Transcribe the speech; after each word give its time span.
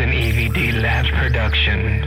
an 0.00 0.10
EVD 0.10 0.80
Labs 0.80 1.10
production. 1.10 2.04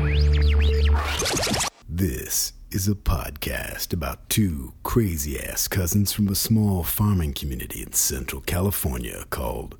This 1.90 2.54
is 2.72 2.88
a 2.88 2.96
podcast 2.96 3.92
about 3.92 4.30
two 4.30 4.72
crazy 4.84 5.38
ass 5.38 5.68
cousins 5.68 6.14
from 6.14 6.30
a 6.30 6.36
small 6.36 6.84
farming 6.84 7.34
community 7.34 7.82
in 7.82 7.92
Central 7.92 8.40
California 8.40 9.26
called 9.30 9.78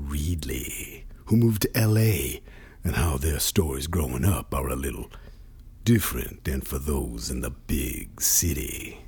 Reedley, 0.00 1.02
who 1.24 1.36
moved 1.36 1.62
to 1.62 1.70
LA, 1.74 2.38
and 2.84 2.94
how 2.94 3.16
their 3.16 3.40
stories 3.40 3.88
growing 3.88 4.24
up 4.24 4.54
are 4.54 4.68
a 4.68 4.76
little 4.76 5.10
different 5.82 6.44
than 6.44 6.60
for 6.60 6.78
those 6.78 7.28
in 7.28 7.40
the 7.40 7.50
big 7.50 8.20
city. 8.20 9.00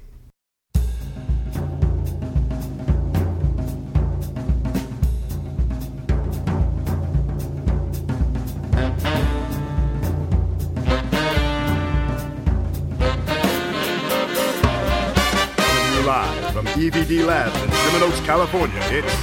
EVD 16.80 17.26
Labs 17.26 17.54
in 17.62 17.70
Sherman 17.70 18.02
Oaks, 18.08 18.20
California. 18.20 18.80
It's 18.84 19.14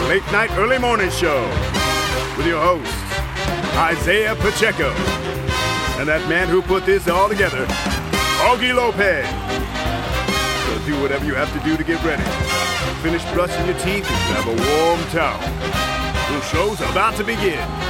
the 0.00 0.08
Late 0.08 0.26
Night 0.32 0.50
Early 0.58 0.76
Morning 0.76 1.08
Show 1.08 1.46
with 2.36 2.48
your 2.48 2.60
host, 2.60 2.92
Isaiah 3.76 4.34
Pacheco, 4.34 4.90
and 6.00 6.08
that 6.08 6.28
man 6.28 6.48
who 6.48 6.60
put 6.60 6.84
this 6.84 7.06
all 7.06 7.28
together, 7.28 7.64
Augie 8.42 8.74
Lopez. 8.74 9.24
So 10.66 10.84
do 10.84 11.00
whatever 11.00 11.24
you 11.26 11.34
have 11.36 11.52
to 11.52 11.60
do 11.62 11.76
to 11.76 11.84
get 11.84 12.02
ready. 12.02 12.24
Finish 13.02 13.22
brushing 13.32 13.64
your 13.64 13.78
teeth 13.78 14.10
and 14.10 14.18
grab 14.26 14.48
a 14.50 14.56
warm 14.58 15.00
towel. 15.14 15.38
The 15.38 16.40
show's 16.50 16.80
about 16.90 17.14
to 17.18 17.24
begin. 17.24 17.87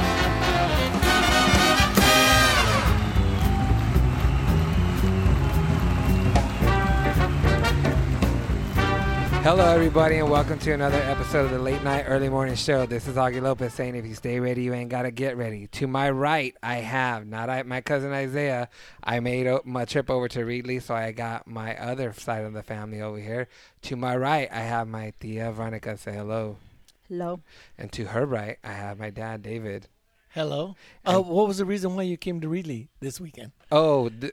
Hello, 9.41 9.65
everybody, 9.73 10.17
and 10.17 10.29
welcome 10.29 10.59
to 10.59 10.73
another 10.73 10.97
episode 11.03 11.45
of 11.45 11.51
the 11.51 11.59
Late 11.59 11.81
Night 11.81 12.03
Early 12.07 12.27
Morning 12.29 12.55
Show. 12.55 12.85
This 12.85 13.07
is 13.07 13.15
Augie 13.15 13.41
Lopez 13.41 13.73
saying, 13.73 13.95
if 13.95 14.05
you 14.05 14.13
stay 14.13 14.39
ready, 14.39 14.63
you 14.63 14.73
ain't 14.73 14.89
got 14.89 15.03
to 15.03 15.11
get 15.11 15.37
ready. 15.37 15.67
To 15.67 15.87
my 15.87 16.09
right, 16.11 16.55
I 16.61 16.75
have, 16.75 17.25
not 17.25 17.49
I, 17.49 17.63
my 17.63 17.79
cousin 17.81 18.11
Isaiah. 18.11 18.67
I 19.03 19.21
made 19.21 19.47
o- 19.47 19.61
my 19.63 19.85
trip 19.85 20.09
over 20.09 20.27
to 20.27 20.39
Reedley, 20.39 20.81
so 20.81 20.93
I 20.93 21.13
got 21.13 21.47
my 21.47 21.75
other 21.77 22.11
side 22.13 22.43
of 22.43 22.53
the 22.53 22.61
family 22.61 23.01
over 23.01 23.17
here. 23.17 23.47
To 23.83 23.95
my 23.95 24.15
right, 24.17 24.49
I 24.51 24.59
have 24.59 24.87
my 24.87 25.13
tia 25.19 25.51
Veronica. 25.53 25.97
Say 25.97 26.13
hello. 26.13 26.57
Hello. 27.07 27.39
And 27.77 27.91
to 27.93 28.05
her 28.07 28.25
right, 28.25 28.57
I 28.63 28.73
have 28.73 28.99
my 28.99 29.09
dad, 29.09 29.41
David. 29.41 29.87
Hello. 30.31 30.75
Uh, 31.05 31.21
what 31.21 31.47
was 31.47 31.57
the 31.57 31.65
reason 31.65 31.95
why 31.95 32.03
you 32.03 32.17
came 32.17 32.39
to 32.41 32.47
Reedley 32.47 32.87
this 32.99 33.19
weekend? 33.21 33.53
Oh, 33.71 34.09
the, 34.09 34.31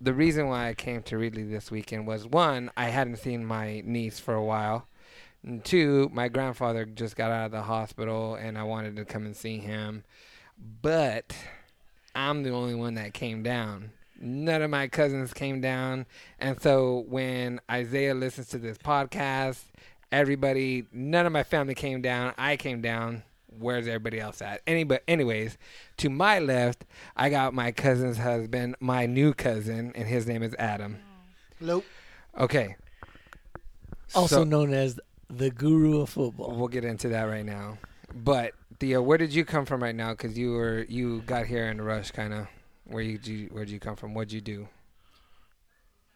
the 0.00 0.14
reason 0.14 0.48
why 0.48 0.68
I 0.68 0.74
came 0.74 1.02
to 1.04 1.16
Reedley 1.16 1.48
this 1.48 1.70
weekend 1.70 2.06
was 2.06 2.26
one, 2.26 2.70
I 2.76 2.86
hadn't 2.86 3.16
seen 3.16 3.44
my 3.44 3.82
niece 3.84 4.18
for 4.20 4.34
a 4.34 4.44
while. 4.44 4.86
And 5.42 5.64
two, 5.64 6.10
my 6.12 6.28
grandfather 6.28 6.84
just 6.84 7.16
got 7.16 7.30
out 7.30 7.46
of 7.46 7.52
the 7.52 7.62
hospital 7.62 8.34
and 8.34 8.58
I 8.58 8.62
wanted 8.64 8.96
to 8.96 9.04
come 9.04 9.24
and 9.24 9.36
see 9.36 9.58
him. 9.58 10.04
But 10.82 11.34
I'm 12.14 12.42
the 12.42 12.50
only 12.50 12.74
one 12.74 12.94
that 12.94 13.14
came 13.14 13.42
down. 13.42 13.92
None 14.20 14.62
of 14.62 14.70
my 14.70 14.88
cousins 14.88 15.32
came 15.32 15.60
down. 15.60 16.06
And 16.40 16.60
so 16.60 17.04
when 17.08 17.60
Isaiah 17.70 18.14
listens 18.14 18.48
to 18.48 18.58
this 18.58 18.78
podcast, 18.78 19.62
everybody, 20.10 20.86
none 20.92 21.26
of 21.26 21.32
my 21.32 21.44
family 21.44 21.74
came 21.74 22.02
down. 22.02 22.34
I 22.36 22.56
came 22.56 22.80
down. 22.80 23.22
Where's 23.50 23.86
everybody 23.88 24.20
else 24.20 24.42
at? 24.42 24.60
Any, 24.66 24.84
but 24.84 25.02
anyways, 25.08 25.56
to 25.98 26.10
my 26.10 26.38
left, 26.38 26.84
I 27.16 27.30
got 27.30 27.54
my 27.54 27.72
cousin's 27.72 28.18
husband, 28.18 28.76
my 28.80 29.06
new 29.06 29.32
cousin, 29.34 29.92
and 29.94 30.06
his 30.06 30.26
name 30.26 30.42
is 30.42 30.54
Adam. 30.58 30.98
Hello. 31.58 31.82
Okay. 32.38 32.76
Also 34.14 34.36
So- 34.38 34.44
known 34.44 34.72
as 34.72 35.00
the 35.28 35.50
guru 35.50 36.00
of 36.00 36.10
football. 36.10 36.54
We'll 36.56 36.68
get 36.68 36.84
into 36.84 37.08
that 37.08 37.24
right 37.24 37.44
now. 37.44 37.78
But 38.14 38.52
Tia, 38.78 39.02
where 39.02 39.18
did 39.18 39.34
you 39.34 39.44
come 39.44 39.66
from 39.66 39.82
right 39.82 39.94
now? 39.94 40.10
Because 40.12 40.38
you 40.38 40.52
were 40.52 40.86
you 40.88 41.22
got 41.22 41.46
here 41.46 41.66
in 41.68 41.80
a 41.80 41.82
rush, 41.82 42.10
kind 42.12 42.32
of. 42.32 42.46
Where 42.84 43.02
you 43.02 43.18
you 43.22 43.48
where'd 43.52 43.68
you 43.68 43.78
come 43.80 43.96
from? 43.96 44.14
What'd 44.14 44.32
you 44.32 44.40
do? 44.40 44.68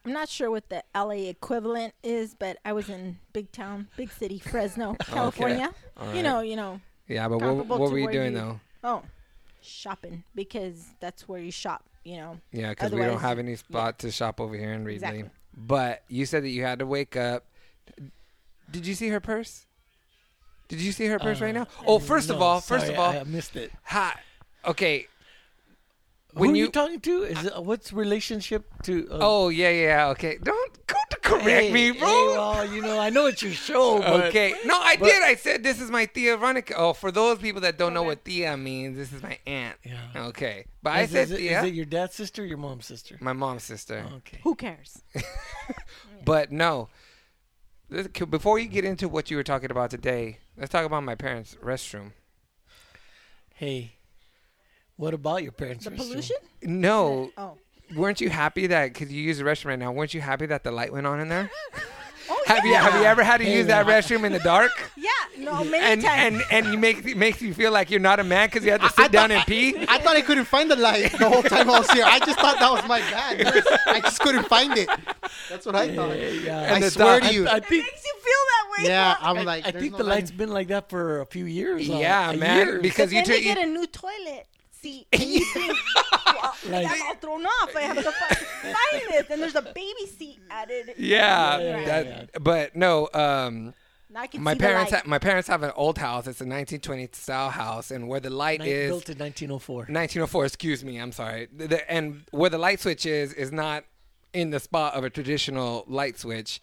I'm 0.05 0.13
not 0.13 0.29
sure 0.29 0.51
what 0.51 0.69
the 0.69 0.83
LA 0.95 1.29
equivalent 1.29 1.95
is, 2.03 2.35
but 2.35 2.57
I 2.65 2.73
was 2.73 2.89
in 2.89 3.19
big 3.33 3.53
town, 3.53 3.89
big 3.97 4.11
city, 4.11 4.39
Fresno, 4.39 4.95
California. 5.01 5.73
All 5.97 6.15
You 6.15 6.23
know, 6.23 6.41
you 6.41 6.57
know. 6.57 6.81
Yeah, 7.13 7.29
but 7.29 7.39
what, 7.41 7.67
what 7.67 7.91
were 7.91 7.99
you 7.99 8.11
doing 8.11 8.33
you- 8.33 8.39
though? 8.39 8.61
Oh, 8.85 9.03
shopping 9.61 10.25
because 10.35 10.87
that's 11.01 11.29
where 11.29 11.41
you 11.41 11.51
shop. 11.53 11.85
You 12.05 12.17
know. 12.17 12.39
Yeah, 12.51 12.71
because 12.71 12.91
we 12.91 13.01
don't 13.01 13.21
have 13.21 13.39
any 13.39 13.55
spot 13.55 14.01
to 14.01 14.11
shop 14.11 14.41
over 14.41 14.57
here 14.57 14.73
in 14.73 14.85
Reedley. 14.85 14.95
Exactly. 14.95 15.25
But 15.57 16.03
you 16.09 16.27
said 16.27 16.43
that 16.43 16.49
you 16.49 16.65
had 16.65 16.81
to 16.81 16.87
wake 16.87 17.17
up. 17.17 17.45
Did 18.71 18.87
you 18.87 18.95
see 18.95 19.09
her 19.09 19.21
purse? 19.21 19.67
Did 20.69 20.81
you 20.81 20.91
see 20.93 21.07
her 21.07 21.19
purse 21.19 21.41
right 21.41 21.55
now? 21.55 21.69
Oh, 21.87 21.99
first 21.99 22.31
of 22.31 22.41
Uh, 22.41 22.45
all, 22.45 22.61
first 22.61 22.87
sorry, 22.87 22.95
of 22.95 23.01
all, 23.01 23.13
I, 23.13 23.19
I 23.19 23.25
missed 23.25 23.55
it. 23.57 23.71
Hi. 23.85 24.15
okay. 24.65 25.07
Who 26.35 26.41
When 26.41 26.51
are 26.53 26.57
you, 26.57 26.65
you 26.65 26.71
talking 26.71 27.01
to? 27.01 27.23
Is 27.25 27.45
it, 27.45 27.63
what's 27.63 27.93
relationship 27.93 28.65
to? 28.85 29.07
Uh, 29.11 29.19
oh 29.21 29.49
yeah 29.51 29.69
yeah 29.71 30.09
okay, 30.09 30.39
don't 30.43 30.87
go 30.87 30.97
to 31.11 31.17
correct 31.21 31.45
hey, 31.45 31.73
me, 31.73 31.91
bro. 31.91 32.09
hey, 32.09 32.27
well, 32.37 32.73
you 32.73 32.81
know, 32.81 32.99
I 32.99 33.11
know 33.11 33.27
it's 33.27 33.43
your 33.43 33.53
show, 33.53 33.99
but 34.01 34.27
Okay. 34.27 34.55
No, 34.65 34.79
I 34.81 34.97
but- 34.97 35.07
did. 35.07 35.23
I 35.23 35.35
said 35.35 35.63
this 35.63 35.81
is 35.81 35.91
my 35.91 36.07
Tia 36.07 36.37
Veronica. 36.39 36.75
Oh, 36.77 36.95
for 36.95 37.13
those 37.13 37.39
people 37.39 37.61
that 37.63 37.77
don't 37.77 37.93
know 37.93 38.03
what 38.03 38.25
Tia 38.25 38.57
means, 38.57 38.97
this 38.97 39.13
is 39.13 39.23
my 39.23 39.39
aunt. 39.47 39.77
Yeah. 39.85 40.27
Okay. 40.29 40.67
But 40.83 40.91
I 40.95 41.03
Is, 41.03 41.11
said 41.11 41.23
is, 41.25 41.31
it, 41.33 41.37
Tia, 41.39 41.59
is 41.61 41.65
it 41.67 41.75
your 41.75 41.85
dad's 41.85 42.15
sister 42.15 42.43
or 42.43 42.47
your 42.47 42.59
mom's 42.59 42.87
sister? 42.87 43.19
my 43.21 43.33
mom's 43.35 43.63
sister. 43.65 44.05
Okay. 44.19 44.39
Who 44.43 44.55
cares? 44.55 45.03
But 46.25 46.53
no. 46.53 46.89
Before 48.31 48.59
you 48.59 48.69
get 48.69 48.85
into 48.85 49.09
what 49.09 49.31
you 49.31 49.37
were 49.37 49.43
talking 49.43 49.71
about 49.71 49.91
today, 49.91 50.39
let's 50.57 50.71
talk 50.71 50.87
about 50.87 51.03
my 51.03 51.15
parents' 51.15 51.57
restroom. 51.63 52.13
Hey, 53.55 53.97
what 55.03 55.15
about 55.15 55.43
your 55.43 55.53
parents? 55.53 55.85
The 55.85 55.91
restroom? 55.91 55.97
pollution? 55.97 56.37
No, 56.63 57.31
Oh. 57.37 57.59
weren't 57.97 58.21
you 58.21 58.31
happy 58.31 58.69
that 58.69 58.93
because 58.93 59.13
you 59.13 59.21
use 59.23 59.39
the 59.39 59.45
restroom 59.45 59.67
right 59.73 59.79
now? 59.79 59.91
Weren't 59.93 60.15
you 60.15 60.21
happy 60.21 60.47
that 60.47 60.63
the 60.63 60.71
light 60.71 60.93
went 60.93 61.07
on 61.07 61.21
in 61.21 61.29
there? 61.29 61.51
Oh 62.31 62.41
Have 62.47 62.65
you 62.65 62.73
have 62.75 62.95
you 62.95 63.03
ever 63.03 63.25
had 63.25 63.39
to 63.39 63.45
Hey, 63.45 63.57
use 63.59 63.67
that 63.67 63.85
restroom 63.85 64.23
in 64.25 64.31
the 64.33 64.39
dark? 64.39 64.71
Yeah. 64.97 65.11
No, 65.39 65.65
many 65.65 65.85
And 65.85 66.01
times. 66.01 66.41
and 66.51 66.67
and 66.67 66.73
you 66.73 66.79
make 66.79 67.05
it 67.05 67.17
makes 67.17 67.43
you 67.43 67.53
feel 67.53 67.73
like 67.73 67.91
you're 67.91 67.99
not 68.13 68.21
a 68.21 68.25
man 68.25 68.47
because 68.47 68.65
you 68.65 68.71
had 68.71 68.81
to 68.81 68.89
sit 68.91 69.11
down 69.11 69.33
and 69.33 69.45
pee. 69.45 69.75
I 69.89 69.99
thought 69.99 70.17
I 70.17 70.21
couldn't 70.23 70.45
find 70.45 70.71
the 70.71 70.77
light 70.77 71.11
the 71.19 71.29
whole 71.29 71.43
time 71.43 71.69
I 71.69 71.81
was 71.81 71.91
here. 71.91 72.05
I 72.07 72.21
just 72.21 72.39
thought 72.39 72.59
that 72.61 72.71
was 72.71 72.87
my 72.87 73.01
bad. 73.01 73.65
I 73.97 74.01
just 74.01 74.21
couldn't 74.21 74.47
find 74.47 74.73
it. 74.79 74.89
That's 75.51 75.67
what 75.67 75.75
I 75.75 75.93
thought. 75.97 76.17
Yeah. 76.17 76.61
I 76.61 76.75
And 76.75 76.83
the 76.85 76.91
swear 76.93 77.19
dog- 77.19 77.29
to 77.29 77.35
you. 77.35 77.49
I 77.49 77.59
think 77.59 77.85
makes 77.87 78.05
you 78.09 78.15
feel 78.27 78.43
that 78.53 78.65
way. 78.79 78.89
Yeah. 78.89 79.17
I'm 79.21 79.45
like. 79.45 79.67
I 79.67 79.71
there's 79.73 79.83
think 79.83 79.93
no 79.93 79.99
the 79.99 80.05
light. 80.05 80.15
light's 80.15 80.31
been 80.31 80.51
like 80.59 80.69
that 80.69 80.89
for 80.91 81.21
a 81.23 81.27
few 81.27 81.47
years. 81.47 81.91
uh, 81.91 81.95
Yeah, 81.95 82.31
a 82.31 82.37
man, 82.37 82.67
year. 82.67 82.79
because 82.81 83.13
you 83.13 83.21
then 83.21 83.29
they 83.31 83.43
took 83.43 83.57
get 83.57 83.59
a 83.59 83.67
new 83.67 83.87
toilet 83.87 84.47
seat. 84.83 85.07
And 85.13 85.23
you 85.23 85.45
think, 85.45 85.77
well, 86.27 86.55
Like- 86.69 86.87
I'm 86.91 87.03
all 87.03 87.15
thrown 87.17 87.47
off. 87.47 87.77
I 87.77 87.81
have 87.83 87.97
to 87.97 88.13
find 88.13 89.03
this. 89.11 89.31
And 89.31 89.43
there's 89.43 89.55
a 89.55 89.63
baby 89.63 90.07
seat 90.19 90.39
added. 90.51 90.95
Yeah, 90.99 91.59
Yeah, 91.59 91.59
yeah, 91.81 91.85
that, 91.87 92.07
yeah. 92.07 92.25
but 92.41 92.75
no. 92.77 93.09
Um, 93.15 93.75
Now 94.11 94.21
I 94.23 94.27
can 94.27 94.43
my 94.43 94.55
parents, 94.55 94.93
ha- 94.93 95.03
my 95.07 95.19
parents 95.19 95.49
have 95.49 95.63
an 95.63 95.73
old 95.77 95.99
house. 95.99 96.27
It's 96.27 96.41
a 96.41 96.45
1920 96.45 97.09
style 97.13 97.51
house, 97.51 97.91
and 97.91 98.09
where 98.09 98.21
the 98.21 98.31
light 98.31 98.61
Nin- 98.61 98.69
is 98.69 98.91
built 98.91 99.09
in 99.09 99.19
1904. 99.19 99.77
1904. 99.77 100.45
Excuse 100.47 100.85
me, 100.85 100.99
I'm 100.99 101.13
sorry. 101.13 101.49
The, 101.57 101.67
the- 101.69 101.91
and 101.91 102.25
where 102.31 102.51
the 102.51 102.59
light 102.59 102.81
switch 102.81 103.07
is 103.07 103.33
is 103.33 103.51
not 103.53 103.85
in 104.33 104.51
the 104.51 104.61
spot 104.61 104.95
of 104.95 105.05
a 105.05 105.11
traditional 105.11 105.85
light 105.87 106.19
switch. 106.19 106.61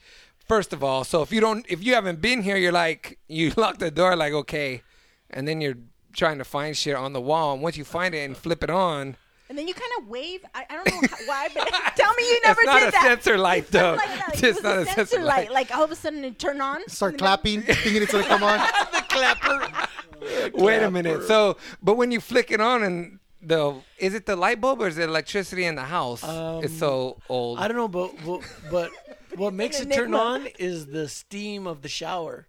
First 0.47 0.73
of 0.73 0.83
all, 0.83 1.03
so 1.03 1.21
if 1.21 1.31
you 1.31 1.39
don't, 1.41 1.65
if 1.69 1.83
you 1.83 1.93
haven't 1.93 2.21
been 2.21 2.41
here, 2.41 2.57
you're 2.57 2.71
like 2.71 3.19
you 3.27 3.51
lock 3.57 3.77
the 3.77 3.91
door, 3.91 4.15
like 4.15 4.33
okay, 4.33 4.81
and 5.29 5.47
then 5.47 5.61
you're 5.61 5.77
trying 6.13 6.37
to 6.39 6.43
find 6.43 6.75
shit 6.75 6.95
on 6.95 7.13
the 7.13 7.21
wall, 7.21 7.53
and 7.53 7.61
once 7.61 7.77
you 7.77 7.83
find 7.85 8.13
it 8.15 8.19
and 8.25 8.35
flip 8.37 8.63
it 8.63 8.69
on, 8.69 9.15
And 9.49 9.57
then 9.57 9.67
you 9.67 9.73
kind 9.73 9.91
of 9.99 10.07
wave. 10.07 10.41
I, 10.53 10.65
I 10.69 10.75
don't 10.75 10.87
know 10.87 11.07
how, 11.09 11.17
why, 11.25 11.47
but 11.53 11.67
tell 11.95 12.13
me 12.15 12.23
you 12.29 12.39
never 12.43 12.61
did 12.61 12.67
that. 12.69 12.75
it's 12.75 12.75
not 12.75 12.79
did 12.79 12.87
a 12.87 12.91
that. 12.91 13.03
sensor 13.23 13.37
light 13.37 13.63
It 13.67 13.71
though. 13.71 13.97
felt 13.97 14.09
like 14.09 14.19
that. 14.19 14.29
It's 14.33 14.43
it 14.43 14.53
was 14.55 14.63
not 14.63 14.77
a 14.77 14.81
a 14.81 14.85
sensor, 14.85 15.23
light. 15.23 15.51
Like 15.51 15.75
all 15.75 15.83
of 15.83 15.91
a 15.91 15.95
sudden 15.95 16.23
it 16.23 16.37
turned 16.39 16.61
on. 16.61 16.87
Start 16.87 17.13
and 17.13 17.19
then- 17.19 17.25
clapping, 17.25 17.61
thinking 17.63 18.03
it's 18.03 18.11
gonna 18.11 18.23
come 18.25 18.43
on. 18.43 18.59
the 18.91 19.01
clapper. 19.09 19.87
Wait 20.53 20.83
a 20.83 20.91
minute. 20.91 21.23
So, 21.23 21.57
but 21.81 21.95
when 21.95 22.11
you 22.11 22.19
flick 22.19 22.51
it 22.51 22.59
on 22.61 22.83
and 22.83 23.19
the 23.41 23.75
is 23.97 24.13
it 24.13 24.25
the 24.25 24.35
light 24.35 24.59
bulb 24.59 24.81
or 24.81 24.87
is 24.87 24.97
it 24.97 25.07
electricity 25.07 25.65
in 25.65 25.75
the 25.75 25.83
house? 25.83 26.21
it's 26.63 26.77
so 26.77 27.17
old. 27.29 27.57
Um, 27.57 27.63
I 27.63 27.67
don't 27.69 27.77
know, 27.77 27.87
but 27.87 28.11
but, 28.25 28.41
but 28.69 28.91
what 29.37 29.53
makes 29.53 29.79
it 29.79 29.91
turn 29.91 30.13
on 30.13 30.47
is 30.59 30.87
the 30.87 31.07
steam 31.07 31.65
of 31.67 31.81
the 31.81 31.87
shower. 31.89 32.47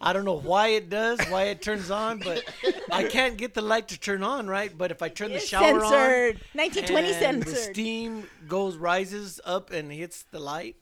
I 0.00 0.12
don't 0.12 0.24
know 0.24 0.38
why 0.38 0.68
it 0.68 0.88
does, 0.90 1.20
why 1.28 1.44
it 1.44 1.62
turns 1.62 1.90
on, 1.90 2.18
but 2.18 2.44
I 2.90 3.04
can't 3.04 3.36
get 3.36 3.54
the 3.54 3.62
light 3.62 3.88
to 3.88 3.98
turn 4.00 4.22
on, 4.22 4.46
right? 4.48 4.76
But 4.76 4.90
if 4.90 5.02
I 5.02 5.08
turn 5.08 5.32
the 5.32 5.38
shower 5.40 5.80
censored. 5.80 6.36
on, 6.54 6.60
1920 6.60 7.12
and 7.24 7.42
the 7.42 7.54
steam 7.54 8.24
goes 8.48 8.76
rises 8.76 9.40
up 9.44 9.70
and 9.70 9.92
hits 9.92 10.24
the 10.30 10.38
light, 10.40 10.76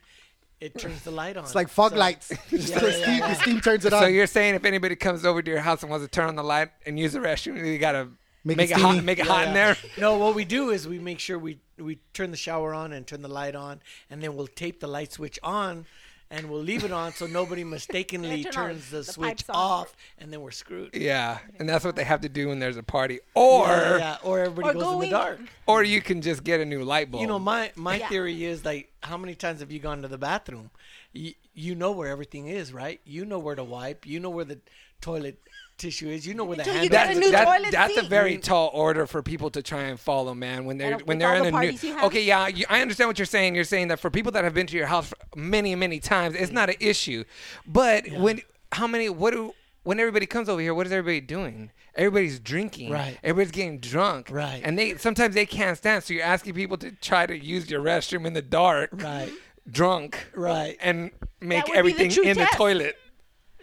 it 0.61 0.79
turns 0.79 1.03
the 1.03 1.11
light 1.11 1.37
on. 1.37 1.45
It's 1.45 1.55
like 1.55 1.69
fog 1.69 1.93
So- 1.93 1.99
lights. 1.99 2.31
Yeah, 2.51 2.59
the, 2.59 2.65
yeah, 2.91 2.93
steam, 3.03 3.19
yeah. 3.19 3.29
the 3.29 3.35
steam 3.41 3.61
turns 3.61 3.85
it 3.85 3.93
on. 3.93 4.03
so 4.03 4.07
you're 4.09 4.27
saying 4.27 4.55
if 4.55 4.65
anybody 4.65 4.97
comes 4.97 5.25
over 5.25 5.41
to 5.43 5.51
your 5.51 5.61
house 5.61 5.83
and 5.83 5.91
wants 5.91 6.05
to 6.05 6.11
turn 6.11 6.29
on 6.29 6.37
the 6.37 6.45
light 6.45 6.69
and 6.87 6.99
use 6.99 7.13
the 7.13 7.19
restroom, 7.21 7.65
you 7.67 7.79
gotta 7.79 8.09
Make, 8.43 8.57
Make 8.57 8.71
it 8.71 8.79
it 8.79 8.81
hot. 8.81 9.05
Make 9.05 9.19
it 9.19 9.27
Yeah, 9.27 9.33
hot 9.33 9.49
in 9.49 9.53
there. 9.55 9.77
No, 9.99 10.17
what 10.17 10.35
we 10.35 10.47
do 10.47 10.71
is 10.71 10.89
we 10.89 10.99
make 10.99 11.19
sure 11.19 11.39
we 11.39 11.59
we 11.79 11.99
turn 12.15 12.31
the 12.31 12.39
shower 12.39 12.73
on 12.73 12.91
and 12.95 13.07
turn 13.07 13.21
the 13.21 13.29
light 13.29 13.55
on, 13.55 13.83
and 14.09 14.23
then 14.23 14.35
we'll 14.35 14.47
tape 14.47 14.81
the 14.81 14.87
light 14.87 15.13
switch 15.13 15.39
on, 15.43 15.85
and 16.31 16.49
we'll 16.49 16.63
leave 16.63 16.85
it 16.85 16.93
on 16.93 17.13
so 17.13 17.27
nobody 17.27 17.65
mistakenly 17.65 18.45
turn 18.45 18.53
turns 18.53 18.91
the, 18.91 18.99
the 18.99 19.05
switch 19.05 19.45
off, 19.49 19.97
and 20.19 20.33
then 20.33 20.41
we're 20.41 20.51
screwed. 20.51 20.95
Yeah, 20.95 21.39
and 21.59 21.69
that's 21.69 21.85
what 21.85 21.97
they 21.97 22.05
have 22.05 22.21
to 22.23 22.29
do 22.29 22.49
when 22.49 22.59
there's 22.59 22.77
a 22.77 22.83
party, 22.83 23.21
or 23.35 23.67
yeah, 23.67 23.97
yeah, 23.99 24.17
or 24.23 24.41
everybody 24.41 24.79
Or 24.79 24.81
goes 24.83 24.93
in 24.95 25.01
the 25.01 25.09
dark. 25.11 25.41
or 25.67 25.83
you 25.83 26.01
can 26.01 26.23
just 26.23 26.45
get 26.45 26.61
a 26.61 26.65
new 26.65 26.85
light 26.85 27.11
bulb. 27.11 27.23
You 27.23 27.27
know, 27.29 27.39
my 27.39 27.73
my 27.75 27.97
Yeah. 27.97 28.09
theory 28.09 28.45
is 28.45 28.65
like, 28.65 28.93
how 29.03 29.17
many 29.17 29.35
times 29.35 29.61
have 29.61 29.73
you 29.73 29.81
gone 29.81 30.03
to 30.03 30.09
the 30.09 30.19
bathroom? 30.19 30.71
You, 31.13 31.33
you 31.55 31.75
know 31.75 31.91
where 31.91 32.09
everything 32.09 32.47
is, 32.47 32.73
right? 32.73 33.01
You 33.05 33.25
know 33.25 33.39
where 33.41 33.57
to 33.57 33.65
wipe. 33.65 34.07
You 34.07 34.21
know 34.21 34.31
where 34.31 34.45
the 34.45 34.61
toilet 35.01 35.39
tissue 35.81 36.09
is. 36.09 36.27
You 36.27 36.35
know 36.35 36.45
where 36.45 36.57
the 36.57 36.63
Until 36.63 36.75
handle 36.75 36.91
get 36.91 36.93
that's 36.93 37.09
a 37.09 37.13
is. 37.13 37.19
new 37.27 37.31
that- 37.33 37.45
toilet 37.45 37.73
that's 37.73 37.97
a 37.97 38.03
very 38.03 38.39
tall 38.39 38.71
order 38.73 39.07
for 39.07 39.23
people 39.23 39.51
to 39.51 39.63
try 39.63 39.83
and 39.85 39.99
follow, 39.99 40.35
man. 40.35 40.65
When 40.65 40.79
they're 40.79 40.99
when 40.99 41.19
they're 41.19 41.35
in 41.35 41.43
the 41.43 41.49
a 41.49 41.51
new. 41.51 41.57
parties 41.57 41.83
you 41.85 41.95
have. 41.95 42.05
Okay, 42.05 42.23
yeah, 42.25 42.47
you, 42.49 42.65
I 42.69 42.81
understand 42.83 43.09
what 43.09 43.19
you're 43.19 43.27
saying. 43.27 43.55
You're 43.55 43.65
saying 43.65 43.89
that 43.89 43.99
for 44.01 44.11
people 44.11 44.33
that 44.33 44.45
have 44.45 44.55
been 44.55 44.67
to 44.69 44.77
your 44.77 44.87
house 44.87 45.13
many 45.35 45.75
many 45.75 45.99
times, 45.99 46.35
it's 46.37 46.53
not 46.53 46.69
an 46.69 46.77
issue. 46.81 47.25
But 47.67 48.09
when 48.13 48.43
how 48.73 48.87
many 48.87 49.09
what 49.09 49.33
do 49.33 49.53
when 49.83 49.99
everybody 49.99 50.27
comes 50.27 50.49
over 50.49 50.61
here, 50.61 50.75
what 50.75 50.87
is 50.87 50.93
everybody 50.93 51.21
doing? 51.23 51.71
Everybody's 51.97 52.39
drinking. 52.39 52.91
Right. 52.93 53.19
Everybody's 53.25 53.51
getting 53.51 53.81
drunk. 53.81 54.29
Right. 54.31 54.61
And 54.63 54.79
they 54.79 54.97
sometimes 54.97 55.35
they 55.35 55.47
can't 55.47 55.77
stand, 55.77 56.05
so 56.05 56.15
you're 56.15 56.23
asking 56.23 56.55
people 56.55 56.77
to 56.79 56.93
try 56.93 57.27
to 57.27 57.37
use 57.37 57.69
your 57.71 57.81
restroom 57.83 58.27
in 58.27 58.33
the 58.35 58.43
dark. 58.43 58.91
Right. 58.93 59.31
Drunk. 59.71 60.27
Right. 60.35 60.77
And 60.81 61.11
make 61.41 61.69
everything 61.75 62.11
in 62.25 62.37
test. 62.37 62.53
the 62.53 62.57
toilet. 62.57 62.97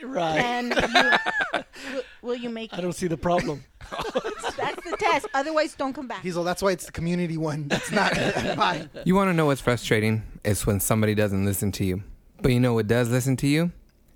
Right. 0.04 0.38
And 0.40 0.74
you, 0.94 1.62
will, 1.94 2.02
will 2.22 2.36
you 2.36 2.50
make 2.50 2.74
I 2.74 2.78
it? 2.78 2.82
don't 2.82 2.94
see 2.94 3.08
the 3.08 3.18
problem. 3.18 3.64
That's 3.92 4.84
the 4.84 4.98
test. 5.00 5.28
Otherwise, 5.34 5.76
don't 5.76 5.94
come 5.94 6.08
back. 6.08 6.22
He's 6.24 6.36
all, 6.38 6.44
that's 6.44 6.62
why 6.62 6.72
it's 6.72 6.86
the 6.86 6.92
community 6.92 7.38
one. 7.38 7.68
That's 7.68 7.92
not 7.92 8.14
mine. 8.58 8.90
You 9.06 9.16
want 9.16 9.30
to 9.30 9.34
know 9.34 9.46
what's 9.46 9.62
frustrating? 9.62 10.24
It's 10.44 10.66
when 10.68 10.80
somebody 10.80 11.16
doesn't 11.16 11.46
listen 11.46 11.72
to 11.74 11.86
you. 11.86 12.04
But 12.42 12.52
you 12.52 12.60
know 12.60 12.74
what 12.74 12.88
does 12.88 13.10
listen 13.10 13.38
to 13.38 13.48
you? 13.48 13.72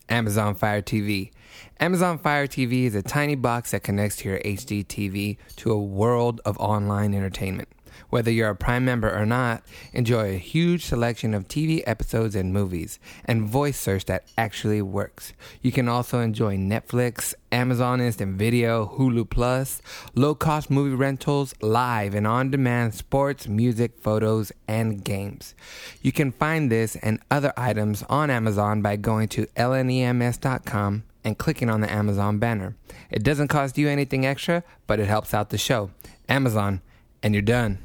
Amazon 0.09 0.55
Fire 0.55 0.81
TV. 0.81 1.31
Amazon 1.79 2.17
Fire 2.17 2.47
TV 2.47 2.83
is 2.85 2.95
a 2.95 3.01
tiny 3.01 3.35
box 3.35 3.71
that 3.71 3.83
connects 3.83 4.17
to 4.17 4.29
your 4.29 4.39
HD 4.39 4.85
TV 4.85 5.37
to 5.57 5.71
a 5.71 5.79
world 5.81 6.41
of 6.45 6.57
online 6.57 7.13
entertainment. 7.13 7.69
Whether 8.09 8.31
you're 8.31 8.49
a 8.49 8.55
Prime 8.55 8.85
member 8.85 9.11
or 9.13 9.25
not, 9.25 9.63
enjoy 9.93 10.35
a 10.35 10.37
huge 10.37 10.85
selection 10.85 11.33
of 11.33 11.47
TV 11.47 11.83
episodes 11.85 12.35
and 12.35 12.53
movies, 12.53 12.99
and 13.25 13.43
voice 13.43 13.79
search 13.79 14.05
that 14.05 14.27
actually 14.37 14.81
works. 14.81 15.33
You 15.61 15.71
can 15.71 15.87
also 15.87 16.19
enjoy 16.19 16.57
Netflix, 16.57 17.33
Amazon 17.51 18.01
Instant 18.01 18.37
Video, 18.37 18.95
Hulu 18.97 19.29
Plus, 19.29 19.81
low 20.15 20.35
cost 20.35 20.69
movie 20.69 20.95
rentals, 20.95 21.53
live 21.61 22.15
and 22.15 22.25
on 22.25 22.51
demand 22.51 22.93
sports, 22.93 23.47
music, 23.47 23.97
photos, 23.99 24.51
and 24.67 25.03
games. 25.03 25.53
You 26.01 26.11
can 26.11 26.31
find 26.31 26.71
this 26.71 26.95
and 26.97 27.19
other 27.29 27.53
items 27.57 28.03
on 28.03 28.29
Amazon 28.29 28.81
by 28.81 28.95
going 28.95 29.27
to 29.29 29.45
lnems.com 29.57 31.03
and 31.23 31.37
clicking 31.37 31.69
on 31.69 31.81
the 31.81 31.91
Amazon 31.91 32.39
banner. 32.39 32.75
It 33.09 33.23
doesn't 33.23 33.49
cost 33.49 33.77
you 33.77 33.87
anything 33.87 34.25
extra, 34.25 34.63
but 34.87 34.99
it 34.99 35.07
helps 35.07 35.33
out 35.33 35.49
the 35.49 35.57
show. 35.57 35.91
Amazon, 36.27 36.81
and 37.23 37.33
you're 37.33 37.41
done. 37.41 37.79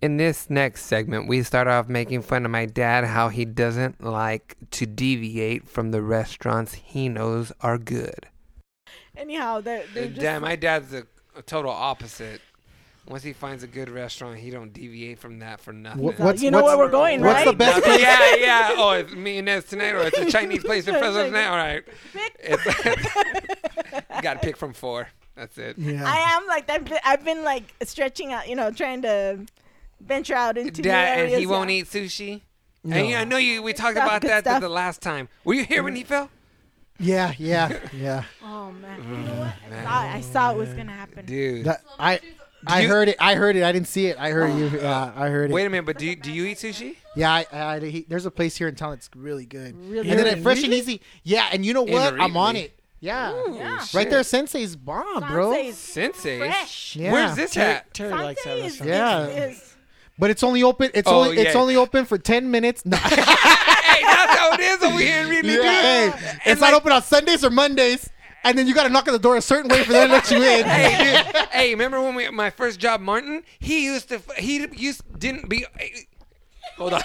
In 0.00 0.16
this 0.16 0.50
next 0.50 0.86
segment, 0.86 1.28
we 1.28 1.42
start 1.44 1.68
off 1.68 1.88
making 1.88 2.22
fun 2.22 2.44
of 2.44 2.50
my 2.50 2.66
dad 2.66 3.04
how 3.04 3.28
he 3.28 3.44
doesn't 3.44 4.02
like 4.02 4.56
to 4.72 4.84
deviate 4.86 5.68
from 5.68 5.92
the 5.92 6.02
restaurants 6.02 6.74
he 6.74 7.08
knows 7.08 7.52
are 7.60 7.78
good. 7.78 8.26
Anyhow, 9.16 9.60
they're, 9.60 9.84
they're 9.94 10.08
just, 10.08 10.20
Dad, 10.20 10.40
my 10.42 10.56
dad's 10.56 10.92
a, 10.92 11.04
a 11.36 11.42
total 11.42 11.70
opposite. 11.70 12.40
Once 13.06 13.22
he 13.22 13.32
finds 13.32 13.62
a 13.62 13.66
good 13.66 13.88
restaurant, 13.90 14.38
he 14.38 14.50
don't 14.50 14.72
deviate 14.72 15.18
from 15.18 15.38
that 15.40 15.60
for 15.60 15.72
nothing. 15.72 16.02
What- 16.02 16.18
what's- 16.18 16.42
you 16.42 16.50
know 16.50 16.62
what's- 16.62 16.76
where 16.76 16.86
we're 16.86 16.90
going, 16.90 17.20
what's 17.20 17.34
right? 17.34 17.44
the 17.46 17.52
best 17.52 17.82
place? 17.84 18.00
yeah, 18.00 18.34
yeah. 18.36 18.70
Oh, 18.78 18.90
it's 18.92 19.12
Me-n-Ed's 19.12 19.66
tonight, 19.66 19.92
or 19.94 20.02
it's 20.02 20.18
a 20.18 20.30
Chinese 20.30 20.64
place 20.64 20.88
in 20.88 20.94
Fresno 20.98 21.24
tonight. 21.26 21.46
All 21.46 21.56
right. 21.56 21.82
Pick. 22.12 22.36
It's, 22.40 22.66
you 24.16 24.22
got 24.22 24.34
to 24.34 24.38
pick 24.40 24.56
from 24.56 24.72
four. 24.72 25.08
That's 25.34 25.56
it. 25.58 25.78
Yeah. 25.78 26.02
I 26.04 26.36
am 26.36 26.46
like 26.46 26.68
I've 26.68 26.84
been, 26.84 26.98
I've 27.04 27.24
been 27.24 27.44
like 27.44 27.74
stretching 27.82 28.32
out, 28.32 28.48
you 28.48 28.56
know, 28.56 28.70
trying 28.70 29.02
to 29.02 29.46
venture 30.00 30.34
out 30.34 30.58
into 30.58 30.82
new 30.82 30.88
Dad, 30.88 31.30
and 31.30 31.40
he 31.40 31.46
won't 31.46 31.70
yeah. 31.70 31.76
eat 31.76 31.86
sushi. 31.86 32.40
And 32.84 33.08
you, 33.08 33.16
I 33.16 33.24
know 33.24 33.36
you. 33.36 33.62
We 33.62 33.72
talked 33.72 33.96
stuff, 33.96 34.06
about 34.06 34.22
that 34.22 34.44
the, 34.44 34.66
the 34.66 34.68
last 34.68 35.00
time. 35.00 35.28
Were 35.44 35.54
you 35.54 35.64
here 35.64 35.82
when 35.82 35.94
he 35.94 36.02
fell? 36.02 36.30
yeah, 36.98 37.32
yeah, 37.38 37.78
yeah. 37.92 38.24
Oh 38.42 38.72
man, 38.72 39.00
oh, 39.30 39.52
I, 39.70 39.82
saw, 39.82 40.00
I 40.00 40.20
saw 40.20 40.50
it 40.52 40.56
was 40.56 40.68
gonna 40.74 40.92
happen. 40.92 41.24
Dude. 41.24 41.64
That, 41.64 41.82
I 41.98 42.20
I 42.66 42.82
you- 42.82 42.88
heard 42.88 43.08
it. 43.08 43.16
I 43.20 43.34
heard 43.34 43.56
it. 43.56 43.62
I 43.62 43.72
didn't 43.72 43.88
see 43.88 44.06
it. 44.06 44.16
I 44.18 44.30
heard 44.30 44.56
you. 44.56 44.68
Yeah, 44.82 45.12
I 45.14 45.28
heard 45.28 45.50
it. 45.50 45.54
Wait 45.54 45.66
a 45.66 45.70
minute, 45.70 45.86
but 45.86 45.98
do 45.98 46.06
you, 46.06 46.16
do 46.16 46.32
you 46.32 46.44
eat 46.44 46.58
sushi? 46.58 46.96
Yeah, 47.14 47.32
I, 47.32 47.46
I, 47.52 47.80
he, 47.80 48.06
there's 48.08 48.26
a 48.26 48.30
place 48.30 48.56
here 48.56 48.68
in 48.68 48.74
town 48.74 48.90
that's 48.90 49.10
really 49.14 49.46
good. 49.46 49.76
Really 49.88 50.10
and 50.10 50.18
then 50.18 50.26
at 50.26 50.42
Fresh 50.42 50.64
and 50.64 50.72
Easy. 50.72 51.00
Yeah, 51.22 51.48
and 51.52 51.64
you 51.64 51.72
know 51.74 51.82
what? 51.82 52.20
I'm 52.20 52.36
on 52.36 52.56
it. 52.56 52.78
Yeah. 53.02 53.34
Yeah. 53.52 53.84
Right 53.94 54.08
there, 54.08 54.22
Sensei's 54.22 54.76
bomb, 54.76 55.24
bro. 55.26 55.52
Sensei's 55.54 55.76
Sensei. 55.76 56.38
fresh. 56.38 56.96
Yeah. 56.96 57.12
Where's 57.12 57.34
this 57.36 57.50
Terry, 57.50 57.72
at? 57.74 57.92
Terry 57.92 58.12
likes 58.12 58.44
that 58.44 58.50
Sensei 58.58 58.66
is, 58.66 58.80
restaurant. 58.80 59.32
Yeah. 59.32 59.44
is, 59.48 59.56
is 59.58 59.74
But 60.18 60.30
it's 60.30 60.42
only 60.44 60.62
open. 60.62 60.90
It's 60.94 61.08
Oh, 61.08 61.24
only 61.24 61.36
it's 61.38 61.56
only 61.56 61.74
open 61.76 62.04
for 62.04 62.16
ten 62.16 62.50
minutes. 62.50 62.86
No. 62.86 62.96
hey, 62.98 63.16
that's 63.16 64.38
how 64.38 64.52
it 64.52 64.60
is 64.60 64.82
over 64.84 64.98
here 64.98 65.22
in 65.22 65.28
Reedley, 65.28 65.42
dude. 65.42 65.64
yeah, 65.64 66.10
hey, 66.12 66.38
it's 66.52 66.60
like- 66.60 66.70
not 66.70 66.74
open 66.80 66.92
on 66.92 67.02
Sundays 67.02 67.44
or 67.44 67.50
Mondays, 67.50 68.08
and 68.44 68.56
then 68.56 68.68
you 68.68 68.74
got 68.74 68.84
to 68.84 68.88
knock 68.88 69.08
on 69.08 69.12
the 69.14 69.18
door 69.18 69.36
a 69.36 69.42
certain 69.42 69.68
way 69.68 69.82
for 69.82 69.92
them 69.92 70.08
to 70.08 70.14
let 70.14 70.30
you 70.30 70.36
in. 70.42 70.64
hey, 70.64 71.22
dude. 71.24 71.36
hey, 71.50 71.70
remember 71.70 72.00
when 72.00 72.14
we 72.14 72.30
my 72.30 72.50
first 72.50 72.78
job, 72.78 73.00
Martin? 73.00 73.42
He 73.58 73.84
used 73.84 74.10
to 74.10 74.20
he 74.38 74.64
used 74.76 75.02
didn't 75.18 75.48
be. 75.48 75.66
Hold 76.78 76.94
on. 76.94 77.02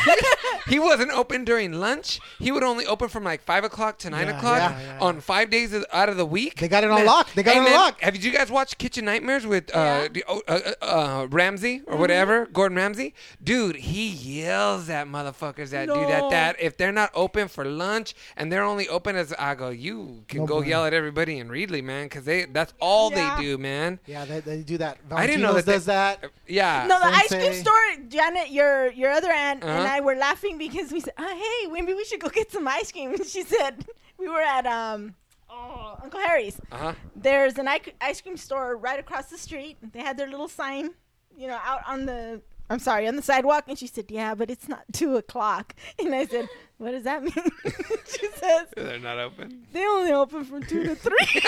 he 0.68 0.78
wasn't 0.78 1.10
open 1.12 1.44
during 1.44 1.72
lunch. 1.72 2.20
He 2.38 2.50
would 2.52 2.62
only 2.62 2.86
open 2.86 3.08
from 3.08 3.24
like 3.24 3.42
five 3.42 3.64
o'clock 3.64 3.98
to 3.98 4.10
nine 4.10 4.26
Yeah, 4.26 4.36
o'clock 4.38 4.58
yeah, 4.58 4.80
yeah, 4.82 4.98
on 5.00 5.20
five 5.20 5.48
days 5.50 5.72
of- 5.72 5.84
out 5.92 6.08
of 6.08 6.16
the 6.16 6.26
week. 6.26 6.56
They 6.58 6.68
got 6.68 6.84
it 6.84 6.90
on 6.90 7.04
lock. 7.04 7.32
They 7.34 7.42
got 7.42 7.56
it 7.56 7.58
on 7.60 7.64
man, 7.64 7.74
lock. 7.74 8.00
Have 8.00 8.16
you 8.16 8.30
guys 8.32 8.50
watched 8.50 8.78
Kitchen 8.78 9.04
Nightmares 9.04 9.46
with 9.46 9.74
uh, 9.74 9.78
Yeah. 9.78 10.08
the- 10.08 10.24
oh, 10.28 10.42
uh, 10.48 10.60
uh, 10.82 10.84
uh, 10.84 11.26
Ramsay 11.30 11.82
or 11.86 11.96
whatever, 11.96 12.46
Gordon 12.46 12.76
Ramsay? 12.76 13.14
Dude, 13.42 13.76
he 13.76 14.08
yells 14.08 14.90
at 14.90 15.06
motherfuckers 15.06 15.70
that 15.70 15.86
do 15.86 15.94
that. 15.94 16.20
No. 16.22 16.30
That 16.30 16.56
if 16.60 16.76
they're 16.76 16.92
not 16.92 17.10
open 17.14 17.48
for 17.48 17.64
lunch 17.64 18.14
and 18.36 18.50
they're 18.52 18.64
only 18.64 18.88
open 18.88 19.16
as 19.16 19.32
I 19.38 19.54
go, 19.54 19.70
you 19.70 20.24
can 20.28 20.40
No 20.40 20.46
go 20.46 20.54
bueno. 20.56 20.68
yell 20.68 20.84
at 20.84 20.94
everybody 20.94 21.38
in 21.38 21.48
Reedley, 21.48 21.82
man, 21.82 22.06
because 22.06 22.24
they 22.24 22.44
that's 22.46 22.72
all 22.80 23.10
Yeah. 23.12 23.36
they 23.36 23.42
do, 23.42 23.58
man. 23.58 24.00
Yeah, 24.06 24.24
they, 24.24 24.40
they 24.40 24.62
do 24.62 24.78
that. 24.78 24.98
I 25.10 25.26
didn't 25.26 25.42
know 25.42 25.52
Valentino's 25.52 25.54
that 25.54 25.66
they- 25.66 25.72
does 25.72 25.86
that. 25.86 26.24
Yeah. 26.48 26.86
No, 26.88 26.98
the 26.98 27.06
ice 27.06 27.28
cream 27.28 27.40
Sensei. 27.42 27.60
store, 27.62 27.74
Janet, 28.08 28.50
your 28.50 28.90
your 28.96 29.10
other 29.10 29.30
aunt 29.30 29.62
and 29.62 29.70
Uh-huh. 29.70 29.94
I 29.96 30.00
were 30.00 30.14
laughing 30.16 30.56
because 30.58 30.90
we 30.92 31.00
said, 31.00 31.14
oh, 31.18 31.34
"Hey, 31.44 31.70
maybe 31.70 31.92
we 31.94 32.04
should 32.04 32.20
go 32.20 32.28
get 32.28 32.50
some 32.50 32.66
ice 32.66 32.90
cream." 32.92 33.10
And 33.14 33.26
she 33.26 33.42
said, 33.42 33.84
"We 34.18 34.28
were 34.28 34.40
at 34.56 34.66
um, 34.66 35.14
oh, 35.50 35.98
Uncle 36.02 36.20
Harry's. 36.20 36.58
Uh 36.72 36.76
huh. 36.78 36.92
There's 37.14 37.56
an 37.58 37.68
ice 38.00 38.20
cream 38.22 38.36
store 38.36 38.76
right 38.76 38.98
across 38.98 39.26
the 39.26 39.38
street. 39.38 39.76
They 39.92 40.00
had 40.00 40.16
their 40.16 40.28
little 40.34 40.48
sign, 40.48 40.90
you 41.36 41.46
know, 41.48 41.58
out 41.62 41.82
on 41.86 42.06
the." 42.06 42.42
I'm 42.68 42.78
sorry, 42.80 43.06
on 43.06 43.14
the 43.16 43.22
sidewalk, 43.22 43.64
and 43.68 43.78
she 43.78 43.86
said, 43.86 44.06
"Yeah, 44.10 44.34
but 44.34 44.50
it's 44.50 44.68
not 44.68 44.84
two 44.92 45.16
o'clock." 45.16 45.74
And 45.98 46.14
I 46.14 46.26
said, 46.26 46.48
"What 46.78 46.90
does 46.92 47.04
that 47.04 47.22
mean?" 47.22 47.32
she 48.08 48.26
says, 48.34 48.66
They're 48.76 48.98
not 48.98 49.18
open. 49.18 49.66
"They 49.72 49.84
only 49.86 50.12
open 50.12 50.44
from 50.44 50.62
two 50.64 50.82
to 50.84 50.94
three. 50.94 51.16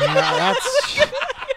Yeah, 0.00 0.14
that's 0.54 1.10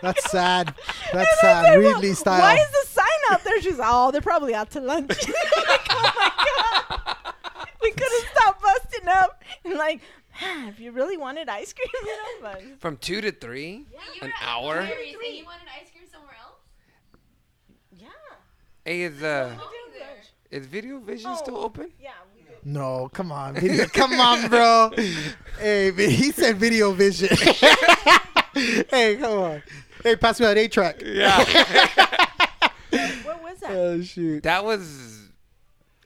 that's 0.04 0.32
sad. 0.32 0.76
That's 1.12 1.16
And 1.16 1.20
I 1.20 1.26
sad. 1.42 1.66
said, 1.66 1.78
"Well, 1.84 2.00
Reedley 2.02 2.16
style. 2.16 2.40
Why 2.40 2.56
is 2.56 2.70
the 2.70 2.86
sign 2.88 3.08
out 3.32 3.44
there? 3.44 3.60
She's 3.62 3.80
oh, 3.82 4.12
they're 4.12 4.22
probably 4.22 4.54
out 4.54 4.70
to 4.72 4.80
lunch. 4.80 5.10
like, 5.10 5.88
oh 5.90 6.12
my 6.16 6.32
god. 6.46 7.34
We 7.82 7.90
couldn't 7.92 8.26
stop 8.36 8.62
busting 8.62 9.08
up 9.08 9.44
and 9.66 9.74
like, 9.74 10.02
man, 10.40 10.68
if 10.70 10.80
you 10.80 10.92
really 10.92 11.18
wanted 11.18 11.50
ice 11.50 11.74
cream, 11.74 11.88
you 12.04 12.16
know, 12.16 12.52
but 12.54 12.62
From 12.80 12.98
two 12.98 13.22
to 13.22 13.32
three, 13.32 13.86
You 13.92 14.22
an 14.22 14.28
were 14.28 14.28
at 14.28 14.34
hour. 14.48 14.82
Harry's 14.82 15.16
and 15.16 15.36
you 15.36 15.46
wanted 15.46 15.68
ice 15.82 15.90
cream 15.92 16.06
somewhere 16.12 16.36
else? 16.44 16.60
yeah. 17.98 18.08
Hey, 18.88 19.02
is 19.02 19.22
uh, 19.22 19.54
is 20.50 20.66
Video 20.66 21.00
Vision 21.00 21.36
still 21.36 21.58
Oh. 21.58 21.64
open? 21.66 21.92
Yeah. 22.00 22.12
No, 22.64 23.10
come 23.14 23.34
on, 23.34 23.54
video. 23.60 23.86
come 23.88 24.14
on, 24.14 24.48
bro. 24.48 24.92
Hey, 25.60 25.92
he 25.92 26.32
said 26.32 26.56
video 26.56 26.94
vision. 26.94 27.28
hey, 28.90 29.18
come 29.18 29.40
on. 29.40 29.64
Hey, 30.04 30.16
pass 30.16 30.40
me 30.40 30.46
that 30.46 30.58
eight 30.58 30.72
track. 30.72 31.02
Yeah. 31.04 31.38
What 33.26 33.44
was 33.44 33.60
that? 33.60 33.72
Oh 33.72 34.02
shoot. 34.02 34.44
that 34.44 34.64
was, 34.64 35.30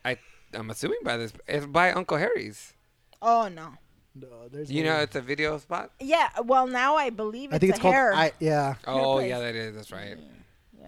I 0.04 0.18
I'm 0.56 0.72
assuming 0.72 0.98
by 1.04 1.18
this, 1.18 1.34
it's 1.48 1.68
by 1.68 1.92
Uncle 1.92 2.18
Harry's. 2.18 2.74
oh 3.22 3.48
no. 3.48 3.74
No, 4.16 4.28
there's 4.52 4.72
You 4.72 4.84
no- 4.86 4.94
know, 4.98 5.02
it's 5.04 5.16
a 5.16 5.22
video 5.22 5.60
spot. 5.60 5.92
Yeah, 6.00 6.30
well 6.44 6.66
now 6.66 6.96
I 6.96 7.12
believe 7.12 7.50
it's 7.50 7.56
I 7.58 7.60
think 7.60 7.74
a 7.74 7.76
it's 7.76 7.82
called. 7.82 7.94
hair. 7.94 8.14
I 8.16 8.32
yeah, 8.40 8.74
Oh 8.88 9.18
place. 9.18 9.30
yeah, 9.30 9.40
that 9.40 9.54
is. 9.56 9.76
That's 9.76 9.92
right. 9.92 10.18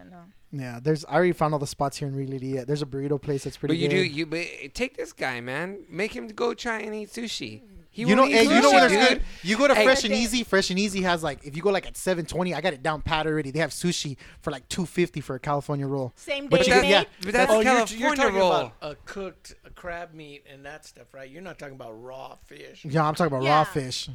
Yeah, 0.04 0.18
no. 0.18 0.24
yeah. 0.64 0.80
There's. 0.82 1.06
I 1.06 1.16
already 1.16 1.32
found 1.34 1.54
all 1.54 1.60
the 1.60 1.68
spots 1.68 1.98
here 1.98 2.08
in 2.08 2.16
Reedley. 2.16 2.54
Yeah, 2.56 2.64
there's 2.66 2.82
a 2.82 2.86
burrito 2.86 3.22
place 3.22 3.44
that's 3.44 3.58
pretty 3.58 3.76
But 3.76 3.80
you 3.80 3.90
good. 3.90 3.96
do 3.96 4.04
you 4.04 4.26
but 4.26 4.74
take 4.74 4.98
this 4.98 5.14
guy, 5.14 5.42
man. 5.42 5.80
Make 5.90 6.14
him 6.16 6.28
go 6.30 6.54
try 6.54 6.80
and 6.80 6.94
eat 6.96 7.10
sushi. 7.10 7.62
He 7.96 8.02
you 8.02 8.16
know, 8.16 8.24
won't 8.24 8.34
hey, 8.34 8.42
you 8.44 8.50
know 8.50 8.70
sushi, 8.70 8.74
where 8.74 8.90
there's 8.90 9.08
dude. 9.10 9.18
good. 9.20 9.24
You 9.44 9.56
go 9.56 9.68
to 9.68 9.76
Hey. 9.76 9.84
Fresh 9.84 10.04
and 10.04 10.14
Easy. 10.16 10.44
Fresh 10.44 10.72
and 10.72 10.80
Easy 10.80 11.04
has 11.04 11.22
like 11.22 11.46
if 11.46 11.56
you 11.56 11.62
go 11.62 11.70
like 11.70 11.86
at 11.86 11.96
seven 11.96 12.26
twenty, 12.26 12.54
I 12.56 12.60
got 12.60 12.74
it 12.74 12.82
down 12.82 13.02
pat 13.04 13.28
already. 13.28 13.52
They 13.52 13.60
have 13.60 13.70
sushi 13.70 14.18
for 14.42 14.50
like 14.50 14.68
two 14.68 14.88
fifty 14.88 15.22
for 15.22 15.36
a 15.36 15.40
California 15.40 15.86
roll. 15.86 16.12
Same 16.16 16.48
But 16.48 16.62
day 16.66 16.76
you 16.76 16.82
get- 16.82 16.86
yeah, 16.90 17.04
But 17.22 17.34
that's 17.34 17.52
oh, 17.52 17.60
you're, 17.60 17.64
California 17.66 18.06
you're 18.08 18.16
talking 18.16 18.36
roll. 18.40 18.52
about 18.52 18.74
a 18.82 18.96
cooked 19.06 19.54
crab 19.76 20.14
meat 20.16 20.44
and 20.52 20.66
that 20.66 20.86
stuff, 20.88 21.14
right? 21.14 21.30
You're 21.30 21.44
not 21.44 21.60
talking 21.60 21.76
about 21.76 21.92
raw 22.02 22.36
fish. 22.48 22.84
Yeah, 22.84 23.08
I'm 23.08 23.14
talking 23.14 23.32
about 23.32 23.44
Yeah. 23.44 23.58
raw 23.58 23.64
fish. 23.64 24.10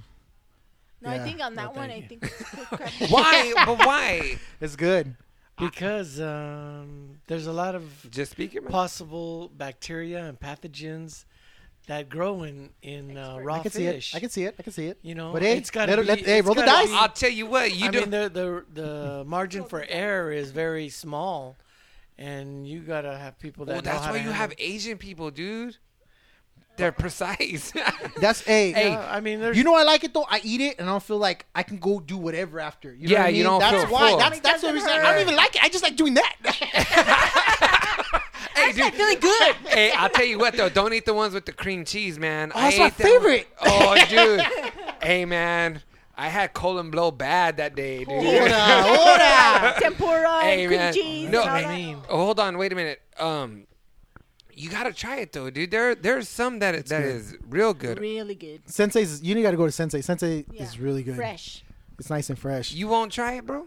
No, 1.01 1.13
Yeah. 1.15 1.23
I 1.23 1.25
think 1.25 1.41
on 1.41 1.55
that 1.55 1.67
No, 1.73 1.81
one, 1.81 1.91
I 1.93 2.01
think 2.01 2.25
it's 2.25 2.35
cooked 2.51 2.73
crab. 2.73 2.91
why? 3.11 3.53
But 3.65 3.79
why? 3.87 4.39
It's 4.61 4.75
good. 4.75 5.15
Because 5.59 6.21
um, 6.21 7.19
there's 7.27 7.47
a 7.47 7.53
lot 7.53 7.75
of 7.75 7.85
Just 8.11 8.33
speak 8.33 8.55
your 8.55 8.63
mind. 8.63 8.73
possible 8.73 9.51
bacteria 9.57 10.25
and 10.25 10.39
pathogens 10.39 11.25
that 11.87 12.09
grow 12.09 12.43
in 12.43 12.71
in 12.83 13.17
uh, 13.17 13.39
raw 13.41 13.57
I 13.57 13.59
can 13.61 13.71
fish. 13.71 14.11
see 14.13 14.15
it. 14.15 14.17
I 14.17 14.21
can 14.21 14.29
see 14.31 14.45
it. 14.45 14.55
I 14.59 14.63
can 14.63 14.73
see 14.73 14.87
it. 14.87 14.99
You 15.03 15.15
know, 15.15 15.33
but 15.33 15.43
hey, 15.43 15.57
it's 15.57 15.71
gotta 15.71 15.97
let, 15.97 16.07
let, 16.07 16.19
be- 16.19 16.25
hey, 16.25 16.39
it's 16.39 16.47
roll 16.47 16.55
the 16.55 16.63
gotta 16.63 16.83
dice. 16.85 16.89
be- 16.91 16.95
I'll 16.97 17.09
tell 17.09 17.31
you 17.31 17.47
what. 17.47 17.75
You 17.75 17.89
I 17.89 17.91
do. 17.91 18.01
mean, 18.01 18.11
the 18.11 18.29
the 18.29 18.83
the 18.83 19.25
margin 19.27 19.65
for 19.65 19.85
error 19.89 20.31
is 20.31 20.51
very 20.51 20.89
small, 20.91 21.57
and 22.19 22.67
you 22.69 22.81
gotta 22.81 23.17
have 23.17 23.39
people 23.39 23.65
that. 23.67 23.73
well, 23.73 23.83
know 23.83 23.91
that's 23.91 24.05
how 24.05 24.13
why 24.13 24.19
to 24.19 24.25
you 24.25 24.31
have 24.31 24.53
Asian 24.59 24.99
people, 24.99 25.31
dude. 25.31 25.77
They're 26.79 26.93
precise. 26.93 27.73
That's 28.21 28.41
hey, 28.43 28.73
Hey, 28.73 28.95
I 28.95 29.21
mean, 29.21 29.41
there's 29.41 29.57
You 29.59 29.65
know 29.65 29.75
I 29.75 29.83
like 29.83 30.05
it 30.05 30.15
though. 30.15 30.27
I 30.31 30.41
eat 30.43 30.61
it 30.61 30.79
and 30.79 30.89
I 30.89 30.93
don't 30.93 31.03
feel 31.03 31.19
like 31.19 31.47
I 31.55 31.63
can 31.63 31.79
go 31.79 32.01
do 32.01 32.17
whatever 32.17 32.61
after. 32.61 32.95
You 32.95 33.09
know 33.09 33.13
Yeah, 33.13 33.19
what 33.21 33.27
I 33.27 33.29
you 33.31 33.43
don't 33.45 33.61
That's 33.61 33.85
feel 33.85 33.93
why. 33.93 34.11
full. 34.11 34.19
That's 34.19 34.41
that's 34.41 34.61
the 34.63 34.69
Doesn't 34.69 34.75
reason. 34.75 34.91
I 34.91 35.13
don't 35.13 35.21
even 35.23 35.37
like 35.37 35.57
it. 35.57 35.63
I 35.65 35.69
just 35.69 35.85
like 35.85 35.97
doing 35.97 36.15
that. 36.15 36.37
hey, 38.55 38.73
dude. 38.73 38.95
Really 38.95 39.17
good. 39.17 39.55
hey, 39.69 39.93
I'll 39.93 40.09
tell 40.09 40.25
you 40.25 40.39
what 40.39 40.57
though. 40.57 40.69
Don't 40.69 40.93
eat 40.93 41.05
the 41.05 41.15
ones 41.15 41.35
with 41.35 41.47
the 41.47 41.53
cream 41.53 41.85
cheese, 41.85 42.19
man. 42.19 42.53
Oh, 42.55 42.59
I 42.59 42.63
that's 42.71 42.79
my 42.79 42.87
ate 42.87 42.97
them. 42.97 43.07
favorite. 43.07 43.49
Oh, 43.61 43.97
dude. 44.09 44.41
hey, 45.03 45.25
man. 45.25 45.83
I 46.17 46.29
had 46.29 46.53
colon 46.53 46.91
blow 46.91 47.13
bad 47.13 47.59
that 47.59 47.77
day, 47.77 47.99
dude. 48.01 48.09
Ora, 48.09 48.99
ora. 48.99 49.75
Tempura 49.79 50.41
Hey, 50.41 50.63
and 50.65 50.69
cream 50.69 50.81
man. 50.81 50.95
cheese. 50.95 51.31
No, 51.31 51.43
and 51.43 51.51
all 51.51 51.57
I 51.57 51.77
mean- 51.77 51.99
Oh, 52.09 52.17
hold 52.17 52.41
on, 52.41 52.59
wait 52.59 52.73
a 52.73 52.75
minute. 52.75 53.01
Um, 53.21 53.68
you 54.59 54.69
gotta 54.71 54.93
try 54.93 55.17
it 55.19 55.33
though, 55.33 55.51
dude. 55.51 55.71
There, 55.71 55.95
there's 55.95 56.29
some 56.29 56.59
that 56.59 56.87
that 56.87 57.03
good. 57.03 57.17
is 57.17 57.37
real 57.49 57.73
good. 57.75 57.99
really 58.01 58.35
good. 58.35 58.63
Sensei's. 58.67 59.23
You 59.23 59.41
got 59.43 59.53
to 59.53 59.57
go 59.57 59.67
to 59.67 59.73
Sensei. 59.73 60.01
Sensei 60.01 60.45
Yeah. 60.53 60.63
is 60.65 60.79
really 60.79 61.03
good. 61.03 61.17
Fresh. 61.17 61.65
It's 61.99 62.11
nice 62.11 62.29
and 62.31 62.39
fresh. 62.39 62.73
You 62.73 62.89
won't 62.89 63.13
try 63.13 63.35
it, 63.35 63.47
bro? 63.47 63.67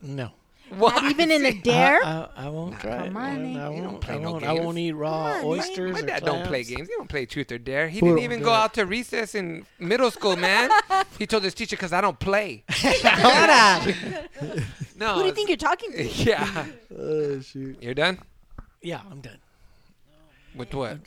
no. 0.00 0.30
Not 0.70 1.02
even 1.10 1.30
in 1.30 1.46
a 1.46 1.52
dare. 1.62 1.98
I, 2.04 2.28
I, 2.36 2.44
I 2.44 2.48
won't 2.50 2.78
try 2.78 2.98
Come 2.98 3.04
it. 3.04 3.06
on, 3.06 3.12
man. 3.14 3.54
man. 3.54 3.56
I 3.62 3.70
You 3.74 3.76
don't 3.82 3.92
won't. 3.92 4.00
play 4.02 4.14
I 4.16 4.18
no 4.18 4.32
won't. 4.32 4.44
I 4.44 4.52
games. 4.54 4.64
won't 4.66 4.78
eat 4.78 4.92
raw 4.92 5.24
on, 5.38 5.44
oysters. 5.46 5.92
My 5.94 6.00
or 6.00 6.02
dad 6.06 6.24
don't 6.26 6.46
play 6.46 6.62
games. 6.62 6.88
He 6.88 6.94
don't 6.94 7.08
play 7.08 7.24
truth 7.24 7.50
or 7.52 7.56
dare. 7.56 7.88
He 7.88 8.00
Who 8.00 8.08
didn't 8.08 8.22
even 8.24 8.40
do 8.40 8.44
go 8.44 8.52
out 8.52 8.74
to 8.74 8.84
recess 8.84 9.34
in 9.34 9.64
middle 9.78 10.10
school, 10.10 10.36
man. 10.36 10.70
he 11.18 11.26
told 11.26 11.42
his 11.44 11.54
teacher, 11.54 11.74
"Cause 11.76 11.94
I 11.94 12.02
don't 12.02 12.18
play." 12.18 12.64
Ora. 13.04 13.80
No. 14.96 15.14
Who 15.14 15.20
do 15.22 15.26
you 15.28 15.32
think 15.32 15.48
you're 15.48 15.56
talking 15.56 15.90
to? 15.92 16.04
Yeah. 16.28 16.66
oh 16.98 17.40
shoot. 17.40 17.82
You're 17.82 17.94
done 17.94 18.18
Yeah, 18.82 19.00
I'm 19.10 19.20
done. 19.22 19.38
With 20.58 20.74
what? 20.74 20.98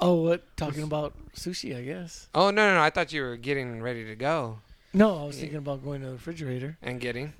Oh, 0.00 0.22
what? 0.22 0.56
Talking 0.56 0.82
about 0.82 1.14
sushi, 1.34 1.76
I 1.76 1.82
guess. 1.82 2.28
Oh 2.34 2.50
no, 2.50 2.68
no, 2.68 2.74
no! 2.76 2.80
I 2.82 2.90
thought 2.90 3.12
you 3.12 3.22
were 3.22 3.36
getting 3.36 3.80
ready 3.82 4.04
to 4.06 4.16
go 4.16 4.58
No, 4.92 5.22
I 5.22 5.24
was 5.26 5.38
thinking 5.38 5.58
about 5.58 5.84
going 5.84 6.00
to 6.00 6.06
the 6.08 6.12
refrigerator. 6.14 6.76
and 6.82 7.00
getting. 7.00 7.32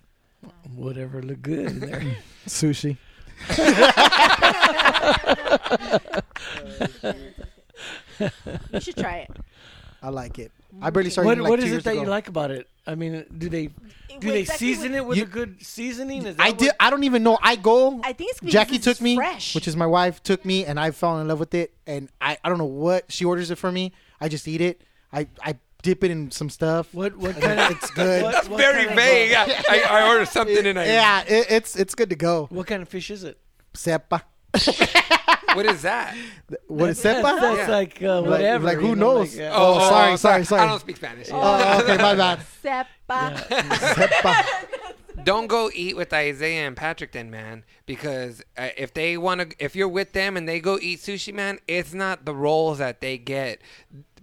Whatever 0.75 1.23
looked 1.23 1.42
good 1.42 1.66
in 1.66 1.80
there. 1.80 2.02
Sushi. 2.47 2.97
You 8.73 8.80
should 8.80 8.97
try 8.97 9.26
it. 9.28 9.30
I 10.02 10.09
like 10.11 10.38
it. 10.38 10.52
I 10.80 10.90
barely 10.90 11.10
started. 11.10 11.26
what 11.26 11.32
eating, 11.34 11.42
like, 11.44 11.50
What 11.50 11.56
two 11.60 11.64
is 11.66 11.70
years 11.70 11.80
it 11.82 11.84
that 11.84 11.92
ago. 11.92 12.02
you 12.02 12.08
like 12.08 12.28
about 12.28 12.50
it? 12.50 12.68
I 12.86 12.94
mean, 12.94 13.24
do 13.36 13.48
they 13.48 13.66
do 13.66 13.72
Well, 14.10 14.20
they 14.32 14.40
exactly 14.40 14.66
season 14.74 14.92
what- 14.92 14.98
it 14.98 15.06
with 15.06 15.18
You- 15.18 15.24
a 15.24 15.26
good 15.26 15.56
seasoning? 15.64 16.26
Is 16.26 16.36
that 16.36 16.44
I 16.44 16.50
what- 16.50 16.58
did. 16.58 16.70
I 16.80 16.90
don't 16.90 17.04
even 17.04 17.22
know. 17.22 17.38
I 17.42 17.56
go. 17.56 18.00
I 18.02 18.12
think 18.12 18.30
it's 18.30 18.40
because 18.40 18.52
Jackie 18.52 18.76
it's 18.76 18.84
took 18.84 19.00
me, 19.00 19.16
fresh. 19.16 19.54
which 19.54 19.68
is 19.68 19.76
my 19.76 19.86
wife, 19.86 20.22
took 20.22 20.44
me, 20.44 20.64
and 20.64 20.78
I 20.80 20.90
fell 20.90 21.18
in 21.20 21.28
love 21.28 21.38
with 21.40 21.54
it. 21.54 21.72
And 21.86 22.08
I, 22.20 22.38
I 22.44 22.48
don't 22.48 22.58
know 22.58 22.64
what 22.64 23.10
she 23.12 23.24
orders 23.24 23.50
it 23.50 23.56
for 23.56 23.70
me. 23.70 23.92
I 24.20 24.28
just 24.28 24.46
eat 24.48 24.60
it. 24.60 24.82
I, 25.12 25.28
I 25.42 25.56
dip 25.82 26.04
it 26.04 26.10
in 26.10 26.30
some 26.30 26.50
stuff. 26.50 26.92
What 26.92 27.16
what 27.16 27.36
kind 27.40 27.58
of 27.60 27.70
it's 27.72 27.90
good. 27.90 28.22
What, 28.22 28.48
what 28.48 28.58
Very 28.58 28.86
kind 28.86 28.90
of, 28.90 28.96
vague. 28.96 29.32
I, 29.34 29.84
I 29.88 30.08
ordered 30.08 30.28
something 30.28 30.66
and 30.66 30.78
I. 30.78 30.84
Yeah, 30.86 31.22
it, 31.26 31.46
it's 31.50 31.76
it's 31.76 31.94
good 31.94 32.10
to 32.10 32.16
go. 32.16 32.46
what 32.50 32.66
kind 32.66 32.82
of 32.82 32.88
fish 32.88 33.10
is 33.10 33.24
it? 33.24 33.38
Sepa. 33.74 34.22
What 35.54 35.66
is 35.66 35.83
that? 35.83 36.16
What 36.69 36.90
is 36.90 37.02
That's, 37.02 37.19
sepa? 37.26 37.40
that's 37.40 37.69
Yeah. 37.69 37.75
like 37.75 38.02
uh, 38.02 38.23
whatever. 38.23 38.64
like, 38.66 38.78
who 38.78 38.95
knows? 38.95 39.37
like, 39.37 39.49
uh, 39.49 39.52
Oh, 39.54 39.78
sorry, 39.80 40.16
sorry, 40.16 40.45
sorry. 40.45 40.62
I 40.62 40.66
don't 40.69 40.78
speak 40.80 40.97
Spanish. 40.97 41.28
Oh, 41.33 41.80
okay, 41.83 41.97
my 41.97 42.14
bad. 42.14 42.38
Sepa. 42.62 43.35
Sepa. 43.49 44.45
Don't 45.25 45.49
go 45.49 45.71
eat 45.75 45.97
with 45.97 46.14
Isaiah 46.14 46.66
and 46.66 46.75
Patrick 46.76 47.12
then, 47.12 47.30
man. 47.30 47.64
Because 47.85 48.42
uh, 48.57 48.69
if 48.78 48.95
they 48.95 49.19
want 49.19 49.40
to, 49.50 49.57
if 49.62 49.76
you're 49.76 49.88
with 49.88 50.12
them 50.12 50.37
and 50.37 50.49
they 50.49 50.61
go 50.61 50.78
eat 50.80 51.00
sushi, 51.00 51.35
man, 51.35 51.59
it's 51.69 51.92
not 51.92 52.25
the 52.25 52.35
rolls 52.35 52.78
that 52.78 53.00
they 53.02 53.19
get. 53.19 53.61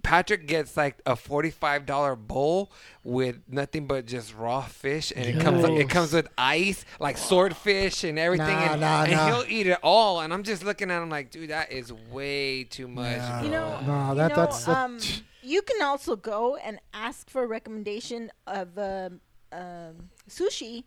Patrick 0.03 0.47
gets 0.47 0.77
like 0.77 0.99
a 1.05 1.15
forty-five 1.15 1.85
dollar 1.85 2.15
bowl 2.15 2.71
with 3.03 3.39
nothing 3.47 3.87
but 3.87 4.05
just 4.05 4.35
raw 4.35 4.61
fish, 4.61 5.11
and 5.15 5.25
it 5.25 5.39
comes 5.41 5.63
it 5.65 5.89
comes 5.89 6.13
with 6.13 6.27
ice, 6.37 6.85
like 6.99 7.17
swordfish 7.17 8.03
and 8.03 8.17
everything, 8.17 8.47
Nah, 8.47 8.71
and, 8.73 8.81
nah, 8.81 9.03
and 9.03 9.11
nah. 9.13 9.27
he'll 9.27 9.45
eat 9.49 9.67
it 9.67 9.79
all. 9.83 10.21
And 10.21 10.33
I'm 10.33 10.43
just 10.43 10.63
looking 10.63 10.89
at 10.91 11.01
him 11.01 11.09
like, 11.09 11.31
dude, 11.31 11.49
that 11.49 11.71
is 11.71 11.91
way 11.91 12.63
too 12.63 12.87
much. 12.87 13.17
Yeah. 13.17 13.43
You 13.43 13.49
know, 13.49 13.79
No, 13.85 14.09
you 14.11 14.15
that- 14.15 14.29
know, 14.29 14.35
that's- 14.35 14.65
that- 14.65 14.77
um, 14.77 14.99
you 15.43 15.61
can 15.61 15.81
also 15.81 16.15
go 16.15 16.55
and 16.57 16.79
ask 16.93 17.29
for 17.29 17.43
a 17.43 17.47
recommendation 17.47 18.31
of 18.45 18.77
um, 18.77 19.21
um, 19.51 20.09
sushi 20.29 20.83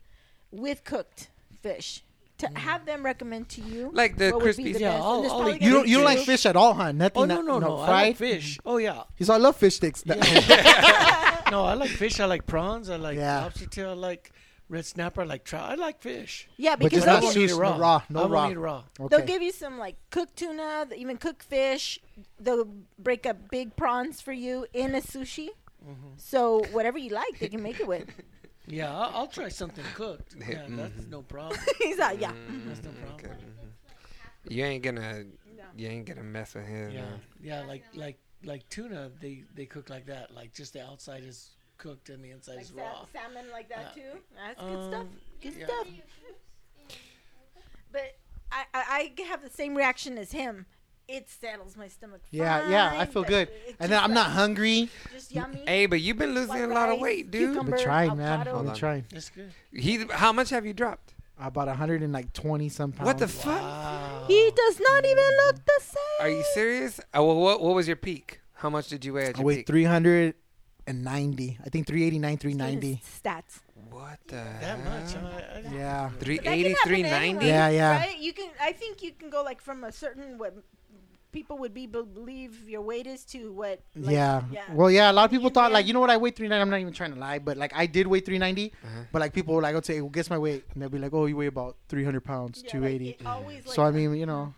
with 0.50 0.84
cooked 0.84 1.30
fish 1.62 2.04
to 2.40 2.48
have 2.58 2.84
them 2.86 3.04
recommend 3.04 3.48
to 3.50 3.60
you. 3.62 3.90
Like 3.92 4.16
the 4.16 4.30
what 4.32 4.42
would 4.42 4.56
be 4.56 4.62
crispy- 4.64 4.72
the 4.74 4.80
Yeah, 4.80 4.92
best. 4.92 5.02
I'll- 5.04 5.16
And 5.16 5.24
it's 5.24 5.32
I'll 5.32 5.38
probably 5.40 5.54
eat 5.56 5.60
gonna 5.60 5.70
You 5.70 5.74
don't 5.78 5.88
you 5.88 5.96
don't 5.96 6.04
like 6.04 6.18
fish 6.20 6.46
at 6.46 6.56
all, 6.56 6.74
huh? 6.74 6.92
Nothing. 6.92 7.22
Oh 7.22 7.24
no 7.26 7.36
that- 7.36 7.44
no 7.44 7.58
no! 7.58 7.78
I 7.80 7.86
fried. 7.86 8.06
like 8.08 8.16
fish. 8.16 8.58
Oh 8.66 8.76
yeah. 8.78 9.02
He's 9.16 9.28
all 9.30 9.36
I 9.36 9.38
love 9.38 9.56
fish 9.56 9.76
sticks. 9.76 10.04
No, 11.50 11.64
I 11.64 11.74
like 11.74 11.90
fish. 11.90 12.20
I 12.20 12.26
like 12.26 12.46
prawns. 12.46 12.88
I 12.90 12.96
like 12.96 13.16
Yeah. 13.16 13.42
lobster 13.42 13.66
tail. 13.66 13.90
I 13.90 13.94
like 13.94 14.30
red 14.68 14.86
snapper. 14.86 15.22
I 15.22 15.24
like 15.24 15.42
trout. 15.44 15.68
I 15.70 15.74
like 15.74 16.00
fish. 16.00 16.48
Yeah, 16.56 16.76
But 16.76 16.90
because 16.90 16.98
just 16.98 17.06
they'll, 17.06 17.14
not 17.16 17.22
won't 17.24 17.34
give, 17.34 17.42
eat 17.42 17.50
it 17.50 17.56
sushi, 17.56 17.72
no 17.74 17.78
raw, 17.78 18.02
no 18.08 18.28
raw. 18.28 18.48
eat 18.48 18.52
it 18.52 18.58
raw. 18.60 18.84
they'll 19.08 19.26
give 19.26 19.42
you 19.42 19.50
some 19.50 19.76
like 19.78 19.96
cooked 20.10 20.36
tuna, 20.36 20.86
even 20.96 21.16
cooked 21.16 21.42
fish. 21.42 21.98
They'll 22.38 22.68
break 23.00 23.26
up 23.26 23.50
big 23.50 23.74
prawns 23.74 24.20
for 24.20 24.32
you 24.32 24.66
in 24.72 24.94
a 24.94 25.00
sushi. 25.00 25.48
Mm-hmm. 25.84 26.08
So 26.18 26.62
whatever 26.70 26.98
you 26.98 27.10
like, 27.10 27.40
they 27.40 27.48
can 27.48 27.62
make 27.64 27.80
it 27.80 27.88
with. 27.88 28.06
Yeah, 28.66 28.92
I'll, 28.94 29.10
I'll 29.20 29.26
try 29.26 29.48
something 29.48 29.84
cooked. 29.94 30.36
Yeah, 30.48 30.64
that's 30.68 31.06
no 31.08 31.22
problem. 31.22 31.58
He's 31.78 31.98
like, 31.98 32.20
yeah. 32.20 32.32
That's 32.66 32.82
no 32.82 32.90
problem. 33.06 33.32
You 34.48 34.64
ain't 34.64 34.82
gonna, 34.82 35.24
you 35.76 35.88
ain't 35.88 36.06
gonna 36.06 36.22
mess 36.22 36.54
with 36.54 36.66
him. 36.66 36.90
Yeah, 36.90 37.00
man. 37.02 37.20
yeah, 37.42 37.64
like 37.66 37.84
like 37.94 38.18
like 38.44 38.68
tuna, 38.70 39.10
they 39.20 39.44
they 39.54 39.66
cook 39.66 39.90
like 39.90 40.06
that. 40.06 40.34
Like 40.34 40.52
just 40.54 40.72
the 40.72 40.82
outside 40.84 41.24
is 41.24 41.50
cooked 41.78 42.08
and 42.10 42.22
the 42.24 42.30
inside 42.30 42.56
Like 42.56 42.64
is 42.64 42.72
raw. 42.72 42.92
sa- 43.12 43.20
salmon 43.20 43.46
like 43.52 43.68
that 43.70 43.86
Uh, 43.92 43.94
too. 43.94 44.18
That's 44.36 44.60
good 44.60 44.84
stuff. 44.88 45.00
Um, 45.02 45.08
Good 45.42 45.54
yeah. 45.58 45.66
stuff. 45.66 45.86
But 47.92 48.18
I, 48.52 48.64
I, 48.74 49.12
I 49.18 49.22
have 49.24 49.42
the 49.42 49.50
same 49.50 49.74
reaction 49.76 50.16
as 50.18 50.32
him. 50.32 50.66
It 51.10 51.28
settles 51.28 51.76
my 51.76 51.88
stomach. 51.88 52.20
Yeah, 52.30 52.68
yeah, 52.70 52.94
I 53.00 53.04
feel 53.06 53.22
but 53.22 53.28
good. 53.28 53.48
it's 53.66 53.76
And 53.80 53.90
then 53.90 53.98
just 53.98 54.04
I'm 54.04 54.14
not 54.14 54.30
hungry. 54.30 54.88
Just 55.12 55.32
yummy. 55.34 55.62
Hey, 55.66 55.86
but 55.86 56.00
you've 56.00 56.18
been 56.18 56.34
losing 56.34 56.48
White 56.50 56.62
a 56.64 56.66
lot 56.68 56.88
of 56.88 56.94
rice, 56.94 57.00
weight, 57.02 57.30
dude. 57.32 57.56
I've 57.58 57.66
been 57.66 57.78
trying, 57.78 58.16
man. 58.16 58.26
avocado. 58.40 58.56
I've 58.56 58.62
been 58.62 58.70
on. 58.70 58.76
trying. 58.76 59.04
That's 59.12 59.30
good. 59.30 59.52
He, 59.72 60.04
how 60.10 60.32
much 60.32 60.50
have 60.50 60.64
you 60.64 60.72
dropped? 60.72 61.14
About 61.38 61.68
120 61.68 62.68
some 62.68 62.92
pounds. 62.92 63.06
What 63.06 63.18
the 63.18 63.26
fuck? 63.28 63.60
Wow. 63.60 64.24
He 64.28 64.52
does 64.54 64.78
not 64.78 65.04
even 65.04 65.24
look 65.46 65.56
the 65.64 65.80
same. 65.80 66.20
Are 66.20 66.28
you 66.30 66.44
serious? 66.54 67.00
Uh, 67.00 67.22
well, 67.24 67.36
what 67.36 67.60
what 67.62 67.74
was 67.74 67.86
your 67.88 67.96
peak? 67.96 68.40
How 68.54 68.68
much 68.70 68.88
did 68.88 69.04
you 69.04 69.14
weigh 69.14 69.26
at 69.26 69.36
I 69.36 69.38
your 69.38 69.46
weigh 69.46 69.56
peak? 69.56 69.66
390. 70.86 71.58
I 71.64 71.68
think 71.70 71.86
389, 71.86 72.36
390. 72.38 73.02
Stats. 73.02 73.60
What 73.90 74.18
the? 74.28 74.36
That 74.36 74.84
much? 74.84 75.16
I, 75.16 75.68
I, 75.70 75.74
Yeah. 75.74 76.10
Three 76.20 76.36
But 76.36 76.44
that 76.44 76.50
can 76.56 76.70
happen 76.74 76.92
to 76.92 77.02
ninety. 77.02 77.10
anyone, 77.28 77.46
Yeah, 77.46 77.68
yeah. 77.70 77.96
Right? 77.98 78.18
You 78.18 78.32
can. 78.32 78.50
I 78.60 78.72
think 78.72 79.02
you 79.02 79.12
can 79.12 79.30
go 79.30 79.42
like 79.42 79.60
from 79.60 79.82
a 79.84 79.90
certain 79.92 80.38
what 80.38 80.54
people 81.32 81.58
would 81.58 81.74
be 81.74 81.86
believe 81.86 82.68
your 82.68 82.82
weight 82.82 83.06
is 83.06 83.24
to 83.26 83.52
what. 83.52 83.80
Like, 83.94 84.12
yeah. 84.12 84.42
yeah. 84.52 84.62
Well, 84.72 84.90
yeah. 84.90 85.10
A 85.10 85.12
lot 85.12 85.24
of 85.24 85.30
people 85.30 85.44
Medium, 85.44 85.54
thought 85.54 85.70
yeah. 85.70 85.74
like, 85.74 85.86
you 85.86 85.92
know 85.92 86.00
what? 86.00 86.10
I 86.10 86.16
weigh 86.16 86.30
390. 86.30 86.60
I'm 86.62 86.70
not 86.70 86.80
even 86.80 86.92
trying 86.92 87.14
to 87.14 87.18
lie, 87.20 87.38
but 87.38 87.56
like 87.56 87.72
I 87.74 87.86
did 87.86 88.06
weigh 88.06 88.20
390. 88.20 88.72
Uh-huh. 88.72 89.02
But 89.12 89.20
like 89.20 89.32
people 89.32 89.54
were 89.54 89.62
like, 89.62 89.76
I'd 89.76 89.84
say, 89.84 90.00
well, 90.00 90.10
guess 90.10 90.30
my 90.30 90.38
weight, 90.38 90.64
and 90.72 90.82
they'll 90.82 90.88
be 90.88 90.98
like, 90.98 91.12
oh, 91.12 91.26
you 91.26 91.36
weigh 91.36 91.46
about 91.46 91.76
300 91.88 92.20
pounds, 92.20 92.62
Yeah, 92.64 92.72
280. 92.72 93.04
Like, 93.06 93.20
it 93.20 93.26
always, 93.26 93.66
like, 93.66 93.74
so 93.74 93.82
I 93.82 93.90
mean, 93.90 94.14
you 94.14 94.26
know, 94.26 94.54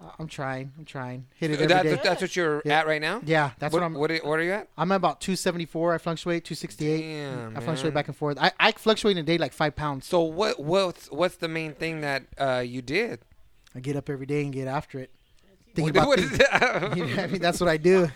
I- 0.00 0.12
I'm 0.18 0.28
trying. 0.28 0.72
I'm 0.78 0.84
trying. 0.84 1.26
Hit 1.36 1.50
it 1.50 1.54
every 1.54 1.66
That's, 1.66 1.84
day. 1.84 2.00
that's 2.02 2.20
what 2.20 2.36
you're 2.36 2.62
Yeah. 2.64 2.80
at 2.80 2.86
right 2.86 3.00
now. 3.00 3.20
Yeah, 3.24 3.52
that's 3.58 3.72
what, 3.72 3.80
what, 3.80 3.86
I'm. 3.86 3.94
What 3.94 4.10
are, 4.10 4.18
what 4.18 4.38
are 4.38 4.42
you 4.42 4.52
at? 4.52 4.68
I'm 4.76 4.90
at 4.92 4.96
about 4.96 5.20
274. 5.20 5.94
I 5.94 5.98
fluctuate 5.98 6.44
268. 6.44 7.00
Damn, 7.00 7.56
I 7.56 7.60
fluctuate 7.60 7.84
man. 7.84 7.94
back 7.94 8.08
and 8.08 8.16
forth. 8.16 8.38
I, 8.40 8.52
I 8.58 8.72
fluctuate 8.72 9.16
in 9.16 9.22
a 9.22 9.26
day 9.26 9.38
like 9.38 9.52
five 9.52 9.76
pounds. 9.76 10.06
So 10.06 10.20
what 10.22 10.60
what's 10.60 11.10
what's 11.10 11.36
the 11.36 11.48
main 11.48 11.74
thing 11.74 12.00
that 12.00 12.24
uh, 12.38 12.62
you 12.66 12.82
did? 12.82 13.20
I 13.74 13.80
get 13.80 13.96
up 13.96 14.08
every 14.08 14.26
day 14.26 14.42
and 14.42 14.52
get 14.52 14.68
after 14.68 14.98
it. 14.98 15.10
Think 15.74 15.86
What- 15.86 15.90
about 15.96 16.08
what 16.08 16.18
things- 16.20 16.38
that? 16.38 16.92
You 16.96 17.04
know 17.04 17.10
what 17.10 17.18
I 17.18 17.26
mean, 17.26 17.40
that's 17.42 17.60
what 17.60 17.68
I 17.68 17.76
do. 17.76 18.08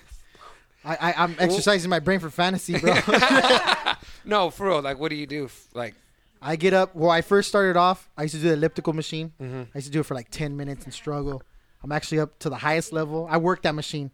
I, 0.84 0.94
I 1.10 1.14
I'm 1.24 1.34
exercising 1.38 1.90
my 1.90 1.98
brain 2.00 2.20
for 2.20 2.30
fantasy, 2.30 2.78
bro. 2.78 2.94
No, 4.24 4.50
for 4.50 4.68
real. 4.68 4.82
Like, 4.82 4.98
what 4.98 5.08
do 5.10 5.16
you 5.16 5.26
do? 5.26 5.48
Like, 5.74 5.94
I 6.42 6.56
get 6.56 6.72
up. 6.74 6.94
Well, 6.94 7.10
I 7.10 7.22
first 7.22 7.48
started 7.48 7.76
off. 7.76 8.08
I 8.16 8.22
used 8.22 8.34
to 8.34 8.40
do 8.40 8.48
the 8.48 8.54
elliptical 8.54 8.92
machine. 8.92 9.32
Mm-hmm. 9.40 9.62
I 9.74 9.78
used 9.78 9.86
to 9.86 9.92
do 9.92 10.00
it 10.00 10.06
for 10.06 10.14
like 10.14 10.30
ten 10.30 10.56
minutes 10.56 10.84
and 10.84 10.92
struggle. 10.92 11.42
I'm 11.82 11.92
actually 11.92 12.20
up 12.20 12.38
to 12.40 12.50
the 12.50 12.56
highest 12.56 12.92
level. 12.92 13.26
I 13.30 13.38
work 13.38 13.62
that 13.62 13.74
machine. 13.74 14.10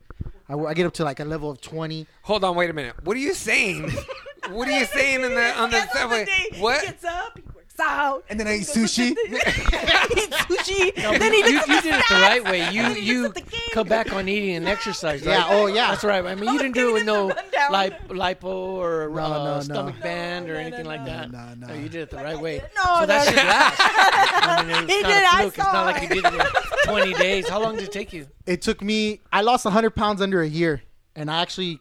I, 0.49 0.55
I 0.55 0.75
get 0.75 0.87
up 0.87 0.93
to 0.95 1.05
like 1.05 1.19
a 1.21 1.25
level 1.25 1.51
of 1.51 1.61
twenty. 1.61 2.07
hold 2.23 2.45
on, 2.45 2.55
wait 2.57 2.71
a 2.71 2.73
minute. 2.73 2.95
What 3.05 3.17
are 3.17 3.21
you 3.21 3.35
saying? 3.35 3.91
what 4.51 4.69
are 4.69 4.79
you 4.79 4.85
saying 4.87 5.23
in 5.25 5.35
the 5.35 5.59
on 5.59 5.71
the 5.71 5.79
Gets 5.79 5.93
subway? 5.99 6.25
day, 6.27 6.61
What? 6.61 6.81
He 6.81 6.87
gets 6.87 7.05
up, 7.05 7.37
he 7.39 7.43
works 7.55 7.64
out. 7.81 8.25
And 8.31 8.39
then 8.39 8.47
I 8.47 8.55
eat 8.57 8.69
He 8.69 8.81
goes 8.81 8.95
to 8.95 9.03
sushi. 9.03 9.15
the- 9.15 9.39
he 10.15 10.27
sushi. 10.27 10.97
No, 11.05 11.19
then 11.19 11.33
he 11.33 11.39
you, 11.41 11.55
looks 11.57 11.69
you 11.69 11.75
at 11.77 11.83
did 11.83 11.95
it 11.95 11.97
the 12.09 12.15
stats, 12.15 12.21
right 12.23 12.45
way. 12.45 12.71
You 12.71 12.81
and 12.83 12.91
then 12.95 12.97
he 12.97 13.03
you 13.09 13.23
looks 13.23 13.41
at 13.41 13.45
the 13.47 13.51
game. 13.51 13.61
cut 13.73 13.89
back 13.89 14.13
on 14.13 14.29
eating 14.29 14.57
and 14.57 14.69
exercise. 14.69 15.25
Right? 15.25 15.33
Yeah, 15.39 15.47
oh, 15.49 15.67
yeah. 15.67 15.91
That's 15.91 16.05
right. 16.05 16.25
I 16.25 16.35
mean, 16.35 16.53
you 16.53 16.59
didn't 16.59 16.75
do 16.75 16.91
it 16.91 16.93
with 16.95 17.05
no 17.05 17.29
rundown. 17.29 17.73
lip, 17.73 18.09
lipo 18.09 18.45
or 18.45 19.11
No, 19.15 19.23
uh, 19.25 19.29
no, 19.29 19.55
no. 19.57 19.61
stomach 19.61 20.01
band 20.01 20.49
or 20.49 20.55
No, 20.55 20.61
no, 20.61 20.67
anything 20.67 20.85
no, 20.85 20.91
like 20.91 21.01
no. 21.01 21.07
that. 21.07 21.31
No, 21.31 21.67
no. 21.69 21.75
you 21.75 21.89
did 21.89 22.03
it 22.03 22.11
the 22.11 22.17
right 22.17 22.39
way. 22.39 22.63
No, 22.77 23.01
so 23.01 23.07
that 23.07 23.19
no, 23.19 23.25
should 23.25 23.37
no. 23.37 23.43
last. 23.43 23.81
I 23.81 24.63
mean, 24.65 24.85
it's 24.85 24.93
He 24.93 25.03
not 25.03 25.09
did, 25.09 25.23
a 25.23 25.27
I 25.27 25.41
fluke. 25.43 25.59
It's 25.59 25.73
not 25.73 25.87
like 25.87 26.03
you 26.03 26.09
did 26.23 26.25
it 26.25 26.35
in 26.35 26.91
20 26.93 27.15
days. 27.15 27.49
How 27.49 27.61
long 27.61 27.75
did 27.77 27.85
it 27.85 27.93
take 27.93 28.13
you? 28.13 28.27
It 28.47 28.63
took 28.63 28.81
me. 28.83 29.21
I 29.33 29.41
lost 29.43 29.67
hundred 29.67 29.91
pounds 29.97 30.21
under 30.23 30.41
a 30.43 30.49
year, 30.49 30.83
and 31.17 31.31
I 31.31 31.43
actually, 31.43 31.81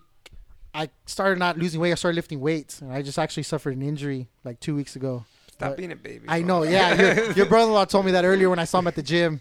I 0.74 0.90
started 1.06 1.40
not 1.40 1.58
losing 1.58 1.80
weight. 1.82 1.92
I 1.92 1.96
started 1.96 2.16
lifting 2.16 2.40
weights, 2.40 2.82
and 2.82 2.92
I 2.92 3.02
just 3.02 3.20
actually 3.20 3.44
suffered 3.44 3.76
an 3.76 3.82
injury 3.82 4.30
like 4.44 4.60
two 4.60 4.76
weeks 4.76 4.96
ago. 4.96 5.26
Stop 5.54 5.70
But- 5.72 5.78
being 5.78 5.92
a 5.92 5.96
baby. 5.96 6.26
I 6.28 6.42
know, 6.42 6.64
yeah. 6.64 6.94
Your, 7.16 7.32
your 7.40 7.46
brother-in-law 7.46 7.86
told 7.86 8.06
me 8.06 8.12
that 8.14 8.26
earlier 8.26 8.50
when 8.50 8.58
I 8.60 8.64
saw 8.66 8.80
him 8.80 8.88
at 8.88 8.96
the 8.96 9.04
gym, 9.04 9.40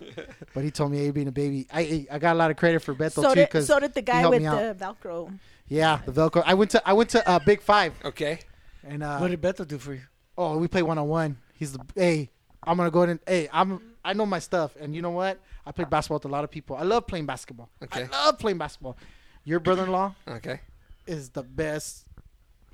but 0.55 0.63
he 0.63 0.71
told 0.71 0.93
me, 0.93 0.99
"Hey, 0.99 1.11
being 1.11 1.29
a 1.29 1.33
baby." 1.33 1.67
I 1.73 2.07
I 2.11 2.19
got 2.19 2.35
a 2.37 2.39
lot 2.39 2.51
of 2.51 2.57
credit 2.59 2.81
for 2.83 2.95
Beto 2.95 3.23
So 3.23 3.35
too 3.35 3.41
because 3.41 3.67
so 3.67 3.81
did 3.81 3.95
the 3.95 4.03
guy 4.03 4.27
with 4.29 4.43
me 4.43 4.47
the 4.49 4.77
Velcro. 4.79 5.33
yeah 5.69 6.01
the 6.05 6.13
Velcro. 6.13 6.43
I 6.45 6.55
went 6.55 6.71
to 6.73 6.87
I 6.89 6.93
went 6.93 7.11
to 7.11 7.27
uh, 7.29 7.39
Big 7.39 7.61
Five 7.63 7.95
Okay. 8.05 8.41
and 8.87 9.03
uh, 9.03 9.19
What 9.19 9.31
did 9.31 9.41
Beto 9.41 9.67
do 9.67 9.79
for 9.79 9.95
you? 9.95 10.03
oh 10.37 10.59
we 10.59 10.69
play 10.69 10.83
one 10.83 10.99
on 10.99 11.09
one. 11.09 11.37
He's 11.55 11.73
the 11.73 11.81
hey 11.95 12.31
I'm 12.63 12.77
gonna 12.77 12.91
go 12.91 13.03
in. 13.05 13.19
Hey 13.27 13.49
I'm 13.53 13.81
I 14.05 14.13
know 14.13 14.27
my 14.27 14.39
stuff 14.39 14.77
and 14.81 14.95
you 14.95 15.01
know 15.03 15.11
what 15.23 15.41
I 15.65 15.73
played 15.73 15.89
basketball 15.89 16.17
with 16.17 16.25
a 16.27 16.29
lot 16.37 16.45
of 16.45 16.51
people. 16.51 16.77
I 16.77 16.83
love 16.83 17.07
playing 17.07 17.25
basketball. 17.27 17.71
Okay. 17.85 18.07
I 18.13 18.25
love 18.27 18.39
playing 18.39 18.59
basketball. 18.59 18.97
Your 19.45 19.61
brother-in-law 19.61 20.15
Okay. 20.29 20.61
is 21.07 21.31
the 21.31 21.43
best 21.43 22.05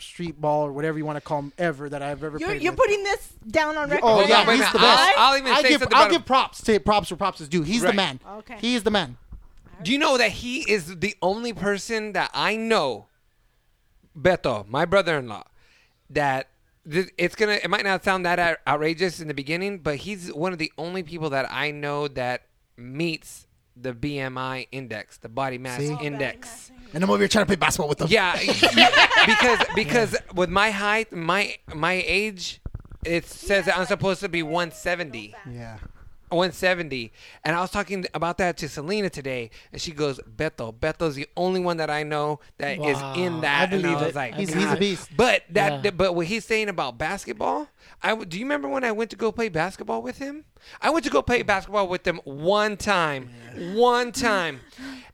street 0.00 0.40
ball 0.40 0.67
or 0.67 0.73
whatever 0.73 0.99
you 0.99 1.05
want 1.05 1.17
to 1.17 1.21
call 1.21 1.40
him 1.40 1.52
ever 1.59 1.88
that 1.88 2.02
I've 2.02 2.23
ever 2.25 2.38
You're, 2.38 2.49
played. 2.49 2.62
you're 2.62 2.73
with. 2.73 2.81
putting 2.81 3.02
this 3.05 3.28
down 3.49 3.76
on 3.76 3.88
record. 3.90 4.05
Oh 4.05 4.14
Hold 4.17 4.28
yeah, 4.28 4.40
on, 4.40 4.47
wait 4.47 4.55
a 4.55 4.57
he's 4.57 4.61
minute. 4.61 4.73
the 4.73 4.78
best. 4.78 5.00
I'll, 5.19 5.33
I'll 5.33 5.38
even 5.38 5.52
I 5.52 5.62
say 5.62 5.69
give 5.69 5.81
something 5.81 5.97
I'll 5.97 6.02
about 6.05 6.12
give 6.12 6.25
props 6.26 6.62
to 6.62 6.81
props 6.81 7.09
for 7.09 7.17
props 7.17 7.40
is 7.40 7.49
due. 7.49 7.62
He's 7.62 7.81
the 7.83 7.88
Right. 7.88 7.97
man. 7.97 8.21
Okay. 8.38 8.57
He 8.61 8.75
is 8.75 8.83
the 8.83 8.90
man. 8.90 9.17
Do 9.83 9.93
you 9.93 9.99
know 9.99 10.17
that 10.19 10.31
he 10.33 10.61
is 10.71 10.99
the 10.99 11.14
only 11.23 11.52
person 11.52 12.12
that 12.12 12.31
I 12.35 12.57
know, 12.57 13.07
Beto, 14.19 14.67
my 14.69 14.85
brother-in-law, 14.85 15.45
that 16.11 16.49
th- 16.90 17.11
it's 17.19 17.35
gonna. 17.37 17.59
It 17.62 17.69
might 17.71 17.85
not 17.85 18.02
sound 18.05 18.25
that 18.26 18.38
out- 18.38 18.59
outrageous 18.67 19.21
in 19.21 19.28
the 19.28 19.35
beginning, 19.35 19.78
but 19.78 19.97
he's 19.97 20.33
one 20.33 20.52
of 20.52 20.59
the 20.59 20.73
only 20.78 21.02
people 21.02 21.31
that 21.31 21.47
I 21.52 21.71
know 21.71 22.09
that 22.09 22.43
meets 22.76 23.47
the 23.80 23.92
BMI 23.92 24.68
index, 24.73 25.18
the 25.18 25.28
body 25.28 25.58
mass 25.58 25.78
See? 25.78 25.97
index. 26.00 26.70
And 26.94 27.04
I'm 27.04 27.11
over 27.11 27.18
here 27.18 27.28
trying 27.28 27.44
to 27.44 27.47
play 27.47 27.56
basketball 27.56 27.88
with 27.88 27.99
them. 27.99 28.08
Yeah, 28.11 28.37
because 29.26 29.66
because 29.75 30.16
with 30.35 30.49
my 30.50 30.70
height, 30.70 31.12
my 31.12 31.56
my 31.75 32.02
age, 32.06 32.61
it 33.04 33.26
says 33.26 33.66
that 33.66 33.78
I'm 33.78 33.87
supposed 33.87 34.20
to 34.20 34.28
be 34.28 34.42
170. 34.42 35.35
Yeah. 35.50 35.78
170. 36.30 37.12
And 37.44 37.56
I 37.56 37.61
was 37.61 37.70
talking 37.70 38.06
about 38.14 38.38
that 38.38 38.56
to 38.58 38.68
Selena 38.68 39.11
today, 39.11 39.50
and 39.73 39.80
she 39.80 39.92
goes, 39.92 40.20
Beto. 40.20 40.73
Beto's 40.75 41.14
the 41.14 41.26
only 41.37 41.61
one 41.61 41.76
that 41.78 41.90
I 41.90 42.02
know 42.02 42.40
that 42.58 42.78
is 42.78 42.97
Wow. 43.00 43.14
in 43.14 43.35
I 43.37 43.40
that. 43.40 43.73
and 43.73 43.82
believe 43.82 43.99
I 43.99 44.00
was 44.00 44.11
it. 44.11 44.14
like, 44.16 44.35
He's, 44.35 44.52
he's 44.52 44.70
a 44.73 44.76
beast. 44.76 45.11
But 45.16 45.42
that, 45.50 45.85
Yeah. 45.85 45.90
but 45.90 46.14
what 46.14 46.26
he's 46.26 46.44
saying 46.44 46.68
about 46.68 46.99
basketball, 46.99 47.68
I 48.02 48.11
w- 48.11 48.26
do 48.26 48.38
you 48.38 48.44
remember 48.44 48.68
when 48.68 48.85
I 48.85 48.92
went 48.92 49.11
to 49.11 49.16
go 49.16 49.32
play 49.32 49.49
basketball 49.49 50.02
with 50.02 50.18
him? 50.18 50.44
I 50.83 50.90
went 50.90 51.05
to 51.05 51.11
go 51.11 51.22
play 51.22 51.42
basketball 51.42 51.88
with 51.88 52.07
him 52.07 52.20
one 52.24 52.76
time, 52.76 53.31
one 53.74 54.12
time, 54.12 54.61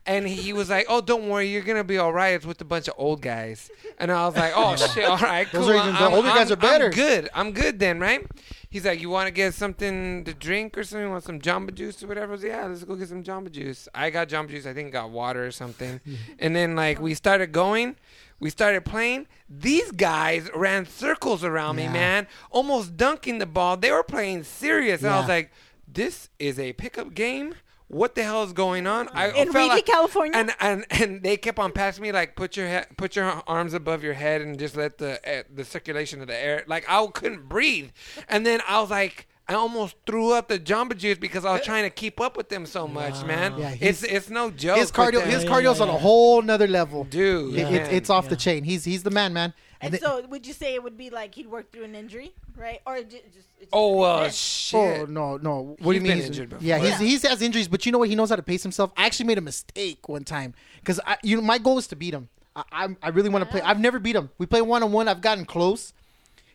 and 0.06 0.26
he 0.26 0.52
was 0.52 0.68
like, 0.70 0.86
"Oh, 0.88 1.00
don't 1.00 1.28
worry, 1.28 1.48
you're 1.48 1.62
gonna 1.62 1.84
be 1.84 1.98
all 1.98 2.12
right. 2.12 2.30
It's 2.34 2.44
with 2.46 2.60
a 2.60 2.64
bunch 2.64 2.88
of 2.88 2.94
old 2.98 3.20
guys." 3.22 3.70
And 3.98 4.10
I 4.10 4.26
was 4.26 4.36
like, 4.36 4.52
"Oh 4.56 4.74
shit, 4.94 5.04
all 5.04 5.18
right, 5.18 5.46
Those 5.52 5.66
cool. 5.66 5.72
are 5.74 5.76
even- 5.82 5.94
the 5.94 6.00
I'm- 6.00 6.14
older 6.14 6.28
guys 6.28 6.50
are 6.50 6.56
better." 6.56 6.86
I'm 6.86 6.90
good. 6.92 7.28
I'm 7.34 7.52
good 7.52 7.78
then, 7.78 8.00
right?" 8.00 8.26
He's 8.74 8.84
like, 8.84 9.00
"You 9.00 9.08
want 9.08 9.28
to 9.28 9.30
get 9.30 9.54
something 9.54 10.24
to 10.24 10.34
drink 10.34 10.76
or 10.76 10.82
something? 10.82 11.06
You 11.06 11.12
Want 11.12 11.22
some 11.22 11.40
Jamba 11.40 11.72
Juice 11.72 12.02
or 12.02 12.08
whatever?" 12.08 12.32
I 12.32 12.34
was 12.34 12.42
like, 12.42 12.50
"Yeah, 12.50 12.66
let's 12.66 12.82
go 12.82 12.96
get 12.96 13.08
some 13.08 13.22
Jamba 13.22 13.48
Juice." 13.48 13.88
I 13.94 14.10
got 14.10 14.28
Jamba 14.28 14.50
Juice. 14.50 14.66
I 14.66 14.74
think 14.74 14.90
got 14.90 15.10
water 15.10 15.46
or 15.46 15.52
something, 15.52 16.00
and 16.40 16.56
then 16.56 16.74
like 16.74 17.00
we 17.00 17.14
started 17.14 17.52
going. 17.52 17.94
We 18.40 18.50
started 18.50 18.84
playing. 18.84 19.28
These 19.48 19.92
guys 19.92 20.50
ran 20.56 20.86
circles 20.86 21.44
around 21.44 21.76
me, 21.76 21.86
man, 21.86 22.26
almost 22.50 22.96
dunking 22.96 23.38
the 23.38 23.46
ball. 23.46 23.76
They 23.76 23.92
were 23.92 24.02
playing 24.02 24.42
serious. 24.42 25.04
And 25.04 25.12
I 25.12 25.20
was 25.20 25.28
like, 25.28 25.52
this 25.86 26.28
is 26.40 26.58
a 26.58 26.72
pickup 26.72 27.14
game. 27.14 27.54
What 27.88 28.14
the 28.14 28.24
hell 28.24 28.42
is 28.42 28.52
going 28.52 28.86
on? 28.86 29.08
I 29.12 29.28
In 29.30 29.52
felt 29.52 29.70
Reedley, 29.70 29.84
California? 29.84 30.32
And, 30.34 30.54
and 30.60 30.84
and 30.90 31.22
they 31.22 31.36
kept 31.36 31.58
on 31.58 31.70
passing 31.72 32.02
me 32.02 32.12
like 32.12 32.34
put 32.34 32.56
your 32.56 32.66
he- 32.68 32.86
put 32.96 33.14
your 33.14 33.42
arms 33.46 33.74
above 33.74 34.02
your 34.02 34.14
head 34.14 34.40
and 34.40 34.58
just 34.58 34.74
let 34.76 34.98
the 34.98 35.20
uh, 35.28 35.42
the 35.54 35.64
circulation 35.64 36.20
of 36.20 36.26
the 36.26 36.36
air. 36.36 36.64
Like 36.66 36.84
I 36.88 37.06
couldn't 37.12 37.48
breathe. 37.48 37.90
And 38.28 38.44
then 38.46 38.60
I 38.68 38.80
was 38.80 38.90
like. 38.90 39.28
I 39.46 39.52
almost 39.52 39.96
threw 40.06 40.32
up 40.32 40.48
the 40.48 40.58
Jamba 40.58 40.96
Juice 40.96 41.18
because 41.18 41.44
I 41.44 41.52
was 41.52 41.60
trying 41.60 41.82
to 41.84 41.90
keep 41.90 42.18
up 42.18 42.34
with 42.34 42.48
them 42.48 42.64
so 42.64 42.88
much, 42.88 43.22
man. 43.26 43.58
Yeah, 43.58 43.74
it's 43.78 44.02
it's 44.02 44.30
no 44.30 44.50
joke. 44.50 44.78
His 44.78 44.90
cardio, 44.90 45.16
with 45.16 45.26
his 45.26 45.42
them. 45.44 45.52
cardio's 45.52 45.82
on 45.82 45.90
a 45.90 45.98
whole 45.98 46.40
nother 46.40 46.66
level. 46.66 47.04
dude, 47.04 47.52
It- 47.54 47.70
it's, 47.70 47.88
it's 47.92 48.10
off 48.10 48.24
yeah. 48.24 48.30
the 48.30 48.36
chain. 48.36 48.64
He's 48.64 48.84
he's 48.86 49.02
the 49.02 49.10
man, 49.10 49.34
man. 49.34 49.52
And 49.84 49.94
then- 49.94 50.00
so, 50.00 50.26
would 50.28 50.46
you 50.46 50.52
say 50.52 50.74
it 50.74 50.82
would 50.82 50.96
be 50.96 51.10
like 51.10 51.34
he'd 51.34 51.46
worked 51.46 51.72
through 51.72 51.84
an 51.84 51.94
injury, 51.94 52.32
right? 52.56 52.80
Or 52.86 53.00
just, 53.02 53.22
just 53.34 53.48
oh 53.72 53.96
well, 53.98 54.10
uh, 54.10 54.16
happened? 54.18 54.34
shit. 54.34 55.00
Oh 55.00 55.04
no, 55.06 55.36
no. 55.36 55.76
What 55.78 55.78
He's 55.78 55.84
do 55.86 55.92
you 55.94 56.00
mean? 56.00 56.02
been 56.02 56.16
he's- 56.18 56.26
injured 56.28 56.48
before. 56.50 56.64
Yeah, 56.66 56.78
he's, 56.78 56.88
Yeah. 56.90 56.98
he's 56.98 57.22
has 57.22 57.42
injuries, 57.42 57.68
but 57.68 57.84
you 57.86 57.92
know 57.92 57.98
what? 57.98 58.08
He 58.08 58.14
knows 58.16 58.30
how 58.30 58.36
to 58.36 58.42
pace 58.42 58.62
himself. 58.62 58.92
I 58.96 59.06
actually 59.06 59.26
made 59.26 59.38
a 59.38 59.42
mistake 59.42 60.08
one 60.08 60.24
time 60.24 60.54
because 60.80 61.00
I, 61.06 61.16
you 61.22 61.36
know, 61.36 61.42
my 61.42 61.58
goal 61.58 61.78
is 61.78 61.86
to 61.88 61.96
beat 61.96 62.14
him. 62.14 62.28
I, 62.56 62.62
I, 62.72 62.96
I 63.02 63.08
really 63.08 63.28
want 63.30 63.44
to 63.44 63.50
play. 63.50 63.60
Ah. 63.62 63.68
I've 63.70 63.80
never 63.80 63.98
beat 63.98 64.16
him. 64.16 64.30
We 64.38 64.46
play 64.46 64.62
one 64.62 64.82
on 64.82 64.92
one. 64.92 65.08
I've 65.08 65.20
gotten 65.20 65.44
close. 65.44 65.92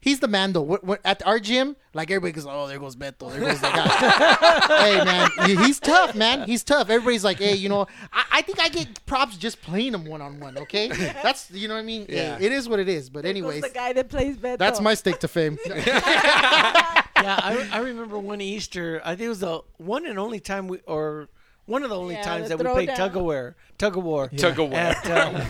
He's 0.01 0.19
the 0.21 0.27
man 0.29 0.53
though. 0.53 0.61
What, 0.61 0.83
what, 0.83 1.01
at 1.03 1.25
our 1.27 1.39
gym, 1.39 1.75
like 1.93 2.09
everybody 2.09 2.31
goes, 2.31 2.45
"Oh, 2.49 2.67
there 2.67 2.79
goes 2.79 2.95
Beto. 2.95 3.29
There 3.31 3.41
goes 3.41 3.59
that 3.59 4.67
guy." 4.69 4.83
hey 4.89 5.03
man, 5.03 5.57
he's 5.65 5.79
tough, 5.79 6.15
man. 6.15 6.43
He's 6.47 6.63
tough. 6.63 6.89
Everybody's 6.89 7.23
like, 7.25 7.37
"Hey, 7.39 7.55
you 7.55 7.67
know, 7.67 7.85
I, 8.13 8.23
I 8.31 8.41
think 8.41 8.61
I 8.61 8.69
get 8.69 9.05
props 9.05 9.35
just 9.35 9.61
playing 9.61 9.93
him 9.93 10.05
one 10.05 10.21
on 10.21 10.39
one." 10.39 10.57
Okay, 10.57 10.87
that's 11.23 11.51
you 11.51 11.67
know 11.67 11.73
what 11.73 11.81
I 11.81 11.83
mean. 11.83 12.05
Yeah. 12.07 12.37
Hey, 12.37 12.45
it 12.45 12.51
is 12.53 12.69
what 12.69 12.79
it 12.79 12.87
is. 12.87 13.09
But 13.09 13.23
There 13.23 13.33
goes 13.33 13.39
anyways, 13.41 13.61
the 13.63 13.69
guy 13.69 13.91
that 13.93 14.07
plays 14.07 14.37
Beto. 14.37 14.57
that's 14.57 14.79
my 14.79 14.93
stake 14.93 15.19
to 15.19 15.27
fame. 15.27 15.57
yeah, 15.67 17.03
I, 17.15 17.67
I 17.71 17.79
remember 17.79 18.17
one 18.17 18.41
Easter. 18.41 19.01
I 19.03 19.09
think 19.15 19.21
it 19.25 19.29
was 19.29 19.39
the 19.41 19.61
one 19.77 20.05
and 20.05 20.17
only 20.17 20.39
time 20.39 20.67
we, 20.67 20.79
or 20.85 21.27
one 21.65 21.83
of 21.83 21.89
the 21.89 21.97
only 21.97 22.15
Yeah, 22.15 22.23
times 22.23 22.49
the 22.49 22.57
that 22.57 22.65
we 22.65 22.71
played 22.71 22.89
throwdown. 22.89 22.95
tug 22.95 23.17
of 23.17 23.23
war, 23.23 23.55
tug 23.77 23.97
of 23.97 24.03
war, 24.03 24.27
Tug 24.29 24.59
of 24.59 24.69
war. 24.69 24.79
at, 24.79 25.05
uh, 25.09 25.41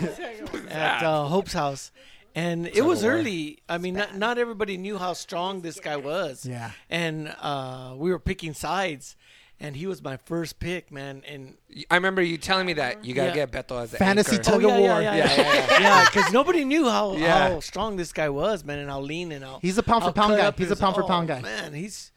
at 0.70 1.02
uh, 1.02 1.24
Hope's 1.26 1.52
house. 1.52 1.92
And 2.34 2.66
it 2.68 2.82
was 2.84 3.04
early. 3.04 3.58
I 3.68 3.78
mean, 3.78 3.94
not, 3.94 4.16
not 4.16 4.38
everybody 4.38 4.76
knew 4.76 4.98
how 4.98 5.12
strong 5.14 5.62
this 5.62 5.80
guy 5.80 5.96
was. 5.96 6.46
Yeah. 6.46 6.70
And 6.88 7.34
uh, 7.40 7.94
we 7.96 8.10
were 8.10 8.18
picking 8.20 8.54
sides, 8.54 9.16
and 9.58 9.74
he 9.74 9.86
was 9.86 10.00
my 10.02 10.16
first 10.16 10.60
pick, 10.60 10.92
man. 10.92 11.22
And 11.26 11.54
I 11.90 11.96
remember 11.96 12.22
you 12.22 12.38
telling 12.38 12.66
me 12.66 12.72
that 12.74 13.04
you 13.04 13.14
gotta 13.14 13.36
Yeah. 13.36 13.46
get 13.46 13.66
Beto 13.66 13.82
as 13.82 13.92
an 13.92 13.98
Fantasy 13.98 14.36
anchor. 14.36 14.44
tug 14.44 14.64
of 14.64 14.70
yeah, 14.70 14.78
war. 14.78 15.02
yeah, 15.02 15.14
Yeah, 15.16 15.16
yeah, 15.16 15.36
yeah, 15.36 15.80
yeah, 15.80 16.04
because 16.04 16.32
nobody 16.32 16.64
knew 16.64 16.88
how, 16.88 17.16
Yeah. 17.16 17.48
how 17.48 17.60
strong 17.60 17.96
this 17.96 18.12
guy 18.12 18.28
was, 18.28 18.64
man, 18.64 18.78
and 18.78 18.88
how 18.88 19.00
lean 19.00 19.32
and 19.32 19.44
how 19.44 19.58
He's 19.60 19.76
a 19.78 19.82
pound 19.82 20.04
for 20.04 20.12
pound 20.12 20.36
guy. 20.36 20.52
He's 20.56 20.68
a 20.68 20.70
his- 20.70 20.78
pound 20.80 20.94
for 20.94 21.02
oh, 21.02 21.08
pound 21.08 21.28
guy. 21.28 21.40
Man, 21.40 21.72
he's 21.74 22.12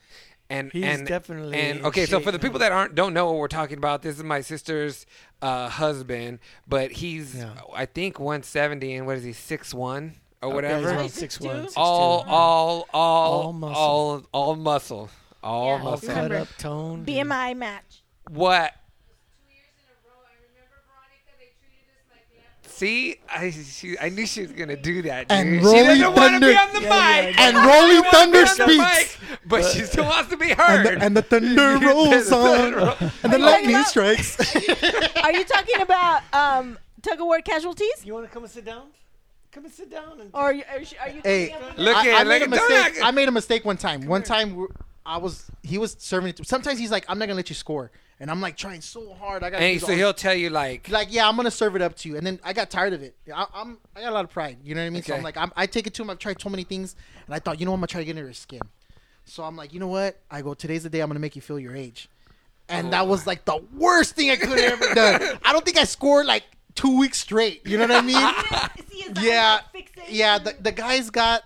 and 0.54 0.72
He's 0.72 0.84
and 0.86 1.08
definitely 1.08 1.58
and 1.58 1.86
okay. 1.86 2.06
So 2.06 2.20
for 2.20 2.32
the 2.32 2.40
people 2.40 2.60
that 2.60 2.72
aren't 2.72 2.96
don't 2.96 3.14
know 3.14 3.26
what 3.26 3.36
we're 3.36 3.48
talking 3.48 3.78
about, 3.78 4.02
this 4.02 4.18
is 4.18 4.24
my 4.24 4.42
sister's 4.42 5.06
uh, 5.42 5.70
husband, 5.70 6.40
but 6.68 6.92
he's 6.92 7.36
Yeah. 7.36 7.52
I 7.76 7.86
think 7.86 8.20
170 8.20 8.94
and 8.96 9.06
what 9.08 9.18
is 9.18 9.24
he 9.24 9.34
six 9.34 9.74
one 9.74 10.16
or 10.42 10.50
Yeah, 10.50 10.56
whatever. 10.56 10.78
he's 10.80 10.88
around 10.88 11.10
Six 11.10 11.14
six 11.20 11.38
two? 11.40 11.48
one, 11.48 11.62
six 11.64 11.74
all, 11.78 12.24
two. 12.24 12.30
all, 12.30 12.88
all, 12.94 13.32
All 13.44 13.54
muscle. 13.54 13.76
all, 13.82 14.24
all 14.32 14.56
muscle, 14.56 15.10
all 15.44 15.78
Yeah. 15.78 15.84
muscle. 15.84 16.14
cut 16.14 16.32
up, 16.32 16.48
toned. 16.58 17.06
BMI 17.08 17.56
match. 17.56 18.04
What? 18.30 18.74
See, 22.76 23.18
I 23.30 23.52
she, 23.52 23.98
I 24.00 24.10
knew 24.10 24.26
she 24.26 24.42
was 24.42 24.52
gonna 24.52 24.76
do 24.76 25.04
that. 25.04 25.28
And 25.32 25.52
dude. 25.52 25.62
she 25.62 25.66
Rolling 25.68 25.86
doesn't 26.00 26.16
want 26.16 26.34
to 26.34 26.40
be 26.40 26.54
Thunder- 26.56 26.60
on 26.60 26.74
the 26.74 26.82
Yeah, 26.82 27.22
mic. 27.22 27.36
yeah, 27.38 27.48
And 27.48 27.58
She 27.58 27.64
doesn't 27.64 27.96
wanna 27.96 28.12
Thunder 28.12 28.32
be 28.32 28.38
on 28.50 28.58
the 28.58 28.64
speaks. 28.64 29.18
mic, 29.30 29.40
but 29.46 29.66
she 29.66 29.80
still 29.82 30.06
wants 30.06 30.30
to 30.32 30.38
be 30.38 30.52
and 30.52 30.60
heard. 30.60 30.86
the, 31.00 31.06
and 31.06 31.16
the 31.18 31.22
thunder 31.32 31.78
rolls 31.86 32.32
on, 32.32 32.74
and 33.24 33.34
the 33.34 33.38
you 33.38 33.46
lightning 33.46 33.76
talking 33.76 33.86
strikes. 33.86 34.56
Are 35.24 35.32
you 35.34 35.44
talking 35.44 35.82
about 35.82 36.22
um, 36.34 36.80
tug 37.04 37.20
of 37.20 37.26
war 37.28 37.42
casualties? 37.42 38.04
You 38.04 38.14
want 38.16 38.26
to 38.26 38.32
come 38.32 38.44
and 38.44 38.52
sit 38.52 38.66
down? 38.66 38.88
Come 39.52 39.66
and 39.66 39.74
sit 39.74 39.92
down. 39.92 40.20
And 40.20 40.32
Or 40.34 40.42
are 40.42 40.54
you, 40.54 40.64
are 40.72 40.80
you, 40.80 40.88
are 41.00 41.10
you 41.10 41.22
Hey, 41.24 41.46
thinking 41.50 41.64
of- 41.70 41.78
Look 41.78 41.96
I, 41.96 42.10
at 42.10 42.16
I 42.22 42.24
made 42.24 42.42
a 42.42 42.46
look 42.48 42.60
at- 42.60 42.68
don't 42.70 42.70
mistake. 42.72 42.98
act- 42.98 43.06
I 43.06 43.12
made 43.12 43.28
a 43.28 43.32
mistake 43.32 43.66
one 43.66 43.78
time. 43.78 44.08
One 44.08 44.24
time, 44.24 44.66
I 45.06 45.18
was 45.18 45.46
he 45.62 45.78
was 45.78 45.96
serving 46.00 46.30
it. 46.30 46.38
To, 46.38 46.44
sometimes 46.46 46.80
he's 46.80 46.90
like, 46.92 47.06
"I'm 47.08 47.20
not 47.20 47.26
gonna 47.28 47.36
let 47.36 47.50
you 47.50 47.56
score," 47.56 47.92
and 48.20 48.30
I'm 48.32 48.42
like 48.42 48.58
trying 48.58 48.82
so 48.82 49.14
hard. 49.14 49.44
I 49.44 49.50
got 49.50 49.62
And 49.62 49.82
so 49.82 49.94
he'll 49.94 50.14
tell 50.14 50.34
you 50.34 50.50
like, 50.50 50.90
like, 50.90 51.10
yeah, 51.12 51.28
I'm 51.28 51.36
gonna 51.36 51.52
serve 51.52 51.76
it 51.76 51.82
up 51.82 51.96
to 51.98 52.10
you, 52.10 52.18
and 52.18 52.26
then 52.26 52.40
I 52.44 52.54
got 52.54 52.70
tired 52.70 52.94
of 52.94 53.02
it. 53.02 53.16
I, 53.34 53.46
I'm 53.54 53.78
I 53.96 54.02
got 54.02 54.12
a 54.12 54.16
lot 54.16 54.26
of 54.26 54.32
pride. 54.32 54.58
You 54.64 54.76
know 54.76 54.82
what 54.82 54.88
I 54.88 54.90
mean? 54.92 55.04
So 55.04 55.16
I'm 55.16 55.24
like, 55.24 55.38
I'm, 55.38 55.52
I 55.56 55.66
take 55.66 55.88
it 55.88 55.94
to 55.96 56.04
him. 56.04 56.10
I've 56.10 56.20
tried 56.20 56.42
so 56.42 56.50
many 56.50 56.64
things, 56.64 56.96
and 57.26 57.36
I 57.36 57.40
thought, 57.40 57.60
you 57.60 57.66
know, 57.66 57.72
what, 57.72 57.76
I'm 57.76 57.82
gonna 57.82 57.88
try 57.88 58.02
to 58.02 58.06
get 58.06 58.18
into 58.18 58.28
his 58.28 58.38
skin. 58.38 58.62
So 59.26 59.44
I'm 59.44 59.56
like, 59.56 59.74
you 59.74 59.80
know 59.80 59.88
what? 59.88 60.20
I 60.30 60.42
go, 60.42 60.54
today's 60.54 60.84
the 60.84 60.90
day 60.90 61.00
I'm 61.00 61.10
gonna 61.10 61.20
make 61.20 61.36
you 61.36 61.42
feel 61.42 61.60
your 61.60 61.76
age, 61.76 62.10
and 62.70 62.94
that 62.94 63.08
was 63.08 63.22
oh. 63.22 63.30
like 63.30 63.46
the 63.46 63.64
worst 63.76 64.16
thing 64.16 64.32
I 64.32 64.36
could 64.36 64.50
have 64.50 64.82
ever 64.82 64.94
done. 64.94 65.40
I 65.44 65.52
don't 65.52 65.66
think 65.66 65.78
I 65.78 65.86
scored 65.86 66.26
like 66.26 66.44
two 66.76 66.98
weeks 66.98 67.20
straight. 67.20 67.68
You 67.68 67.78
know 67.78 67.88
what 67.88 67.92
I 67.92 68.02
mean? 68.02 68.70
See, 68.90 69.28
yeah, 69.28 69.62
yeah. 70.08 70.38
The 70.38 70.56
the 70.60 70.72
guy's 70.72 71.10
got 71.10 71.44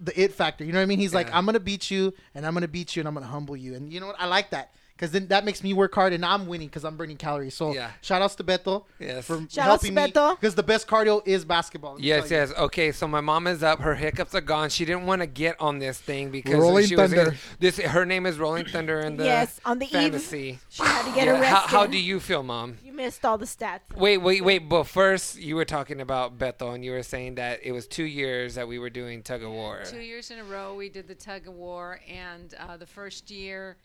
the 0.00 0.20
it 0.20 0.32
factor. 0.32 0.64
You 0.64 0.72
know 0.72 0.78
what 0.78 0.84
I 0.84 0.86
mean? 0.86 0.98
He's 0.98 1.14
like, 1.14 1.32
I'm 1.32 1.46
gonna 1.46 1.60
beat 1.60 1.90
you, 1.90 2.14
and 2.34 2.46
I'm 2.46 2.54
gonna 2.54 2.68
beat 2.68 2.96
you, 2.96 3.00
and 3.00 3.08
I'm 3.08 3.14
gonna 3.14 3.26
humble 3.26 3.56
you. 3.56 3.74
And 3.74 3.92
you 3.92 4.00
know 4.00 4.08
what? 4.08 4.16
I 4.18 4.26
like 4.26 4.50
that 4.50 4.72
because 4.98 5.12
then 5.12 5.28
that 5.28 5.44
makes 5.44 5.62
me 5.62 5.72
work 5.72 5.94
hard, 5.94 6.12
and 6.12 6.24
I'm 6.24 6.48
winning 6.48 6.66
because 6.66 6.84
I'm 6.84 6.96
burning 6.96 7.16
calories. 7.16 7.54
So 7.54 7.72
Yeah. 7.72 7.92
shout 8.00 8.20
outs 8.20 8.34
to 8.34 8.42
Beto 8.44 8.84
Yes. 8.98 9.24
for 9.26 9.36
Shout 9.48 9.58
outs 9.70 9.82
helping 9.84 9.94
to 9.94 10.02
me 10.02 10.10
Beto. 10.12 10.34
because 10.40 10.56
the 10.56 10.62
best 10.64 10.88
cardio 10.88 11.22
is 11.24 11.44
basketball. 11.44 11.94
let 11.94 12.02
Yes, 12.02 12.30
yes. 12.32 12.52
Okay, 12.58 12.90
so 12.90 13.06
my 13.06 13.20
mom 13.20 13.46
is 13.46 13.62
up. 13.62 13.78
Her 13.78 13.94
hiccups 13.94 14.34
are 14.34 14.40
gone. 14.40 14.70
She 14.70 14.84
didn't 14.84 15.06
want 15.06 15.22
to 15.22 15.26
get 15.28 15.54
on 15.60 15.78
this 15.78 16.00
thing 16.00 16.30
because 16.32 16.54
Rolling 16.54 16.86
she 16.86 16.96
was 16.96 17.12
in, 17.12 17.36
this. 17.60 17.78
Her 17.78 18.04
name 18.04 18.26
is 18.26 18.38
Rolling 18.40 18.64
Thunder 18.66 18.98
in 18.98 19.16
the 19.16 19.24
Yes, 19.24 19.60
on 19.64 19.78
the 19.78 19.86
eve. 19.86 19.92
fantasy. 19.92 20.58
She 20.68 20.82
had 20.82 21.04
to 21.08 21.14
get 21.14 21.26
Yeah, 21.26 21.34
arrested. 21.40 21.46
How, 21.70 21.78
how 21.82 21.86
do 21.86 21.96
you 21.98 22.18
feel, 22.18 22.42
mom? 22.42 22.78
You 22.84 22.92
missed 22.92 23.24
all 23.24 23.38
the 23.38 23.46
stats. 23.46 23.80
Wait, 23.96 24.16
wait, 24.18 24.42
wait. 24.42 24.68
But 24.68 24.84
first, 24.88 25.38
you 25.38 25.54
were 25.54 25.64
talking 25.64 26.00
about 26.00 26.38
Beto, 26.38 26.74
and 26.74 26.84
you 26.84 26.90
were 26.90 27.04
saying 27.04 27.36
that 27.36 27.60
it 27.62 27.70
was 27.70 27.86
two 27.86 28.02
years 28.04 28.56
that 28.56 28.66
we 28.66 28.80
were 28.80 28.90
doing 28.90 29.22
tug 29.22 29.44
of 29.44 29.50
war. 29.52 29.82
Two 29.84 30.00
years 30.00 30.32
in 30.32 30.40
a 30.40 30.44
row, 30.44 30.74
we 30.74 30.88
did 30.88 31.06
the 31.06 31.14
tug 31.14 31.46
of 31.46 31.54
war, 31.54 32.00
and 32.08 32.52
uh, 32.58 32.76
the 32.76 32.86
first 32.86 33.30
year, 33.30 33.76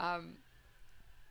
um, 0.00 0.34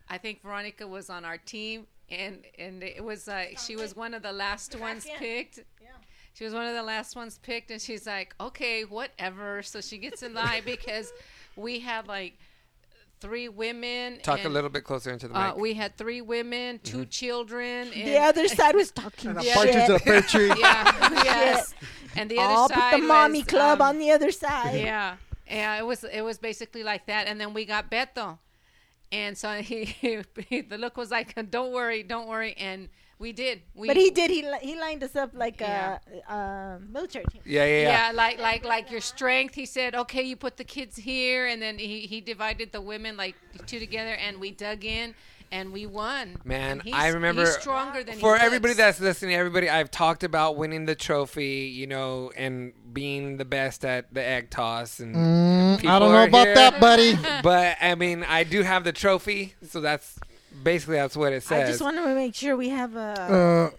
I 0.10 0.18
think 0.18 0.42
Veronica 0.44 0.86
was 0.88 1.10
on 1.10 1.26
our 1.26 1.38
team, 1.38 1.88
and 2.10 2.44
and 2.60 2.84
it 2.84 3.04
was 3.04 3.28
uh, 3.28 3.46
she 3.66 3.76
was 3.76 3.96
one 3.96 4.14
of 4.14 4.22
the 4.24 4.32
last 4.32 4.80
ones 4.80 5.06
in. 5.06 5.16
picked. 5.18 5.60
She 6.34 6.44
was 6.44 6.54
one 6.54 6.68
of 6.68 6.74
the 6.76 6.84
last 6.84 7.16
ones 7.16 7.40
picked, 7.42 7.72
and 7.72 7.82
she's 7.82 8.06
like, 8.06 8.36
"Okay, 8.40 8.84
whatever." 8.84 9.64
So 9.64 9.80
she 9.82 9.98
gets 9.98 10.22
in 10.22 10.34
line 10.34 10.64
because 10.66 11.14
we 11.56 11.80
had 11.80 12.08
like 12.08 12.38
three 13.22 13.48
women. 13.48 14.20
Talk 14.22 14.44
a 14.44 14.50
little 14.50 14.70
bit 14.70 14.84
closer 14.84 15.12
into 15.12 15.30
the 15.30 15.34
Uh, 15.36 15.40
mic. 15.44 15.52
Mm-hmm. 15.54 15.62
we 15.62 15.74
had 15.74 15.98
three 15.98 16.22
women, 16.22 16.80
2 16.84 17.06
children. 17.06 17.88
And, 17.96 18.08
The 18.10 18.18
other 18.20 18.48
side 18.50 18.76
was 18.76 18.92
talking 19.04 19.32
And 19.32 19.42
shit. 19.42 19.54
partridge 19.56 19.90
in 19.90 19.96
a 19.96 20.00
pear 20.00 20.22
tree. 20.22 20.52
yeah, 20.60 21.10
yes. 21.24 21.74
And 22.18 22.30
the 22.30 22.38
other 22.40 22.54
All 22.54 22.68
side 22.68 22.92
but 22.92 22.98
the 23.00 23.04
mommy 23.08 23.40
was, 23.40 23.48
club 23.48 23.82
um, 23.82 23.88
on 23.88 24.00
the 24.00 24.12
other 24.12 24.32
side. 24.32 24.76
yeah, 24.82 25.16
yeah. 25.50 25.78
It 25.80 25.86
was 25.86 26.04
it 26.04 26.22
was 26.22 26.38
basically 26.38 26.84
like 26.84 27.06
that, 27.08 27.28
and 27.28 27.40
then 27.40 27.54
we 27.54 27.64
got 27.66 27.90
Beto, 27.90 28.38
and 29.12 29.38
so 29.38 29.50
he, 29.62 29.86
he 30.50 30.62
the 30.62 30.78
look 30.78 30.98
was 30.98 31.12
like, 31.12 31.34
"Don't 31.52 31.72
worry, 31.74 32.04
don't 32.04 32.28
worry," 32.28 32.54
and 32.58 32.90
we 33.18 33.32
did. 33.32 33.62
We, 33.74 33.88
But 33.88 33.98
he 33.98 34.10
did. 34.10 34.30
He 34.30 34.42
li- 34.44 34.60
he 34.62 34.76
lined 34.80 35.04
us 35.04 35.16
up 35.16 35.32
like 35.34 35.62
uh, 35.62 35.66
Yeah. 35.66 35.98
a, 36.30 36.34
a 36.34 36.80
military 36.80 37.26
team. 37.32 37.42
yeah, 37.46 37.66
yeah, 37.66 37.82
Yeah, 37.82 38.08
yeah. 38.08 38.12
like 38.14 38.40
like 38.40 38.66
like 38.66 38.92
your 38.92 39.02
strength. 39.02 39.56
He 39.56 39.66
said, 39.66 39.96
"Okay, 39.96 40.24
you 40.24 40.36
put 40.36 40.58
the 40.58 40.64
kids 40.66 40.96
here," 40.98 41.48
and 41.48 41.62
then 41.62 41.78
he 41.78 42.02
he 42.08 42.20
divided 42.22 42.72
the 42.72 42.82
women 42.82 43.16
like 43.18 43.36
two 43.66 43.80
together, 43.80 44.14
and 44.16 44.40
we 44.40 44.52
dug 44.52 44.84
in. 44.84 45.16
And 45.56 45.72
we 45.72 45.86
won. 45.86 46.38
Man, 46.44 46.82
he's- 46.82 46.96
I 46.98 47.08
remember 47.10 47.42
he's 47.46 47.56
stronger 47.56 48.04
than 48.04 48.16
he 48.16 48.20
for 48.20 48.36
everybody 48.38 48.74
that's 48.74 49.00
listening, 49.00 49.36
everybody 49.36 49.70
I've 49.70 49.90
talked 49.90 50.24
about 50.24 50.58
winning 50.58 50.86
the 50.86 50.96
trophy, 50.96 51.72
you 51.74 51.88
know, 51.88 52.32
and 52.36 52.74
being 52.94 53.38
the 53.38 53.46
best 53.46 53.86
at 53.86 54.14
the 54.14 54.22
egg 54.24 54.50
toss 54.50 55.00
and 55.00 55.16
Mm, 55.16 55.86
I 55.88 56.00
don't 56.00 56.12
know 56.12 56.24
about 56.24 56.46
here. 56.48 56.56
that, 56.56 56.80
buddy. 56.82 57.18
But 57.44 57.78
I 57.82 57.96
mean, 57.96 58.24
I 58.28 58.44
do 58.44 58.64
have 58.64 58.84
the 58.84 58.92
trophy, 58.92 59.56
so 59.70 59.80
that's 59.82 60.20
basically 60.64 60.96
that's 60.98 61.16
what 61.16 61.32
it 61.34 61.44
says. 61.44 61.64
I 61.68 61.72
just 61.72 61.82
want 61.82 61.98
to 61.98 62.16
make 62.16 62.36
sure 62.36 62.56
we 62.58 62.70
have 62.70 62.96
a 62.96 63.72
Uh, 63.72 63.76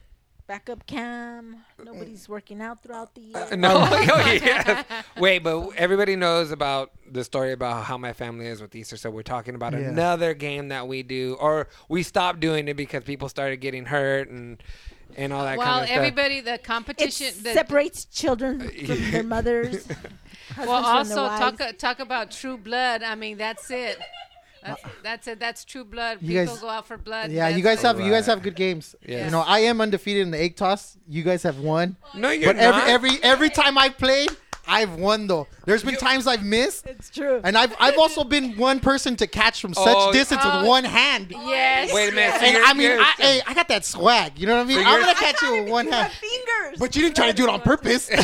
backup 0.47 0.87
cam. 0.87 1.57
Uh, 1.79 1.85
Nobody's 1.85 2.29
working 2.29 2.61
out 2.63 2.83
throughout 2.83 3.15
the 3.15 3.35
uh, 3.35 3.47
year. 3.49 3.57
no, 3.57 3.77
oh, 3.91 4.31
yes. 4.43 4.85
Wait, 5.19 5.41
but 5.41 5.71
everybody 5.77 6.17
knows 6.17 6.51
about 6.51 6.93
the 7.11 7.25
story 7.25 7.53
about 7.53 7.85
how 7.85 7.99
my 7.99 8.13
family 8.13 8.47
is 8.47 8.61
with 8.61 8.75
Easter, 8.75 8.97
so 8.97 9.11
we're 9.11 9.23
talking 9.23 9.55
about 9.55 9.73
Yeah. 9.73 9.81
another 9.81 10.35
game 10.35 10.69
that 10.69 10.87
we 10.89 11.03
do, 11.03 11.37
or 11.41 11.69
we 11.89 12.03
stopped 12.03 12.41
doing 12.41 12.69
it 12.69 12.75
because 12.77 13.05
people 13.05 13.29
started 13.29 13.57
getting 13.61 13.87
hurt 13.87 14.29
and 14.29 14.63
and 15.17 15.33
all 15.33 15.45
that 15.45 15.57
well, 15.57 15.67
kind 15.67 15.83
of 15.83 15.87
stuff. 15.89 15.97
everybody, 15.99 16.41
the 16.41 16.55
It 16.55 16.65
competition, 16.65 17.33
the, 17.43 17.53
separates 17.55 18.05
children 18.07 18.61
from 18.87 19.11
their 19.11 19.23
mothers. 19.23 19.87
Well, 20.59 20.83
husbands 20.83 21.13
from 21.13 21.19
also 21.21 21.29
their 21.29 21.39
talk 21.39 21.61
uh, 21.61 21.73
talk 21.73 21.99
about 22.01 22.31
true 22.33 22.59
blood. 22.59 23.03
I 23.03 23.15
mean, 23.15 23.39
that's 23.39 23.71
it. 23.71 23.99
That's, 24.67 24.83
that's 25.03 25.29
it. 25.29 25.41
That's 25.41 25.65
true 25.65 25.85
blood. 25.85 26.19
You 26.21 26.29
People 26.41 26.55
guys- 26.55 26.61
go 26.63 26.69
out 26.69 26.87
for 26.87 26.97
blood. 26.99 27.31
yeah, 27.31 27.49
you 27.49 27.63
guys 27.63 27.81
it. 27.83 27.87
have 27.87 28.01
you 28.01 28.11
guys 28.11 28.27
have 28.27 28.43
good 28.43 28.57
games. 28.57 28.95
Yes. 29.07 29.25
You 29.27 29.31
know, 29.31 29.41
I 29.47 29.61
am 29.61 29.81
undefeated 29.81 30.23
in 30.23 30.31
the 30.31 30.39
egg 30.41 30.57
toss. 30.57 30.97
You 31.09 31.23
guys 31.23 31.43
have 31.45 31.59
won. 31.61 31.97
no, 32.15 32.31
you're 32.31 32.53
But 32.53 32.61
every 32.63 32.81
not. 32.81 32.89
every 32.89 33.11
every 33.23 33.51
time 33.51 33.79
I've 33.79 33.97
played, 33.99 34.31
I've 34.69 34.95
won 34.97 35.27
though. 35.29 35.47
There's 35.65 35.85
been 35.85 35.97
times 35.97 36.27
I've 36.27 36.43
missed, 36.45 36.87
It's 36.87 37.09
true. 37.11 37.41
and 37.45 37.57
I've 37.57 37.73
I've 37.79 37.99
also 37.99 38.25
been 38.25 38.57
one 38.57 38.81
person 38.81 39.15
to 39.17 39.27
catch 39.29 39.61
from 39.61 39.75
such 39.75 39.87
Oh, 39.97 40.13
distance 40.13 40.41
oh, 40.45 40.59
with 40.61 40.67
one 40.69 40.83
hand. 40.85 41.33
Oh, 41.37 41.49
yes. 41.51 41.93
Wait 41.95 42.09
a 42.09 42.13
minute. 42.13 42.41
So 42.41 42.47
And 42.47 42.55
you're, 42.57 42.65
I 42.65 42.73
mean, 42.73 42.83
you're- 42.83 42.99
I, 43.01 43.13
hey, 43.19 43.43
I 43.47 43.55
got 43.55 43.69
that 43.69 43.85
swag. 43.85 44.39
You 44.39 44.47
know 44.47 44.57
what 44.57 44.63
I 44.63 44.65
mean? 44.65 44.79
So 44.79 44.85
I'm 44.85 44.93
you're- 44.93 45.05
gonna 45.07 45.19
catch 45.19 45.41
you 45.43 45.53
with 45.63 45.71
one 45.71 45.87
hand. 45.87 46.09
have 46.09 46.13
fingers. 46.13 46.79
But 46.81 46.97
you 46.97 47.03
didn't 47.03 47.15
try 47.17 47.27
to 47.29 47.33
do 47.33 47.45
it 47.45 47.51
on 47.51 47.61
purpose. 47.61 48.11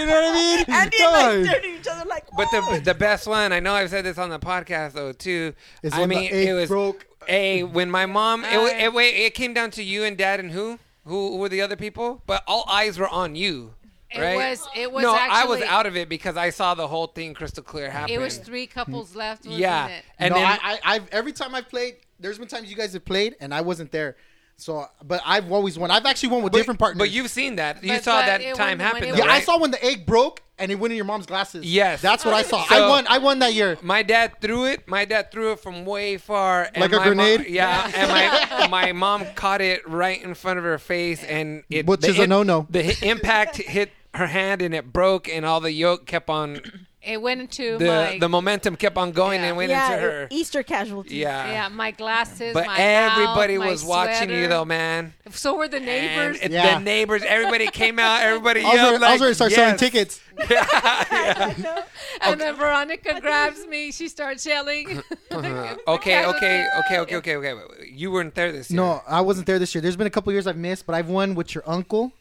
you 0.00 0.06
know 0.06 0.12
what 0.14 0.24
I 0.24 0.34
mean? 0.34 0.64
Andy 0.68 0.96
Come 0.98 1.14
and 1.14 1.24
on. 1.26 1.40
I 1.40 1.44
stared 1.44 1.64
at 1.64 1.70
each 1.80 1.86
other 1.88 2.08
like, 2.08 2.24
But 2.36 2.48
the 2.50 2.80
the 2.84 2.94
best 2.94 3.26
one, 3.26 3.52
I 3.52 3.60
know 3.60 3.74
I've 3.74 3.90
said 3.90 4.04
this 4.04 4.18
on 4.18 4.30
the 4.30 4.38
podcast 4.38 4.92
though 4.92 5.12
too. 5.12 5.54
Is 5.82 5.92
I 5.92 6.00
when 6.00 6.08
the 6.08 6.14
mean, 6.16 6.30
egg 6.32 6.48
it 6.48 6.52
was 6.54 6.68
broke. 6.68 7.06
a 7.28 7.62
when 7.64 7.90
my 7.90 8.06
mom. 8.06 8.44
It, 8.44 8.58
wa- 8.58 8.66
it 8.84 8.92
wait, 8.92 9.10
it 9.26 9.34
came 9.34 9.54
down 9.54 9.70
to 9.72 9.82
you 9.82 10.04
and 10.04 10.16
dad 10.16 10.40
and 10.40 10.50
who 10.50 10.78
who 11.04 11.36
were 11.38 11.48
the 11.48 11.60
other 11.62 11.76
people, 11.76 12.22
but 12.26 12.42
all 12.46 12.64
eyes 12.68 12.98
were 12.98 13.08
on 13.08 13.34
you. 13.34 13.74
It 14.12 14.20
Right? 14.20 14.36
was. 14.36 14.68
It 14.76 14.90
was. 14.90 15.02
no, 15.02 15.14
actually, 15.14 15.36
I 15.38 15.44
was 15.44 15.62
out 15.62 15.86
of 15.86 15.96
it 15.96 16.08
because 16.08 16.36
I 16.36 16.50
saw 16.50 16.74
the 16.74 16.88
whole 16.88 17.06
thing 17.06 17.32
crystal 17.32 17.62
clear 17.62 17.88
happen. 17.90 18.12
It 18.12 18.18
was 18.18 18.38
three 18.38 18.66
couples 18.66 19.14
left. 19.14 19.44
Wasn't 19.44 19.60
yeah, 19.60 19.86
It? 19.86 20.04
and 20.18 20.32
no, 20.34 20.40
then 20.40 20.46
I, 20.46 20.58
I, 20.62 20.94
I've 20.96 21.08
every 21.10 21.32
time 21.32 21.54
I've 21.54 21.68
played, 21.68 21.96
there's 22.18 22.36
been 22.38 22.48
times 22.48 22.68
you 22.68 22.76
guys 22.76 22.92
have 22.94 23.04
played 23.04 23.36
and 23.40 23.54
I 23.54 23.60
wasn't 23.60 23.92
there. 23.92 24.16
So, 24.60 24.86
but 25.02 25.20
I've 25.24 25.50
always 25.50 25.78
won. 25.78 25.90
I've 25.90 26.04
actually 26.06 26.30
won 26.30 26.42
with 26.42 26.52
but, 26.52 26.58
different 26.58 26.78
partners. 26.78 26.98
But 26.98 27.10
you've 27.10 27.30
seen 27.30 27.56
that. 27.56 27.82
You 27.82 27.94
But- 27.94 28.04
saw 28.04 28.20
but 28.20 28.26
that 28.26 28.54
time 28.54 28.78
happen. 28.78 29.00
when 29.00 29.08
it 29.10 29.16
though, 29.16 29.24
yeah, 29.24 29.32
I 29.32 29.40
saw 29.40 29.58
when 29.58 29.70
the 29.70 29.82
egg 29.84 30.04
broke 30.06 30.42
and 30.58 30.70
it 30.70 30.74
went 30.78 30.92
in 30.92 30.96
your 30.96 31.06
mom's 31.06 31.24
glasses. 31.26 31.64
Yes. 31.64 32.02
that's 32.02 32.24
what 32.24 32.34
I 32.34 32.42
saw. 32.42 32.62
So- 32.66 32.74
I 32.84 32.88
won. 32.88 33.06
I 33.08 33.18
won 33.18 33.38
that 33.38 33.54
year. 33.54 33.78
My 33.82 34.02
dad 34.02 34.40
threw 34.40 34.66
it. 34.66 34.86
My 34.86 35.04
dad 35.06 35.32
threw 35.32 35.52
it 35.52 35.60
from 35.60 35.84
way 35.86 36.18
far. 36.18 36.64
And 36.74 36.82
Like 36.82 36.92
a 36.92 36.96
my 36.96 37.06
mom- 37.06 37.16
grenade? 37.16 37.46
yeah, 37.48 37.90
and 37.94 38.10
my 38.10 38.66
my 38.86 38.92
mom 38.92 39.24
caught 39.34 39.60
it 39.62 39.88
right 39.88 40.22
in 40.22 40.34
front 40.34 40.58
of 40.58 40.64
her 40.64 40.78
face, 40.78 41.24
and 41.24 41.62
it 41.70 41.86
Which 41.86 42.00
the 42.00 42.08
is 42.08 42.18
a 42.18 42.26
no-no. 42.26 42.66
The 42.68 42.82
hi- 42.92 43.06
impact 43.06 43.56
hit 43.56 43.90
her 44.14 44.26
hand, 44.26 44.60
and 44.60 44.74
it 44.74 44.92
broke, 44.92 45.28
and 45.28 45.46
all 45.46 45.60
the 45.60 45.72
yolk 45.72 46.04
kept 46.06 46.28
on. 46.28 46.60
It 47.02 47.22
went 47.22 47.40
into 47.40 47.78
The 47.78 47.86
my. 47.86 48.18
the 48.18 48.28
momentum 48.28 48.76
kept 48.76 48.98
on 48.98 49.12
going 49.12 49.40
Yeah. 49.40 49.46
and 49.46 49.56
went 49.56 49.70
yeah, 49.70 49.90
into 49.90 50.02
her. 50.02 50.28
Easter 50.30 50.62
casualties. 50.62 51.12
Yeah. 51.12 51.50
yeah, 51.50 51.68
my 51.68 51.92
glasses. 51.92 52.52
But 52.52 52.66
my 52.66 52.76
everybody 52.78 53.56
mouth, 53.56 53.66
my 53.66 53.70
was 53.72 53.84
watching 53.84 54.28
you 54.28 54.48
though, 54.48 54.66
man. 54.66 55.14
So 55.30 55.56
were 55.56 55.68
the 55.68 55.80
neighbors. 55.80 56.38
And 56.42 56.52
Yeah. 56.52 56.78
The 56.78 56.84
neighbors, 56.84 57.22
everybody 57.26 57.68
came 57.68 57.98
out. 57.98 58.20
Everybody 58.30 58.60
I 58.60 58.64
was 58.64 58.74
yelled 58.74 58.92
ready, 59.00 59.04
I 59.04 59.12
was 59.12 59.20
like, 59.20 59.20
ready 59.20 59.30
to 59.30 59.34
start 59.34 59.52
selling 59.52 59.70
yes. 59.70 59.80
tickets. 59.80 60.20
and 62.22 62.40
then 62.40 62.54
Veronica 62.56 63.18
grabs 63.20 63.66
me. 63.66 63.92
She 63.92 64.08
starts 64.08 64.44
yelling. 64.44 65.02
Okay, 65.32 65.76
okay, 65.88 66.26
okay, 66.26 66.66
okay, 66.98 67.16
okay, 67.16 67.36
okay. 67.36 67.54
You 67.90 68.10
weren't 68.10 68.34
there 68.34 68.52
this 68.52 68.70
year. 68.70 68.76
No, 68.76 69.02
I 69.08 69.22
wasn't 69.22 69.46
there 69.46 69.58
this 69.58 69.74
year. 69.74 69.80
There's 69.80 69.96
been 69.96 70.06
a 70.06 70.10
couple 70.10 70.32
years 70.32 70.46
I've 70.46 70.56
missed, 70.56 70.86
but 70.86 70.94
I've 70.94 71.08
won 71.08 71.34
with 71.34 71.54
your 71.54 71.64
uncle, 71.66 72.12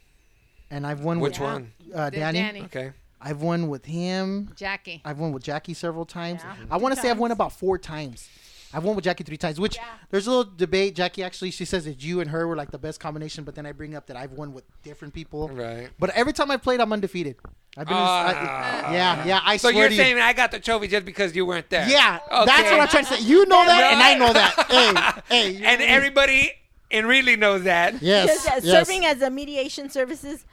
and 0.72 0.88
I've 0.88 1.02
won 1.02 1.20
Which 1.20 1.40
with 1.40 1.50
one? 1.50 1.74
Uh, 1.94 2.10
Danny. 2.10 2.40
Danny. 2.40 2.62
Okay. 2.64 2.92
I've 3.22 3.42
won 3.42 3.68
with 3.68 3.86
him. 3.86 4.52
Jackie. 4.56 5.02
I've 5.04 5.20
won 5.20 5.32
with 5.34 5.44
Jackie 5.44 5.74
several 5.74 6.06
times. 6.06 6.42
Yeah. 6.44 6.56
I 6.72 6.78
want 6.78 6.96
to 6.96 7.02
say 7.02 7.10
I've 7.10 7.20
won 7.20 7.32
about 7.32 7.52
four 7.52 7.78
times. 7.78 8.30
I've 8.72 8.84
won 8.84 8.96
with 8.96 9.04
Jackie 9.04 9.24
three 9.24 9.36
times, 9.38 9.60
which 9.60 9.80
there's 10.12 10.28
a 10.28 10.30
little 10.30 10.52
debate. 10.56 10.96
Jackie 10.96 11.24
actually, 11.24 11.50
she 11.50 11.66
says 11.66 11.86
that 11.86 12.04
you 12.04 12.22
and 12.22 12.30
her 12.30 12.48
were 12.48 12.56
like 12.56 12.70
the 12.70 12.78
best 12.78 13.00
combination, 13.00 13.44
but 13.44 13.56
then 13.56 13.66
I 13.66 13.72
bring 13.72 13.96
up 13.96 14.06
that 14.08 14.16
I've 14.16 14.32
won 14.34 14.54
with 14.54 14.64
different 14.84 15.14
people. 15.14 15.50
Right. 15.50 15.90
But 15.98 16.12
every 16.12 16.34
time 16.34 16.52
I 16.52 16.58
played, 16.58 16.80
I'm 16.80 16.94
undefeated. 16.94 17.36
I've 17.76 17.88
been, 17.88 17.98
in, 17.98 18.04
Ah. 18.04 18.88
I, 18.90 18.94
yeah, 18.94 19.26
yeah. 19.26 19.40
I 19.44 19.58
So 19.58 19.72
swear 19.72 19.82
you're 19.84 19.90
to 19.90 19.96
saying 19.96 20.20
I 20.20 20.34
got 20.34 20.52
the 20.52 20.60
trophy 20.60 20.88
just 20.88 21.04
because 21.04 21.36
you 21.36 21.48
weren't 21.48 21.70
there? 21.72 21.90
Yeah, 21.90 22.20
Okay. 22.32 22.46
that's 22.46 22.72
what 22.72 22.80
I'm 22.80 22.88
trying 22.90 23.06
to 23.06 23.14
say. 23.16 23.24
You 23.24 23.46
know 23.48 23.66
that, 23.66 23.92
and 23.94 24.02
I 24.04 24.14
know 24.16 24.34
that. 24.34 25.24
Hey, 25.28 25.54
hey. 25.54 25.56
And 25.56 25.64
what 25.64 25.74
I 25.74 25.78
mean? 25.78 25.90
everybody 25.90 26.52
and 26.92 27.08
really 27.08 27.36
knows 27.38 27.64
that. 27.64 28.02
Yes, 28.04 28.48
uh, 28.48 28.60
yes. 28.64 28.66
Serving 28.88 29.04
as 29.06 29.22
a 29.24 29.32
mediation 29.32 29.90
services, 29.90 30.46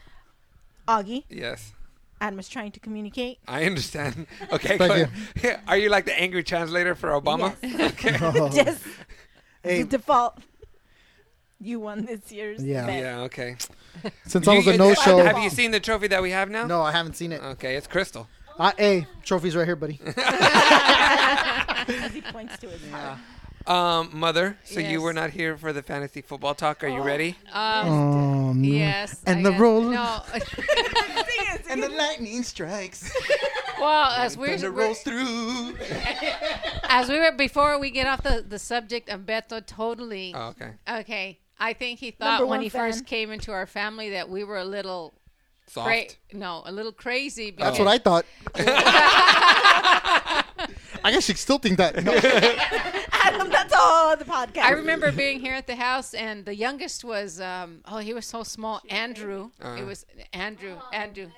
Augie, 0.88 1.24
Yes. 1.28 1.72
Adam 2.20 2.36
was 2.36 2.48
trying 2.48 2.72
to 2.72 2.80
communicate. 2.80 3.38
I 3.46 3.64
understand. 3.64 4.26
Okay. 4.52 4.78
Thank 4.78 5.10
go- 5.42 5.56
Are 5.68 5.76
you 5.76 5.90
like 5.90 6.06
the 6.06 6.18
angry 6.18 6.42
translator 6.42 6.94
for 6.94 7.10
Obama? 7.10 7.54
Okay. 7.92 8.16
Oh. 8.22 8.48
Just 8.48 8.82
Hey. 9.62 9.82
the 9.82 9.88
default. 9.98 10.38
You 11.60 11.80
won 11.80 12.04
this 12.04 12.30
year's. 12.30 12.62
Yeah. 12.62 12.86
bet. 12.86 13.02
Yeah. 13.02 13.20
Okay. 13.22 13.56
Since 14.26 14.46
I 14.46 14.56
was 14.56 14.66
a 14.66 14.76
no 14.76 14.94
show. 14.94 15.18
Have 15.18 15.38
you 15.38 15.50
seen 15.50 15.70
the 15.72 15.80
trophy 15.80 16.06
that 16.08 16.22
we 16.22 16.30
have 16.30 16.50
now? 16.50 16.66
No, 16.66 16.82
I 16.82 16.92
haven't 16.92 17.16
seen 17.16 17.32
it. 17.32 17.42
Okay, 17.42 17.76
it's 17.76 17.86
crystal. 17.86 18.28
Uh, 18.58 18.72
hey, 18.78 19.06
trophies 19.24 19.56
right 19.56 19.66
here, 19.66 19.76
buddy. 19.76 20.00
As 20.06 20.14
he 22.12 22.20
points 22.22 22.58
to 22.58 22.68
his 22.68 22.90
heart. 22.90 23.18
Um, 23.66 24.10
mother, 24.12 24.56
so 24.64 24.78
you 24.80 25.02
were 25.02 25.12
not 25.12 25.30
here 25.30 25.56
for 25.56 25.72
the 25.72 25.82
fantasy 25.82 26.22
football 26.22 26.54
talk. 26.54 26.84
Are 26.84 26.88
you 26.88 27.02
ready? 27.02 27.36
Um, 27.52 27.88
Oh, 27.88 28.52
no. 28.52 28.62
yes. 28.68 29.22
And 29.26 29.40
I 29.40 29.42
the 29.42 29.50
got- 29.50 29.60
roll. 29.60 29.80
No. 29.82 30.22
And 31.68 31.82
the 31.82 31.88
lightning 31.88 32.42
strikes. 32.42 33.10
well, 33.80 34.10
as 34.10 34.36
we're, 34.36 34.58
Thunder 34.58 34.72
we're 34.72 34.84
rolls 34.84 35.02
through. 35.02 35.76
as 36.88 37.08
we 37.08 37.18
were 37.18 37.32
before 37.32 37.78
we 37.78 37.90
get 37.90 38.06
off 38.06 38.22
the 38.22 38.44
the 38.46 38.58
subject 38.58 39.08
of 39.08 39.20
Beto, 39.22 39.64
totally. 39.64 40.32
Oh, 40.34 40.48
okay. 40.48 40.70
Okay. 40.88 41.38
I 41.58 41.72
think 41.72 42.00
he 42.00 42.10
thought 42.10 42.38
Number 42.40 42.46
when 42.46 42.62
he 42.62 42.68
fan. 42.68 42.92
first 42.92 43.06
came 43.06 43.30
into 43.30 43.52
our 43.52 43.66
family 43.66 44.10
that 44.10 44.28
we 44.28 44.44
were 44.44 44.58
a 44.58 44.64
little 44.64 45.14
Soft. 45.68 45.86
cra- 45.88 46.38
no, 46.38 46.62
a 46.66 46.72
little 46.72 46.92
crazy. 46.92 47.50
That's 47.56 47.78
what 47.78 47.88
I 47.88 47.98
thought. 47.98 48.26
I 51.04 51.12
guess 51.12 51.28
you 51.28 51.34
still 51.34 51.58
think 51.58 51.78
that. 51.78 52.02
No. 52.04 52.12
Adam, 53.12 53.48
that's 53.48 53.72
all 53.72 54.16
the 54.16 54.24
podcast. 54.24 54.62
I 54.62 54.70
remember 54.72 55.12
being 55.12 55.40
here 55.40 55.54
at 55.54 55.66
the 55.66 55.76
house, 55.76 56.14
and 56.14 56.44
the 56.44 56.54
youngest 56.54 57.04
was 57.04 57.40
um, 57.40 57.80
oh, 57.86 57.98
he 57.98 58.12
was 58.12 58.26
so 58.26 58.42
small, 58.42 58.80
Andrew. 58.88 59.50
Uh-huh. 59.60 59.76
It 59.80 59.84
was 59.84 60.04
Andrew, 60.32 60.76
Andrew, 60.92 61.28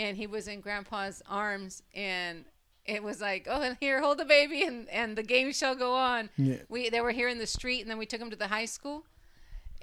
and 0.00 0.16
he 0.16 0.26
was 0.26 0.48
in 0.48 0.60
Grandpa's 0.60 1.22
arms, 1.28 1.82
and 1.94 2.44
it 2.86 3.02
was 3.02 3.20
like, 3.20 3.46
oh, 3.48 3.74
here, 3.80 4.00
hold 4.00 4.18
the 4.18 4.24
baby, 4.24 4.62
and 4.64 4.88
and 4.88 5.16
the 5.16 5.22
game 5.22 5.52
shall 5.52 5.74
go 5.74 5.94
on. 5.94 6.30
Yeah. 6.36 6.56
We 6.68 6.88
they 6.90 7.00
were 7.00 7.12
here 7.12 7.28
in 7.28 7.38
the 7.38 7.46
street, 7.46 7.80
and 7.82 7.90
then 7.90 7.98
we 7.98 8.06
took 8.06 8.20
him 8.20 8.30
to 8.30 8.36
the 8.36 8.48
high 8.48 8.66
school. 8.66 9.04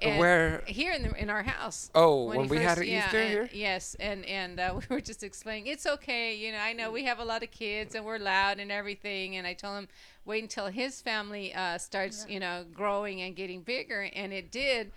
And 0.00 0.20
Where- 0.20 0.62
here 0.68 0.92
in 0.92 1.02
the, 1.02 1.12
in 1.20 1.28
our 1.28 1.42
house. 1.42 1.90
Oh, 1.92 2.26
when 2.26 2.44
he 2.44 2.50
we 2.50 2.58
had 2.58 2.78
first- 2.78 2.86
an 2.88 2.94
yeah, 2.94 3.06
Easter 3.06 3.18
and- 3.18 3.30
here? 3.30 3.50
Yes, 3.52 3.96
and 3.98 4.24
and 4.26 4.60
uh, 4.60 4.74
we 4.78 4.94
were 4.94 5.00
just 5.00 5.22
explaining 5.24 5.66
it's 5.66 5.86
okay. 5.86 6.36
You 6.36 6.52
know, 6.52 6.58
I 6.58 6.72
know 6.72 6.92
we 6.92 7.04
have 7.04 7.18
a 7.18 7.24
lot 7.24 7.42
of 7.42 7.50
kids 7.50 7.94
and 7.96 8.04
we're 8.04 8.18
loud 8.18 8.58
and 8.60 8.70
everything. 8.70 9.36
And 9.36 9.44
I 9.46 9.54
told 9.54 9.76
him 9.78 9.88
wait 10.24 10.42
until 10.42 10.66
his 10.66 11.00
family 11.02 11.52
uh, 11.54 11.78
starts, 11.78 12.26
you 12.28 12.38
know, 12.38 12.64
growing 12.72 13.22
and 13.22 13.34
getting 13.34 13.62
bigger, 13.62 14.02
and 14.14 14.32
it 14.32 14.52
did. 14.52 14.92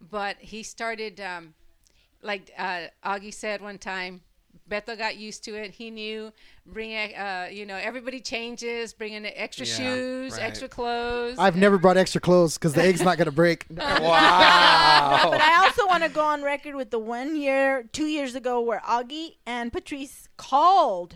But 0.00 0.36
he 0.38 0.62
started, 0.62 1.20
um, 1.20 1.54
like 2.22 2.50
uh, 2.56 2.86
Augie 3.04 3.34
said 3.34 3.60
one 3.60 3.78
time. 3.78 4.22
Beto 4.68 4.96
got 4.98 5.16
used 5.16 5.44
to 5.44 5.54
it. 5.54 5.70
He 5.72 5.90
knew 5.90 6.32
bring, 6.66 6.94
uh, 6.94 7.48
you 7.50 7.66
know, 7.66 7.76
everybody 7.76 8.20
changes, 8.20 8.92
bring 8.92 9.12
bringing 9.12 9.32
extra 9.36 9.66
Yeah, 9.66 9.74
shoes, 9.74 10.32
right. 10.32 10.42
extra 10.42 10.68
clothes. 10.68 11.38
I've 11.38 11.56
never 11.56 11.78
brought 11.78 11.96
extra 11.96 12.20
clothes 12.20 12.58
because 12.58 12.72
the 12.74 12.82
egg's 12.82 13.02
not 13.02 13.18
gonna 13.18 13.30
break. 13.30 13.66
Wow. 13.76 15.28
But 15.30 15.40
I 15.40 15.64
also 15.64 15.86
want 15.86 16.02
to 16.02 16.08
go 16.08 16.22
on 16.24 16.42
record 16.42 16.74
with 16.74 16.90
the 16.90 16.98
one 16.98 17.36
year, 17.36 17.84
two 17.92 18.06
years 18.06 18.34
ago, 18.34 18.60
where 18.60 18.80
Augie 18.80 19.36
and 19.46 19.72
Patrice 19.72 20.28
called, 20.36 21.14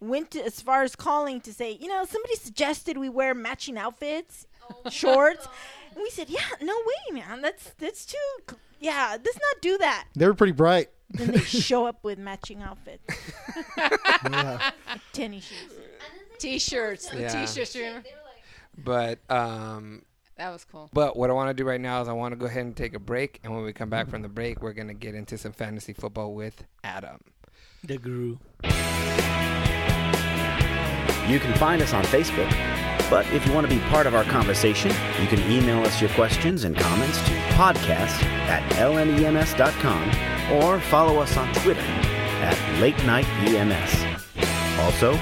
went 0.00 0.30
to, 0.32 0.44
as 0.44 0.60
far 0.60 0.82
as 0.82 0.94
calling 0.94 1.40
to 1.42 1.52
say, 1.52 1.72
you 1.80 1.88
know, 1.88 2.04
somebody 2.04 2.36
suggested 2.36 2.98
we 2.98 3.08
wear 3.08 3.34
matching 3.34 3.78
outfits, 3.78 4.46
shorts. 4.90 5.48
And 5.96 6.02
we 6.02 6.10
said, 6.10 6.28
yeah, 6.28 6.40
no 6.60 6.74
way, 6.76 7.18
man. 7.18 7.40
That's 7.40 7.70
that's 7.78 8.04
too. 8.04 8.56
Yeah, 8.80 9.12
let's 9.12 9.38
not 9.38 9.62
do 9.62 9.78
that. 9.78 10.04
They 10.14 10.26
were 10.26 10.34
pretty 10.34 10.52
bright. 10.52 10.90
Then 11.10 11.30
they 11.32 11.38
show 11.40 11.86
up 11.86 12.02
with 12.02 12.18
matching 12.18 12.62
outfits, 12.62 13.04
Yeah. 14.30 14.70
tennis 15.12 15.44
shoes. 15.44 15.72
T-shirts, 16.38 17.08
the 17.08 17.20
Yeah. 17.20 17.46
T-shirts. 17.46 17.74
Remember? 17.76 18.02
but 18.76 19.18
um, 19.30 20.02
That 20.36 20.50
was 20.50 20.64
cool. 20.64 20.90
but 20.92 21.16
what 21.16 21.30
I 21.30 21.32
want 21.32 21.48
to 21.48 21.54
do 21.54 21.64
right 21.64 21.80
now 21.80 22.02
is 22.02 22.08
I 22.08 22.12
want 22.12 22.32
to 22.32 22.36
go 22.36 22.46
ahead 22.46 22.64
and 22.66 22.76
take 22.76 22.94
a 22.94 22.98
break, 22.98 23.40
and 23.44 23.54
when 23.54 23.62
we 23.64 23.72
come 23.72 23.88
back 23.88 24.08
from 24.08 24.22
the 24.22 24.28
break, 24.28 24.60
we're 24.62 24.72
gonna 24.74 24.94
get 24.94 25.14
into 25.14 25.38
some 25.38 25.52
fantasy 25.52 25.92
football 25.92 26.34
with 26.34 26.64
Adam. 26.84 27.20
The 27.84 27.98
guru. 27.98 28.36
You 31.28 31.40
can 31.40 31.54
find 31.54 31.82
us 31.82 31.92
on 31.92 32.04
Facebook, 32.04 32.50
but 33.08 33.26
if 33.32 33.46
you 33.46 33.52
want 33.52 33.68
to 33.68 33.74
be 33.74 33.80
part 33.88 34.06
of 34.06 34.14
our 34.14 34.24
conversation, 34.24 34.90
you 35.20 35.26
can 35.26 35.40
email 35.50 35.82
us 35.84 36.00
your 36.00 36.10
questions 36.10 36.64
and 36.64 36.76
comments 36.76 37.18
to 37.18 37.30
podcast 37.54 38.22
at 38.48 38.62
lnems.com 38.72 40.52
or 40.52 40.80
follow 40.80 41.18
us 41.18 41.36
on 41.36 41.52
Twitter 41.54 41.80
at 41.80 42.80
Late 42.80 43.04
Night 43.04 43.26
EMS. 43.40 44.04
Also, 44.80 45.12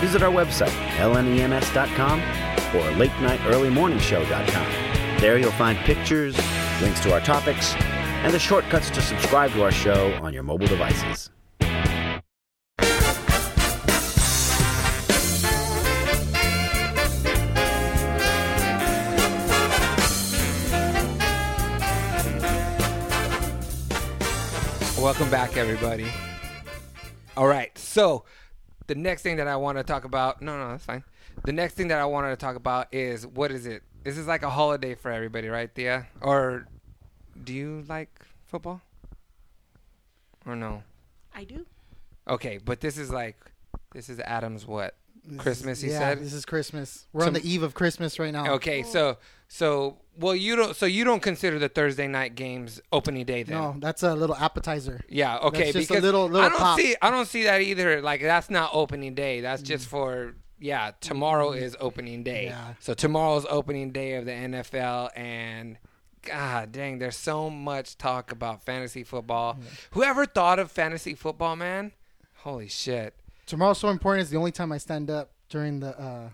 visit 0.00 0.22
our 0.22 0.32
website, 0.32 0.70
lnems.com 0.98 2.20
or 2.20 2.96
latenightearlymorningshow.com. 2.96 5.20
There 5.20 5.38
you'll 5.38 5.50
find 5.52 5.78
pictures, 5.78 6.36
links 6.80 7.00
to 7.00 7.12
our 7.12 7.20
topics, 7.20 7.74
and 7.74 8.32
the 8.32 8.38
shortcuts 8.38 8.90
to 8.90 9.02
subscribe 9.02 9.52
to 9.52 9.62
our 9.62 9.72
show 9.72 10.12
on 10.22 10.32
your 10.32 10.42
mobile 10.42 10.66
devices. 10.66 11.30
Welcome 25.20 25.32
back, 25.32 25.58
everybody. 25.58 26.06
All 27.36 27.46
right, 27.46 27.76
so 27.76 28.24
the 28.86 28.94
next 28.94 29.20
thing 29.20 29.36
that 29.36 29.48
I 29.48 29.56
want 29.56 29.76
to 29.76 29.84
talk 29.84 30.04
about, 30.04 30.40
no, 30.40 30.56
no, 30.56 30.70
that's 30.70 30.86
fine. 30.86 31.04
The 31.44 31.52
next 31.52 31.74
thing 31.74 31.88
that 31.88 31.98
I 31.98 32.06
wanted 32.06 32.30
to 32.30 32.36
talk 32.36 32.56
about 32.56 32.88
is 32.90 33.26
what 33.26 33.50
is 33.50 33.66
it? 33.66 33.82
This 34.02 34.16
is 34.16 34.26
like 34.26 34.42
a 34.42 34.48
holiday 34.48 34.94
for 34.94 35.12
everybody, 35.12 35.48
right, 35.48 35.72
Tia? 35.74 36.06
Or 36.22 36.66
do 37.44 37.52
you 37.52 37.84
like 37.86 38.08
football? 38.46 38.80
Or 40.46 40.56
no? 40.56 40.84
I 41.34 41.44
do. 41.44 41.66
Okay, 42.26 42.56
but 42.56 42.80
this 42.80 42.96
is 42.96 43.10
like, 43.10 43.36
this 43.92 44.08
is 44.08 44.20
Adam's 44.20 44.66
what? 44.66 44.96
Christmas, 45.36 45.82
he 45.82 45.90
yeah, 45.90 45.98
said? 45.98 46.20
this 46.20 46.32
is 46.32 46.46
Christmas. 46.46 47.06
We're 47.12 47.24
on 47.24 47.34
Some- 47.34 47.42
the 47.42 47.46
eve 47.46 47.62
of 47.62 47.74
Christmas 47.74 48.18
right 48.18 48.32
now. 48.32 48.54
Okay, 48.54 48.84
oh. 48.86 48.90
so 48.90 49.18
so 49.48 49.98
well 50.20 50.34
you 50.36 50.54
don't 50.56 50.76
so 50.76 50.86
you 50.86 51.02
don't 51.04 51.20
consider 51.22 51.58
the 51.58 51.68
Thursday 51.68 52.06
night 52.06 52.34
games 52.34 52.80
opening 52.92 53.24
day 53.24 53.42
then? 53.42 53.56
No, 53.58 53.74
that's 53.78 54.02
a 54.02 54.14
little 54.14 54.36
appetizer. 54.36 55.00
Yeah, 55.08 55.38
okay, 55.38 55.72
That's 55.72 55.88
just 55.88 55.90
a 55.90 56.00
little- 56.00 56.26
little 56.28 56.46
I 56.46 56.48
don't 56.50 56.58
pop. 56.58 56.78
see 56.78 56.94
I 57.02 57.10
don't 57.10 57.26
see 57.26 57.44
that 57.44 57.60
either. 57.62 58.00
Like 58.02 58.20
that's 58.20 58.50
not 58.50 58.70
opening 58.72 59.14
day. 59.14 59.40
That's 59.40 59.62
just 59.62 59.86
Mm. 59.86 59.90
for 59.90 60.34
yeah, 60.58 60.90
tomorrow 61.00 61.52
is 61.52 61.74
opening 61.80 62.22
day. 62.22 62.44
Yeah. 62.46 62.74
So 62.80 62.92
tomorrow's 62.94 63.46
opening 63.48 63.92
day 63.92 64.14
of 64.14 64.26
the 64.26 64.32
NFL 64.32 65.08
and 65.16 65.78
God 66.22 66.70
dang, 66.72 66.98
there's 66.98 67.16
so 67.16 67.48
much 67.48 67.96
talk 67.96 68.30
about 68.30 68.62
fantasy 68.62 69.02
football. 69.02 69.58
Whoever 69.92 70.26
thought 70.26 70.58
of 70.58 70.70
fantasy 70.70 71.14
football, 71.14 71.56
man? 71.56 71.92
Holy 72.38 72.68
shit. 72.68 73.14
Tomorrow's 73.46 73.78
so 73.78 73.88
important. 73.88 74.22
It's 74.22 74.30
the 74.30 74.36
only 74.36 74.52
time 74.52 74.70
I 74.70 74.76
stand 74.78 75.10
up 75.10 75.30
during 75.48 75.80
the 75.80 75.98
uh, 75.98 76.28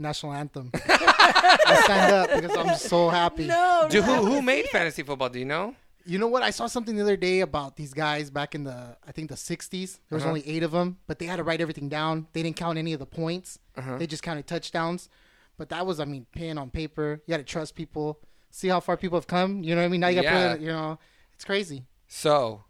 national 0.00 0.32
anthem. 0.32 0.70
I 0.74 1.80
stand 1.84 2.12
up 2.14 2.40
because 2.42 2.56
I'm 2.56 2.76
so 2.76 3.08
happy. 3.08 3.46
No, 3.46 3.86
Dude, 3.90 4.04
who 4.04 4.14
who 4.24 4.42
made 4.42 4.66
fantasy 4.66 5.02
football? 5.02 5.28
Do 5.28 5.38
you 5.38 5.44
know? 5.44 5.74
You 6.06 6.18
know 6.18 6.28
what? 6.28 6.42
I 6.42 6.50
saw 6.50 6.66
something 6.66 6.96
the 6.96 7.02
other 7.02 7.16
day 7.16 7.40
about 7.40 7.76
these 7.76 7.92
guys 7.92 8.30
back 8.30 8.54
in 8.54 8.64
the, 8.64 8.96
I 9.06 9.12
think 9.12 9.28
the 9.28 9.36
60s. 9.36 9.68
There 10.08 10.16
was 10.16 10.22
Uh-huh. 10.22 10.28
only 10.30 10.48
eight 10.48 10.62
of 10.62 10.70
them, 10.72 10.96
but 11.06 11.18
they 11.18 11.26
had 11.26 11.36
to 11.36 11.44
write 11.44 11.60
everything 11.60 11.88
down. 11.90 12.26
They 12.32 12.42
didn't 12.42 12.56
count 12.56 12.78
any 12.78 12.94
of 12.94 12.98
the 12.98 13.06
points. 13.06 13.58
Uh-huh. 13.76 13.98
They 13.98 14.06
just 14.06 14.22
counted 14.22 14.46
touchdowns. 14.46 15.10
But 15.58 15.68
that 15.68 15.84
was, 15.84 16.00
I 16.00 16.06
mean, 16.06 16.26
pen 16.34 16.56
on 16.56 16.70
paper. 16.70 17.20
You 17.26 17.32
had 17.32 17.46
to 17.46 17.52
trust 17.52 17.74
people. 17.74 18.18
See 18.50 18.68
how 18.68 18.80
far 18.80 18.96
people 18.96 19.18
have 19.18 19.26
come. 19.26 19.62
You 19.62 19.74
know 19.74 19.82
what 19.82 19.86
I 19.86 19.88
mean? 19.90 20.00
Now 20.00 20.08
you 20.08 20.22
got, 20.22 20.22
to 20.22 20.26
Yeah. 20.36 20.48
put 20.52 20.60
it, 20.60 20.64
you 20.64 20.72
know, 20.72 20.98
it's 21.34 21.44
crazy. 21.44 21.84
So, 22.08 22.64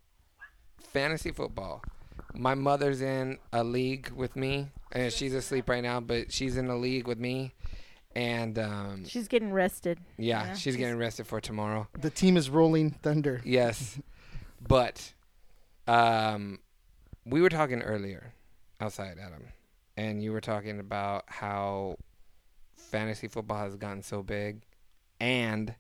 fantasy 0.93 1.31
football. 1.31 1.83
My 2.35 2.55
mother's 2.55 3.01
in 3.03 3.39
a 3.53 3.63
league 3.65 4.11
with 4.11 4.37
me, 4.37 4.69
and 4.93 5.13
she's 5.13 5.35
asleep 5.35 5.69
right 5.69 5.83
now. 5.83 6.01
But 6.01 6.33
she's 6.33 6.57
in 6.57 6.69
a 6.69 6.77
league 6.77 7.07
with 7.07 7.19
me, 7.19 7.55
and 8.15 8.59
um, 8.59 9.05
She's 9.07 9.29
getting 9.29 9.53
rested. 9.53 9.99
yeah, 10.19 10.45
Yeah, 10.47 10.53
she's 10.53 10.61
she's- 10.63 10.77
getting 10.77 10.97
rested 10.99 11.27
for 11.27 11.41
tomorrow. 11.41 11.89
The 12.01 12.11
team 12.11 12.37
is 12.37 12.49
rolling 12.51 12.91
thunder. 12.91 13.41
Yes, 13.45 13.99
but 14.67 15.13
um, 15.87 16.59
we 17.25 17.41
were 17.43 17.49
talking 17.51 17.83
earlier 17.83 18.33
outside, 18.81 19.17
Adam, 19.21 19.43
and 19.97 20.23
you 20.23 20.33
were 20.33 20.41
talking 20.41 20.79
about 20.81 21.25
how 21.27 21.97
fantasy 22.77 23.29
football 23.29 23.59
has 23.65 23.77
gotten 23.77 24.03
so 24.03 24.23
big, 24.23 24.63
and 25.21 25.75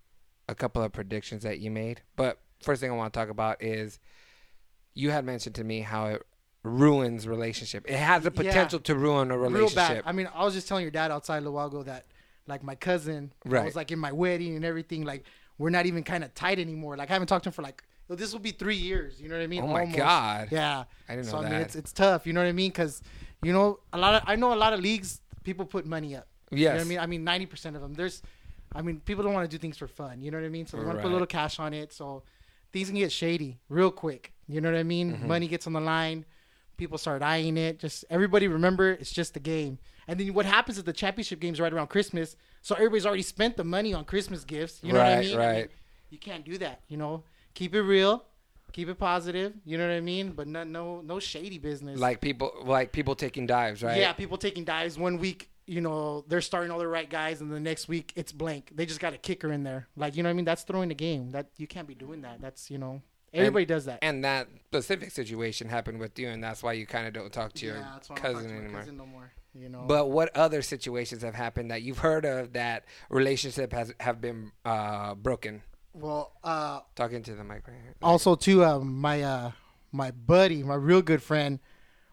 a 0.48 0.54
couple 0.54 0.82
of 0.82 0.92
predictions 0.92 1.42
that 1.44 1.60
you 1.60 1.70
made. 1.70 2.02
But 2.16 2.38
first 2.60 2.80
thing 2.80 2.90
I 2.90 2.94
want 2.94 3.12
to 3.12 3.18
talk 3.18 3.28
about 3.28 3.62
is 3.62 3.98
you 4.94 5.10
had 5.10 5.24
mentioned 5.24 5.54
to 5.54 5.64
me 5.64 5.80
how 5.80 6.06
it 6.06 6.22
ruins 6.62 7.26
relationship. 7.26 7.88
It 7.88 7.96
has 7.96 8.22
the 8.22 8.30
Yeah. 8.30 8.42
potential 8.42 8.80
to 8.80 8.94
ruin 8.94 9.30
a 9.30 9.38
Real 9.38 9.50
relationship. 9.50 9.76
bad. 9.76 10.02
I 10.04 10.12
mean, 10.12 10.28
I 10.34 10.44
was 10.44 10.54
just 10.54 10.68
telling 10.68 10.82
your 10.82 10.90
dad 10.90 11.10
outside 11.10 11.42
Luago 11.42 11.84
that, 11.84 12.06
like, 12.46 12.62
my 12.62 12.74
cousin 12.74 13.32
right. 13.44 13.62
I 13.62 13.64
was 13.64 13.76
like 13.76 13.90
in 13.90 13.98
my 13.98 14.12
wedding 14.12 14.56
and 14.56 14.64
everything. 14.64 15.04
Like, 15.04 15.24
we're 15.58 15.70
not 15.70 15.86
even 15.86 16.02
kind 16.02 16.24
of 16.24 16.34
tight 16.34 16.58
anymore. 16.58 16.96
Like, 16.96 17.10
I 17.10 17.14
haven't 17.14 17.28
talked 17.28 17.44
to 17.44 17.48
him 17.48 17.54
for 17.54 17.62
like, 17.62 17.82
this 18.08 18.32
will 18.32 18.40
be 18.40 18.50
three 18.50 18.76
years. 18.76 19.20
You 19.20 19.28
know 19.28 19.36
what 19.36 19.44
I 19.44 19.46
mean? 19.46 19.62
Oh 19.62 19.68
my 19.68 19.80
Almost. 19.82 19.96
God. 19.96 20.48
Yeah. 20.50 20.84
I 21.08 21.14
didn't 21.14 21.28
so, 21.28 21.40
know 21.40 21.46
I 21.46 21.50
mean, 21.50 21.60
it's 21.60 21.76
it's 21.76 21.92
tough. 21.92 22.26
You 22.26 22.32
know 22.32 22.40
what 22.40 22.48
I 22.48 22.52
mean? 22.52 22.70
Because, 22.70 23.02
you 23.42 23.52
know, 23.52 23.78
a 23.92 23.98
lot 23.98 24.14
of 24.16 24.22
I 24.26 24.34
know 24.36 24.52
a 24.52 24.56
lot 24.56 24.72
of 24.72 24.80
leagues 24.80 25.20
people 25.44 25.64
put 25.64 25.86
money 25.86 26.16
up. 26.16 26.26
You 26.50 26.64
know 26.64 26.72
what 26.72 26.80
I 26.80 26.84
mean? 26.84 26.98
I 26.98 27.06
mean, 27.06 27.22
ninety 27.22 27.46
percent 27.46 27.76
of 27.76 27.82
them. 27.82 27.94
There's, 27.94 28.20
I 28.74 28.82
mean, 28.82 29.00
people 29.00 29.22
don't 29.22 29.32
want 29.32 29.48
to 29.48 29.56
do 29.56 29.60
things 29.60 29.78
for 29.78 29.86
fun. 29.86 30.20
You 30.20 30.32
know 30.32 30.38
what 30.38 30.44
I 30.44 30.48
mean? 30.48 30.66
So 30.66 30.76
they 30.76 30.84
want 30.84 30.98
to 30.98 31.02
put 31.02 31.10
a 31.10 31.12
little 31.12 31.26
cash 31.28 31.60
on 31.60 31.72
it. 31.72 31.92
So 31.92 32.24
things 32.72 32.88
can 32.88 32.96
get 32.98 33.12
shady 33.12 33.60
real 33.68 33.92
quick. 33.92 34.32
You 34.48 34.60
know 34.60 34.72
what 34.72 34.78
I 34.78 34.82
mean? 34.82 35.12
Mm-hmm. 35.12 35.28
Money 35.28 35.46
gets 35.46 35.68
on 35.68 35.74
the 35.74 35.80
line. 35.80 36.24
People 36.80 36.96
start 36.96 37.20
eyeing 37.22 37.58
it. 37.58 37.78
Just 37.78 38.06
everybody 38.08 38.48
remember 38.48 38.92
it's 38.92 39.12
just 39.12 39.36
a 39.36 39.38
game. 39.38 39.78
And 40.08 40.18
then 40.18 40.32
what 40.32 40.46
happens 40.46 40.78
is 40.78 40.84
the 40.84 40.94
championship 40.94 41.38
games 41.38 41.60
right 41.60 41.70
around 41.70 41.88
Christmas, 41.88 42.36
so 42.62 42.74
everybody's 42.74 43.04
already 43.04 43.20
spent 43.22 43.58
the 43.58 43.64
money 43.64 43.92
on 43.92 44.06
Christmas 44.06 44.44
gifts. 44.44 44.80
You 44.82 44.94
know 44.94 44.98
what 45.00 45.08
I 45.08 45.16
Right, 45.16 45.26
mean? 45.26 45.36
right. 45.36 45.70
You 46.08 46.16
can't 46.16 46.42
do 46.42 46.56
that. 46.56 46.80
You 46.88 46.96
know, 46.96 47.22
keep 47.52 47.74
it 47.74 47.82
real, 47.82 48.24
keep 48.72 48.88
it 48.88 48.98
positive. 48.98 49.52
You 49.66 49.76
know 49.76 49.86
what 49.86 49.92
I 49.94 50.00
mean? 50.00 50.30
But 50.32 50.46
no, 50.46 50.64
no, 50.64 51.02
no 51.02 51.20
shady 51.20 51.58
business. 51.58 52.00
Like 52.00 52.22
people, 52.22 52.50
like 52.64 52.92
people 52.92 53.14
taking 53.14 53.46
dives, 53.46 53.82
right? 53.82 53.98
Yeah, 54.00 54.14
people 54.14 54.38
taking 54.38 54.64
dives 54.64 54.96
one 54.98 55.18
week. 55.18 55.50
You 55.66 55.82
know, 55.82 56.24
they're 56.28 56.40
starting 56.40 56.70
all 56.70 56.78
the 56.78 56.88
right 56.88 57.10
guys, 57.10 57.42
and 57.42 57.52
the 57.52 57.60
next 57.60 57.88
week 57.88 58.14
it's 58.16 58.32
blank. 58.32 58.70
They 58.74 58.86
just 58.86 59.00
got 59.00 59.12
a 59.12 59.18
kicker 59.18 59.52
in 59.52 59.64
there. 59.64 59.86
Like, 59.96 60.16
you 60.16 60.22
know 60.22 60.30
what 60.30 60.32
I 60.32 60.36
mean? 60.36 60.46
That's 60.46 60.62
throwing 60.62 60.88
the 60.88 60.94
game. 60.94 61.30
That 61.32 61.50
you 61.58 61.66
can't 61.66 61.86
be 61.86 61.94
doing 61.94 62.22
that. 62.22 62.40
That's 62.40 62.70
you 62.70 62.78
know, 62.78 63.02
everybody 63.34 63.64
does 63.66 63.84
that. 63.86 63.98
And 64.02 64.24
that 64.24 64.48
specific 64.68 65.10
situation 65.10 65.68
happened 65.68 65.98
with 66.00 66.18
you, 66.18 66.28
and 66.28 66.42
that's 66.42 66.62
why 66.62 66.72
you 66.74 66.86
kind 66.86 67.06
of 67.06 67.12
don't 67.12 67.32
talk 67.32 67.52
to 67.54 67.66
your 67.66 67.76
yeah, 67.76 67.90
that's 67.94 68.08
why 68.10 68.16
I 68.16 68.18
don't 68.22 68.32
talk 68.32 68.34
cousin 68.42 68.48
to 68.48 68.54
my 68.56 68.60
anymore. 68.64 68.80
cousin 68.80 68.96
no 68.96 69.06
more. 69.06 69.32
You 69.52 69.68
know, 69.68 69.82
But 69.86 70.10
what 70.10 70.36
other 70.36 70.62
situations 70.62 71.22
have 71.22 71.34
happened 71.34 71.72
that 71.72 71.82
you've 71.82 71.98
heard 71.98 72.24
of 72.24 72.52
that 72.52 72.84
relationship 73.08 73.72
has 73.72 73.92
have 74.00 74.20
been 74.20 74.52
uh, 74.64 75.14
broken? 75.16 75.62
well, 75.92 76.32
uh, 76.44 76.80
Talking 76.94 77.22
to 77.24 77.34
the 77.34 77.42
mic 77.42 77.66
right 77.66 77.76
here. 77.82 77.94
also 78.00 78.36
too, 78.36 78.64
um, 78.64 79.00
my 79.00 79.22
uh, 79.22 79.50
my 79.92 80.12
buddy, 80.12 80.62
my 80.62 80.76
real 80.76 81.02
good 81.02 81.22
friend. 81.22 81.58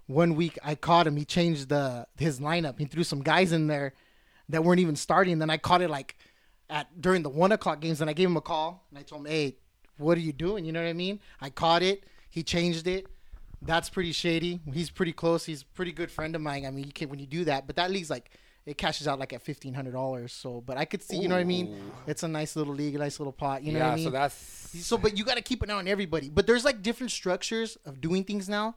One 0.08 0.36
week 0.36 0.58
I 0.64 0.74
caught 0.74 1.06
him. 1.06 1.16
He 1.18 1.26
changed 1.26 1.70
the 1.70 2.08
his 2.18 2.40
lineup. 2.40 2.80
He 2.80 2.86
threw 2.86 3.04
some 3.04 3.22
guys 3.22 3.52
in 3.52 3.68
there 3.68 3.94
that 4.50 4.64
weren't 4.64 4.80
even 4.80 4.96
starting. 4.96 5.38
Then 5.38 5.50
I 5.52 5.58
caught 5.58 5.82
it 5.84 5.90
like 5.92 6.16
at 6.72 7.00
during 7.00 7.22
the 7.22 7.30
one 7.30 7.52
o'clock 7.52 7.82
games, 7.82 8.02
and 8.02 8.10
I 8.10 8.14
gave 8.14 8.30
him 8.30 8.38
a 8.38 8.42
call 8.42 8.84
and 8.90 8.98
I 8.98 9.04
told 9.04 9.28
him, 9.28 9.32
"Hey, 9.32 9.58
what 9.98 10.18
are 10.18 10.22
you 10.22 10.34
doing?" 10.34 10.66
You 10.66 10.72
know 10.72 10.82
what 10.82 10.90
I 10.90 10.94
mean? 10.94 11.20
I 11.42 11.50
caught 11.50 11.84
it. 11.84 12.04
He 12.30 12.44
changed 12.44 12.88
it. 12.88 13.08
That's 13.62 13.90
pretty 13.90 14.12
shady. 14.12 14.60
He's 14.72 14.90
pretty 14.90 15.14
close. 15.14 15.46
He's 15.46 15.64
a 15.64 15.66
pretty 15.66 15.92
good 15.92 16.12
friend 16.12 16.36
of 16.36 16.42
mine. 16.42 16.66
I 16.66 16.72
mean, 16.72 16.86
you 16.86 16.94
can 16.94 17.10
when 17.10 17.20
you 17.20 17.26
do 17.26 17.46
that, 17.46 17.66
but 17.68 17.76
that 17.78 17.90
league's 17.92 18.10
like 18.10 18.32
it 18.68 18.78
cashes 18.78 19.08
out 19.08 19.18
like 19.18 19.32
at 19.32 19.42
fifteen 19.42 19.74
hundred 19.74 19.94
dollars. 19.94 20.34
So, 20.34 20.62
but 20.62 20.78
I 20.78 20.84
could 20.84 21.02
see, 21.02 21.18
you 21.18 21.30
know 21.30 21.36
what 21.36 21.42
I 21.42 21.46
mean? 21.46 21.92
It's 22.06 22.24
a 22.24 22.28
nice 22.28 22.56
little 22.58 22.74
league, 22.74 22.96
a 22.96 22.98
nice 23.00 23.18
little 23.18 23.32
pot. 23.32 23.64
You 23.64 23.72
know 23.72 23.80
yeah, 23.80 23.86
what 23.86 23.94
I 23.94 23.96
mean? 23.96 24.04
so 24.04 24.10
that's 24.12 24.86
So, 24.86 24.98
but 24.98 25.18
you 25.18 25.24
got 25.24 25.38
to 25.38 25.42
keep 25.42 25.64
an 25.64 25.72
eye 25.72 25.76
on 25.76 25.88
everybody. 25.88 26.30
But 26.30 26.48
there's 26.48 26.66
like 26.66 26.84
different 26.84 27.12
structures 27.12 27.78
of 27.86 28.02
doing 28.02 28.26
things 28.26 28.50
now. 28.50 28.76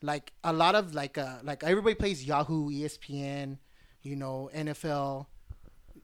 Like 0.00 0.32
a 0.44 0.52
lot 0.52 0.76
of 0.76 0.94
like 0.94 1.18
uh 1.18 1.38
like 1.42 1.64
everybody 1.64 1.96
plays 1.96 2.24
Yahoo, 2.24 2.70
ESPN, 2.70 3.58
you 4.02 4.14
know, 4.14 4.48
NFL, 4.54 5.26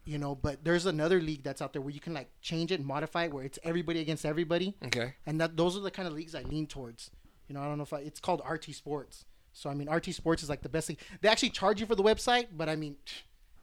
you 0.08 0.18
know. 0.18 0.34
But 0.34 0.64
there's 0.64 0.86
another 0.86 1.20
league 1.20 1.42
that's 1.42 1.60
out 1.60 1.72
there 1.72 1.82
where 1.82 1.92
you 1.92 2.00
can 2.00 2.14
like 2.14 2.30
change 2.40 2.72
it 2.72 2.80
and 2.80 2.86
modify 2.86 3.24
it, 3.24 3.32
where 3.32 3.44
it's 3.44 3.58
everybody 3.62 4.00
against 4.00 4.24
everybody. 4.24 4.74
okay. 4.86 5.14
And 5.26 5.40
that 5.40 5.56
those 5.56 5.76
are 5.76 5.80
the 5.80 5.90
kind 5.90 6.08
of 6.08 6.14
leagues 6.14 6.34
I 6.34 6.42
lean 6.42 6.66
towards. 6.66 7.10
You 7.48 7.54
know, 7.54 7.60
I 7.60 7.64
don't 7.64 7.78
know 7.78 7.84
if 7.84 7.92
I, 7.92 7.98
it's 7.98 8.20
called 8.20 8.42
RT 8.48 8.74
Sports. 8.74 9.24
So 9.52 9.70
I 9.70 9.74
mean, 9.74 9.90
RT 9.90 10.06
Sports 10.14 10.42
is 10.42 10.48
like 10.48 10.62
the 10.62 10.68
best 10.68 10.88
league. 10.88 11.00
They 11.20 11.28
actually 11.28 11.50
charge 11.50 11.80
you 11.80 11.86
for 11.86 11.94
the 11.94 12.02
website, 12.02 12.46
but 12.56 12.68
I 12.68 12.76
mean, 12.76 12.96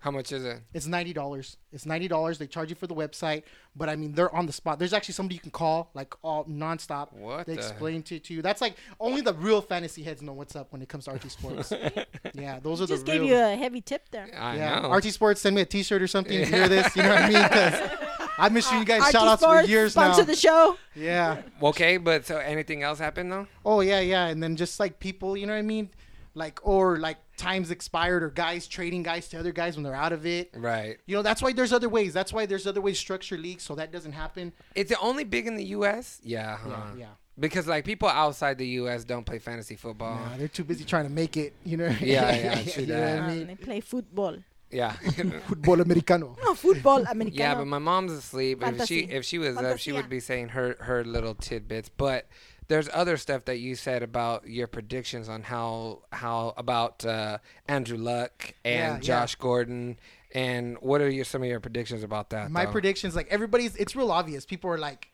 How 0.05 0.11
much 0.11 0.31
is 0.31 0.45
it? 0.45 0.61
it's 0.71 0.85
ninety 0.85 1.13
dollars. 1.13 1.57
It's 1.73 1.83
ninety 1.87 2.07
dollars. 2.07 2.37
They 2.37 2.45
charge 2.45 2.69
you 2.69 2.75
for 2.75 2.85
the 2.85 2.93
website, 2.93 3.41
but 3.75 3.89
I 3.89 3.95
mean 3.95 4.11
they're 4.13 4.33
on 4.35 4.45
the 4.45 4.53
spot. 4.53 4.77
There's 4.77 4.93
actually 4.93 5.15
somebody 5.15 5.33
you 5.33 5.41
can 5.41 5.49
call 5.49 5.89
like 5.95 6.13
all 6.21 6.45
nonstop. 6.45 7.11
What 7.11 7.47
they 7.47 7.55
the- 7.55 7.61
explain 7.61 8.03
to, 8.03 8.19
to 8.19 8.33
you. 8.35 8.43
That's 8.43 8.61
like 8.61 8.75
only 8.99 9.21
the 9.21 9.33
real 9.33 9.61
fantasy 9.61 10.03
heads 10.03 10.21
know 10.21 10.33
what's 10.33 10.55
up 10.55 10.71
when 10.71 10.83
it 10.83 10.89
comes 10.89 11.05
to 11.05 11.11
RT 11.13 11.31
Sports. 11.31 11.73
yeah, 12.35 12.59
those 12.59 12.81
are 12.81 12.85
Just 12.85 13.07
the 13.07 13.13
gave 13.13 13.21
real. 13.21 13.31
you 13.31 13.35
a 13.53 13.55
heavy 13.55 13.81
tip 13.81 14.07
there. 14.11 14.29
I 14.37 14.57
yeah, 14.57 14.79
know. 14.81 14.93
RT 14.93 15.05
Sports 15.05 15.41
send 15.41 15.55
me 15.55 15.63
a 15.63 15.65
T-shirt 15.65 16.03
or 16.03 16.07
something. 16.07 16.39
If 16.39 16.51
you 16.51 16.55
hear 16.55 16.69
this, 16.69 16.95
you 16.95 17.01
know 17.01 17.09
what 17.09 17.23
I 17.23 17.29
mean? 17.29 17.41
Because 17.41 17.89
I've 18.37 18.53
been 18.53 18.61
shooting 18.61 18.79
you 18.81 18.85
guys 18.85 19.01
RT 19.07 19.11
shout 19.11 19.27
outs 19.27 19.41
for 19.41 19.53
Sports, 19.53 19.69
years 19.69 19.95
now. 19.95 20.03
sponsor 20.11 20.23
the 20.23 20.35
show. 20.35 20.77
Yeah. 20.95 21.41
okay, 21.63 21.97
but 21.97 22.27
so 22.27 22.37
anything 22.37 22.83
else 22.83 22.99
happened 22.99 23.31
though? 23.31 23.47
Oh 23.65 23.79
yeah, 23.81 24.01
yeah, 24.01 24.27
and 24.27 24.43
then 24.43 24.55
just 24.55 24.79
like 24.79 24.99
people, 24.99 25.35
you 25.35 25.47
know 25.47 25.53
what 25.53 25.59
I 25.59 25.63
mean? 25.63 25.89
Like 26.35 26.59
or 26.61 26.97
like 26.99 27.17
times 27.37 27.71
expired 27.71 28.23
or 28.23 28.29
guys 28.29 28.67
trading 28.67 29.03
guys 29.03 29.27
to 29.29 29.39
other 29.39 29.51
guys 29.51 29.75
when 29.75 29.83
they're 29.83 29.95
out 29.95 30.13
of 30.13 30.25
it. 30.25 30.51
Right. 30.55 30.97
You 31.05 31.15
know, 31.15 31.21
that's 31.21 31.41
why 31.41 31.53
there's 31.53 31.73
other 31.73 31.89
ways. 31.89 32.13
That's 32.13 32.31
why 32.33 32.45
there's 32.45 32.67
other 32.67 32.81
ways 32.81 32.95
to 32.95 33.01
structure 33.01 33.37
leagues 33.37 33.63
so 33.63 33.75
that 33.75 33.91
doesn't 33.91 34.13
happen. 34.13 34.53
Is 34.75 34.91
it 34.91 34.97
only 35.01 35.23
big 35.23 35.47
in 35.47 35.55
the 35.55 35.65
U.S.? 35.65 36.19
Yeah. 36.23 36.57
Huh? 36.57 36.69
Yeah, 36.69 36.99
yeah. 36.99 37.05
Because 37.37 37.67
like 37.67 37.83
people 37.85 38.07
outside 38.07 38.57
the 38.57 38.67
U.S. 38.79 39.03
don't 39.03 39.25
play 39.25 39.39
fantasy 39.39 39.75
football. 39.75 40.15
Nah, 40.15 40.37
they're 40.37 40.47
too 40.47 40.63
busy 40.63 40.85
trying 40.85 41.05
to 41.05 41.11
make 41.11 41.35
it, 41.35 41.53
you 41.65 41.75
know. 41.75 41.93
Yeah, 41.99 42.33
yeah, 42.33 42.63
true 42.73 42.85
that. 42.85 43.19
what 43.19 43.29
I 43.29 43.35
mean? 43.35 43.47
they 43.47 43.55
play 43.55 43.81
football. 43.81 44.37
Yeah. 44.71 44.91
Football 45.47 45.81
americano. 45.81 46.35
No, 46.43 46.53
football 46.55 47.05
Americano. 47.09 47.43
yeah, 47.43 47.55
but 47.55 47.67
my 47.67 47.77
mom's 47.77 48.11
asleep. 48.11 48.63
If 48.65 48.85
she 48.85 48.99
if 49.01 49.23
she 49.23 49.37
was 49.37 49.57
up, 49.57 49.77
she 49.77 49.91
would 49.91 50.09
be 50.09 50.19
saying 50.19 50.49
her 50.49 50.75
her 50.79 51.05
little 51.05 51.35
tidbits. 51.35 51.87
But 51.87 52.27
there's 52.67 52.89
other 52.93 53.17
stuff 53.17 53.45
that 53.45 53.57
you 53.57 53.75
said 53.75 54.01
about 54.03 54.47
your 54.47 54.67
predictions 54.67 55.29
on 55.29 55.43
how 55.43 56.03
how 56.11 56.53
about 56.57 57.05
uh, 57.05 57.37
Andrew 57.67 57.97
Luck 57.97 58.53
and 58.63 58.75
Yeah, 58.75 58.93
yeah. 58.95 58.99
Josh 58.99 59.35
Gordon. 59.35 59.97
And 60.33 60.77
what 60.79 60.99
are 61.01 61.09
your 61.09 61.25
some 61.25 61.43
of 61.43 61.47
your 61.47 61.59
predictions 61.59 62.03
about 62.03 62.31
that? 62.31 62.51
My 62.51 62.65
though? 62.65 62.71
predictions, 62.73 63.15
like 63.15 63.27
everybody's, 63.29 63.75
it's 63.77 63.95
real 63.95 64.11
obvious. 64.11 64.45
People 64.45 64.69
are 64.69 64.77
like, 64.77 65.09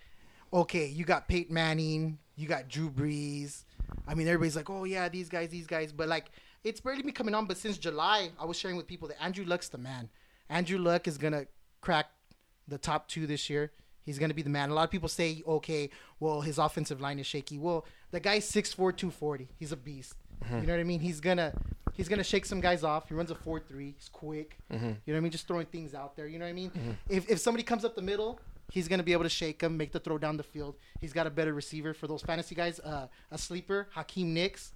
okay, 0.51 0.87
you 0.87 1.05
got 1.05 1.27
Peyton 1.27 1.53
Manning, 1.53 2.17
you 2.35 2.47
got 2.47 2.67
Drew 2.67 2.89
Brees. 2.89 3.65
I 4.07 4.15
mean, 4.15 4.27
everybody's 4.27 4.55
like, 4.55 4.69
oh 4.69 4.83
yeah, 4.85 5.09
these 5.09 5.29
guys, 5.29 5.49
these 5.49 5.67
guys. 5.67 5.91
But 5.91 6.07
like, 6.07 6.31
it's 6.63 6.81
barely 6.81 7.03
been 7.03 7.13
coming 7.13 7.35
on. 7.35 7.45
But 7.45 7.57
since 7.57 7.77
July, 7.77 8.31
I 8.39 8.45
was 8.45 8.57
sharing 8.57 8.77
with 8.77 8.87
people 8.87 9.07
that 9.09 9.21
Andrew 9.21 9.45
Luck's 9.45 9.69
the 9.69 9.77
man. 9.77 10.09
Andrew 10.49 10.79
Luck 10.79 11.07
is 11.07 11.17
gonna 11.17 11.45
crack 11.81 12.07
the 12.67 12.77
top 12.79 13.07
two 13.07 13.27
this 13.27 13.49
year. 13.49 13.71
He's 14.05 14.17
gonna 14.19 14.33
be 14.33 14.41
the 14.41 14.49
man. 14.49 14.69
A 14.69 14.73
lot 14.73 14.83
of 14.83 14.91
people 14.91 15.09
say, 15.09 15.43
okay, 15.47 15.89
well, 16.19 16.41
his 16.41 16.57
offensive 16.57 16.99
line 17.01 17.19
is 17.19 17.25
shaky. 17.27 17.57
Well, 17.57 17.85
the 18.11 18.19
guy's 18.19 18.49
6'4", 18.51 18.75
240. 18.75 19.47
He's 19.59 19.71
a 19.71 19.77
beast. 19.77 20.15
You 20.49 20.61
know 20.67 20.73
what 20.73 20.79
I 20.79 20.83
mean? 20.83 20.99
He's 20.99 21.19
gonna 21.19 21.53
he's 21.93 22.07
gonna 22.09 22.23
shake 22.23 22.45
some 22.47 22.61
guys 22.61 22.83
off. 22.83 23.07
He 23.09 23.13
runs 23.13 23.29
a 23.29 23.35
four 23.35 23.59
three. 23.59 23.93
He's 23.95 24.09
quick. 24.09 24.57
You 24.71 24.77
know 24.79 24.95
what 25.05 25.17
I 25.17 25.19
mean? 25.19 25.31
Just 25.31 25.47
throwing 25.47 25.67
things 25.67 25.93
out 25.93 26.15
there. 26.15 26.25
You 26.27 26.39
know 26.39 26.45
what 26.45 26.49
I 26.49 26.53
mean? 26.53 26.71
If 27.09 27.29
if 27.29 27.37
somebody 27.39 27.63
comes 27.63 27.85
up 27.85 27.95
the 27.95 28.01
middle, 28.01 28.39
he's 28.71 28.87
gonna 28.87 29.03
be 29.03 29.11
able 29.13 29.21
to 29.23 29.29
shake 29.29 29.61
him, 29.61 29.77
make 29.77 29.91
the 29.91 29.99
throw 29.99 30.17
down 30.17 30.37
the 30.37 30.43
field. 30.43 30.77
He's 30.99 31.13
got 31.13 31.27
a 31.27 31.29
better 31.29 31.53
receiver 31.53 31.93
for 31.93 32.07
those 32.07 32.23
fantasy 32.23 32.55
guys. 32.55 32.79
Uh, 32.79 33.05
a 33.29 33.37
sleeper, 33.37 33.87
Hakeem 33.91 34.33
Nicks. 34.33 34.71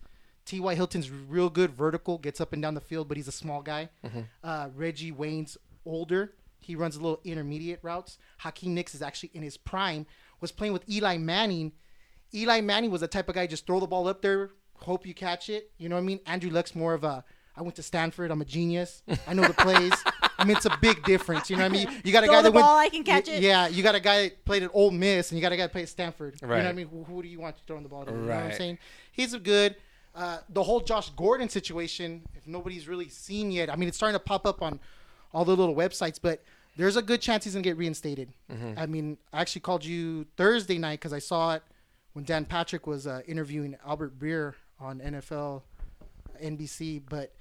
T.Y. 0.45 0.75
Hilton's 0.75 1.09
real 1.09 1.49
good 1.49 1.71
vertical, 1.71 2.19
gets 2.19 2.39
up 2.39 2.53
and 2.53 2.61
down 2.61 2.75
the 2.75 2.79
field, 2.81 3.07
but 3.07 3.17
he's 3.17 3.27
a 3.27 3.31
small 3.31 3.63
guy. 3.63 3.89
Uh, 4.43 4.69
Reggie 4.75 5.11
Wayne's 5.11 5.57
older. 5.88 6.33
He 6.65 6.75
runs 6.75 6.95
a 6.95 6.99
little 7.01 7.19
intermediate 7.23 7.80
routes. 7.84 8.17
Hakeem 8.39 8.73
Nicks 8.73 8.95
is 8.95 9.01
actually 9.01 9.30
in 9.34 9.43
his 9.43 9.56
prime. 9.58 10.06
Was 10.41 10.51
playing 10.51 10.73
with 10.73 10.89
Eli 10.89 11.17
Manning. 11.17 11.71
Eli 12.34 12.62
Manning 12.62 12.91
was 12.91 13.01
the 13.01 13.08
type 13.08 13.30
of 13.30 13.36
guy 13.36 13.47
just 13.47 13.65
throw 13.67 13.80
the 13.80 13.88
ball 13.88 14.08
up 14.08 14.21
there, 14.21 14.51
hope 14.80 15.06
you 15.06 15.13
catch 15.13 15.49
it. 15.49 15.71
You 15.78 15.89
know 15.89 15.95
what 15.95 16.01
I 16.01 16.06
mean? 16.06 16.19
Andrew 16.25 16.49
Luck's 16.49 16.75
more 16.75 16.93
of 16.93 17.04
a 17.04 17.23
I 17.58 17.62
went 17.62 17.75
to 17.75 17.84
Stanford. 17.84 18.32
I'm 18.32 18.41
a 18.41 18.45
genius. 18.45 19.01
I 19.28 19.34
know 19.34 19.43
the 19.43 19.54
plays. 19.54 19.93
I 20.38 20.43
mean, 20.43 20.58
it's 20.58 20.65
a 20.65 20.78
big 20.82 21.01
difference. 21.06 21.49
You 21.49 21.56
know 21.56 21.63
what 21.63 21.71
I 21.71 21.86
mean? 21.86 22.01
You 22.04 22.12
got 22.12 22.23
a 22.23 22.28
Throw 22.28 22.36
guy 22.36 22.41
the 22.41 22.49
that 22.49 22.54
went. 22.56 22.65
ball, 22.65 22.78
I 22.78 22.89
can 22.89 23.04
catch 23.06 23.28
y- 23.30 23.36
it. 23.36 23.43
Yeah, 23.43 23.67
you 23.69 23.82
got 23.82 23.95
a 23.95 24.01
guy 24.01 24.23
that 24.23 24.43
played 24.43 24.63
at 24.63 24.71
Ole 24.73 24.91
Miss, 24.91 25.32
and 25.32 25.38
you 25.38 25.41
got 25.41 25.54
a 25.54 25.56
guy 25.56 25.63
that 25.63 25.71
played 25.71 25.84
at 25.84 25.89
Stanford. 25.89 26.36
You 26.41 26.47
know 26.49 26.56
what 26.56 26.65
I 26.65 26.73
mean? 26.73 26.88
Who, 26.89 27.04
who 27.06 27.21
do 27.21 27.30
you 27.30 27.39
want 27.39 27.56
to 27.56 27.62
throwing 27.65 27.84
the 27.84 27.88
ball 27.89 28.04
to? 28.06 28.12
You 28.12 28.17
know 28.17 28.25
what 28.28 28.36
I'm 28.36 28.51
saying? 28.51 28.78
He's 29.13 29.34
a 29.34 29.39
good. 29.39 29.78
Uh, 30.13 30.39
the 30.49 30.63
whole 30.63 30.82
Josh 30.82 31.10
Gordon 31.12 31.47
situation, 31.47 32.23
if 32.36 32.45
nobody's 32.47 32.88
really 32.89 33.08
seen 33.10 33.51
yet, 33.51 33.69
I 33.69 33.75
mean, 33.78 33.88
it's 33.88 33.97
starting 33.97 34.15
to 34.19 34.23
pop 34.23 34.45
up 34.45 34.62
on 34.62 34.80
all 35.34 35.45
the 35.45 35.56
little 35.56 35.75
websites, 35.75 36.19
but 36.21 36.43
there's 36.77 36.95
a 36.95 37.01
good 37.01 37.21
chance 37.21 37.43
he's 37.43 37.53
gonna 37.53 37.63
get 37.63 37.77
reinstated. 37.77 38.33
I 38.77 38.85
mean, 38.85 39.17
I 39.33 39.41
actually 39.41 39.61
called 39.61 39.85
you 39.85 40.25
Thursday 40.38 40.77
night 40.77 40.99
because 40.99 41.13
I 41.13 41.19
saw 41.19 41.55
it 41.55 41.63
when 42.13 42.25
Dan 42.25 42.45
Patrick 42.45 42.88
was 42.88 43.07
uh, 43.07 43.21
interviewing 43.27 43.75
Albert 43.85 44.17
Breer 44.19 44.53
on 44.79 44.99
NFL 44.99 45.61
NBC, 46.41 47.01
but 47.09 47.33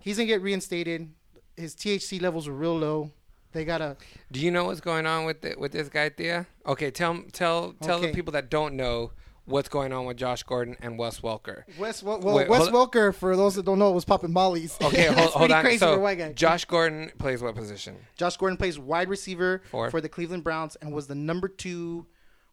he's 0.00 0.16
gonna 0.16 0.26
get 0.26 0.42
reinstated. 0.42 1.10
His 1.56 1.74
THC 1.74 2.20
levels 2.20 2.48
were 2.48 2.54
real 2.54 2.76
low. 2.78 3.10
They 3.52 3.64
gotta. 3.64 3.96
Do 4.32 4.40
you 4.40 4.50
know 4.50 4.64
what's 4.64 4.80
going 4.80 5.06
on 5.06 5.24
with 5.24 5.40
the, 5.42 5.54
with 5.56 5.72
this 5.72 5.88
guy, 5.88 6.08
Tia? 6.08 6.46
Okay, 6.66 6.90
tell 6.90 7.22
tell 7.32 7.74
tell 7.80 8.00
the 8.00 8.12
people 8.12 8.32
that 8.32 8.50
don't 8.50 8.74
know 8.74 9.12
what's 9.46 9.68
going 9.68 9.92
on 9.92 10.06
with 10.06 10.16
Josh 10.16 10.42
Gordon 10.42 10.76
and 10.80 10.98
Wes 10.98 11.20
Welker. 11.20 11.64
Wes, 11.78 12.02
well, 12.02 12.20
well, 12.20 12.36
Wait, 12.36 12.48
Wes 12.48 12.68
Welker, 12.68 13.14
for 13.14 13.36
those 13.36 13.54
that 13.56 13.64
don't 13.64 13.78
know, 13.78 13.90
was 13.90 14.04
popping 14.04 14.32
mollies. 14.32 14.76
Okay, 14.82 15.06
hold, 15.12 15.30
hold 15.30 15.52
on. 15.52 15.62
Crazy 15.62 15.78
so 15.78 15.94
for 15.94 15.98
a 15.98 16.02
white 16.02 16.18
guy. 16.18 16.32
Josh 16.32 16.64
Gordon 16.64 17.12
plays 17.18 17.42
what 17.42 17.54
position? 17.54 17.96
Josh 18.16 18.36
Gordon 18.36 18.56
plays 18.56 18.78
wide 18.78 19.08
receiver 19.08 19.62
For? 19.70 19.90
for 19.90 20.00
the 20.00 20.08
Cleveland 20.08 20.44
Browns 20.44 20.76
and 20.76 20.92
was 20.92 21.06
the 21.06 21.14
number 21.14 21.48
two 21.48 22.06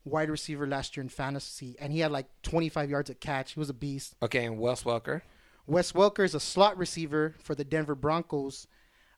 wide 0.03 0.29
receiver 0.29 0.67
last 0.67 0.97
year 0.97 1.01
in 1.03 1.09
fantasy. 1.09 1.75
And 1.79 1.93
he 1.93 1.99
had 1.99 2.11
like 2.11 2.27
25 2.43 2.89
yards 2.89 3.09
at 3.09 3.19
catch. 3.19 3.53
He 3.53 3.59
was 3.59 3.69
a 3.69 3.73
beast. 3.73 4.15
Okay, 4.21 4.45
and 4.45 4.59
Wes 4.59 4.83
Welker. 4.83 5.21
Wes 5.67 5.91
Welker 5.91 6.25
is 6.25 6.35
a 6.35 6.39
slot 6.39 6.77
receiver 6.77 7.35
for 7.41 7.55
the 7.55 7.63
Denver 7.63 7.95
Broncos. 7.95 8.67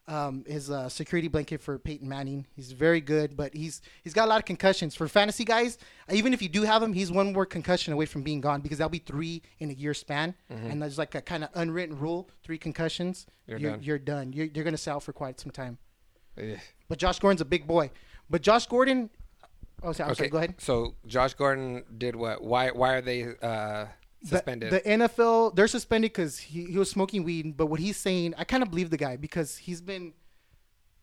Um, 0.06 0.44
is 0.46 0.68
a 0.70 0.90
security 0.90 1.30
blanket 1.30 1.62
for 1.62 1.80
Peyton 1.80 2.10
Manning. 2.10 2.46
He's 2.58 2.74
very 2.74 3.00
good, 3.00 3.38
but 3.38 3.54
he's 3.54 3.82
he's 4.04 4.14
got 4.14 4.26
a 4.26 4.30
lot 4.30 4.40
of 4.40 4.44
concussions 4.44 4.96
for 4.96 5.08
fantasy 5.08 5.46
guys. 5.46 5.78
Even 6.12 6.34
if 6.34 6.42
you 6.42 6.50
do 6.50 6.64
have 6.64 6.84
him, 6.84 6.92
he's 6.92 7.10
one 7.10 7.32
more 7.32 7.46
concussion 7.46 7.94
away 7.94 8.06
from 8.06 8.22
being 8.22 8.42
gone 8.42 8.60
because 8.60 8.80
that'll 8.80 8.90
be 8.90 9.00
three 9.00 9.42
in 9.60 9.70
a 9.70 9.74
year 9.74 9.94
span, 9.94 10.36
and 10.50 10.82
there's 10.82 10.98
like 10.98 11.16
a 11.16 11.22
kind 11.22 11.46
of 11.46 11.52
unwritten 11.54 11.98
rule: 11.98 12.30
three 12.44 12.58
concussions, 12.58 13.28
You're 13.48 13.60
you're, 13.60 13.72
done. 13.72 13.82
you're 13.82 14.00
done. 14.00 14.34
You're, 14.34 14.48
you're 14.54 14.66
gonna 14.66 14.76
sell 14.76 15.00
for 15.00 15.14
quite 15.14 15.40
some 15.40 15.52
time. 15.52 15.78
Ugh. 16.38 16.60
But 16.90 16.98
Josh 16.98 17.20
Gordon's 17.20 17.40
a 17.40 17.46
big 17.46 17.66
boy. 17.66 17.90
But 18.30 18.42
Josh 18.42 18.66
Gordon, 18.68 19.10
oh, 19.84 19.94
sorry, 19.94 20.12
Okay, 20.12 20.18
sorry, 20.18 20.30
go 20.30 20.38
ahead. 20.40 20.56
So 20.58 20.96
Josh 21.08 21.34
Gordon 21.36 21.84
did 21.98 22.18
what? 22.18 22.44
Why 22.44 22.72
why 22.72 22.96
are 22.96 23.02
they 23.02 23.28
uh, 23.42 23.86
suspended. 24.24 24.72
The, 24.72 24.82
NFL, 24.82 25.56
they're 25.56 25.68
suspended 25.68 26.12
because 26.12 26.38
he, 26.38 26.66
he 26.66 26.78
was 26.78 26.90
smoking 26.90 27.24
weed. 27.24 27.58
But 27.58 27.68
what 27.68 27.80
he's 27.80 27.98
saying, 27.98 28.34
I 28.38 28.44
kind 28.44 28.64
of 28.64 28.70
believe 28.70 28.90
the 28.90 28.98
guy 28.98 29.18
because 29.18 29.58
he's 29.58 29.82
been 29.82 30.14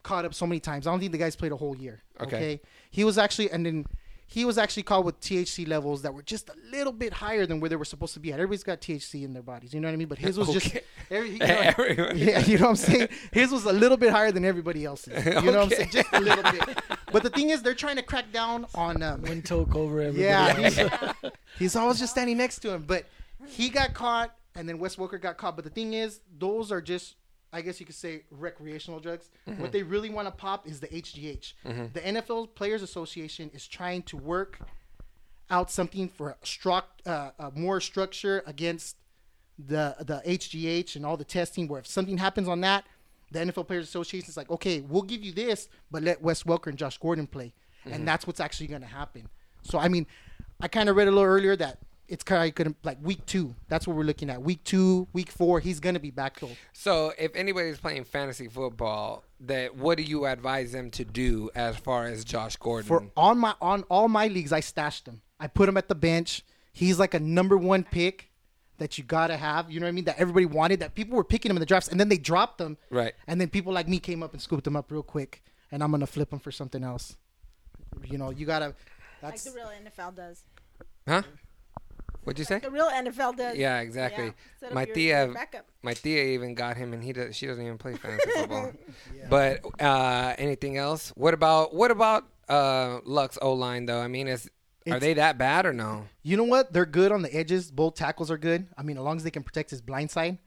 caught 0.03 0.25
up 0.25 0.35
so 0.35 0.47
many 0.47 0.61
times. 0.61 0.87
I 0.87 0.91
don't 0.91 1.01
think 1.01 1.13
the 1.13 1.19
guy's 1.19 1.37
played 1.37 1.53
a 1.53 1.57
whole 1.57 1.77
year. 1.77 2.03
Okay. 2.21 2.37
Okay. 2.37 2.61
He 2.91 3.05
was 3.05 3.19
actually, 3.19 3.51
and 3.51 3.65
then 3.65 3.87
he 4.33 4.45
was 4.45 4.59
actually 4.59 4.85
caught 4.85 5.05
with 5.05 5.21
THC 5.21 5.67
levels 5.67 6.03
that 6.03 6.15
were 6.15 6.23
just 6.23 6.49
a 6.51 6.55
little 6.71 6.93
bit 6.93 7.13
higher 7.13 7.47
than 7.47 7.59
where 7.59 7.69
they 7.69 7.75
were 7.75 7.85
supposed 7.85 8.15
to 8.15 8.21
be 8.21 8.33
at. 8.33 8.35
Everybody's 8.39 8.63
got 8.63 8.81
THC 8.81 9.25
in 9.25 9.33
their 9.33 9.43
bodies. 9.43 9.75
You 9.75 9.81
know 9.81 9.89
what 9.89 9.95
I 9.95 9.97
mean? 9.97 10.07
But 10.07 10.19
his 10.19 10.39
was 10.39 10.53
just, 10.53 10.79
every, 11.11 11.31
you 11.33 11.39
know, 11.41 11.47
Everyone. 11.47 12.17
yeah, 12.17 12.39
you 12.39 12.57
know 12.57 12.67
what 12.67 12.71
I'm 12.71 12.77
saying? 12.77 13.09
His 13.33 13.51
was 13.51 13.65
a 13.65 13.73
little 13.73 13.97
bit 13.97 14.11
higher 14.13 14.31
than 14.31 14.45
everybody 14.45 14.85
else's. 14.85 15.25
You 15.27 15.33
know 15.33 15.43
what 15.43 15.57
I'm 15.57 15.71
saying? 15.71 15.91
Just 15.91 16.13
a 16.13 16.21
little 16.21 16.45
bit. 16.53 16.79
But 17.13 17.25
the 17.25 17.31
thing 17.31 17.51
is, 17.51 17.61
they're 17.61 17.75
trying 17.75 17.97
to 17.97 18.05
crack 18.05 18.31
down 18.33 18.67
on. 18.77 19.03
Um, 19.03 19.23
One 19.23 19.43
toke 19.43 19.75
over 19.75 20.01
everybody. 20.01 20.23
yeah, 20.23 20.55
else. 20.57 20.77
he's, 21.23 21.31
he's 21.59 21.77
always 21.77 21.99
just 21.99 22.13
standing 22.13 22.37
next 22.39 22.61
to 22.61 22.71
him. 22.73 22.85
But 22.87 23.07
he 23.49 23.69
got 23.69 23.95
caught, 23.95 24.33
and 24.55 24.69
then 24.69 24.79
Wes 24.79 24.95
Welker 24.95 25.21
got 25.21 25.39
caught. 25.39 25.57
But 25.57 25.65
the 25.65 25.71
thing 25.73 25.93
is, 25.95 26.21
those 26.39 26.71
are 26.71 26.81
just, 26.81 27.17
I 27.53 27.63
guess 27.63 27.81
you 27.81 27.87
could 27.87 27.95
say, 27.97 28.23
recreational 28.31 29.01
drugs. 29.01 29.31
What 29.59 29.73
they 29.73 29.83
really 29.83 30.11
want 30.11 30.29
to 30.29 30.33
pop 30.33 30.69
is 30.69 30.81
the 30.81 30.87
HGH. 30.89 31.53
The 31.93 32.01
NFL 32.01 32.55
Players 32.55 32.83
Association 32.83 33.51
is 33.53 33.67
trying 33.67 34.03
to 34.05 34.17
work 34.17 34.59
out 35.51 35.71
something 35.71 36.09
for 36.09 36.37
struct, 36.45 36.85
uh, 37.07 37.31
uh, 37.39 37.51
more 37.55 37.81
structure 37.81 38.43
against 38.47 38.97
the 39.59 39.97
the 40.01 40.23
HGH 40.27 40.97
and 40.97 41.05
all 41.05 41.17
the 41.17 41.25
testing. 41.25 41.67
Where 41.69 41.81
if 41.81 41.87
something 41.87 42.19
happens 42.19 42.47
on 42.49 42.61
that, 42.63 42.85
the 43.33 43.41
NFL 43.41 43.67
Players 43.67 43.85
Association 43.89 44.29
is 44.29 44.37
like, 44.37 44.51
okay, 44.51 44.81
we'll 44.81 45.03
give 45.03 45.23
you 45.23 45.33
this, 45.33 45.69
but 45.91 46.03
let 46.03 46.23
Wes 46.23 46.45
Welker 46.45 46.69
and 46.69 46.79
Josh 46.79 46.99
Gordon 46.99 47.27
play, 47.27 47.53
and 47.85 48.07
that's 48.07 48.27
what's 48.27 48.41
actually 48.41 48.69
going 48.69 48.83
to 48.83 48.87
happen. 48.87 49.29
So 49.63 49.79
I 49.79 49.89
mean, 49.89 50.07
I 50.61 50.69
kind 50.69 50.89
of 50.89 50.95
read 50.97 51.09
a 51.09 51.11
little 51.11 51.25
earlier 51.25 51.57
that 51.57 51.79
it's 52.11 52.25
kind 52.25 52.47
of 52.49 52.55
gonna 52.57 52.75
like 52.83 52.99
week 53.03 53.25
two. 53.25 53.55
That's 53.69 53.87
what 53.87 53.97
we're 53.97 54.03
looking 54.03 54.29
at. 54.31 54.43
Week 54.43 54.63
two, 54.65 55.07
week 55.13 55.31
four, 55.31 55.61
he's 55.61 55.79
gonna 55.79 56.01
be 56.01 56.11
back 56.11 56.41
though. 56.41 56.51
So, 56.73 57.13
if 57.17 57.35
anybody's 57.37 57.79
playing 57.79 58.05
fantasy 58.05 58.49
football, 58.49 59.23
that 59.41 59.77
what 59.77 59.97
do 59.97 60.03
you 60.03 60.27
advise 60.27 60.73
them 60.73 60.91
to 60.91 61.05
do 61.05 61.51
as 61.55 61.77
far 61.77 62.07
as 62.07 62.25
Josh 62.25 62.57
Gordon? 62.57 62.89
For 62.89 63.07
on 63.17 63.39
my 63.39 63.55
on 63.63 63.85
all 63.85 64.09
my 64.09 64.27
leagues, 64.27 64.53
I 64.53 64.59
stashed 64.59 65.07
him. 65.07 65.23
I 65.39 65.47
put 65.47 65.69
him 65.69 65.77
at 65.77 65.89
the 65.89 65.95
bench. 65.95 66.43
He's 66.73 66.99
like 66.99 67.15
a 67.15 67.21
number 67.21 67.57
one 67.57 67.85
pick 67.85 68.31
that 68.79 68.99
you 68.99 69.05
gotta 69.05 69.37
have. 69.37 69.71
You 69.71 69.79
know 69.79 69.87
what 69.87 69.91
I 69.91 69.93
mean? 69.93 70.05
That 70.05 70.19
everybody 70.19 70.47
wanted. 70.47 70.81
That 70.81 70.97
people 70.97 71.17
were 71.17 71.25
picking 71.25 71.51
him 71.51 71.57
in 71.57 71.61
the 71.61 71.67
drafts, 71.67 71.89
and 71.89 72.01
then 72.01 72.09
they 72.09 72.19
dropped 72.19 72.59
them. 72.59 72.77
Right. 72.91 73.15
And 73.29 73.41
then 73.41 73.49
people 73.49 73.73
like 73.73 73.87
me 73.87 74.01
came 74.01 74.25
up 74.25 74.33
and 74.33 74.43
scooped 74.43 74.67
him 74.67 74.75
up 74.75 74.91
real 74.91 75.05
quick, 75.05 75.45
and 75.71 75.81
I'm 75.81 75.93
gonna 75.93 76.09
flip 76.09 76.33
him 76.33 76.41
for 76.41 76.51
something 76.51 76.83
else. 76.83 77.17
You 78.05 78.19
know, 78.19 78.31
you 78.31 78.47
gotta. 78.47 78.75
Like 79.23 79.33
That's 79.33 79.45
the 79.45 79.53
real 79.53 79.71
NFL 79.85 80.17
does. 80.17 80.43
huh? 81.07 81.23
What'd 82.25 82.39
you 82.39 82.45
say? 82.45 82.59
The 82.59 82.71
real 82.71 82.89
NFL 82.91 83.37
does. 83.37 83.57
Yeah, 83.57 83.81
exactly. 83.81 84.33
Yeah. 84.63 84.69
My 84.73 84.85
your- 84.85 84.95
tia, 84.95 85.27
your 85.27 85.35
my 85.83 85.95
tia 85.95 86.25
even 86.35 86.55
got 86.55 86.77
him, 86.77 86.93
and 86.93 87.03
he 87.03 87.13
does. 87.13 87.35
She 87.35 87.47
doesn't 87.47 87.65
even 87.65 87.79
play 87.79 87.95
fantasy 87.97 88.31
football. 88.31 88.73
But 89.29 89.61
uh, 89.81 90.35
anything 90.39 90.77
else? 90.77 91.11
What 91.11 91.35
about 91.35 91.75
what 91.75 91.91
about 91.91 92.25
uh, 92.49 93.01
Luck's 93.05 93.39
O 93.41 93.55
line 93.55 93.87
though? 93.87 94.01
I 94.01 94.09
mean, 94.09 94.29
is 94.29 94.51
are 94.91 94.99
they 95.01 95.15
that 95.15 95.39
bad 95.39 95.67
or 95.67 95.73
no? 95.73 96.07
You 96.23 96.37
know 96.37 96.45
what? 96.45 96.73
They're 96.73 96.87
good 96.87 97.13
on 97.13 97.23
the 97.23 97.35
edges. 97.35 97.71
Both 97.71 97.95
tackles 97.95 98.31
are 98.31 98.39
good. 98.39 98.67
I 98.77 98.83
mean, 98.83 98.97
as 98.99 99.03
long 99.03 99.17
as 99.17 99.25
they 99.25 99.31
can 99.31 99.43
protect 99.43 99.71
his 99.71 99.81
blind 99.81 100.11
side, 100.11 100.39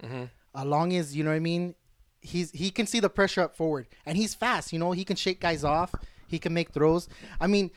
as 0.55 0.65
long 0.65 0.93
as 0.95 1.15
you 1.15 1.24
know 1.24 1.32
what 1.32 1.36
I 1.38 1.39
mean, 1.39 1.76
he's 2.21 2.51
he 2.51 2.69
can 2.69 2.86
see 2.86 2.99
the 2.99 3.09
pressure 3.09 3.41
up 3.41 3.55
forward, 3.55 3.88
and 4.05 4.15
he's 4.17 4.36
fast. 4.36 4.74
You 4.74 4.80
know, 4.80 4.91
he 4.91 5.03
can 5.05 5.15
shake 5.15 5.39
guys 5.39 5.63
off. 5.63 5.93
He 6.28 6.39
can 6.39 6.53
make 6.53 6.71
throws. 6.71 7.07
I 7.41 7.47
mean, 7.47 7.71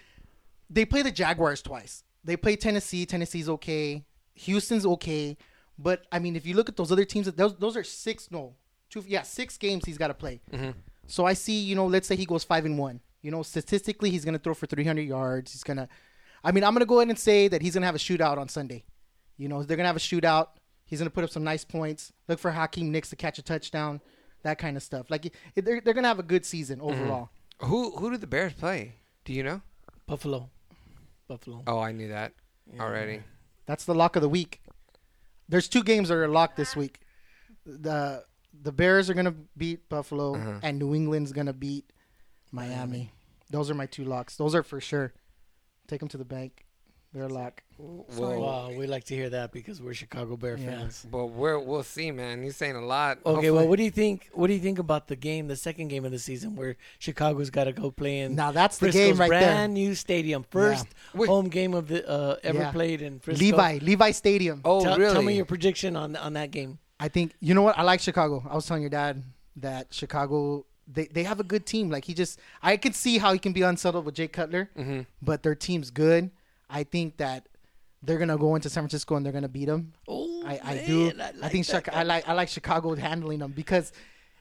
they 0.71 0.85
play 0.85 1.03
the 1.03 1.11
Jaguars 1.11 1.63
twice. 1.63 2.03
They 2.27 2.37
play 2.37 2.57
Tennessee. 2.57 3.07
Tennessee's 3.07 3.49
okay. 3.49 4.05
Houston's 4.35 4.85
okay. 4.85 5.37
But 5.79 6.07
I 6.11 6.19
mean, 6.19 6.37
if 6.37 6.47
you 6.47 6.55
look 6.55 6.69
at 6.69 6.77
those 6.77 6.91
other 6.91 7.05
teams, 7.05 7.31
those 7.33 7.57
those 7.57 7.77
are 7.77 7.85
six 7.85 8.31
no 8.31 8.55
two 8.91 9.05
yeah 9.07 9.23
six 9.23 9.57
games 9.57 9.85
he's 9.85 9.99
got 9.99 10.09
to 10.09 10.15
play. 10.15 10.41
Mm-hmm. 10.53 10.71
So 11.07 11.25
I 11.25 11.35
see, 11.35 11.61
you 11.61 11.75
know, 11.75 11.87
let's 11.87 12.09
say 12.09 12.17
he 12.17 12.27
goes 12.27 12.45
five 12.45 12.65
and 12.65 12.79
one. 12.79 13.01
You 13.23 13.31
know, 13.31 13.43
statistically, 13.43 14.11
he's 14.11 14.25
gonna 14.25 14.39
throw 14.39 14.55
for 14.55 14.67
300 14.67 15.03
yards. 15.03 15.53
He's 15.53 15.65
gonna, 15.65 15.89
I 16.45 16.53
mean, 16.53 16.65
I'm 16.65 16.75
gonna 16.75 16.87
go 16.87 17.01
ahead 17.01 17.09
and 17.09 17.19
say 17.19 17.49
that 17.49 17.63
he's 17.63 17.75
gonna 17.75 17.87
have 17.87 17.95
a 17.95 17.99
shootout 17.99 18.39
on 18.39 18.49
Sunday. 18.49 18.85
You 19.37 19.49
know, 19.49 19.63
they're 19.63 19.77
gonna 19.77 19.89
have 19.89 19.97
a 19.97 20.01
shootout. 20.01 20.49
He's 20.85 20.99
gonna 20.99 21.11
put 21.11 21.25
up 21.25 21.31
some 21.31 21.45
nice 21.45 21.65
points. 21.65 22.13
Look 22.29 22.39
for 22.39 22.51
Hakeem 22.51 22.91
Nicks 22.91 23.11
to 23.11 23.17
catch 23.17 23.39
a 23.39 23.43
touchdown, 23.43 24.01
that 24.43 24.59
kind 24.59 24.77
of 24.77 24.83
stuff. 24.83 25.11
Like 25.11 25.33
they're 25.55 25.81
they're 25.81 25.95
gonna 25.95 26.09
have 26.09 26.19
a 26.19 26.25
good 26.25 26.45
season 26.45 26.79
mm-hmm. 26.79 26.89
overall. 26.89 27.31
Who 27.61 27.93
who 27.93 28.11
do 28.11 28.17
the 28.17 28.27
Bears 28.27 28.53
play? 28.53 28.97
Do 29.25 29.33
you 29.33 29.43
know? 29.43 29.63
Buffalo. 30.07 30.51
Buffalo. 31.29 31.63
Oh, 31.67 31.79
I 31.79 31.93
knew 31.93 32.09
that 32.09 32.33
already. 32.79 33.23
That's 33.67 33.85
the 33.85 33.95
lock 33.95 34.17
of 34.17 34.23
the 34.23 34.29
week. 34.29 34.61
There's 35.49 35.69
two 35.69 35.83
games 35.83 36.09
that 36.09 36.17
are 36.17 36.29
locked 36.29 36.57
this 36.57 36.75
ah. 36.77 36.81
week. 36.81 37.01
The 37.65 38.25
the 38.63 38.73
Bears 38.73 39.11
are 39.11 39.15
gonna 39.15 39.35
beat 39.57 39.89
Buffalo, 39.89 40.37
uh-huh. 40.37 40.61
and 40.63 40.79
New 40.79 40.95
England's 40.95 41.33
gonna 41.33 41.53
beat 41.53 41.93
Miami. 42.53 43.13
Those 43.51 43.71
are 43.71 43.75
my 43.75 43.87
two 43.87 44.05
locks. 44.05 44.37
Those 44.37 44.55
are 44.55 44.63
for 44.63 44.81
sure. 44.81 45.13
Take 45.87 46.01
them 46.01 46.09
to 46.11 46.19
the 46.19 46.25
bank. 46.25 46.66
They're 47.17 47.25
a 47.25 47.29
lock. 47.29 47.63
Whoa. 47.79 48.39
Wow, 48.41 48.71
we 48.77 48.87
like 48.87 49.05
to 49.05 49.15
hear 49.15 49.31
that 49.31 49.51
because 49.51 49.81
we're 49.81 49.95
Chicago 49.95 50.37
Bear 50.37 50.59
Yeah. 50.59 50.71
fans. 50.81 51.07
But 51.11 51.27
we're, 51.29 51.59
we'll 51.59 51.83
see, 51.83 52.11
man. 52.11 52.43
He's 52.43 52.57
saying 52.57 52.77
a 52.77 52.85
lot. 52.85 53.19
Okay, 53.25 53.31
Hopefully- 53.31 53.51
well, 53.53 53.69
what 53.69 53.77
do 53.79 53.85
you 53.85 53.91
think? 53.91 54.29
What 54.35 54.49
do 54.49 54.53
you 54.53 54.61
think 54.61 54.79
about 54.79 55.09
the 55.09 55.17
game, 55.17 55.49
the 55.49 55.57
second 55.57 55.89
game 55.89 56.05
of 56.05 56.11
the 56.13 56.19
season, 56.19 56.57
where 56.57 56.77
Chicago's 56.99 57.49
got 57.49 57.65
to 57.65 57.73
go 57.73 57.91
play 57.91 58.21
in 58.21 58.35
Now 58.35 58.53
that's 58.53 58.77
the 58.77 58.91
game 58.91 59.17
right 59.17 59.29
brand 59.29 59.47
there. 59.47 59.69
new 59.69 59.95
stadium, 59.95 60.45
first 60.51 60.87
Wait. 61.15 61.27
home 61.29 61.49
game 61.49 61.73
of 61.73 61.89
the 61.89 62.07
uh, 62.07 62.37
ever 62.43 62.59
Yeah. 62.59 62.71
played 62.73 63.01
in 63.01 63.19
Frisco. 63.19 63.43
Levi, 63.43 63.79
Levi 63.81 64.11
Stadium. 64.11 64.61
Oh, 64.63 64.83
tell, 64.85 64.99
really? 64.99 65.13
tell 65.15 65.23
me 65.23 65.35
your 65.37 65.47
prediction 65.47 65.97
on 65.97 66.17
on 66.17 66.35
that 66.35 66.51
game. 66.51 66.79
I 67.01 67.09
think 67.09 67.33
you 67.41 67.55
know 67.55 67.63
what 67.63 67.79
I 67.79 67.83
like 67.83 68.01
Chicago. 68.01 68.45
I 68.51 68.55
was 68.55 68.67
telling 68.67 68.83
your 68.83 68.91
dad 68.91 69.23
that 69.57 69.95
Chicago 69.95 70.67
they, 70.89 71.07
they 71.07 71.25
have 71.25 71.41
a 71.41 71.45
good 71.45 71.67
team. 71.67 71.91
Like 71.91 72.05
he 72.05 72.15
just 72.15 72.39
I 72.63 72.77
can 72.77 72.93
see 72.93 73.19
how 73.19 73.33
he 73.33 73.39
can 73.39 73.53
be 73.53 73.63
unsettled 73.63 74.05
with 74.05 74.15
Jake 74.15 74.33
Cutler, 74.33 74.71
Mm-hmm. 74.79 75.01
but 75.23 75.43
their 75.43 75.55
team's 75.55 75.91
good. 75.91 76.31
I 76.69 76.85
think 76.85 77.17
that 77.19 77.49
they're 78.03 78.19
gonna 78.19 78.37
go 78.39 78.55
into 78.55 78.69
San 78.69 78.83
Francisco 78.85 79.17
and 79.17 79.25
they're 79.25 79.33
gonna 79.33 79.49
beat 79.49 79.67
them. 79.67 79.93
Oh, 80.09 80.43
I, 80.47 80.61
I 80.63 80.75
man, 80.75 80.87
do. 80.87 81.07
I, 81.07 81.11
I, 81.11 81.31
like 81.33 81.53
think 81.53 81.67
that 81.67 81.85
Chica- 81.85 81.97
I 81.97 82.03
like 82.03 82.29
I 82.29 82.33
like 82.35 82.49
Chicago 82.49 82.95
handling 82.95 83.39
them 83.41 83.53
because 83.53 83.93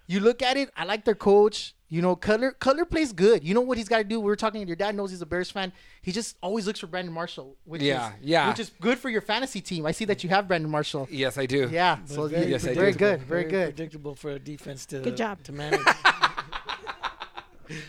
you 0.08 0.20
look 0.20 0.42
at 0.42 0.58
it. 0.58 0.70
I 0.76 0.86
like 0.86 1.06
their 1.06 1.16
coach. 1.16 1.74
You 1.88 2.02
know, 2.02 2.16
Cutler 2.16 2.52
Cutler 2.52 2.84
plays 2.86 3.14
good. 3.14 3.44
You 3.44 3.54
know 3.54 3.62
what 3.62 3.78
he's 3.78 3.88
got 3.88 4.00
to 4.00 4.04
do. 4.04 4.20
We 4.20 4.26
were 4.26 4.36
talking. 4.36 4.66
Your 4.68 4.76
dad 4.76 4.96
knows 4.96 5.12
he's 5.12 5.22
a 5.22 5.26
Bears 5.26 5.52
fan. 5.52 5.72
He 6.02 6.12
just 6.12 6.36
always 6.42 6.66
looks 6.66 6.80
for 6.80 6.88
Brandon 6.88 7.14
Marshall, 7.14 7.56
which 7.64 7.82
Yeah, 7.82 8.10
is 8.10 8.14
yeah. 8.22 8.50
which 8.50 8.60
is 8.60 8.72
good 8.82 8.98
for 8.98 9.10
your 9.10 9.22
fantasy 9.22 9.62
team. 9.62 9.86
I 9.86 9.92
see 9.92 10.06
that 10.06 10.24
you 10.24 10.30
have 10.32 10.48
Brandon 10.48 10.70
Marshall. 10.70 11.08
Yes, 11.12 11.38
I 11.38 11.46
do. 11.46 11.70
Yeah, 11.72 11.98
But 12.08 12.10
so 12.14 12.28
very, 12.28 12.48
Yes, 12.50 12.66
I 12.66 12.70
do. 12.70 12.80
very 12.80 12.92
good, 12.92 13.22
very 13.22 13.44
good. 13.46 13.76
predictable 13.76 14.16
for 14.16 14.32
a 14.32 14.40
defense 14.40 14.86
to 14.88 15.00
Good 15.00 15.16
job. 15.18 15.44
to 15.44 15.52
manage. 15.52 15.80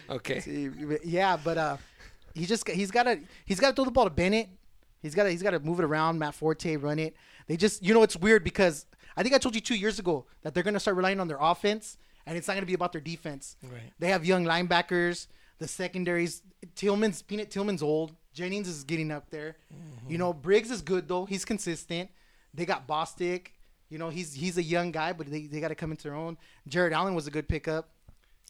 Okay. 0.09 0.71
Yeah, 1.05 1.37
but 1.43 1.59
uh, 1.59 1.77
he 2.37 2.47
just 2.47 2.69
he's 2.69 2.91
got 2.91 3.05
to 3.05 3.19
he's 3.45 3.59
got 3.61 3.71
to 3.71 3.75
throw 3.75 3.85
the 3.85 3.91
ball 3.91 4.05
to 4.05 4.11
Bennett. 4.11 4.49
He's 5.03 5.15
got 5.15 5.25
to 5.25 5.31
he's 5.31 5.43
got 5.43 5.51
to 5.51 5.61
move 5.61 5.79
it 5.81 5.85
around. 5.85 6.19
Matt 6.19 6.35
Forte 6.35 6.77
run 6.77 6.99
it. 6.99 7.17
They 7.47 7.57
just 7.57 7.83
you 7.83 7.95
know 7.95 8.03
it's 8.03 8.17
weird 8.17 8.45
because 8.45 8.87
I 9.17 9.23
think 9.23 9.35
I 9.35 9.39
told 9.39 9.55
you 9.55 9.61
two 9.61 9.75
years 9.77 9.99
ago 9.99 10.27
that 10.43 10.53
they're 10.55 10.63
gonna 10.63 10.81
start 10.81 10.97
relying 10.97 11.21
on 11.21 11.29
their 11.29 11.39
offense 11.41 11.97
and 12.27 12.37
it's 12.37 12.49
not 12.49 12.55
gonna 12.55 12.67
be 12.67 12.75
about 12.75 12.93
their 12.93 13.01
defense. 13.01 13.57
Right. 13.63 13.93
They 13.99 14.09
have 14.09 14.25
young 14.25 14.45
linebackers. 14.45 15.27
The 15.59 15.67
secondaries. 15.69 16.43
Tillman's 16.75 17.23
Peanut 17.23 17.51
Tillman's 17.51 17.83
old. 17.83 18.15
Jennings 18.35 18.69
is 18.69 18.85
getting 18.85 19.11
up 19.11 19.31
there. 19.31 19.57
Mm-hmm. 19.73 20.11
You 20.13 20.19
know 20.19 20.33
Briggs 20.35 20.71
is 20.71 20.83
good 20.83 21.09
though. 21.09 21.25
He's 21.25 21.45
consistent. 21.47 22.11
They 22.53 22.67
got 22.67 22.87
Bostic. 22.87 23.49
You 23.89 23.99
know 23.99 24.11
he's 24.11 24.35
he's 24.35 24.59
a 24.59 24.63
young 24.63 24.91
guy, 24.93 25.13
but 25.15 25.31
they, 25.31 25.47
they 25.47 25.61
got 25.61 25.69
to 25.69 25.75
come 25.75 25.91
into 25.93 26.03
their 26.05 26.15
own. 26.15 26.37
Jared 26.69 26.93
Allen 26.93 27.15
was 27.15 27.27
a 27.27 27.31
good 27.31 27.49
pickup. 27.49 27.89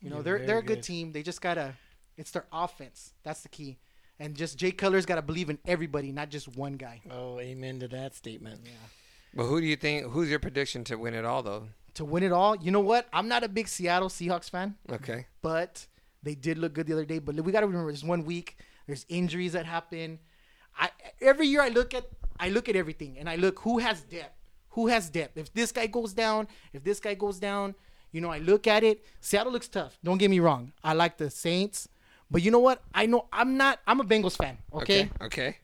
You 0.02 0.10
know 0.10 0.16
Yeah, 0.16 0.22
they're 0.22 0.38
they're 0.46 0.58
a 0.58 0.62
good 0.62 0.76
good. 0.78 0.82
team. 0.82 1.12
They 1.12 1.22
just 1.22 1.40
gotta. 1.40 1.74
It's 2.16 2.30
their 2.30 2.46
offense. 2.52 3.12
That's 3.22 3.40
the 3.42 3.48
key. 3.48 3.78
And 4.18 4.34
just 4.34 4.56
Jay 4.56 4.70
Cutler's 4.72 5.04
got 5.06 5.16
to 5.16 5.22
believe 5.22 5.50
in 5.50 5.58
everybody, 5.66 6.10
not 6.12 6.30
just 6.30 6.48
one 6.56 6.74
guy. 6.74 7.02
oh, 7.10 7.38
amen 7.38 7.80
to 7.80 7.88
that 7.88 8.14
statement. 8.14 8.60
Yeah. 8.64 8.70
But 9.34 9.44
who 9.44 9.60
do 9.60 9.66
you 9.66 9.76
think? 9.76 10.06
Who's 10.10 10.30
your 10.30 10.38
prediction 10.38 10.84
to 10.84 10.96
win 10.96 11.12
it 11.14 11.24
all, 11.26 11.42
though? 11.42 11.68
To 11.94 12.04
win 12.04 12.22
it 12.22 12.32
all, 12.32 12.56
you 12.56 12.70
know 12.70 12.80
what? 12.80 13.06
I'm 13.12 13.28
not 13.28 13.42
a 13.44 13.48
big 13.48 13.68
Seattle 13.68 14.08
Seahawks 14.08 14.48
fan, 14.50 14.76
Okay. 14.90 15.26
but 15.42 15.86
they 16.22 16.34
did 16.34 16.56
look 16.58 16.72
good 16.74 16.86
the 16.86 16.92
other 16.94 17.04
day. 17.04 17.18
But 17.18 17.36
we 17.36 17.52
got 17.52 17.60
to 17.60 17.66
remember, 17.66 17.90
it's 17.90 18.02
one 18.04 18.24
week. 18.24 18.56
There's 18.86 19.04
injuries 19.08 19.52
that 19.52 19.66
happen. 19.66 20.18
I 20.78 20.90
every 21.20 21.46
year 21.48 21.62
I 21.62 21.68
look 21.68 21.92
at 21.94 22.04
I 22.38 22.50
look 22.50 22.68
at 22.68 22.76
everything 22.76 23.16
and 23.18 23.28
I 23.28 23.36
look 23.36 23.60
who 23.60 23.78
has 23.78 24.02
depth. 24.02 24.34
Who 24.70 24.88
has 24.88 25.08
depth? 25.08 25.38
If 25.38 25.52
this 25.54 25.72
guy 25.72 25.86
goes 25.86 26.12
down, 26.12 26.48
if 26.74 26.84
this 26.84 27.00
guy 27.00 27.14
goes 27.14 27.38
down, 27.38 27.74
you 28.12 28.20
know, 28.20 28.30
I 28.30 28.38
look 28.38 28.66
at 28.66 28.84
it. 28.84 29.04
Seattle 29.22 29.52
looks 29.52 29.68
tough. 29.68 29.98
Don't 30.04 30.18
get 30.18 30.30
me 30.30 30.38
wrong. 30.38 30.72
I 30.84 30.92
like 30.92 31.16
the 31.16 31.30
Saints, 31.30 31.88
but 32.30 32.42
you 32.42 32.50
know 32.50 32.58
what? 32.58 32.82
I 32.94 33.06
know 33.06 33.26
I'm 33.32 33.56
not. 33.56 33.80
I'm 33.86 34.00
a 34.00 34.04
Bengals 34.04 34.36
fan. 34.36 34.58
Okay. 34.72 35.10
Okay. 35.20 35.24
okay. 35.24 35.56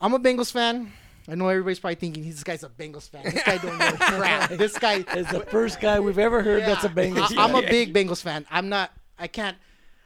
I'm 0.00 0.14
a 0.14 0.18
Bengals 0.18 0.52
fan. 0.52 0.92
I 1.30 1.34
know 1.34 1.48
everybody's 1.48 1.78
probably 1.78 1.96
thinking 1.96 2.24
this 2.24 2.42
guy's 2.42 2.62
a 2.62 2.68
Bengals 2.68 3.10
fan. 3.10 3.22
This 3.24 3.42
guy 3.42 3.58
don't 3.58 3.76
know 3.76 3.92
crap. 4.00 4.50
This 4.50 4.78
guy 4.78 5.04
It's 5.14 5.30
the 5.30 5.40
first 5.40 5.78
guy 5.80 6.00
we've 6.00 6.18
ever 6.18 6.42
heard 6.42 6.62
that's 6.62 6.84
a 6.84 6.88
Bengals. 6.88 7.28
Fan. 7.28 7.38
I, 7.38 7.44
am 7.44 7.54
a 7.54 7.62
big 7.62 7.92
Bengals 7.92 8.22
fan. 8.22 8.46
I'm 8.50 8.68
not. 8.68 8.92
I 9.18 9.26
can't. 9.26 9.56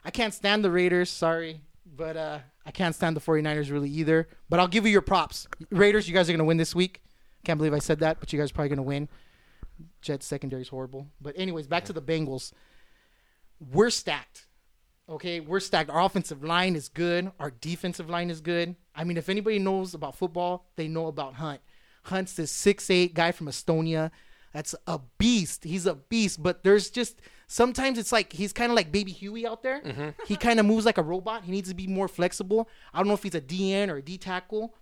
I 0.04 0.10
can't 0.10 0.34
stand 0.34 0.64
the 0.64 0.70
Raiders. 0.70 1.10
Sorry, 1.10 1.60
but 1.86 2.16
uh, 2.16 2.38
I 2.66 2.72
can't 2.72 2.94
stand 2.94 3.16
the 3.16 3.20
49ers 3.20 3.70
really 3.70 3.90
either. 3.90 4.28
But 4.48 4.58
I'll 4.58 4.68
give 4.68 4.84
you 4.84 4.90
your 4.90 5.02
props. 5.02 5.46
Raiders, 5.70 6.08
you 6.08 6.14
guys 6.14 6.28
are 6.28 6.32
gonna 6.32 6.44
win 6.44 6.56
this 6.56 6.74
week. 6.74 7.02
Can't 7.44 7.58
believe 7.58 7.74
I 7.74 7.78
said 7.78 8.00
that, 8.00 8.18
but 8.18 8.32
you 8.32 8.38
guys 8.38 8.50
are 8.50 8.54
probably 8.54 8.70
gonna 8.70 8.82
win. 8.82 9.08
Jets 10.00 10.26
secondary 10.26 10.62
is 10.62 10.68
horrible. 10.68 11.06
But 11.20 11.34
anyways, 11.38 11.68
back 11.68 11.84
to 11.84 11.92
the 11.92 12.02
Bengals. 12.02 12.52
We're 13.72 13.90
stacked. 13.90 14.46
Okay, 15.08 15.40
we're 15.40 15.60
stacked. 15.60 15.90
Our 15.90 16.00
offensive 16.02 16.44
line 16.44 16.76
is 16.76 16.88
good. 16.88 17.32
Our 17.38 17.50
defensive 17.50 18.08
line 18.08 18.30
is 18.30 18.40
good. 18.40 18.76
I 18.94 19.04
mean, 19.04 19.16
if 19.16 19.28
anybody 19.28 19.58
knows 19.58 19.94
about 19.94 20.16
football, 20.16 20.66
they 20.76 20.88
know 20.88 21.06
about 21.06 21.34
Hunt. 21.34 21.60
Hunt's 22.04 22.34
this 22.34 22.50
six 22.50 22.88
eight 22.90 23.14
guy 23.14 23.32
from 23.32 23.46
Estonia. 23.46 24.10
That's 24.52 24.74
a 24.86 25.00
beast. 25.18 25.64
He's 25.64 25.86
a 25.86 25.94
beast. 25.94 26.42
But 26.42 26.62
there's 26.62 26.90
just 26.90 27.20
sometimes 27.46 27.98
it's 27.98 28.12
like 28.12 28.32
he's 28.32 28.52
kind 28.52 28.70
of 28.70 28.76
like 28.76 28.92
Baby 28.92 29.12
Huey 29.12 29.46
out 29.46 29.62
there. 29.62 29.80
Mm-hmm. 29.80 30.10
He 30.26 30.36
kind 30.36 30.60
of 30.60 30.66
moves 30.66 30.86
like 30.86 30.98
a 30.98 31.02
robot. 31.02 31.44
He 31.44 31.52
needs 31.52 31.68
to 31.68 31.74
be 31.74 31.86
more 31.86 32.08
flexible. 32.08 32.68
I 32.92 32.98
don't 32.98 33.08
know 33.08 33.14
if 33.14 33.22
he's 33.22 33.34
a 33.34 33.40
DE 33.40 33.84
or 33.84 33.96
a 33.96 34.02
D 34.02 34.18
tackle. 34.18 34.74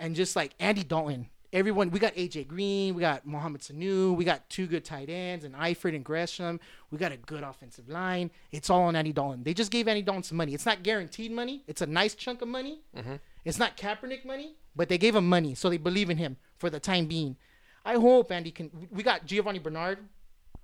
And 0.00 0.14
just 0.14 0.36
like 0.36 0.54
Andy 0.60 0.84
Dalton, 0.84 1.28
everyone 1.52 1.90
we 1.90 1.98
got 1.98 2.14
AJ 2.14 2.48
Green, 2.48 2.94
we 2.94 3.00
got 3.00 3.26
Mohamed 3.26 3.60
Sanu, 3.60 4.16
we 4.16 4.24
got 4.24 4.48
two 4.50 4.66
good 4.66 4.84
tight 4.84 5.08
ends 5.08 5.44
and 5.44 5.54
Eifert 5.54 5.94
and 5.94 6.04
Gresham. 6.04 6.60
We 6.90 6.98
got 6.98 7.12
a 7.12 7.16
good 7.16 7.42
offensive 7.42 7.88
line. 7.88 8.30
It's 8.52 8.70
all 8.70 8.82
on 8.82 8.96
Andy 8.96 9.12
Dalton. 9.12 9.42
They 9.42 9.54
just 9.54 9.70
gave 9.70 9.88
Andy 9.88 10.02
Dalton 10.02 10.22
some 10.22 10.36
money. 10.36 10.54
It's 10.54 10.66
not 10.66 10.82
guaranteed 10.82 11.32
money. 11.32 11.62
It's 11.66 11.82
a 11.82 11.86
nice 11.86 12.14
chunk 12.14 12.42
of 12.42 12.48
money. 12.48 12.80
Mm-hmm. 12.96 13.16
It's 13.44 13.58
not 13.58 13.76
Kaepernick 13.76 14.24
money, 14.24 14.56
but 14.76 14.88
they 14.88 14.98
gave 14.98 15.14
him 15.14 15.28
money, 15.28 15.54
so 15.54 15.70
they 15.70 15.78
believe 15.78 16.10
in 16.10 16.18
him 16.18 16.36
for 16.56 16.70
the 16.70 16.80
time 16.80 17.06
being. 17.06 17.36
I 17.84 17.94
hope 17.94 18.30
Andy 18.30 18.50
can. 18.50 18.70
We 18.90 19.02
got 19.02 19.26
Giovani 19.26 19.58
Bernard, 19.62 19.98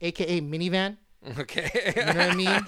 aka 0.01 0.41
Minivan. 0.41 0.99
Okay. 1.39 1.71
You 1.97 2.03
know 2.03 2.07
what 2.07 2.17
I 2.19 2.35
mean? 2.35 2.67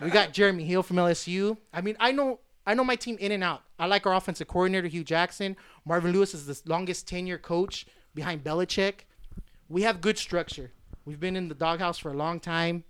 we 0.02 0.10
got 0.10 0.32
Jeremy 0.32 0.64
Hill 0.64 0.84
from 0.84 0.96
LSU. 0.96 1.56
I 1.72 1.80
mean, 1.80 1.96
I 1.98 2.12
know 2.12 2.38
I 2.66 2.74
know 2.74 2.84
my 2.84 2.96
team 2.96 3.16
in 3.20 3.32
and 3.32 3.44
out. 3.44 3.62
I 3.78 3.86
like 3.86 4.06
our 4.06 4.14
offensive 4.14 4.48
coordinator, 4.48 4.88
Hue 4.88 5.04
Jackson. 5.04 5.56
Marvin 5.84 6.12
Lewis 6.12 6.34
is 6.34 6.46
the 6.46 6.60
longest 6.70 7.06
tenure 7.06 7.38
coach 7.38 7.86
behind 8.14 8.42
Belichick. 8.42 9.00
We 9.68 9.82
have 9.82 10.00
good 10.00 10.18
structure. 10.18 10.72
We've 11.04 11.20
been 11.20 11.36
in 11.36 11.48
the 11.48 11.54
doghouse 11.54 11.98
for 11.98 12.10
a 12.10 12.14
long 12.16 12.40
time. 12.40 12.84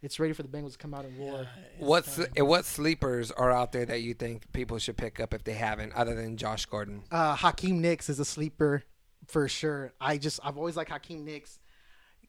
It's 0.00 0.20
ready 0.20 0.32
for 0.32 0.42
the 0.44 0.48
Bengals 0.48 0.72
to 0.72 0.78
come 0.78 0.94
out 0.94 1.04
and 1.04 1.18
roar. 1.18 1.48
What's 1.78 2.20
what 2.36 2.64
sleepers 2.64 3.32
are 3.32 3.50
out 3.50 3.72
there 3.72 3.84
that 3.84 4.00
you 4.00 4.14
think 4.14 4.50
people 4.52 4.78
should 4.78 4.96
pick 4.96 5.18
up 5.18 5.34
if 5.34 5.42
they 5.42 5.54
haven't, 5.54 5.92
other 5.94 6.14
than 6.14 6.36
Josh 6.36 6.66
Gordon? 6.66 7.02
Uh, 7.10 7.34
Hakeem 7.34 7.80
Nicks 7.80 8.08
is 8.08 8.20
a 8.20 8.24
sleeper 8.24 8.84
for 9.26 9.48
sure. 9.48 9.92
I 10.00 10.16
just 10.16 10.38
I've 10.44 10.56
always 10.56 10.76
liked 10.76 10.90
Hakeem 10.90 11.24
Nicks. 11.24 11.58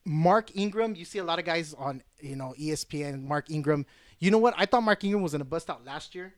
Mark 0.04 0.56
Ingram, 0.56 0.96
you 0.96 1.06
see 1.06 1.20
a 1.20 1.24
lot 1.24 1.38
of 1.38 1.46
guys 1.46 1.76
on 1.76 2.02
you 2.20 2.36
know 2.36 2.56
ESPN. 2.60 3.22
Mark 3.24 3.52
Ingram, 3.52 3.86
you 4.18 4.32
know 4.32 4.40
what? 4.40 4.56
I 4.58 4.66
thought 4.66 4.82
Mark 4.82 5.04
Ingram 5.04 5.22
was 5.22 5.34
gonna 5.34 5.46
bust 5.46 5.70
out 5.70 5.86
last 5.86 6.16
year. 6.16 6.34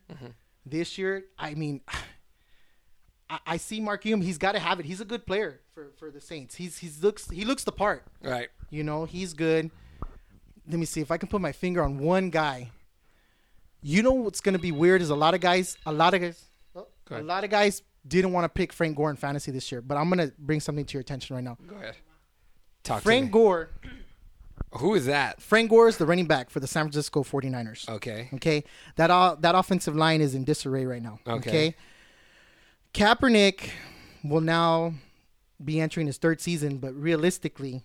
This 0.66 0.98
year, 0.98 1.26
I 1.38 1.54
mean, 1.56 1.82
I, 3.30 3.40
I 3.48 3.58
see 3.58 3.80
Mark 3.80 4.06
Ingram. 4.06 4.22
He's 4.22 4.38
got 4.38 4.54
to 4.54 4.60
have 4.60 4.80
it. 4.80 4.86
He's 4.86 5.02
a 5.02 5.06
good 5.06 5.26
player 5.26 5.62
for, 5.74 5.92
for 5.98 6.12
the 6.12 6.22
Saints. 6.22 6.56
He's 6.56 6.78
he's 6.78 7.02
looks 7.04 7.30
he 7.30 7.46
looks 7.46 7.64
the 7.64 7.72
part. 7.72 8.04
Right. 8.24 8.50
You 8.70 8.84
know, 8.84 9.06
he's 9.06 9.34
good. 9.34 9.72
Let 10.68 10.80
me 10.80 10.86
see 10.86 11.02
if 11.02 11.12
I 11.12 11.18
can 11.18 11.28
put 11.28 11.42
my 11.42 11.52
finger 11.52 11.84
on 11.84 11.98
one 11.98 12.30
guy. 12.30 12.72
You 13.82 14.04
know 14.04 14.12
what's 14.12 14.42
gonna 14.42 14.60
be 14.60 14.72
weird 14.72 15.02
is 15.02 15.10
a 15.10 15.16
lot 15.16 15.34
of 15.34 15.42
guys, 15.42 15.76
a 15.86 15.92
lot 15.92 16.14
of 16.14 16.22
guys, 16.22 16.44
oh, 16.76 16.88
a 17.10 17.22
lot 17.22 17.44
of 17.44 17.50
guys 17.50 17.82
didn't 18.08 18.32
want 18.32 18.46
to 18.46 18.50
pick 18.50 18.72
Frank 18.74 18.96
Gore 18.96 19.10
in 19.10 19.16
fantasy 19.16 19.52
this 19.52 19.72
year. 19.72 19.82
But 19.82 19.98
I'm 19.98 20.10
gonna 20.10 20.32
bring 20.38 20.60
something 20.60 20.86
to 20.86 20.94
your 20.94 21.02
attention 21.02 21.36
right 21.36 21.44
now. 21.44 21.58
Go 21.68 21.76
ahead. 21.76 21.96
Talk 22.84 23.02
Frank 23.02 23.28
to. 23.28 23.32
Gore, 23.32 23.70
Who 24.76 24.96
is 24.96 25.06
that? 25.06 25.42
Frank 25.42 25.70
Gore 25.70 25.90
is 25.90 25.98
the 25.98 26.06
running 26.06 26.28
back 26.28 26.50
for 26.50 26.60
the 26.60 26.68
San 26.68 26.86
Francisco 26.86 27.24
49ers. 27.24 27.90
Okay. 27.90 28.30
Okay, 28.36 28.64
that 28.96 29.12
uh, 29.12 29.36
that 29.40 29.56
offensive 29.56 29.96
line 29.96 30.22
is 30.22 30.34
in 30.34 30.44
disarray 30.44 30.86
right 30.86 31.02
now. 31.02 31.20
Okay. 31.28 31.50
Okay. 31.50 31.76
Kaepernick 32.94 33.70
will 34.24 34.42
now 34.42 34.94
be 35.64 35.80
entering 35.80 36.08
his 36.08 36.18
third 36.18 36.42
season, 36.42 36.78
but 36.78 36.94
realistically, 36.94 37.84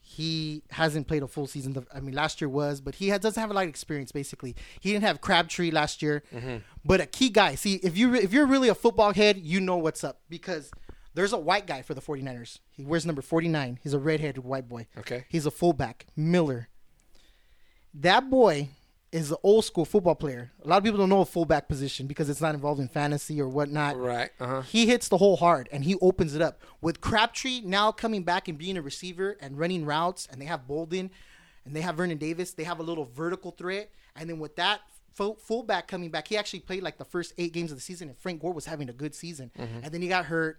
he 0.00 0.62
hasn't 0.70 1.06
played 1.08 1.22
a 1.22 1.28
full 1.28 1.46
season. 1.46 1.86
I 1.94 2.00
mean, 2.00 2.14
last 2.14 2.40
year 2.40 2.48
was, 2.48 2.80
but 2.80 2.96
he 2.96 3.08
has, 3.08 3.20
doesn't 3.20 3.40
have 3.40 3.50
a 3.50 3.54
lot 3.54 3.64
of 3.64 3.68
experience. 3.68 4.12
Basically, 4.12 4.54
he 4.80 4.92
didn't 4.92 5.04
have 5.04 5.20
Crabtree 5.20 5.70
last 5.70 6.02
year, 6.02 6.22
but 6.84 7.00
a 7.00 7.06
key 7.06 7.30
guy. 7.30 7.54
See, 7.54 7.74
if 7.76 7.96
you 7.96 8.14
if 8.14 8.32
you're 8.32 8.46
really 8.46 8.68
a 8.68 8.74
football 8.74 9.12
head, 9.12 9.38
you 9.38 9.60
know 9.60 9.76
what's 9.76 10.04
up 10.04 10.20
because 10.28 10.70
there's 11.14 11.32
a 11.32 11.38
white 11.38 11.66
guy 11.66 11.82
for 11.82 11.94
the 11.94 12.00
49ers. 12.00 12.58
He 12.70 12.84
wears 12.84 13.04
number 13.06 13.22
49. 13.22 13.78
He's 13.82 13.94
a 13.94 13.98
redheaded 13.98 14.44
white 14.44 14.68
boy. 14.68 14.86
Okay. 14.98 15.26
He's 15.28 15.46
a 15.46 15.50
fullback, 15.50 16.06
Miller. 16.16 16.68
That 17.94 18.30
boy 18.30 18.70
is 19.10 19.30
an 19.30 19.36
old 19.42 19.64
school 19.64 19.84
football 19.84 20.14
player. 20.14 20.52
A 20.64 20.68
lot 20.68 20.78
of 20.78 20.84
people 20.84 20.98
don't 20.98 21.10
know 21.10 21.20
a 21.20 21.26
fullback 21.26 21.68
position 21.68 22.06
because 22.06 22.30
it's 22.30 22.40
not 22.40 22.54
involved 22.54 22.80
in 22.80 22.88
fantasy 22.88 23.40
or 23.40 23.48
whatnot. 23.48 23.98
Right. 23.98 24.30
Uh 24.40 24.46
huh. 24.46 24.62
He 24.62 24.86
hits 24.86 25.08
the 25.08 25.18
hole 25.18 25.36
hard 25.36 25.68
and 25.70 25.84
he 25.84 25.96
opens 26.00 26.34
it 26.34 26.40
up. 26.40 26.60
With 26.80 27.02
Crabtree 27.02 27.60
now 27.62 27.92
coming 27.92 28.22
back 28.22 28.48
and 28.48 28.56
being 28.56 28.78
a 28.78 28.82
receiver 28.82 29.36
and 29.40 29.58
running 29.58 29.84
routes, 29.84 30.26
and 30.32 30.40
they 30.40 30.46
have 30.46 30.66
Boldin 30.66 31.10
and 31.66 31.76
they 31.76 31.82
have 31.82 31.96
Vernon 31.96 32.16
Davis, 32.16 32.52
they 32.54 32.64
have 32.64 32.80
a 32.80 32.82
little 32.82 33.04
vertical 33.04 33.50
threat. 33.50 33.90
And 34.16 34.30
then 34.30 34.38
with 34.38 34.56
that 34.56 34.80
full, 35.12 35.34
fullback 35.36 35.88
coming 35.88 36.10
back, 36.10 36.28
he 36.28 36.38
actually 36.38 36.60
played 36.60 36.82
like 36.82 36.96
the 36.96 37.04
first 37.04 37.34
eight 37.36 37.52
games 37.52 37.70
of 37.70 37.76
the 37.76 37.82
season, 37.82 38.08
and 38.08 38.16
Frank 38.18 38.40
Gore 38.40 38.54
was 38.54 38.64
having 38.64 38.88
a 38.88 38.92
good 38.94 39.14
season. 39.14 39.50
And 39.56 39.84
then 39.92 40.00
he 40.00 40.08
got 40.08 40.24
hurt. 40.24 40.58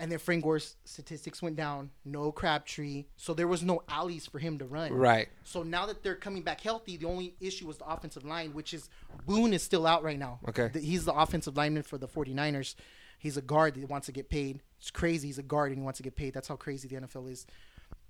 And 0.00 0.12
then 0.12 0.20
Frank 0.20 0.44
Gore's 0.44 0.76
statistics 0.84 1.42
went 1.42 1.56
down. 1.56 1.90
No 2.04 2.30
Crabtree, 2.30 3.06
so 3.16 3.34
there 3.34 3.48
was 3.48 3.64
no 3.64 3.82
alleys 3.88 4.26
for 4.26 4.38
him 4.38 4.58
to 4.58 4.64
run. 4.64 4.92
Right. 4.92 5.28
So 5.42 5.64
now 5.64 5.86
that 5.86 6.04
they're 6.04 6.14
coming 6.14 6.42
back 6.42 6.60
healthy, 6.60 6.96
the 6.96 7.06
only 7.06 7.34
issue 7.40 7.66
was 7.66 7.78
the 7.78 7.88
offensive 7.88 8.24
line, 8.24 8.54
which 8.54 8.72
is 8.72 8.88
Boone 9.26 9.52
is 9.52 9.62
still 9.62 9.86
out 9.86 10.04
right 10.04 10.18
now. 10.18 10.38
Okay. 10.48 10.70
He's 10.72 11.04
the 11.04 11.12
offensive 11.14 11.56
lineman 11.56 11.82
for 11.82 11.98
the 11.98 12.06
49ers. 12.06 12.76
He's 13.18 13.36
a 13.36 13.42
guard 13.42 13.74
that 13.74 13.88
wants 13.88 14.06
to 14.06 14.12
get 14.12 14.30
paid. 14.30 14.60
It's 14.78 14.92
crazy. 14.92 15.26
He's 15.26 15.38
a 15.38 15.42
guard 15.42 15.72
and 15.72 15.78
he 15.78 15.84
wants 15.84 15.96
to 15.96 16.04
get 16.04 16.14
paid. 16.14 16.32
That's 16.32 16.46
how 16.46 16.54
crazy 16.54 16.86
the 16.86 16.94
NFL 17.00 17.28
is. 17.30 17.44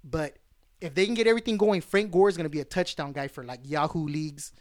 But 0.04 0.36
if 0.82 0.94
they 0.94 1.06
can 1.06 1.14
get 1.14 1.26
everything 1.26 1.56
going, 1.56 1.80
Frank 1.80 2.12
Gore 2.12 2.28
is 2.28 2.36
going 2.36 2.44
to 2.44 2.50
be 2.50 2.60
a 2.60 2.64
touchdown 2.64 3.12
guy 3.12 3.28
for 3.28 3.42
like 3.42 3.60
Yahoo 3.64 4.06
leagues, 4.06 4.52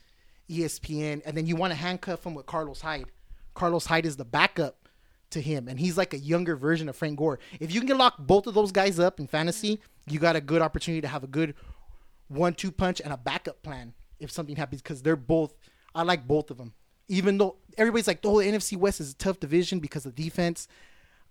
ESPN, 0.49 1.21
and 1.25 1.35
then 1.35 1.45
you 1.45 1.57
want 1.57 1.71
to 1.71 1.75
handcuff 1.75 2.25
him 2.25 2.33
with 2.33 2.45
Carlos 2.45 2.79
Hyde. 2.79 3.07
Carlos 3.53 3.85
Hyde 3.85 4.05
is 4.05 4.15
the 4.15 4.25
backup 4.25 4.86
to 5.31 5.41
him, 5.41 5.67
and 5.67 5.79
he's 5.79 5.97
like 5.97 6.13
a 6.13 6.19
younger 6.19 6.55
version 6.55 6.89
of 6.89 6.95
Frank 6.95 7.17
Gore. 7.17 7.39
If 7.59 7.73
you 7.73 7.79
can 7.79 7.87
get 7.87 7.97
lock 7.97 8.15
both 8.19 8.47
of 8.47 8.53
those 8.53 8.71
guys 8.71 8.99
up 8.99 9.19
in 9.19 9.27
fantasy, 9.27 9.79
you 10.07 10.19
got 10.19 10.35
a 10.35 10.41
good 10.41 10.61
opportunity 10.61 11.01
to 11.01 11.07
have 11.07 11.23
a 11.23 11.27
good 11.27 11.53
one-two 12.29 12.71
punch 12.71 13.01
and 13.01 13.13
a 13.13 13.17
backup 13.17 13.61
plan 13.63 13.93
if 14.19 14.31
something 14.31 14.55
happens 14.55 14.81
because 14.81 15.01
they're 15.01 15.15
both. 15.15 15.53
I 15.93 16.03
like 16.03 16.27
both 16.27 16.51
of 16.51 16.57
them, 16.57 16.73
even 17.07 17.37
though 17.37 17.57
everybody's 17.77 18.07
like, 18.07 18.19
"Oh, 18.23 18.39
the 18.39 18.47
NFC 18.47 18.77
West 18.77 19.01
is 19.01 19.11
a 19.11 19.15
tough 19.15 19.39
division 19.39 19.79
because 19.79 20.05
of 20.05 20.15
defense." 20.15 20.67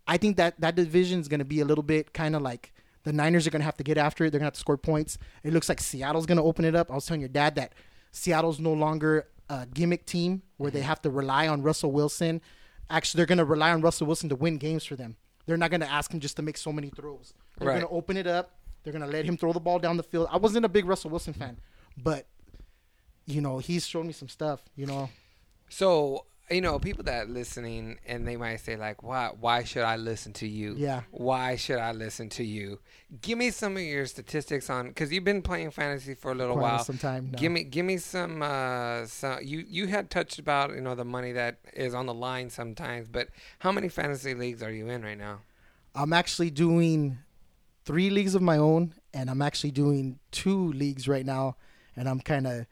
I 0.07 0.17
think 0.17 0.37
that 0.37 0.61
that 0.61 0.77
division 0.77 1.21
is 1.21 1.29
going 1.29 1.41
to 1.41 1.45
be 1.45 1.61
a 1.61 1.65
little 1.65 1.83
bit 1.83 2.13
kind 2.13 2.37
of 2.37 2.43
like 2.43 2.73
the 3.03 3.13
Niners 3.13 3.47
are 3.47 3.51
going 3.51 3.61
to 3.61 3.67
have 3.67 3.77
to 3.79 3.85
get 3.85 3.99
after 3.99 4.25
it. 4.25 4.31
They're 4.31 4.39
going 4.39 4.45
to 4.45 4.49
have 4.49 4.55
to 4.55 4.61
score 4.61 4.77
points. 4.77 5.19
It 5.43 5.53
looks 5.53 5.69
like 5.69 5.81
Seattle's 5.81 6.27
going 6.27 6.39
to 6.39 6.45
open 6.45 6.65
it 6.65 6.75
up. 6.75 6.91
I 6.91 6.95
was 6.95 7.07
telling 7.07 7.21
your 7.21 7.29
dad 7.29 7.55
that 7.57 7.73
Seattle's 8.13 8.59
no 8.59 8.73
longer 8.73 9.29
a 9.49 9.67
gimmick 9.67 10.07
team 10.07 10.43
where 10.57 10.71
they 10.71 10.81
mm-hmm. 10.81 10.89
have 10.89 11.03
to 11.03 11.11
rely 11.11 11.49
on 11.49 11.63
Russell 11.63 11.93
Wilson. 11.93 12.41
Actually, 12.89 13.19
they're 13.19 13.27
going 13.27 13.39
to 13.39 13.45
rely 13.45 13.73
on 13.73 13.81
Russell 13.81 14.07
Wilson 14.07 14.29
to 14.29 14.37
win 14.37 14.59
games 14.59 14.85
for 14.85 14.97
them. 14.97 15.17
They're 15.47 15.57
not 15.57 15.71
going 15.71 15.81
to 15.81 15.91
ask 15.91 16.13
him 16.13 16.21
just 16.21 16.37
to 16.37 16.43
make 16.43 16.57
so 16.57 16.73
many 16.73 16.91
throws. 16.91 17.33
They're 17.59 17.69
Right. 17.69 17.75
going 17.81 17.87
to 17.87 17.93
open 17.95 18.17
it 18.17 18.27
up. 18.27 18.53
They're 18.83 18.93
going 18.93 19.05
to 19.05 19.11
let 19.11 19.25
him 19.25 19.37
throw 19.37 19.53
the 19.53 19.61
ball 19.61 19.79
down 19.79 19.97
the 19.97 20.03
field. 20.03 20.29
I 20.31 20.37
wasn't 20.37 20.65
a 20.65 20.69
big 20.69 20.85
Russell 20.87 21.11
Wilson 21.11 21.33
fan, 21.35 21.59
but 21.97 22.27
you 23.27 23.41
know 23.41 23.59
he's 23.59 23.87
shown 23.87 24.07
me 24.07 24.13
some 24.13 24.29
stuff. 24.29 24.61
You 24.77 24.87
know, 24.87 25.11
So 25.69 26.27
you 26.51 26.61
know, 26.61 26.79
people 26.79 27.03
that 27.05 27.25
are 27.27 27.29
listening 27.29 27.99
and 28.07 28.27
they 28.27 28.37
might 28.37 28.57
say 28.57 28.77
like, 28.77 29.03
"Why? 29.03 29.31
Why 29.39 29.65
should 29.65 29.83
I 29.83 29.97
listen 29.97 30.33
to 30.35 30.47
you? 30.47 30.75
Yeah. 30.77 31.03
Why 31.11 31.57
should 31.57 31.79
I 31.79 31.93
listen 31.93 32.29
to 32.31 32.45
you? 32.45 32.79
Give 33.21 33.37
me 33.37 33.51
some 33.51 33.77
of 33.77 33.83
your 33.83 34.07
statistics 34.07 34.71
on 34.71 34.89
because 34.89 35.13
you've 35.13 35.25
been 35.25 35.43
playing 35.43 35.73
fantasy 35.73 36.15
for 36.15 36.31
a 36.31 36.35
little 36.35 36.55
Quite 36.57 36.73
while. 36.73 36.85
some 36.85 36.99
time 36.99 37.31
now. 37.33 37.39
Give 37.39 37.51
me, 37.51 37.65
give 37.65 37.85
me 37.85 37.97
some. 37.97 38.43
Uh, 38.43 39.07
some 39.07 39.41
you 39.43 39.65
you 39.69 39.89
had 39.89 40.09
touched 40.09 40.39
about 40.39 40.75
you 40.75 40.81
know 40.81 40.95
the 40.95 41.05
money 41.05 41.33
that 41.33 41.59
is 41.73 41.95
on 41.95 42.07
the 42.07 42.15
line 42.15 42.49
sometimes, 42.51 43.09
but 43.09 43.29
how 43.59 43.73
many 43.73 43.89
fantasy 43.89 44.35
leagues 44.35 44.63
are 44.63 44.73
you 44.73 44.89
in 44.89 45.03
right 45.03 45.19
now? 45.19 45.41
I'm 45.95 46.13
actually 46.13 46.51
doing 46.51 47.19
three 47.85 48.11
leagues 48.11 48.35
of 48.35 48.43
my 48.43 48.59
own, 48.59 48.95
and 49.13 49.31
I'm 49.31 49.43
actually 49.43 49.71
doing 49.73 50.19
two 50.31 50.73
leagues 50.73 51.09
right 51.09 51.27
now, 51.27 51.57
and 51.97 52.09
I'm 52.09 52.21
kind 52.21 52.47
of 52.47 52.67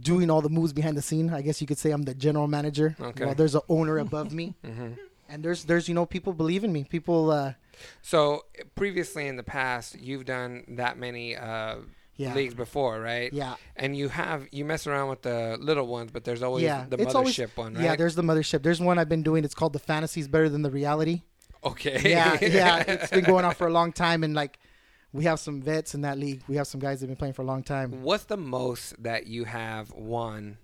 doing 0.00 0.30
all 0.30 0.40
the 0.42 0.48
moves 0.48 0.72
behind 0.72 0.96
the 0.96 1.02
scene. 1.02 1.30
I 1.30 1.42
guess 1.42 1.60
you 1.60 1.66
could 1.66 1.78
say 1.78 1.90
I'm 1.90 2.02
the 2.02 2.14
general 2.14 2.46
manager. 2.48 2.96
Okay. 3.00 3.24
While 3.24 3.34
there's 3.34 3.54
an 3.54 3.62
owner 3.68 3.98
above 3.98 4.32
me, 4.32 4.54
Mm-hmm. 4.64 4.92
and 5.28 5.42
there's 5.44 5.64
there's 5.64 5.88
you 5.88 5.94
know 5.94 6.06
people 6.06 6.32
believe 6.32 6.64
in 6.64 6.72
me. 6.72 6.84
People, 6.84 7.30
uh, 7.30 7.54
So 8.02 8.44
previously 8.74 9.26
in 9.26 9.36
the 9.36 9.42
past, 9.42 9.98
you've 10.00 10.24
done 10.24 10.64
that 10.76 10.98
many 10.98 11.36
uh, 11.36 11.76
Yeah. 12.16 12.34
leagues 12.34 12.54
before, 12.54 13.00
right? 13.00 13.32
Yeah. 13.32 13.54
And 13.76 13.96
you 13.96 14.08
have 14.08 14.46
you 14.52 14.64
mess 14.64 14.86
around 14.86 15.08
with 15.10 15.22
the 15.22 15.56
little 15.60 15.86
ones, 15.86 16.10
but 16.12 16.24
there's 16.24 16.42
always 16.42 16.62
yeah, 16.64 16.86
the 16.88 16.96
it's 16.96 17.12
mothership 17.14 17.16
always 17.16 17.56
one, 17.56 17.74
right? 17.74 17.84
yeah. 17.84 17.96
There's 17.96 18.14
the 18.14 18.22
mothership. 18.22 18.62
There's 18.62 18.80
one 18.80 18.98
I've 18.98 19.08
been 19.08 19.22
doing. 19.24 19.44
It's 19.44 19.54
called 19.54 19.72
the 19.72 19.78
fantasies 19.80 20.28
Better 20.28 20.48
Than 20.48 20.62
the 20.62 20.70
Reality. 20.70 21.22
okay. 21.64 22.00
Yeah, 22.04 22.38
yeah. 22.40 22.84
It's 22.94 23.10
been 23.10 23.24
going 23.24 23.44
on 23.44 23.54
for 23.54 23.66
a 23.66 23.72
long 23.72 23.92
time, 23.92 24.22
and 24.24 24.34
like 24.34 24.58
we 25.14 25.24
have 25.24 25.38
some 25.38 25.62
vets 25.62 25.94
in 25.94 26.00
that 26.00 26.18
league. 26.18 26.42
We 26.48 26.56
have 26.56 26.66
some 26.66 26.80
guys 26.80 27.00
that 27.00 27.04
have 27.04 27.10
been 27.10 27.16
playing 27.16 27.34
for 27.34 27.42
a 27.42 27.46
long 27.46 27.62
time. 27.62 28.02
What's 28.02 28.24
the 28.24 28.36
most 28.36 29.00
that 29.02 29.28
you 29.28 29.44
have 29.44 29.92
won 29.92 30.58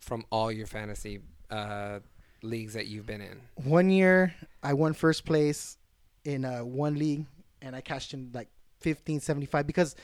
from 0.00 0.24
all 0.30 0.50
your 0.52 0.66
fantasy 0.66 1.18
uh, 1.50 1.98
leagues 2.40 2.74
that 2.74 2.86
you've 2.86 3.04
been 3.04 3.20
in? 3.20 3.40
One 3.56 3.90
year 3.90 4.32
I 4.62 4.74
won 4.74 4.92
first 4.92 5.24
place 5.24 5.76
in 6.24 6.44
uh, 6.44 6.60
one 6.60 6.94
league, 6.94 7.26
and 7.60 7.74
I 7.74 7.80
cashed 7.80 8.14
in 8.14 8.30
like 8.32 8.48
fifteen 8.80 9.18
seventy 9.18 9.46
five 9.46 9.66
because 9.66 9.96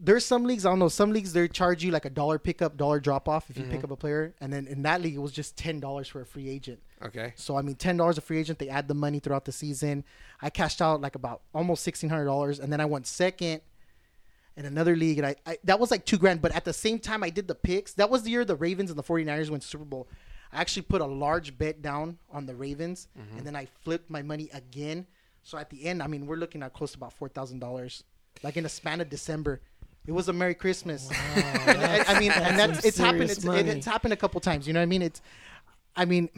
there's 0.00 0.24
some 0.24 0.44
leagues 0.44 0.66
I 0.66 0.70
don't 0.70 0.80
know. 0.80 0.88
Some 0.88 1.12
leagues 1.12 1.32
they 1.32 1.46
charge 1.46 1.84
you 1.84 1.92
like 1.92 2.04
a 2.04 2.10
dollar 2.10 2.40
pickup, 2.40 2.76
dollar 2.76 2.98
drop 2.98 3.28
off 3.28 3.48
if 3.48 3.56
you 3.56 3.64
pick 3.64 3.84
up 3.84 3.92
a 3.92 3.96
player, 3.96 4.34
and 4.40 4.52
then 4.52 4.66
in 4.66 4.82
that 4.82 5.00
league 5.00 5.14
it 5.14 5.22
was 5.22 5.32
just 5.32 5.56
ten 5.56 5.78
dollars 5.78 6.08
for 6.08 6.20
a 6.20 6.26
free 6.26 6.48
agent. 6.48 6.80
Okay. 7.04 7.32
So 7.36 7.56
I 7.56 7.62
mean, 7.62 7.74
ten 7.74 7.96
dollars 7.96 8.18
a 8.18 8.20
free 8.20 8.38
agent. 8.38 8.58
They 8.58 8.68
add 8.68 8.88
the 8.88 8.94
money 8.94 9.18
throughout 9.18 9.44
the 9.44 9.52
season. 9.52 10.04
I 10.40 10.50
cashed 10.50 10.80
out 10.80 11.00
like 11.00 11.14
about 11.14 11.42
almost 11.54 11.82
sixteen 11.82 12.10
hundred 12.10 12.24
dollars, 12.24 12.58
and 12.58 12.72
then 12.72 12.80
I 12.80 12.86
went 12.86 13.06
second 13.06 13.60
in 14.56 14.64
another 14.64 14.96
league, 14.96 15.18
and 15.18 15.26
I, 15.26 15.36
I 15.46 15.58
that 15.64 15.78
was 15.78 15.90
like 15.90 16.06
two 16.06 16.16
grand. 16.16 16.40
But 16.40 16.54
at 16.54 16.64
the 16.64 16.72
same 16.72 16.98
time, 16.98 17.22
I 17.22 17.30
did 17.30 17.48
the 17.48 17.54
picks. 17.54 17.92
That 17.94 18.08
was 18.08 18.22
the 18.22 18.30
year 18.30 18.44
the 18.44 18.56
Ravens 18.56 18.90
and 18.90 18.98
the 18.98 19.02
49ers 19.02 19.50
went 19.50 19.62
to 19.62 19.68
Super 19.68 19.84
Bowl. 19.84 20.08
I 20.52 20.60
actually 20.60 20.82
put 20.82 21.00
a 21.00 21.06
large 21.06 21.58
bet 21.58 21.82
down 21.82 22.18
on 22.30 22.46
the 22.46 22.54
Ravens, 22.54 23.08
mm-hmm. 23.18 23.38
and 23.38 23.46
then 23.46 23.56
I 23.56 23.66
flipped 23.82 24.08
my 24.08 24.22
money 24.22 24.48
again. 24.54 25.06
So 25.42 25.58
at 25.58 25.70
the 25.70 25.84
end, 25.84 26.02
I 26.02 26.06
mean, 26.06 26.26
we're 26.26 26.36
looking 26.36 26.62
at 26.62 26.72
close 26.72 26.92
to 26.92 26.98
about 26.98 27.12
four 27.12 27.28
thousand 27.28 27.58
dollars, 27.58 28.04
like 28.42 28.56
in 28.56 28.64
a 28.64 28.70
span 28.70 29.00
of 29.00 29.10
December. 29.10 29.60
It 30.06 30.12
was 30.12 30.28
a 30.28 30.32
Merry 30.32 30.54
Christmas. 30.54 31.10
And 31.66 31.84
I, 31.84 32.04
I 32.06 32.20
mean, 32.20 32.30
and 32.30 32.56
that's 32.56 32.74
that's 32.74 32.86
it's 32.86 32.98
happened. 32.98 33.24
It's, 33.24 33.44
it, 33.44 33.66
it's 33.66 33.86
happened 33.86 34.12
a 34.12 34.16
couple 34.16 34.40
times. 34.40 34.68
You 34.68 34.72
know 34.72 34.78
what 34.78 34.84
I 34.84 34.86
mean? 34.86 35.02
It's, 35.02 35.20
I 35.96 36.04
mean, 36.04 36.30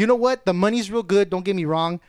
you 0.00 0.06
know 0.06 0.14
what? 0.14 0.44
The 0.44 0.54
money's 0.54 0.90
real 0.90 1.02
good. 1.02 1.30
Don't 1.30 1.44
get 1.44 1.56
me 1.56 1.64
wrong. 1.64 2.00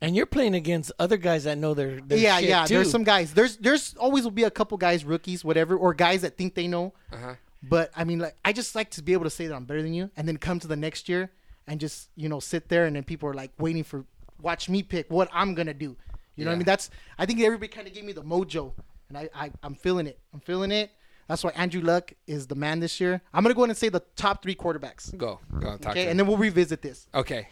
And 0.00 0.14
you're 0.14 0.26
playing 0.26 0.54
against 0.54 0.92
other 0.98 1.16
guys 1.16 1.44
that 1.44 1.56
know 1.56 1.72
their, 1.72 2.00
their 2.00 2.18
yeah, 2.18 2.38
shit, 2.38 2.48
yeah. 2.48 2.64
too. 2.66 2.74
There's 2.74 2.90
some 2.90 3.04
guys. 3.04 3.32
There's 3.32 3.56
there's 3.56 3.94
always 3.94 4.24
will 4.24 4.30
be 4.30 4.42
a 4.44 4.50
couple 4.50 4.76
guys, 4.76 5.04
rookies, 5.04 5.44
whatever, 5.44 5.76
or 5.76 5.94
guys 5.94 6.22
that 6.22 6.36
think 6.36 6.54
they 6.54 6.66
know. 6.66 6.92
Uh-huh. 7.12 7.34
But 7.62 7.90
I 7.96 8.04
mean, 8.04 8.18
like, 8.18 8.36
I 8.44 8.52
just 8.52 8.74
like 8.74 8.90
to 8.92 9.02
be 9.02 9.14
able 9.14 9.24
to 9.24 9.30
say 9.30 9.46
that 9.46 9.54
I'm 9.54 9.64
better 9.64 9.82
than 9.82 9.94
you, 9.94 10.10
and 10.16 10.28
then 10.28 10.36
come 10.36 10.60
to 10.60 10.68
the 10.68 10.76
next 10.76 11.08
year 11.08 11.30
and 11.66 11.80
just 11.80 12.10
you 12.16 12.28
know 12.28 12.40
sit 12.40 12.68
there, 12.68 12.86
and 12.86 12.96
then 12.96 13.04
people 13.04 13.28
are 13.28 13.34
like 13.34 13.52
waiting 13.58 13.84
for 13.84 14.04
watch 14.40 14.68
me 14.68 14.82
pick 14.82 15.10
what 15.10 15.28
I'm 15.32 15.54
gonna 15.54 15.74
do. 15.74 15.96
You 16.36 16.44
know 16.44 16.50
what 16.50 16.56
I 16.56 16.58
mean? 16.58 16.66
That's 16.66 16.90
I 17.18 17.26
think 17.26 17.40
everybody 17.40 17.68
kind 17.68 17.86
of 17.86 17.94
gave 17.94 18.04
me 18.04 18.12
the 18.12 18.22
mojo, 18.22 18.72
and 19.08 19.16
I, 19.16 19.28
I 19.34 19.50
I'm 19.62 19.74
feeling 19.74 20.06
it. 20.06 20.18
I'm 20.32 20.40
feeling 20.40 20.72
it. 20.72 20.90
That's 21.28 21.42
why 21.42 21.50
Andrew 21.50 21.80
Luck 21.80 22.12
is 22.26 22.46
the 22.46 22.54
man 22.54 22.80
this 22.80 23.00
year. 23.00 23.22
I'm 23.32 23.42
gonna 23.42 23.54
go 23.54 23.62
ahead 23.62 23.70
and 23.70 23.78
say 23.78 23.88
the 23.88 24.02
top 24.16 24.42
three 24.42 24.54
quarterbacks. 24.54 25.16
Go. 25.16 25.40
Go 25.58 25.68
on, 25.68 25.78
Okay, 25.86 26.08
and 26.08 26.18
then 26.18 26.26
we'll 26.26 26.36
revisit 26.36 26.82
this. 26.82 27.06
Okay. 27.14 27.48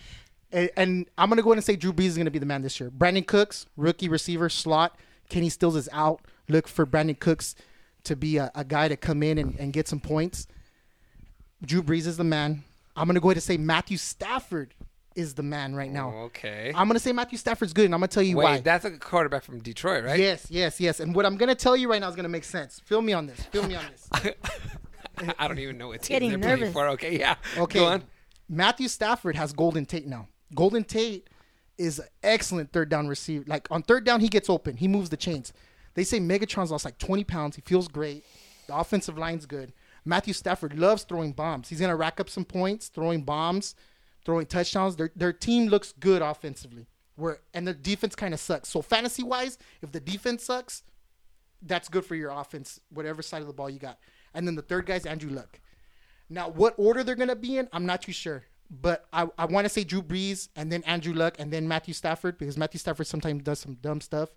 And, 0.51 0.71
and 0.77 1.11
I'm 1.17 1.29
gonna 1.31 1.43
go 1.43 1.51
ahead 1.51 1.59
and 1.59 1.65
say 1.65 1.77
Drew 1.77 1.93
Brees 1.93 2.07
is 2.09 2.19
gonna 2.19 2.31
be 2.31 2.39
the 2.39 2.47
man 2.47 2.63
this 2.63 2.79
year. 2.79 2.91
Brandin 2.91 3.27
Cooks, 3.27 3.67
rookie 3.77 4.09
receiver 4.09 4.49
slot. 4.49 4.97
Kenny 5.31 5.49
Stills 5.49 5.77
is 5.77 5.89
out. 5.93 6.21
Look 6.49 6.69
for 6.69 6.85
Brandin 6.85 7.19
Cooks 7.19 7.55
to 8.05 8.17
be 8.17 8.37
a, 8.37 8.51
a 8.55 8.65
guy 8.65 8.89
to 8.89 8.97
come 8.97 9.23
in 9.23 9.39
and, 9.39 9.59
and 9.59 9.73
get 9.73 9.89
some 9.89 10.01
points. 10.01 10.47
Drew 11.65 11.83
Brees 11.83 12.07
is 12.07 12.17
the 12.17 12.25
man. 12.25 12.65
I'm 12.95 13.07
gonna 13.07 13.21
go 13.21 13.29
ahead 13.29 13.37
and 13.39 13.43
say 13.43 13.57
Matthew 13.57 13.97
Stafford 13.97 14.75
is 15.15 15.35
the 15.35 15.43
man 15.43 15.75
right 15.75 15.91
now. 15.91 16.13
Oh, 16.15 16.21
okay. 16.25 16.73
I'm 16.75 16.87
gonna 16.89 16.99
say 16.99 17.13
Matthew 17.13 17.39
Stafford's 17.39 17.73
good, 17.73 17.87
and 17.87 17.95
I'm 17.95 18.01
gonna 18.01 18.09
tell 18.09 18.23
you 18.23 18.37
why. 18.37 18.45
Wait, 18.45 18.51
why. 18.51 18.61
that's 18.61 18.85
a 18.85 18.91
quarterback 18.93 19.45
from 19.45 19.61
Detroit, 19.61 20.05
right? 20.05 20.19
Yes, 20.19 20.47
yes, 20.51 20.81
yes. 20.81 21.01
And 21.01 21.15
what 21.15 21.27
I'm 21.27 21.37
gonna 21.37 21.55
tell 21.55 21.77
you 21.77 21.91
right 21.91 22.01
now 22.01 22.09
is 22.09 22.17
gonna 22.17 22.29
make 22.29 22.45
sense. 22.45 22.81
Feel 22.85 23.03
me 23.03 23.13
on 23.13 23.27
this. 23.27 23.41
Feel 23.53 23.67
me 23.67 23.75
on 23.75 23.85
this. 23.91 24.35
I 25.39 25.49
don't 25.49 25.59
even 25.59 25.79
know 25.79 25.89
what 25.89 26.03
team 26.03 26.15
Getting 26.15 26.31
they're 26.31 26.39
playing 26.39 26.61
nervous. 26.61 26.73
for. 26.73 26.89
Okay, 26.89 27.19
yeah. 27.19 27.37
Okay. 27.57 27.79
Go 27.79 27.87
on. 27.87 28.03
Matthew 28.49 28.89
Stafford 28.89 29.37
has 29.37 29.53
Golden 29.53 29.87
Tate 29.87 30.07
now. 30.07 30.29
Golden 30.55 30.85
Tate 30.85 31.29
is 31.79 31.99
an 31.99 32.07
excellent 32.23 32.73
third 32.73 32.89
down 32.89 33.09
receiver. 33.09 33.45
Like 33.47 33.69
on 33.71 33.83
third 33.83 34.05
down, 34.05 34.21
he 34.21 34.29
gets 34.29 34.51
open. 34.51 34.77
He 34.77 34.89
moves 34.89 35.11
the 35.11 35.17
chains. 35.17 35.53
They 35.95 36.05
say 36.05 36.19
Megatron's 36.21 36.71
lost 36.71 36.85
like 36.85 36.99
20 36.99 37.25
pounds. 37.25 37.57
He 37.57 37.63
feels 37.63 37.89
great. 37.89 38.25
The 38.67 38.77
offensive 38.77 39.19
line's 39.19 39.47
good. 39.47 39.73
Matthew 40.05 40.35
Stafford 40.35 40.79
loves 40.79 41.05
throwing 41.05 41.33
bombs. 41.33 41.69
He's 41.69 41.81
gonna 41.81 41.97
rack 41.97 42.19
up 42.21 42.29
some 42.29 42.45
points, 42.45 42.89
throwing 42.89 43.23
bombs, 43.23 43.75
throwing 44.25 44.47
touchdowns. 44.47 44.97
Their 44.97 45.11
their 45.17 45.33
team 45.33 45.69
looks 45.69 45.93
good 45.93 46.23
offensively. 46.23 46.87
Where 47.17 47.41
and 47.53 47.67
the 47.67 47.75
defense 47.75 48.15
kind 48.15 48.35
of 48.35 48.41
sucks. 48.41 48.69
So 48.69 48.83
fantasy 48.83 49.23
wise, 49.23 49.59
if 49.83 49.93
the 49.93 50.01
defense 50.01 50.45
sucks, 50.45 50.83
that's 51.61 51.89
good 51.89 52.05
for 52.05 52.15
your 52.15 52.31
offense, 52.31 52.81
whatever 52.91 53.23
side 53.23 53.43
of 53.43 53.47
the 53.47 53.53
ball 53.53 53.71
you 53.71 53.79
got. 53.79 53.99
And 54.35 54.47
then 54.47 54.55
the 54.55 54.63
third 54.63 54.87
guy's 54.87 55.07
Andrew 55.07 55.31
Luck. 55.31 55.61
Now, 56.29 56.49
what 56.49 56.75
order 56.79 57.05
they're 57.05 57.15
gonna 57.15 57.37
be 57.37 57.59
in, 57.59 57.69
I'm 57.73 57.87
not 57.87 58.03
too 58.03 58.13
sure. 58.13 58.45
But 58.75 59.05
I, 59.13 59.27
I 59.37 59.45
want 59.45 59.67
to 59.67 59.69
say 59.69 59.85
Drew 59.85 60.01
Brees 60.01 60.49
and 60.57 60.73
then 60.73 60.83
Andrew 60.85 61.13
Luck 61.13 61.37
and 61.39 61.53
then 61.53 61.69
Matthew 61.69 61.93
Stafford 61.93 62.39
because 62.39 62.57
Matthew 62.57 62.79
Stafford 62.79 63.07
sometimes 63.07 63.43
does 63.43 63.59
some 63.59 63.75
dumb 63.75 64.01
stuff. 64.01 64.31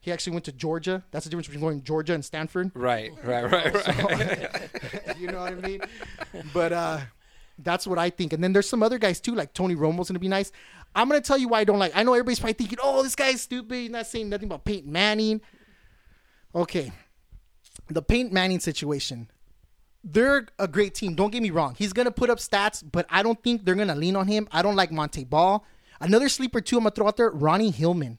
He 0.00 0.12
actually 0.12 0.34
went 0.34 0.44
to 0.44 0.52
Georgia. 0.52 1.02
That's 1.10 1.24
the 1.24 1.30
difference 1.30 1.48
between 1.48 1.62
going 1.62 1.78
to 1.80 1.84
Georgia 1.84 2.14
and 2.14 2.24
Stanford. 2.24 2.70
Right, 2.74 3.10
right, 3.24 3.50
right, 3.50 3.74
right. 3.98 5.18
you 5.18 5.26
know 5.26 5.40
what 5.40 5.52
I 5.52 5.56
mean? 5.56 5.80
But 6.54 6.72
uh, 6.72 7.00
that's 7.58 7.86
what 7.86 7.98
I 7.98 8.10
think. 8.10 8.32
And 8.32 8.42
then 8.42 8.52
there's 8.52 8.68
some 8.68 8.82
other 8.82 8.98
guys 8.98 9.20
too, 9.20 9.34
like 9.34 9.54
Tony 9.54 9.74
Romo's 9.74 10.08
gonna 10.08 10.18
be 10.18 10.28
nice. 10.28 10.52
I'm 10.94 11.08
gonna 11.08 11.20
tell 11.20 11.38
you 11.38 11.48
why 11.48 11.60
I 11.60 11.64
don't 11.64 11.78
like. 11.78 11.92
I 11.94 12.02
know 12.02 12.12
everybody's 12.12 12.40
probably 12.40 12.54
thinking, 12.54 12.78
"Oh, 12.82 13.02
this 13.02 13.14
guy's 13.14 13.40
stupid. 13.40 13.74
He's 13.74 13.90
not 13.90 14.06
saying 14.06 14.28
nothing 14.28 14.48
about 14.48 14.64
Peyton 14.64 14.92
Manning." 14.92 15.40
Okay, 16.54 16.92
the 17.88 18.02
Peyton 18.02 18.32
Manning 18.32 18.60
situation. 18.60 19.30
They're 20.04 20.46
a 20.58 20.66
great 20.66 20.94
team. 20.94 21.14
Don't 21.14 21.30
get 21.30 21.42
me 21.42 21.50
wrong. 21.50 21.76
He's 21.78 21.92
gonna 21.92 22.10
put 22.10 22.28
up 22.28 22.38
stats, 22.38 22.82
but 22.90 23.06
I 23.08 23.22
don't 23.22 23.42
think 23.42 23.64
they're 23.64 23.74
gonna 23.74 23.94
lean 23.94 24.16
on 24.16 24.26
him. 24.26 24.48
I 24.50 24.62
don't 24.62 24.76
like 24.76 24.90
Montee 24.90 25.24
Ball. 25.24 25.64
Another 26.00 26.28
sleeper 26.28 26.60
too. 26.60 26.76
I'm 26.76 26.82
gonna 26.82 26.94
throw 26.94 27.06
out 27.06 27.16
there. 27.16 27.30
Ronnie 27.30 27.70
Hillman. 27.70 28.18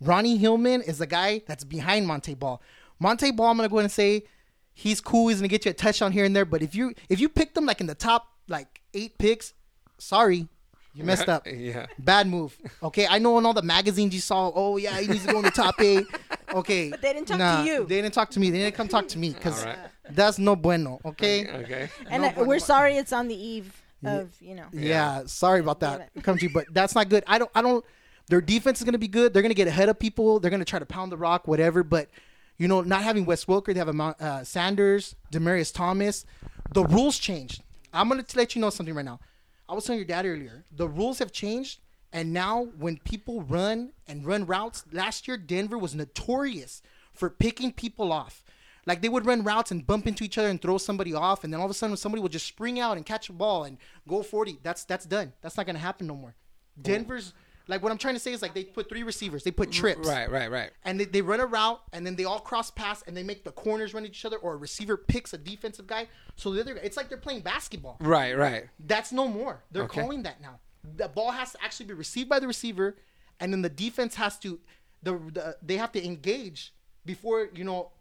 Ronnie 0.00 0.36
Hillman 0.36 0.82
is 0.82 0.98
the 0.98 1.06
guy 1.06 1.42
that's 1.46 1.64
behind 1.64 2.06
Montee 2.06 2.34
Ball. 2.34 2.62
Montee 3.00 3.32
Ball. 3.32 3.50
I'm 3.50 3.56
gonna 3.56 3.68
go 3.68 3.78
ahead 3.78 3.84
and 3.84 3.92
say 3.92 4.24
he's 4.72 5.00
cool. 5.00 5.28
He's 5.28 5.38
gonna 5.38 5.48
get 5.48 5.64
you 5.64 5.72
a 5.72 5.74
touchdown 5.74 6.12
here 6.12 6.24
and 6.24 6.34
there. 6.34 6.44
But 6.44 6.62
if 6.62 6.74
you 6.74 6.94
if 7.08 7.18
you 7.20 7.28
pick 7.28 7.54
them 7.54 7.66
like 7.66 7.80
in 7.80 7.86
the 7.86 7.94
top 7.94 8.33
like 8.48 8.80
eight 8.92 9.18
picks, 9.18 9.54
sorry, 9.98 10.48
you 10.94 11.04
messed 11.04 11.28
up. 11.28 11.46
Yeah. 11.54 11.86
Bad 11.98 12.28
move. 12.28 12.56
Okay, 12.82 13.06
I 13.08 13.18
know 13.18 13.38
in 13.38 13.46
all 13.46 13.54
the 13.54 13.62
magazines 13.62 14.14
you 14.14 14.20
saw. 14.20 14.52
Oh 14.54 14.76
yeah, 14.76 14.98
he 15.00 15.08
needs 15.08 15.26
to 15.26 15.32
go 15.32 15.38
in 15.38 15.44
the 15.44 15.50
top 15.50 15.80
eight. 15.80 16.06
Okay, 16.54 16.90
but 16.90 17.02
they 17.02 17.12
didn't 17.12 17.26
talk 17.26 17.38
to 17.38 17.42
nah, 17.42 17.64
you. 17.64 17.84
They 17.84 18.00
didn't 18.00 18.14
talk 18.14 18.30
to 18.30 18.38
me. 18.38 18.48
They 18.48 18.58
didn't 18.58 18.76
come 18.76 18.86
talk 18.86 19.08
to 19.08 19.18
me 19.18 19.30
because 19.30 19.64
All 19.64 19.70
right. 19.70 19.78
that's 20.10 20.38
no 20.38 20.54
bueno. 20.54 21.00
Okay. 21.04 21.48
Okay. 21.48 21.88
And 22.08 22.22
No, 22.22 22.28
uh, 22.28 22.32
but- 22.36 22.46
we're 22.46 22.60
sorry 22.60 22.96
it's 22.96 23.12
on 23.12 23.26
the 23.26 23.34
eve 23.34 23.82
of, 24.04 24.30
you 24.40 24.54
know. 24.54 24.66
Yeah, 24.72 25.24
sorry 25.26 25.58
about 25.58 25.80
that. 25.80 26.10
Come 26.22 26.38
to 26.38 26.44
you, 26.44 26.52
but 26.54 26.66
that's 26.70 26.94
not 26.94 27.08
good. 27.08 27.24
I 27.26 27.38
don't. 27.38 27.50
I 27.56 27.62
don't. 27.62 27.84
Their 28.28 28.40
defense 28.40 28.78
is 28.78 28.84
going 28.84 28.92
to 28.92 28.98
be 28.98 29.08
good. 29.08 29.34
They're 29.34 29.42
going 29.42 29.50
to 29.50 29.56
get 29.56 29.66
ahead 29.66 29.88
of 29.88 29.98
people. 29.98 30.38
They're 30.38 30.50
going 30.50 30.60
to 30.60 30.64
try 30.64 30.78
to 30.78 30.86
pound 30.86 31.10
the 31.10 31.16
rock, 31.16 31.48
whatever. 31.48 31.82
But 31.82 32.08
you 32.56 32.68
know, 32.68 32.82
not 32.82 33.02
having 33.02 33.24
Wes 33.24 33.46
Welker, 33.46 33.74
they 33.74 33.80
have 33.80 33.88
a 33.88 34.02
uh, 34.20 34.44
Sanders, 34.44 35.16
Demaryius 35.32 35.74
Thomas. 35.74 36.24
The 36.72 36.84
rules 36.84 37.18
changed. 37.18 37.63
I'm 37.94 38.08
going 38.08 38.22
to 38.22 38.36
let 38.36 38.54
you 38.54 38.60
know 38.60 38.70
something 38.70 38.94
right 38.94 39.04
now. 39.04 39.20
I 39.68 39.74
was 39.74 39.84
telling 39.84 39.98
your 39.98 40.06
dad 40.06 40.26
earlier. 40.26 40.64
The 40.72 40.88
rules 40.88 41.20
have 41.20 41.32
changed, 41.32 41.80
and 42.12 42.32
now 42.32 42.68
when 42.76 42.98
people 42.98 43.42
run 43.42 43.92
and 44.06 44.26
run 44.26 44.44
routes, 44.44 44.84
last 44.92 45.26
year 45.26 45.36
Denver 45.36 45.78
was 45.78 45.94
notorious 45.94 46.82
for 47.12 47.30
picking 47.30 47.72
people 47.72 48.12
off. 48.12 48.44
Like 48.86 49.00
they 49.00 49.08
would 49.08 49.24
run 49.24 49.42
routes 49.44 49.70
and 49.70 49.86
bump 49.86 50.06
into 50.06 50.24
each 50.24 50.36
other 50.36 50.48
and 50.48 50.60
throw 50.60 50.76
somebody 50.76 51.14
off, 51.14 51.44
and 51.44 51.52
then 51.52 51.60
all 51.60 51.66
of 51.66 51.70
a 51.70 51.74
sudden 51.74 51.96
somebody 51.96 52.20
would 52.20 52.32
just 52.32 52.46
spring 52.46 52.78
out 52.78 52.96
and 52.96 53.06
catch 53.06 53.30
a 53.30 53.32
ball 53.32 53.64
and 53.64 53.78
go 54.06 54.22
40. 54.22 54.58
That's 54.62 54.84
that's 54.84 55.06
done. 55.06 55.32
That's 55.40 55.56
not 55.56 55.64
gonna 55.64 55.78
happen 55.78 56.06
no 56.06 56.16
more. 56.16 56.34
Denver's 56.80 57.32
like 57.66 57.82
what 57.82 57.90
I'm 57.90 57.98
trying 57.98 58.14
to 58.14 58.20
say 58.20 58.32
is 58.32 58.42
like 58.42 58.54
they 58.54 58.64
put 58.64 58.88
three 58.88 59.02
receivers. 59.02 59.42
They 59.42 59.50
put 59.50 59.72
trips. 59.72 60.06
Right, 60.06 60.30
right, 60.30 60.50
right. 60.50 60.70
And 60.84 61.00
they, 61.00 61.04
they 61.06 61.22
run 61.22 61.40
a 61.40 61.46
route 61.46 61.80
and 61.92 62.06
then 62.06 62.14
they 62.16 62.24
all 62.24 62.38
cross 62.40 62.70
pass 62.70 63.02
and 63.06 63.16
they 63.16 63.22
make 63.22 63.44
the 63.44 63.52
corners 63.52 63.94
run 63.94 64.04
at 64.04 64.10
each 64.10 64.24
other 64.24 64.36
or 64.36 64.54
a 64.54 64.56
receiver 64.56 64.96
picks 64.96 65.32
a 65.32 65.38
defensive 65.38 65.86
guy. 65.86 66.08
So 66.36 66.52
the 66.52 66.60
other 66.60 66.74
guy, 66.74 66.80
it's 66.82 66.96
like 66.96 67.08
they're 67.08 67.16
playing 67.18 67.40
basketball. 67.40 67.96
Right, 68.00 68.36
right. 68.36 68.64
That's 68.80 69.12
no 69.12 69.28
more. 69.28 69.62
They're 69.72 69.84
Okay. 69.84 70.00
calling 70.00 70.22
that 70.24 70.40
now. 70.42 70.60
The 70.96 71.08
ball 71.08 71.30
has 71.30 71.52
to 71.52 71.64
actually 71.64 71.86
be 71.86 71.94
received 71.94 72.28
by 72.28 72.38
the 72.38 72.46
receiver, 72.46 72.96
and 73.40 73.50
then 73.50 73.62
the 73.62 73.70
defense 73.70 74.16
has 74.16 74.38
to, 74.40 74.60
the, 75.02 75.12
the 75.32 75.56
they 75.62 75.78
have 75.78 75.92
to 75.92 76.04
engage 76.04 76.74
before 77.06 77.48
you 77.54 77.64
know, 77.64 77.92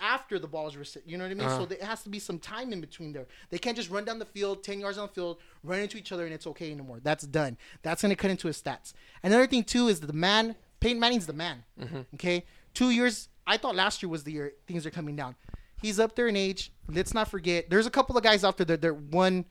after 0.00 0.38
the 0.38 0.46
ball 0.46 0.66
is 0.68 0.76
received. 0.76 1.08
You 1.08 1.18
know 1.18 1.24
what 1.24 1.30
I 1.30 1.34
mean? 1.34 1.48
So 1.48 1.54
uh-huh. 1.54 1.66
there 1.66 1.86
has 1.86 2.02
to 2.02 2.08
be 2.08 2.18
some 2.18 2.38
time 2.38 2.72
in 2.72 2.80
between 2.80 3.12
there. 3.12 3.26
They 3.50 3.58
can't 3.58 3.76
just 3.76 3.90
run 3.90 4.04
down 4.04 4.18
the 4.18 4.24
field, 4.24 4.64
ten 4.64 4.80
yards 4.80 4.98
on 4.98 5.06
the 5.08 5.12
field, 5.12 5.38
run 5.62 5.80
into 5.80 5.96
each 5.96 6.12
other, 6.12 6.24
and 6.24 6.34
it's 6.34 6.46
okay 6.46 6.70
anymore. 6.70 7.00
That's 7.02 7.26
done. 7.26 7.56
That's 7.82 8.02
gonna 8.02 8.16
cut 8.16 8.30
into 8.30 8.46
his 8.46 8.60
stats. 8.60 8.92
Another 9.22 9.46
thing 9.46 9.64
too 9.64 9.88
is 9.88 10.00
the 10.00 10.12
man, 10.12 10.56
Peyton 10.80 11.00
Manning's 11.00 11.26
the 11.26 11.32
man. 11.32 11.64
Mm-hmm. 11.80 12.00
Okay, 12.14 12.44
two 12.74 12.90
years. 12.90 13.28
I 13.46 13.56
thought 13.56 13.74
last 13.74 14.02
year 14.02 14.10
was 14.10 14.24
the 14.24 14.32
year 14.32 14.52
things 14.66 14.86
are 14.86 14.90
coming 14.90 15.16
down. 15.16 15.34
He's 15.80 15.98
up 15.98 16.14
there 16.14 16.28
in 16.28 16.36
age. 16.36 16.72
Let's 16.88 17.12
not 17.12 17.28
forget. 17.28 17.68
There's 17.68 17.86
a 17.86 17.90
couple 17.90 18.16
of 18.16 18.22
guys 18.22 18.44
out 18.44 18.56
there 18.56 18.66
that 18.66 18.80
they're 18.80 18.94
one. 18.94 19.44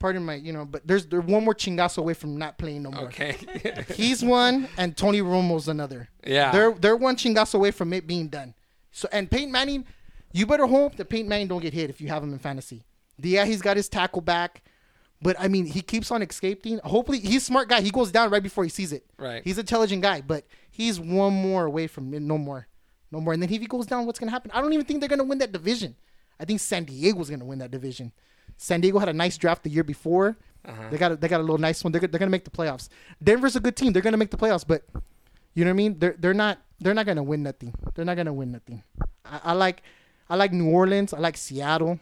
Pardon 0.00 0.24
my, 0.24 0.34
you 0.34 0.54
know, 0.54 0.64
but 0.64 0.86
there's 0.86 1.06
they're 1.06 1.20
one 1.20 1.44
more 1.44 1.54
chingazo 1.54 1.98
away 1.98 2.14
from 2.14 2.38
not 2.38 2.56
playing 2.56 2.82
no 2.82 2.90
more. 2.90 3.04
Okay. 3.04 3.36
He's 3.94 4.24
one, 4.24 4.66
and 4.78 4.96
Tony 4.96 5.20
Romo's 5.20 5.68
another. 5.68 6.08
Yeah. 6.26 6.50
they're 6.52 6.72
they're 6.72 6.96
one 6.96 7.16
chingazo 7.16 7.54
away 7.56 7.70
from 7.70 7.92
it 7.92 8.06
being 8.06 8.28
done. 8.28 8.54
So 8.90 9.08
and 9.12 9.30
Peyton 9.30 9.52
Manning, 9.52 9.84
you 10.32 10.46
better 10.46 10.66
hope 10.66 10.96
that 10.96 11.08
Peyton 11.08 11.28
Manning 11.28 11.48
don't 11.48 11.60
get 11.62 11.72
hit 11.74 11.90
if 11.90 12.00
you 12.00 12.08
have 12.08 12.22
him 12.22 12.32
in 12.32 12.38
fantasy. 12.38 12.84
Yeah, 13.18 13.44
he's 13.44 13.62
got 13.62 13.76
his 13.76 13.88
tackle 13.88 14.22
back, 14.22 14.62
but 15.20 15.36
I 15.38 15.48
mean 15.48 15.66
he 15.66 15.82
keeps 15.82 16.10
on 16.10 16.22
escaping. 16.22 16.78
Hopefully 16.84 17.20
he's 17.20 17.42
a 17.42 17.46
smart 17.46 17.68
guy. 17.68 17.80
He 17.80 17.90
goes 17.90 18.10
down 18.10 18.30
right 18.30 18.42
before 18.42 18.64
he 18.64 18.70
sees 18.70 18.92
it. 18.92 19.04
Right. 19.18 19.42
He's 19.44 19.58
an 19.58 19.62
intelligent 19.62 20.02
guy, 20.02 20.20
but 20.22 20.44
he's 20.70 20.98
one 20.98 21.34
more 21.34 21.66
away 21.66 21.86
from. 21.86 22.10
No 22.26 22.38
more, 22.38 22.66
no 23.10 23.20
more. 23.20 23.32
And 23.32 23.42
then 23.42 23.52
if 23.52 23.60
he 23.60 23.66
goes 23.66 23.86
down, 23.86 24.06
what's 24.06 24.18
gonna 24.18 24.32
happen? 24.32 24.50
I 24.54 24.60
don't 24.60 24.72
even 24.72 24.86
think 24.86 25.00
they're 25.00 25.08
gonna 25.08 25.24
win 25.24 25.38
that 25.38 25.52
division. 25.52 25.96
I 26.38 26.44
think 26.44 26.60
San 26.60 26.84
Diego's 26.84 27.28
gonna 27.30 27.44
win 27.44 27.58
that 27.58 27.70
division. 27.70 28.12
San 28.56 28.80
Diego 28.80 28.98
had 28.98 29.08
a 29.08 29.12
nice 29.12 29.36
draft 29.36 29.62
the 29.62 29.70
year 29.70 29.84
before. 29.84 30.36
Uh-huh. 30.64 30.88
They 30.90 30.98
got 30.98 31.12
a, 31.12 31.16
they 31.16 31.28
got 31.28 31.40
a 31.40 31.42
little 31.42 31.58
nice 31.58 31.82
one. 31.82 31.92
They're, 31.92 32.00
they're 32.00 32.18
gonna 32.18 32.30
make 32.30 32.44
the 32.44 32.50
playoffs. 32.50 32.88
Denver's 33.22 33.56
a 33.56 33.60
good 33.60 33.76
team. 33.76 33.92
They're 33.92 34.02
gonna 34.02 34.16
make 34.16 34.30
the 34.30 34.36
playoffs, 34.36 34.66
but 34.66 34.82
You 35.54 35.64
know 35.64 35.70
what 35.70 35.74
I 35.74 35.76
mean? 35.76 35.98
They're 35.98 36.16
they're 36.18 36.34
not 36.34 36.58
they're 36.80 36.94
not 36.94 37.06
gonna 37.06 37.22
win 37.22 37.42
nothing. 37.42 37.74
They're 37.94 38.04
not 38.04 38.16
gonna 38.16 38.32
win 38.32 38.52
nothing. 38.52 38.82
I, 39.24 39.40
I 39.44 39.52
like 39.52 39.82
I 40.28 40.36
like 40.36 40.52
New 40.52 40.70
Orleans. 40.70 41.12
I 41.12 41.18
like 41.18 41.36
Seattle. 41.36 41.98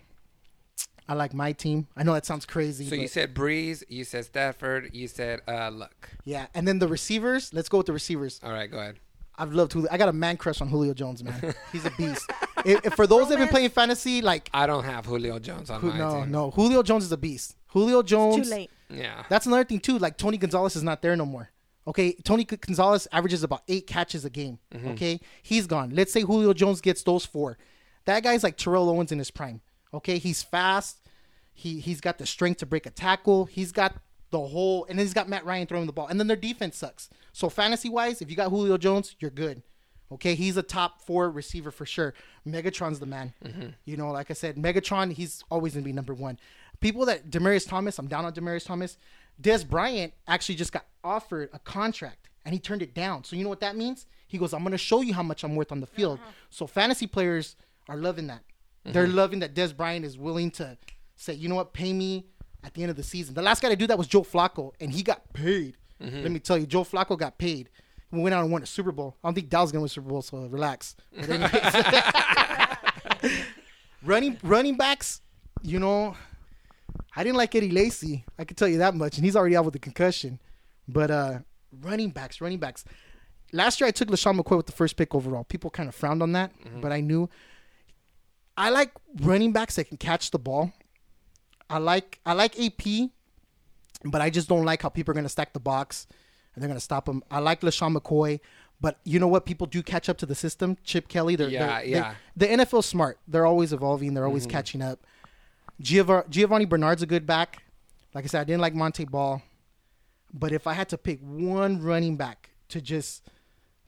I 1.10 1.14
like 1.14 1.32
my 1.32 1.52
team. 1.52 1.86
I 1.96 2.02
know 2.02 2.12
that 2.12 2.26
sounds 2.26 2.44
crazy. 2.44 2.86
So 2.86 2.94
you 2.94 3.08
said 3.08 3.34
Brees, 3.34 3.82
you 3.88 4.04
said 4.04 4.26
Stafford, 4.26 4.90
you 4.92 5.08
said 5.08 5.40
uh, 5.48 5.70
Luck. 5.70 6.10
yeah, 6.24 6.48
and 6.54 6.68
then 6.68 6.78
the 6.80 6.88
receivers. 6.88 7.52
Let's 7.54 7.70
go 7.70 7.78
with 7.78 7.86
the 7.86 7.94
receivers. 7.94 8.40
All 8.44 8.52
right, 8.52 8.70
go 8.70 8.78
ahead. 8.78 8.96
I've 9.38 9.54
loved 9.54 9.72
Julio. 9.72 9.88
I 9.90 9.96
got 9.96 10.08
a 10.10 10.12
man 10.12 10.36
crush 10.36 10.60
on 10.60 10.68
Julio 10.68 10.92
Jones, 10.92 11.24
man. 11.24 11.54
He's 11.72 11.86
a 11.86 11.90
beast. 11.92 12.28
if, 12.66 12.84
if 12.84 12.94
for 12.94 13.06
those 13.06 13.28
that 13.30 13.38
have 13.38 13.48
been 13.48 13.52
playing 13.52 13.70
fantasy, 13.70 14.20
like 14.20 14.50
I 14.52 14.66
don't 14.66 14.84
have 14.84 15.06
Julio 15.06 15.38
Jones 15.38 15.70
on 15.70 15.80
Who- 15.80 15.90
my 15.92 15.98
no, 15.98 16.20
team. 16.22 16.30
no, 16.30 16.50
Julio 16.50 16.82
Jones 16.82 17.04
is 17.04 17.12
a 17.12 17.16
beast. 17.16 17.56
Julio 17.68 18.02
Jones. 18.02 18.46
Too 18.48 18.54
late. 18.54 18.70
Yeah. 18.90 19.22
That's 19.30 19.46
another 19.46 19.64
thing 19.64 19.80
too. 19.80 19.98
Like 19.98 20.18
Tony 20.18 20.36
Gonzalez 20.36 20.76
is 20.76 20.82
not 20.82 21.00
there 21.00 21.16
no 21.16 21.24
more. 21.24 21.48
Okay, 21.88 22.12
Tony 22.22 22.44
Gonzalez 22.44 23.08
averages 23.12 23.42
about 23.42 23.62
eight 23.66 23.86
catches 23.86 24.24
a 24.26 24.30
game. 24.30 24.58
Mm-hmm. 24.74 24.88
Okay, 24.88 25.20
he's 25.42 25.66
gone. 25.66 25.90
Let's 25.90 26.12
say 26.12 26.20
Julio 26.20 26.52
Jones 26.52 26.82
gets 26.82 27.02
those 27.02 27.24
four. 27.24 27.56
That 28.04 28.22
guy's 28.22 28.42
like 28.44 28.58
Terrell 28.58 28.90
Owens 28.90 29.10
in 29.10 29.18
his 29.18 29.30
prime. 29.30 29.62
Okay, 29.94 30.18
he's 30.18 30.42
fast. 30.42 31.00
He 31.54 31.80
he's 31.80 32.02
got 32.02 32.18
the 32.18 32.26
strength 32.26 32.58
to 32.58 32.66
break 32.66 32.84
a 32.84 32.90
tackle. 32.90 33.46
He's 33.46 33.72
got 33.72 33.94
the 34.30 34.38
whole, 34.38 34.84
and 34.84 34.98
then 34.98 35.06
he's 35.06 35.14
got 35.14 35.30
Matt 35.30 35.46
Ryan 35.46 35.66
throwing 35.66 35.86
the 35.86 35.92
ball. 35.92 36.08
And 36.08 36.20
then 36.20 36.26
their 36.26 36.36
defense 36.36 36.76
sucks. 36.76 37.08
So 37.32 37.48
fantasy 37.48 37.88
wise, 37.88 38.20
if 38.20 38.28
you 38.28 38.36
got 38.36 38.50
Julio 38.50 38.76
Jones, 38.76 39.16
you're 39.18 39.30
good. 39.30 39.62
Okay, 40.12 40.34
he's 40.34 40.56
a 40.58 40.62
top 40.62 41.00
four 41.02 41.30
receiver 41.30 41.70
for 41.70 41.86
sure. 41.86 42.12
Megatron's 42.46 42.98
the 42.98 43.06
man. 43.06 43.32
You 43.86 43.96
know, 43.96 44.10
like 44.10 44.30
I 44.30 44.34
said, 44.34 44.56
Megatron, 44.56 45.12
he's 45.12 45.42
always 45.50 45.72
gonna 45.72 45.84
be 45.84 45.92
number 45.92 46.14
one. 46.14 46.38
People 46.80 47.06
that 47.06 47.30
Demaryius 47.30 47.66
Thomas, 47.66 47.98
I'm 47.98 48.08
down 48.08 48.24
on 48.26 48.32
Demaryius 48.32 48.66
Thomas. 48.66 48.98
Dez 49.40 49.68
Bryant 49.68 50.12
actually 50.26 50.56
just 50.56 50.72
got 50.72 50.86
offered 51.04 51.50
a 51.52 51.58
contract 51.58 52.28
and 52.44 52.52
he 52.52 52.58
turned 52.58 52.82
it 52.82 52.94
down. 52.94 53.24
So 53.24 53.36
you 53.36 53.42
know 53.42 53.50
what 53.50 53.60
that 53.60 53.76
means? 53.76 54.06
He 54.26 54.38
goes, 54.38 54.52
I'm 54.52 54.62
gonna 54.62 54.78
show 54.78 55.00
you 55.00 55.14
how 55.14 55.22
much 55.22 55.44
I'm 55.44 55.54
worth 55.54 55.72
on 55.72 55.80
the 55.80 55.86
field. 55.86 56.18
Uh-huh. 56.18 56.30
So 56.50 56.66
fantasy 56.66 57.06
players 57.06 57.56
are 57.88 57.96
loving 57.96 58.26
that. 58.28 58.40
Mm-hmm. 58.40 58.92
They're 58.92 59.06
loving 59.06 59.40
that 59.40 59.54
Dez 59.54 59.76
Bryant 59.76 60.04
is 60.04 60.18
willing 60.18 60.50
to 60.52 60.76
say, 61.16 61.34
you 61.34 61.48
know 61.48 61.56
what, 61.56 61.72
pay 61.72 61.92
me 61.92 62.26
at 62.64 62.74
the 62.74 62.82
end 62.82 62.90
of 62.90 62.96
the 62.96 63.02
season. 63.02 63.34
The 63.34 63.42
last 63.42 63.62
guy 63.62 63.68
to 63.68 63.76
do 63.76 63.86
that 63.86 63.98
was 63.98 64.06
Joe 64.06 64.22
Flacco, 64.22 64.72
and 64.80 64.92
he 64.92 65.02
got 65.02 65.32
paid. 65.32 65.76
Mm-hmm. 66.02 66.22
Let 66.22 66.30
me 66.30 66.38
tell 66.38 66.58
you, 66.58 66.66
Joe 66.66 66.84
Flacco 66.84 67.18
got 67.18 67.38
paid. 67.38 67.70
We 68.10 68.20
went 68.20 68.34
out 68.34 68.42
and 68.42 68.52
won 68.52 68.62
a 68.62 68.66
Super 68.66 68.92
Bowl. 68.92 69.16
I 69.22 69.28
don't 69.28 69.34
think 69.34 69.48
Dallas 69.50 69.70
gonna 69.70 69.82
win 69.82 69.86
a 69.86 69.90
Super 69.90 70.08
Bowl, 70.08 70.22
so 70.22 70.38
relax. 70.46 70.96
But 71.14 71.28
anyways. 71.28 71.52
running 74.02 74.38
running 74.42 74.76
backs, 74.76 75.20
you 75.62 75.78
know, 75.78 76.16
I 77.16 77.24
didn't 77.24 77.36
like 77.36 77.54
Eddie 77.54 77.70
Lacy. 77.70 78.24
I 78.38 78.44
can 78.44 78.56
tell 78.56 78.68
you 78.68 78.78
that 78.78 78.94
much, 78.94 79.16
and 79.16 79.24
he's 79.24 79.36
already 79.36 79.56
out 79.56 79.64
with 79.64 79.74
a 79.76 79.78
concussion. 79.78 80.40
But 80.86 81.10
uh 81.10 81.38
running 81.82 82.10
backs, 82.10 82.40
running 82.40 82.58
backs. 82.58 82.84
Last 83.52 83.80
year 83.80 83.88
I 83.88 83.90
took 83.90 84.08
LeSean 84.08 84.38
McCoy 84.38 84.56
with 84.58 84.66
the 84.66 84.72
first 84.72 84.96
pick 84.96 85.14
overall. 85.14 85.44
People 85.44 85.70
kind 85.70 85.88
of 85.88 85.94
frowned 85.94 86.22
on 86.22 86.32
that, 86.32 86.52
but 86.80 86.92
I 86.92 87.00
knew 87.00 87.28
I 88.56 88.70
like 88.70 88.92
running 89.20 89.52
backs 89.52 89.76
that 89.76 89.84
can 89.88 89.96
catch 89.96 90.30
the 90.30 90.38
ball. 90.38 90.72
I 91.70 91.78
like 91.78 92.20
I 92.26 92.32
like 92.32 92.58
AP, 92.58 93.10
but 94.04 94.20
I 94.20 94.30
just 94.30 94.48
don't 94.48 94.64
like 94.64 94.82
how 94.82 94.88
people 94.88 95.12
are 95.12 95.14
gonna 95.14 95.28
stack 95.28 95.52
the 95.52 95.60
box 95.60 96.06
and 96.54 96.62
they're 96.62 96.68
gonna 96.68 96.80
stop 96.80 97.08
him. 97.08 97.22
I 97.30 97.38
like 97.40 97.60
LeSean 97.60 97.96
McCoy, 97.96 98.40
but 98.80 98.98
you 99.04 99.18
know 99.20 99.28
what? 99.28 99.44
People 99.46 99.66
do 99.66 99.82
catch 99.82 100.08
up 100.08 100.18
to 100.18 100.26
the 100.26 100.34
system. 100.34 100.76
Chip 100.82 101.08
Kelly, 101.08 101.36
they're, 101.36 101.48
Yeah, 101.48 101.66
they're- 101.66 101.84
they- 101.84 101.90
yeah. 101.90 102.14
the 102.36 102.46
NFL's 102.46 102.86
smart. 102.86 103.18
They're 103.28 103.46
always 103.46 103.72
evolving. 103.72 104.14
They're 104.14 104.26
always 104.26 104.46
catching 104.46 104.82
up. 104.82 105.00
Giov- 105.82 106.28
Giovani 106.28 106.64
Bernard's 106.66 107.02
a 107.02 107.06
good 107.06 107.26
back. 107.26 107.62
Like 108.14 108.24
I 108.24 108.26
said, 108.28 108.40
I 108.40 108.44
didn't 108.44 108.60
like 108.60 108.74
Montee 108.74 109.04
Ball, 109.04 109.42
but 110.32 110.52
if 110.52 110.66
I 110.66 110.72
had 110.72 110.88
to 110.90 110.98
pick 110.98 111.20
one 111.20 111.82
running 111.82 112.16
back 112.16 112.50
to 112.68 112.80
just 112.80 113.28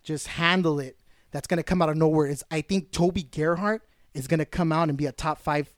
just 0.03 0.27
handle 0.29 0.81
it, 0.81 0.99
that's 1.31 1.47
gonna 1.47 1.63
come 1.63 1.83
out 1.83 1.89
of 1.89 1.97
nowhere. 1.97 2.27
Is 2.27 2.45
I 2.51 2.61
think 2.61 2.93
Toby 2.93 3.23
Gerhart 3.23 3.83
is 4.15 4.27
gonna 4.27 4.45
come 4.45 4.73
out 4.73 4.89
and 4.89 4.97
be 4.97 5.07
a 5.07 5.13
top 5.13 5.41
five 5.41 5.73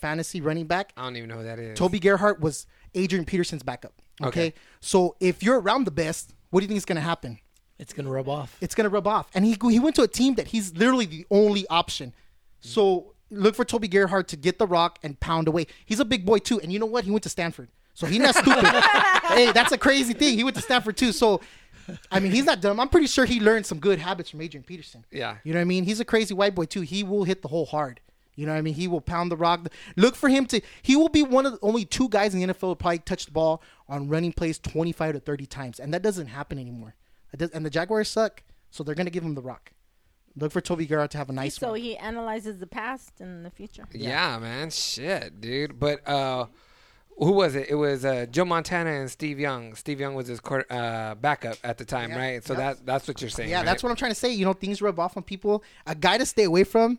fantasy 0.00 0.40
running 0.40 0.66
back. 0.66 0.92
I 0.96 1.02
don't 1.02 1.16
even 1.16 1.28
know 1.28 1.38
who 1.38 1.44
that 1.44 1.58
is. 1.58 1.78
Toby 1.78 1.98
Gerhart 1.98 2.40
was 2.40 2.66
Adrian 2.94 3.24
Peterson's 3.24 3.62
backup. 3.62 3.92
Okay? 4.22 4.28
Okay. 4.28 4.54
So 4.80 5.16
if 5.20 5.42
you're 5.42 5.60
around 5.60 5.84
the 5.84 5.90
best, 5.90 6.34
what 6.50 6.60
do 6.60 6.64
you 6.64 6.68
think 6.68 6.78
is 6.78 6.84
going 6.84 6.96
to 6.96 7.02
happen? 7.02 7.38
It's 7.78 7.92
gonna 7.92 8.10
rub 8.10 8.28
off. 8.28 8.56
It's 8.60 8.74
going 8.74 8.84
to 8.84 8.90
rub 8.90 9.06
off. 9.06 9.28
And 9.34 9.44
he 9.44 9.56
he 9.70 9.78
went 9.78 9.96
to 9.96 10.02
a 10.02 10.08
team 10.08 10.34
that 10.34 10.48
he's 10.48 10.74
literally 10.74 11.06
the 11.06 11.26
only 11.30 11.66
option. 11.68 12.14
So 12.60 13.14
look 13.30 13.54
for 13.54 13.64
Toby 13.64 13.88
Gerhart 13.88 14.28
to 14.28 14.36
get 14.36 14.58
the 14.58 14.66
rock 14.66 14.98
and 15.02 15.18
pound 15.20 15.48
away. 15.48 15.66
He's 15.84 16.00
a 16.00 16.04
big 16.04 16.24
boy 16.24 16.38
too. 16.38 16.60
And 16.60 16.72
you 16.72 16.78
know 16.78 16.86
what? 16.86 17.04
He 17.04 17.10
went 17.10 17.22
to 17.24 17.28
Stanford. 17.28 17.68
So 17.94 18.06
he's 18.06 18.20
not 18.20 18.34
stupid. 18.34 18.64
hey, 19.34 19.52
that's 19.52 19.72
a 19.72 19.78
crazy 19.78 20.14
thing. 20.14 20.36
He 20.36 20.44
went 20.44 20.56
to 20.56 20.62
Stanford 20.62 20.96
too. 20.96 21.12
So 21.12 21.40
I 22.10 22.20
mean, 22.20 22.32
he's 22.32 22.44
not 22.44 22.60
dumb. 22.60 22.80
I'm 22.80 22.88
pretty 22.88 23.06
sure 23.06 23.24
he 23.24 23.40
learned 23.40 23.66
some 23.66 23.78
good 23.78 23.98
habits 23.98 24.30
from 24.30 24.40
Adrian 24.40 24.64
Peterson. 24.64 25.04
Yeah. 25.10 25.36
You 25.44 25.52
know 25.52 25.58
what 25.58 25.62
I 25.62 25.66
mean? 25.66 25.84
He's 25.84 26.00
a 26.00 26.04
crazy 26.04 26.34
white 26.34 26.54
boy 26.54 26.64
too. 26.64 26.82
He 26.82 27.02
will 27.02 27.24
hit 27.24 27.42
the 27.42 27.48
hole 27.48 27.66
hard. 27.66 28.00
You 28.36 28.46
know 28.46 28.52
what 28.52 28.58
I 28.58 28.62
mean? 28.62 28.74
He 28.74 28.88
will 28.88 29.00
pound 29.00 29.30
the 29.30 29.36
rock. 29.36 29.68
Look 29.96 30.14
for 30.16 30.28
him 30.28 30.46
to. 30.46 30.60
He 30.82 30.96
will 30.96 31.08
be 31.08 31.22
one 31.22 31.46
of 31.46 31.52
the 31.52 31.58
only 31.62 31.84
two 31.84 32.08
guys 32.08 32.34
in 32.34 32.40
the 32.40 32.54
NFL 32.54 32.68
who 32.68 32.74
probably 32.74 32.98
touch 33.00 33.26
the 33.26 33.32
ball 33.32 33.62
on 33.88 34.08
running 34.08 34.32
plays 34.32 34.58
25 34.58 35.14
to 35.14 35.20
30 35.20 35.46
times, 35.46 35.80
and 35.80 35.92
that 35.92 36.02
doesn't 36.02 36.28
happen 36.28 36.58
anymore. 36.58 36.94
Does, 37.36 37.50
and 37.50 37.66
the 37.66 37.70
Jaguars 37.70 38.08
suck, 38.08 38.42
so 38.70 38.82
they're 38.82 38.94
gonna 38.94 39.10
give 39.10 39.24
him 39.24 39.34
the 39.34 39.42
rock. 39.42 39.72
Look 40.36 40.52
for 40.52 40.60
Toby 40.60 40.86
Gerhart 40.86 41.10
to 41.12 41.18
have 41.18 41.28
a 41.28 41.32
nice 41.32 41.56
so 41.56 41.70
one. 41.70 41.80
he 41.80 41.96
analyzes 41.96 42.58
the 42.58 42.66
past 42.66 43.20
and 43.20 43.44
the 43.44 43.50
future. 43.50 43.84
Yeah, 43.92 44.38
man. 44.38 44.70
Shit, 44.70 45.40
dude. 45.40 45.78
But 45.78 46.06
uh, 46.08 46.46
who 47.18 47.32
was 47.32 47.54
it? 47.56 47.68
It 47.68 47.74
was 47.74 48.04
uh, 48.04 48.26
Joe 48.30 48.44
Montana 48.44 48.90
and 48.90 49.10
Steve 49.10 49.40
Young. 49.40 49.74
Steve 49.74 49.98
Young 50.00 50.14
was 50.14 50.28
his 50.28 50.38
court, 50.40 50.70
uh, 50.70 51.16
backup 51.20 51.56
at 51.64 51.78
the 51.78 51.84
time, 51.84 52.10
Yeah. 52.10 52.18
right? 52.18 52.44
So 52.44 52.54
Yep. 52.54 52.58
that 52.78 52.86
that's 52.86 53.08
what 53.08 53.20
you're 53.20 53.28
saying. 53.30 53.50
Yeah, 53.50 53.56
right? 53.58 53.66
that's 53.66 53.82
what 53.82 53.90
I'm 53.90 53.96
trying 53.96 54.12
to 54.12 54.14
say. 54.14 54.32
You 54.32 54.44
know, 54.44 54.52
things 54.52 54.80
rub 54.80 54.98
off 55.00 55.16
on 55.16 55.24
people. 55.24 55.64
A 55.86 55.94
guy 55.94 56.16
to 56.16 56.24
stay 56.24 56.44
away 56.44 56.64
from, 56.64 56.98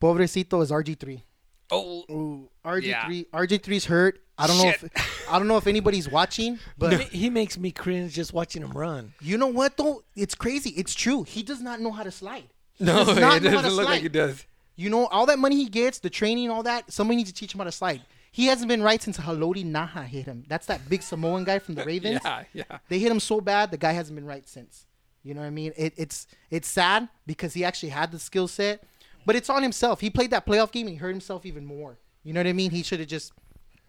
pobrecito, 0.00 0.62
is 0.62 0.70
RG3. 0.70 1.22
Oh, 1.70 2.04
Ooh, 2.10 2.50
RG3. 2.64 3.26
RG3's 3.30 3.86
hurt. 3.86 4.20
I 4.42 4.46
don't 4.46 4.58
know 4.58 4.68
if 4.68 5.28
I 5.30 5.38
don't 5.38 5.48
know 5.48 5.56
if 5.56 5.66
anybody's 5.66 6.08
watching, 6.08 6.58
but 6.78 7.00
He- 7.00 7.18
He 7.18 7.30
makes 7.30 7.56
me 7.58 7.70
cringe 7.70 8.12
just 8.12 8.32
watching 8.32 8.62
him 8.62 8.72
run. 8.72 9.14
You 9.20 9.38
know 9.38 9.46
what 9.46 9.76
though? 9.76 10.02
It's 10.16 10.34
crazy. 10.34 10.70
It's 10.70 10.94
true. 10.94 11.22
He 11.22 11.42
does 11.42 11.60
not 11.60 11.80
know 11.80 11.92
how 11.92 12.02
to 12.02 12.10
slide. 12.10 12.48
He 12.74 12.84
no, 12.84 13.04
does 13.04 13.16
it 13.16 13.20
not 13.20 13.42
know 13.42 13.50
how 13.50 13.56
to 13.56 13.62
doesn't 13.62 13.70
look 13.76 13.86
like 13.86 13.94
slide. 14.00 14.02
he 14.02 14.08
does. 14.08 14.44
You 14.76 14.90
know, 14.90 15.06
all 15.06 15.26
that 15.26 15.38
money 15.38 15.56
he 15.56 15.68
gets, 15.68 15.98
the 15.98 16.10
training, 16.10 16.50
all 16.50 16.62
that, 16.64 16.90
somebody 16.90 17.16
needs 17.18 17.30
to 17.30 17.34
teach 17.34 17.54
him 17.54 17.58
how 17.58 17.64
to 17.64 17.72
slide. 17.72 18.02
He 18.32 18.46
hasn't 18.46 18.68
been 18.68 18.82
right 18.82 19.00
since 19.02 19.18
Haloti 19.18 19.64
Ngata 19.64 20.06
hit 20.06 20.24
him. 20.24 20.44
That's 20.48 20.66
that 20.66 20.88
big 20.88 21.02
Samoan 21.02 21.44
guy 21.44 21.58
from 21.58 21.74
the 21.74 21.84
Ravens. 21.92 22.20
Yeah, 22.24 22.44
yeah. 22.54 22.78
They 22.88 22.98
hit 22.98 23.12
him 23.12 23.20
so 23.20 23.40
bad, 23.42 23.70
the 23.70 23.76
guy 23.76 23.92
hasn't 23.92 24.16
been 24.16 24.24
right 24.26 24.48
since. 24.48 24.86
You 25.22 25.34
know 25.34 25.42
what 25.42 25.46
I 25.48 25.50
mean? 25.50 25.72
It, 25.76 25.92
it's 25.96 26.26
it's 26.50 26.66
sad 26.66 27.08
because 27.26 27.52
he 27.54 27.62
actually 27.64 27.90
had 27.90 28.10
the 28.10 28.18
skill 28.18 28.48
set, 28.48 28.82
but 29.26 29.36
it's 29.36 29.50
on 29.50 29.62
himself. 29.62 30.00
He 30.00 30.08
played 30.10 30.30
that 30.30 30.46
playoff 30.46 30.72
game 30.72 30.86
and 30.86 30.94
he 30.96 30.98
hurt 30.98 31.10
himself 31.10 31.44
even 31.46 31.64
more. 31.66 31.98
You 32.24 32.32
know 32.32 32.40
what 32.40 32.46
I 32.48 32.52
mean? 32.54 32.70
He 32.70 32.82
should 32.82 32.98
have 33.00 33.08
just 33.08 33.32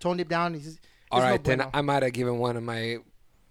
toned 0.03 0.19
it 0.19 0.27
down. 0.27 0.53
He's, 0.53 0.79
All 1.09 1.19
there's 1.19 1.29
no 1.29 1.31
right, 1.31 1.43
then. 1.43 1.69
I 1.73 1.81
might 1.81 2.03
have 2.03 2.13
given 2.13 2.37
one 2.37 2.57
of 2.57 2.63
my 2.63 2.97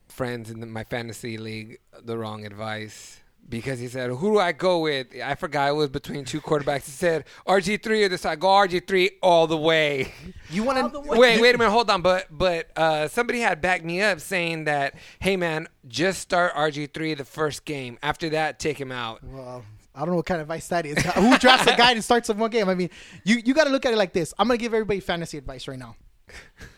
friends 0.09 0.51
in 0.51 0.61
the, 0.61 0.67
my 0.67 0.85
fantasy 0.85 1.39
league 1.39 1.79
the 2.05 2.19
wrong 2.19 2.45
advice 2.45 3.21
because 3.49 3.79
he 3.81 3.89
said, 3.89 4.11
"Who 4.11 4.33
do 4.33 4.39
I 4.39 4.53
go 4.53 4.81
with?" 4.81 5.09
I 5.25 5.35
forgot 5.35 5.71
it 5.71 5.73
was 5.73 5.89
between 5.89 6.25
two 6.25 6.41
quarterbacks. 6.41 6.85
He 6.85 6.93
said, 6.93 7.25
"RG 7.47 7.83
three 7.83 8.05
or 8.05 8.09
this 8.09 8.21
side." 8.21 8.39
Go 8.39 8.49
RG 8.49 8.87
three 8.87 9.13
all 9.23 9.47
the 9.47 9.57
way. 9.57 10.13
you 10.51 10.63
want 10.63 10.93
to 10.93 11.01
wait, 11.01 11.41
wait 11.41 11.55
a 11.55 11.59
minute, 11.59 11.71
hold 11.71 11.91
on. 11.91 12.03
But 12.03 12.27
but 12.31 12.71
uh, 12.77 13.09
somebody 13.09 13.41
had 13.41 13.61
backed 13.61 13.85
me 13.85 14.03
up 14.03 14.21
saying 14.21 14.65
that, 14.65 14.95
"Hey 15.21 15.37
man, 15.37 15.69
just 15.89 16.21
start 16.21 16.55
RG 16.55 16.93
three 16.93 17.15
the 17.15 17.25
first 17.25 17.65
game. 17.65 17.99
After 18.03 18.29
that, 18.31 18.59
take 18.59 18.79
him 18.79 18.93
out." 18.93 19.25
Well, 19.25 19.65
I 19.95 20.01
don't 20.01 20.11
know 20.11 20.17
what 20.17 20.27
kind 20.27 20.41
of 20.41 20.47
advice 20.47 20.69
that 20.69 20.87
is. 20.87 21.03
Who 21.03 21.39
drafts 21.39 21.67
a 21.67 21.77
guy 21.77 21.93
and 21.93 22.05
starts 22.05 22.31
in 22.31 22.39
one 22.39 22.51
game? 22.51 22.69
I 22.69 22.75
mean, 22.75 22.91
you, 23.25 23.37
you 23.45 23.55
got 23.55 23.65
to 23.65 23.71
look 23.71 23.85
at 23.85 23.93
it 23.93 23.99
like 23.99 24.13
this. 24.13 24.33
I'm 24.39 24.47
gonna 24.49 24.59
give 24.59 24.73
everybody 24.75 25.01
fantasy 25.01 25.39
advice 25.39 25.67
right 25.69 25.79
now. 25.79 25.97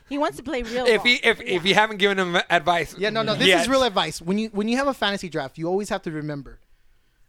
He 0.08 0.18
wants 0.18 0.36
to 0.36 0.42
play 0.42 0.62
real 0.62 0.84
If 0.86 0.98
ball. 0.98 1.06
he 1.06 1.14
if 1.16 1.40
if 1.40 1.64
you 1.64 1.74
haven't 1.74 1.96
given 1.96 2.18
him 2.18 2.36
advice, 2.50 2.94
Yeah, 2.98 3.10
no, 3.10 3.22
no. 3.22 3.34
This 3.34 3.48
yet. 3.48 3.62
is 3.62 3.68
real 3.68 3.82
advice. 3.84 4.20
When 4.20 4.38
you 4.38 4.48
when 4.50 4.68
you 4.68 4.76
have 4.76 4.86
a 4.86 4.94
fantasy 4.94 5.28
draft, 5.28 5.56
you 5.58 5.66
always 5.66 5.88
have 5.88 6.02
to 6.02 6.10
remember. 6.10 6.60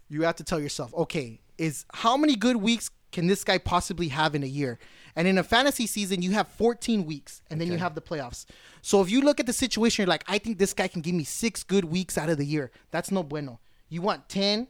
You 0.09 0.23
have 0.23 0.35
to 0.35 0.43
tell 0.43 0.59
yourself, 0.59 0.93
okay, 0.93 1.39
is 1.57 1.85
how 1.93 2.17
many 2.17 2.35
good 2.35 2.57
weeks 2.57 2.91
can 3.11 3.27
this 3.27 3.43
guy 3.45 3.57
possibly 3.57 4.09
have 4.09 4.35
in 4.35 4.43
a 4.43 4.47
year? 4.47 4.77
And 5.15 5.25
in 5.27 5.37
a 5.37 5.43
fantasy 5.43 5.87
season, 5.87 6.21
you 6.21 6.31
have 6.31 6.49
14 6.49 7.05
weeks, 7.05 7.41
and 7.49 7.61
then 7.61 7.71
you 7.71 7.77
have 7.77 7.95
the 7.95 8.01
playoffs. 8.01 8.45
So 8.81 9.01
if 9.01 9.09
you 9.09 9.21
look 9.21 9.39
at 9.39 9.45
the 9.45 9.53
situation, 9.53 10.03
you're 10.03 10.09
like, 10.09 10.25
I 10.27 10.37
think 10.37 10.57
this 10.57 10.73
guy 10.73 10.89
can 10.89 11.01
give 11.01 11.15
me 11.15 11.23
six 11.23 11.63
good 11.63 11.85
weeks 11.85 12.17
out 12.17 12.27
of 12.29 12.37
the 12.37 12.45
year. 12.45 12.71
That's 12.91 13.09
no 13.09 13.23
bueno. 13.23 13.59
You 13.87 14.01
want 14.01 14.27
10 14.27 14.67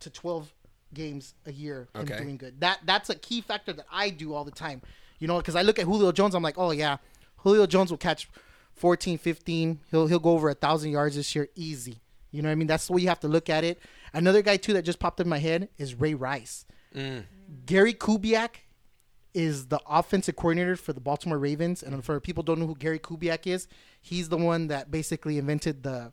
to 0.00 0.10
12 0.10 0.54
games 0.94 1.34
a 1.46 1.52
year 1.52 1.88
him 1.94 2.02
Okay. 2.02 2.18
doing 2.22 2.36
good. 2.36 2.60
That 2.60 2.78
that's 2.84 3.10
a 3.10 3.14
key 3.16 3.40
factor 3.40 3.72
that 3.72 3.86
I 3.92 4.10
do 4.10 4.32
all 4.34 4.44
the 4.44 4.50
time. 4.52 4.80
You 5.22 5.28
know, 5.28 5.36
because 5.36 5.54
I 5.54 5.62
look 5.62 5.78
at 5.78 5.84
Julio 5.84 6.10
Jones, 6.10 6.34
I'm 6.34 6.42
like, 6.42 6.58
oh 6.58 6.72
yeah, 6.72 6.96
Julio 7.36 7.64
Jones 7.64 7.92
will 7.92 7.96
catch 7.96 8.28
14, 8.74 9.18
15. 9.18 9.78
He'll 9.92 10.08
he'll 10.08 10.18
go 10.18 10.30
over 10.30 10.50
a 10.50 10.54
thousand 10.54 10.90
yards 10.90 11.14
this 11.14 11.32
year, 11.36 11.48
easy. 11.54 12.00
You 12.32 12.42
know 12.42 12.48
what 12.48 12.52
I 12.52 12.56
mean? 12.56 12.66
That's 12.66 12.88
the 12.88 12.94
way 12.94 13.02
you 13.02 13.08
have 13.08 13.20
to 13.20 13.28
look 13.28 13.48
at 13.48 13.62
it. 13.62 13.80
Another 14.12 14.42
guy 14.42 14.56
too 14.56 14.72
that 14.72 14.82
just 14.82 14.98
popped 14.98 15.20
in 15.20 15.28
my 15.28 15.38
head 15.38 15.68
is 15.78 15.94
Ray 15.94 16.14
Rice. 16.14 16.64
Mm. 16.92 17.26
Gary 17.66 17.94
Kubiak 17.94 18.56
is 19.32 19.68
the 19.68 19.80
offensive 19.88 20.34
coordinator 20.34 20.74
for 20.74 20.92
the 20.92 21.00
Baltimore 21.00 21.38
Ravens, 21.38 21.84
and 21.84 22.04
for 22.04 22.18
people 22.18 22.42
who 22.42 22.46
don't 22.46 22.58
know 22.58 22.66
who 22.66 22.74
Gary 22.74 22.98
Kubiak 22.98 23.46
is, 23.46 23.68
he's 24.00 24.28
the 24.28 24.36
one 24.36 24.66
that 24.66 24.90
basically 24.90 25.38
invented 25.38 25.84
the 25.84 26.12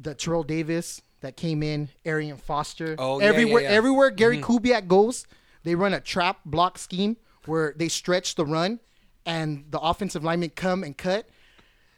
the 0.00 0.14
Terrell 0.14 0.44
Davis 0.44 1.02
that 1.20 1.36
came 1.36 1.62
in, 1.62 1.90
Arian 2.06 2.38
Foster. 2.38 2.96
Oh, 2.98 3.20
yeah, 3.20 3.26
everywhere, 3.26 3.60
yeah, 3.60 3.68
yeah. 3.68 3.76
everywhere 3.76 4.08
Gary 4.08 4.38
mm-hmm. 4.38 4.50
Kubiak 4.50 4.88
goes, 4.88 5.26
they 5.62 5.74
run 5.74 5.92
a 5.92 6.00
trap 6.00 6.40
block 6.46 6.78
scheme 6.78 7.18
where 7.46 7.74
they 7.76 7.88
stretch 7.88 8.34
the 8.34 8.46
run, 8.46 8.80
and 9.26 9.64
the 9.70 9.78
offensive 9.78 10.24
linemen 10.24 10.50
come 10.50 10.82
and 10.84 10.96
cut. 10.96 11.28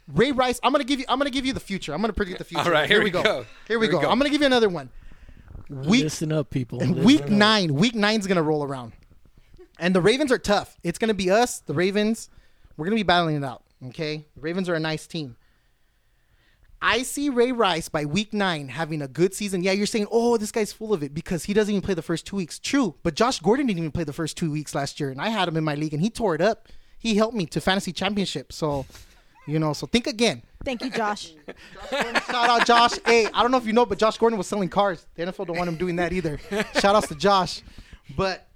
Ray 0.06 0.32
Rice, 0.32 0.60
I'm 0.62 0.72
gonna 0.72 0.84
give 0.84 1.00
you. 1.00 1.06
I'm 1.08 1.18
gonna 1.18 1.30
give 1.30 1.46
you 1.46 1.52
the 1.52 1.60
future. 1.60 1.94
I'm 1.94 2.00
gonna 2.00 2.12
predict 2.12 2.38
the 2.38 2.44
future. 2.44 2.64
All 2.64 2.70
right, 2.70 2.88
here 2.88 3.02
we 3.02 3.10
go. 3.10 3.22
go. 3.22 3.46
Here 3.66 3.78
we 3.78 3.86
Here 3.86 3.92
we 3.94 4.00
go. 4.00 4.00
go. 4.02 4.10
I'm 4.10 4.18
gonna 4.18 4.30
give 4.30 4.40
you 4.40 4.46
another 4.46 4.68
one. 4.68 4.90
Week 5.70 6.04
Listen 6.04 6.30
up, 6.30 6.50
people. 6.50 6.78
Listen 6.78 7.02
week 7.04 7.22
up. 7.22 7.30
nine, 7.30 7.74
week 7.74 7.94
nine's 7.94 8.26
gonna 8.26 8.42
roll 8.42 8.62
around, 8.62 8.92
and 9.78 9.94
the 9.94 10.02
Ravens 10.02 10.30
are 10.30 10.38
tough. 10.38 10.76
It's 10.82 10.98
gonna 10.98 11.14
be 11.14 11.30
us, 11.30 11.60
the 11.60 11.72
Ravens. 11.72 12.28
We're 12.76 12.84
gonna 12.84 12.96
be 12.96 13.02
battling 13.02 13.36
it 13.36 13.44
out. 13.44 13.62
Okay, 13.86 14.26
the 14.34 14.40
Ravens 14.42 14.68
are 14.68 14.74
a 14.74 14.80
nice 14.80 15.06
team. 15.06 15.36
I 16.86 17.02
see 17.02 17.30
Ray 17.30 17.50
Rice 17.50 17.88
by 17.88 18.04
week 18.04 18.34
nine 18.34 18.68
having 18.68 19.00
a 19.00 19.08
good 19.08 19.32
season. 19.32 19.62
Yeah, 19.62 19.72
you're 19.72 19.86
saying, 19.86 20.06
oh, 20.10 20.36
this 20.36 20.52
guy's 20.52 20.70
full 20.70 20.92
of 20.92 21.02
it 21.02 21.14
because 21.14 21.44
he 21.44 21.54
doesn't 21.54 21.72
even 21.72 21.80
play 21.80 21.94
the 21.94 22.02
first 22.02 22.26
two 22.26 22.36
weeks. 22.36 22.58
True, 22.58 22.94
but 23.02 23.14
Josh 23.14 23.40
Gordon 23.40 23.66
didn't 23.66 23.78
even 23.78 23.90
play 23.90 24.04
the 24.04 24.12
first 24.12 24.36
two 24.36 24.50
weeks 24.50 24.74
last 24.74 25.00
year, 25.00 25.08
and 25.08 25.18
I 25.18 25.30
had 25.30 25.48
him 25.48 25.56
in 25.56 25.64
my 25.64 25.76
league, 25.76 25.94
and 25.94 26.02
he 26.02 26.10
tore 26.10 26.34
it 26.34 26.42
up. 26.42 26.68
He 26.98 27.14
helped 27.14 27.34
me 27.34 27.46
to 27.46 27.60
fantasy 27.62 27.90
championship. 27.90 28.52
So, 28.52 28.84
you 29.46 29.58
know, 29.58 29.72
so 29.72 29.86
think 29.86 30.06
again. 30.06 30.42
Thank 30.62 30.84
you, 30.84 30.90
Josh. 30.90 31.32
Shout 31.90 32.50
out 32.50 32.66
Josh. 32.66 32.98
Hey, 33.06 33.28
I 33.32 33.40
don't 33.40 33.50
know 33.50 33.56
if 33.56 33.66
you 33.66 33.72
know, 33.72 33.86
but 33.86 33.96
Josh 33.96 34.18
Gordon 34.18 34.36
was 34.36 34.46
selling 34.46 34.68
cars. 34.68 35.06
The 35.14 35.24
NFL 35.24 35.46
don't 35.46 35.56
want 35.56 35.68
him 35.68 35.76
doing 35.76 35.96
that 35.96 36.12
either. 36.12 36.38
Shout 36.80 36.94
outs 36.94 37.08
to 37.08 37.14
Josh. 37.14 37.62
But 38.14 38.46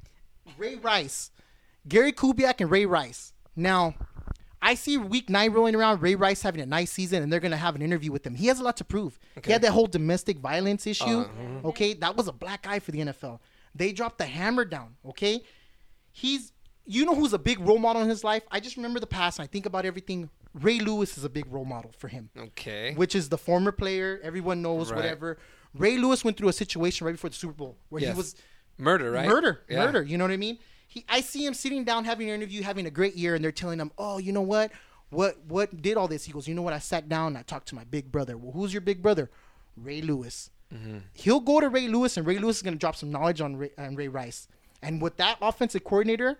Ray 0.58 0.76
Rice, 0.76 1.30
Gary 1.88 2.12
Kubiak 2.12 2.60
and 2.60 2.70
Ray 2.70 2.84
Rice. 2.84 3.32
Now, 3.56 3.94
I 4.60 4.74
see 4.74 4.96
week 4.98 5.30
nine 5.30 5.52
rolling 5.52 5.74
around, 5.76 6.02
Ray 6.02 6.14
Rice 6.16 6.42
having 6.42 6.60
a 6.60 6.66
nice 6.66 6.90
season, 6.90 7.22
and 7.22 7.32
they're 7.32 7.38
going 7.40 7.52
to 7.52 7.56
have 7.56 7.76
an 7.76 7.82
interview 7.82 8.10
with 8.10 8.26
him. 8.26 8.34
He 8.34 8.46
has 8.48 8.58
a 8.58 8.62
lot 8.64 8.76
to 8.78 8.84
prove. 8.84 9.18
He 9.44 9.52
had 9.52 9.62
that 9.62 9.70
whole 9.72 9.86
domestic 9.86 10.38
violence 10.38 10.86
issue. 10.86 11.04
Uh-huh. 11.04 11.68
Okay, 11.68 11.94
that 11.94 12.16
was 12.16 12.26
a 12.28 12.32
black 12.32 12.66
eye 12.68 12.80
for 12.80 12.90
the 12.90 12.98
NFL. 13.00 13.38
They 13.74 13.92
dropped 13.92 14.18
the 14.18 14.26
hammer 14.26 14.64
down. 14.64 14.96
Okay, 15.06 15.42
he's 16.10 16.52
you 16.90 17.04
know 17.04 17.14
who's 17.14 17.34
a 17.34 17.38
big 17.38 17.60
role 17.60 17.78
model 17.78 18.00
in 18.02 18.08
his 18.08 18.24
life. 18.24 18.42
I 18.50 18.60
just 18.60 18.76
remember 18.76 18.98
the 18.98 19.06
past, 19.06 19.38
and 19.38 19.44
I 19.44 19.46
think 19.46 19.66
about 19.66 19.84
everything. 19.84 20.30
Ray 20.54 20.80
Lewis 20.80 21.18
is 21.18 21.24
a 21.24 21.28
big 21.28 21.44
role 21.52 21.66
model 21.66 21.92
for 21.98 22.08
him 22.08 22.30
Okay. 22.36 22.94
which 22.94 23.14
is 23.14 23.28
the 23.28 23.36
former 23.36 23.70
player. 23.70 24.18
Everyone 24.22 24.62
knows 24.62 24.90
Right. 24.90 24.96
whatever. 24.96 25.36
Ray 25.74 25.98
Lewis 25.98 26.24
went 26.24 26.38
through 26.38 26.48
a 26.48 26.52
situation 26.54 27.04
right 27.06 27.12
before 27.12 27.28
the 27.30 27.36
Super 27.36 27.52
Bowl 27.52 27.76
where 27.90 28.00
Yes. 28.00 28.14
he 28.14 28.16
was 28.16 28.34
Murder, 28.78 29.10
right? 29.12 29.28
murder, 29.28 29.60
Yeah. 29.68 29.84
murder. 29.84 30.02
You 30.02 30.16
know 30.16 30.24
what 30.24 30.30
I 30.30 30.38
mean? 30.38 30.58
He, 30.88 31.04
I 31.08 31.20
see 31.20 31.44
him 31.44 31.54
sitting 31.54 31.84
down 31.84 32.04
having 32.04 32.28
an 32.28 32.34
interview, 32.34 32.62
having 32.62 32.86
a 32.86 32.90
great 32.90 33.14
year, 33.14 33.34
and 33.34 33.44
they're 33.44 33.52
telling 33.52 33.78
him, 33.78 33.92
"Oh, 33.98 34.18
you 34.18 34.32
know 34.32 34.42
what? 34.42 34.72
What 35.10 35.38
what 35.46 35.80
did 35.80 35.96
all 35.96 36.08
this?" 36.08 36.24
He 36.24 36.32
goes, 36.32 36.48
"You 36.48 36.54
know 36.54 36.62
what? 36.62 36.72
I 36.72 36.78
sat 36.78 37.08
down 37.08 37.28
and 37.28 37.38
I 37.38 37.42
talked 37.42 37.68
to 37.68 37.74
my 37.74 37.84
big 37.84 38.10
brother. 38.10 38.36
Well, 38.36 38.52
who's 38.52 38.72
your 38.72 38.80
big 38.80 39.02
brother? 39.02 39.30
Ray 39.76 40.00
Lewis. 40.00 40.50
Mm-hmm. 40.74 40.98
He'll 41.14 41.40
go 41.40 41.60
to 41.60 41.68
Ray 41.68 41.88
Lewis, 41.88 42.16
and 42.16 42.26
Ray 42.26 42.38
Lewis 42.38 42.56
is 42.56 42.62
going 42.62 42.74
to 42.74 42.78
drop 42.78 42.96
some 42.96 43.10
knowledge 43.10 43.40
on 43.40 43.56
Ray, 43.56 43.70
on 43.78 43.94
Ray 43.94 44.08
Rice. 44.08 44.48
And 44.82 45.00
with 45.00 45.16
that 45.18 45.38
offensive 45.40 45.84
coordinator, 45.84 46.38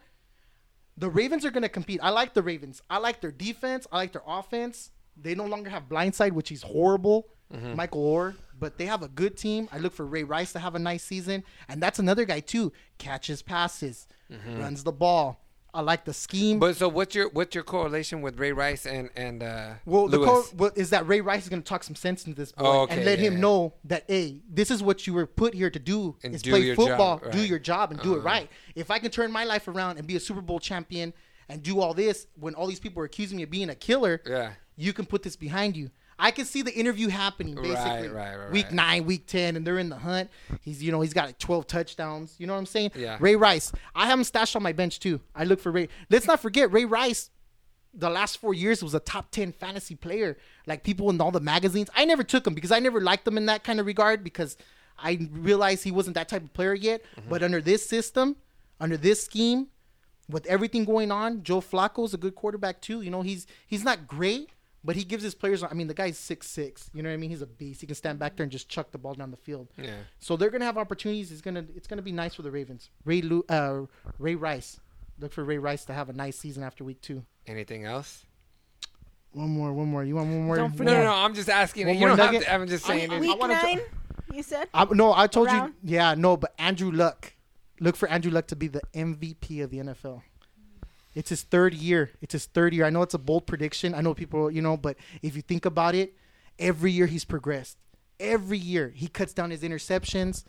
the 0.97 1.09
Ravens 1.09 1.45
are 1.45 1.51
going 1.51 1.63
to 1.63 1.69
compete. 1.69 2.01
I 2.03 2.11
like 2.11 2.35
the 2.35 2.43
Ravens. 2.43 2.83
I 2.91 2.99
like 2.99 3.21
their 3.21 3.33
defense. 3.33 3.87
I 3.93 3.97
like 3.97 4.13
their 4.13 4.23
offense. 4.27 4.91
They 5.17 5.35
no 5.35 5.47
longer 5.47 5.71
have 5.71 5.89
blindside, 5.89 6.33
which 6.33 6.53
is 6.53 6.63
horrible. 6.63 7.29
Michael 7.51 8.15
Oher, 8.15 8.37
but 8.61 8.77
they 8.77 8.85
have 8.85 9.03
a 9.03 9.09
good 9.09 9.39
team. 9.39 9.71
I 9.73 9.79
look 9.79 9.95
for 9.95 10.05
Ray 10.05 10.23
Rice 10.23 10.53
to 10.53 10.59
have 10.59 10.75
a 10.75 10.79
nice 10.79 11.03
season, 11.03 11.45
and 11.67 11.83
that's 11.83 11.99
another 11.99 12.27
guy 12.27 12.41
too. 12.41 12.75
Catches 12.99 13.41
passes, 13.41 14.07
runs 14.31 14.85
the 14.85 14.93
ball. 14.93 15.41
I 15.75 15.83
like 15.83 16.07
the 16.07 16.15
scheme. 16.15 16.59
But 16.59 16.77
so 16.77 16.89
what's 16.89 17.15
your 17.15 17.29
what's 17.29 17.55
your 17.55 17.63
correlation 17.63 18.23
with 18.23 18.39
Ray 18.39 18.53
Rice 18.53 18.87
and 18.87 19.11
and 19.15 19.43
uh, 19.43 19.75
well, 19.85 20.09
the 20.09 20.19
Lewis? 20.19 20.53
co- 20.59 20.73
is 20.75 20.91
that 20.91 21.07
Ray 21.07 21.21
Rice 21.21 21.43
is 21.43 21.49
going 21.51 21.63
to 21.63 21.69
talk 21.69 21.85
some 21.85 21.95
sense 21.95 22.27
into 22.27 22.37
this 22.41 22.53
boy 22.53 22.65
Oh, 22.67 22.81
okay, 22.83 22.97
and 22.97 23.05
let 23.05 23.19
yeah, 23.19 23.27
him 23.27 23.35
yeah. 23.35 23.41
know 23.41 23.75
that 23.85 24.05
hey, 24.09 24.41
this 24.49 24.71
is 24.71 24.83
what 24.83 25.07
you 25.07 25.13
were 25.13 25.27
put 25.27 25.53
here 25.53 25.69
to 25.71 25.79
do 25.79 26.17
And 26.25 26.35
is 26.35 26.41
do 26.43 26.51
play 26.51 26.75
football, 26.75 27.19
job, 27.19 27.33
do 27.33 27.45
your 27.45 27.59
job, 27.59 27.91
and 27.93 28.01
do 28.01 28.15
it 28.15 28.19
Uh-huh. 28.19 28.27
right. 28.27 28.51
If 28.75 28.91
I 28.91 28.99
can 28.99 29.11
turn 29.11 29.31
my 29.31 29.45
life 29.45 29.69
around 29.69 29.99
and 29.99 30.07
be 30.07 30.17
a 30.17 30.21
Super 30.21 30.41
Bowl 30.41 30.59
champion 30.59 31.13
and 31.51 31.63
do 31.63 31.81
all 31.81 31.93
this 31.93 32.27
when 32.41 32.55
all 32.55 32.67
these 32.67 32.81
people 32.81 33.03
are 33.03 33.07
accusing 33.07 33.37
me 33.37 33.43
of 33.43 33.51
being 33.51 33.69
a 33.69 33.75
killer, 33.75 34.23
Yeah. 34.27 34.53
you 34.77 34.95
can 34.95 35.05
put 35.05 35.23
this 35.23 35.37
behind 35.37 35.77
you. 35.77 35.91
I 36.19 36.31
can 36.33 36.45
see 36.45 36.63
the 36.63 36.75
interview 36.75 37.09
happening 37.09 37.55
basically 37.55 38.09
right, 38.09 38.13
right, 38.13 38.37
right, 38.37 38.51
week 38.51 38.73
nine, 38.73 39.05
week 39.05 39.27
ten, 39.27 39.57
and 39.57 39.67
they're 39.67 39.79
in 39.79 39.89
the 39.89 39.99
hunt. 39.99 40.31
He's 40.61 40.83
you 40.83 40.91
know 40.91 41.01
he's 41.01 41.13
got 41.13 41.27
like 41.27 41.39
twelve 41.39 41.67
touchdowns. 41.67 42.35
You 42.39 42.47
know 42.47 42.55
what 42.55 42.61
I'm 42.61 42.67
saying? 42.67 42.93
Yeah. 42.95 43.17
Ray 43.21 43.37
Rice, 43.37 43.73
I 43.95 44.07
have 44.07 44.19
him 44.19 44.25
stashed 44.25 44.57
on 44.57 44.63
my 44.63 44.73
bench 44.73 44.99
too. 44.99 45.21
I 45.35 45.45
look 45.45 45.61
for 45.61 45.71
Ray. 45.71 45.89
Let's 46.11 46.27
not 46.27 46.41
forget 46.41 46.73
Ray 46.73 46.85
Rice. 46.85 47.31
The 47.95 48.11
last 48.11 48.39
four 48.39 48.53
years 48.53 48.83
was 48.83 48.95
a 48.95 49.01
top 49.01 49.31
ten 49.31 49.53
fantasy 49.53 49.95
player. 49.95 50.37
Like 50.67 50.83
people 50.83 51.09
in 51.11 51.21
all 51.21 51.31
the 51.31 51.41
magazines. 51.41 51.89
I 51.95 52.05
never 52.05 52.25
took 52.25 52.47
him 52.47 52.55
because 52.55 52.73
I 52.73 52.81
never 52.81 53.01
liked 53.01 53.27
him 53.27 53.39
in 53.39 53.47
that 53.47 53.65
kind 53.65 53.79
of 53.79 53.87
regard 53.87 54.25
because 54.25 54.57
I 54.99 55.29
realized 55.33 55.85
he 55.85 55.93
wasn't 55.93 56.15
that 56.15 56.29
type 56.29 56.43
of 56.43 56.53
player 56.53 56.75
yet. 56.75 57.03
Mm-hmm. 57.17 57.31
But 57.31 57.43
under 57.43 57.61
this 57.61 57.87
system, 57.87 58.37
under 58.81 58.97
this 58.97 59.25
scheme, 59.25 59.69
with 60.29 60.47
everything 60.47 60.85
going 60.85 61.11
on, 61.11 61.43
Joe 61.43 61.61
Flacco's 61.61 62.13
a 62.13 62.19
good 62.19 62.35
quarterback 62.35 62.81
too. 62.81 63.01
You 63.01 63.11
know, 63.11 63.23
he's 63.23 63.47
he's 63.67 63.85
not 63.85 64.07
great, 64.07 64.51
but 64.85 64.97
he 64.97 65.05
gives 65.05 65.23
his 65.23 65.35
players. 65.35 65.63
I 65.63 65.73
mean, 65.75 65.87
the 65.89 65.95
guy's 65.95 66.19
six 66.19 66.47
six. 66.49 66.91
You 66.95 67.03
know 67.03 67.09
what 67.11 67.15
I 67.15 67.19
mean? 67.19 67.31
He's 67.31 67.43
a 67.43 67.47
beast. 67.47 67.81
He 67.81 67.87
can 67.87 67.97
stand 67.97 68.19
back 68.19 68.37
there 68.37 68.45
and 68.45 68.53
just 68.53 68.69
chuck 68.69 68.91
the 68.93 68.99
ball 68.99 69.15
down 69.15 69.31
the 69.31 69.37
field. 69.37 69.69
Yeah. 69.77 69.97
So 70.19 70.37
they're 70.37 70.51
gonna 70.51 70.65
have 70.65 70.79
opportunities. 70.79 71.31
It's 71.33 71.41
gonna 71.41 71.65
it's 71.77 71.87
gonna 71.89 72.03
be 72.03 72.13
nice 72.13 72.35
for 72.35 72.43
the 72.43 72.51
Ravens. 72.51 72.91
Ray 73.05 73.23
Lu, 73.23 73.45
uh, 73.49 73.83
Ray 74.19 74.35
Rice. 74.35 74.81
Look 75.21 75.33
for 75.33 75.45
Ray 75.45 75.59
Rice 75.59 75.85
to 75.87 75.93
have 75.95 76.09
a 76.09 76.13
nice 76.13 76.39
season 76.39 76.63
after 76.63 76.85
week 76.85 77.01
two. 77.01 77.25
Anything 77.47 77.85
else? 77.85 78.25
One 79.33 79.51
more, 79.51 79.73
one 79.73 79.89
more. 79.89 80.05
You 80.05 80.15
want 80.17 80.29
one 80.31 80.47
more? 80.47 80.57
Don't 80.57 80.71
No, 80.73 80.77
forget- 80.77 80.93
no, 80.99 81.05
no. 81.05 81.13
I'm 81.13 81.35
just 81.35 81.49
asking. 81.51 81.87
One 81.87 81.95
you 81.97 82.01
more 82.01 82.09
don't 82.11 82.19
have 82.19 82.33
nugget? 82.33 82.47
to. 82.47 82.55
I'm 82.55 82.67
just 82.67 82.85
saying. 82.87 83.13
it. 83.13 83.21
Week 83.21 83.39
wanna 83.39 83.61
ju- 83.61 83.67
nine, 83.67 83.81
you 84.33 84.43
said? 84.43 84.69
I, 84.73 84.85
no, 84.93 85.13
I 85.13 85.27
told 85.27 85.49
Around? 85.49 85.75
you. 85.83 85.95
Yeah, 85.97 86.15
no, 86.15 86.37
but 86.37 86.55
Andrew 86.59 86.91
Luck. 86.91 87.35
Look 87.81 87.95
for 87.95 88.09
Andrew 88.09 88.33
Luck 88.33 88.47
to 88.49 88.57
be 88.57 88.67
the 88.69 88.81
MVP 88.95 89.63
of 89.63 89.71
the 89.71 89.79
NFL. 89.79 90.23
It's 91.19 91.31
his 91.31 91.43
third 91.43 91.75
year. 91.75 92.13
It's 92.21 92.33
his 92.33 92.47
third 92.47 92.73
year. 92.73 92.85
I 92.85 92.91
know 92.91 93.03
it's 93.03 93.13
a 93.13 93.19
bold 93.19 93.45
prediction. 93.45 93.93
I 93.93 94.03
know 94.03 94.15
people, 94.15 94.53
you 94.53 94.63
know, 94.63 94.77
but 94.77 94.97
if 95.21 95.35
you 95.35 95.43
think 95.43 95.67
about 95.67 95.97
it, 95.97 96.15
every 96.61 96.93
year 96.93 97.07
he's 97.07 97.25
progressed. 97.25 97.77
Every 98.21 98.57
year 98.57 98.93
he 98.95 99.09
cuts 99.09 99.33
down 99.33 99.51
his 99.51 99.65
interceptions. 99.65 100.45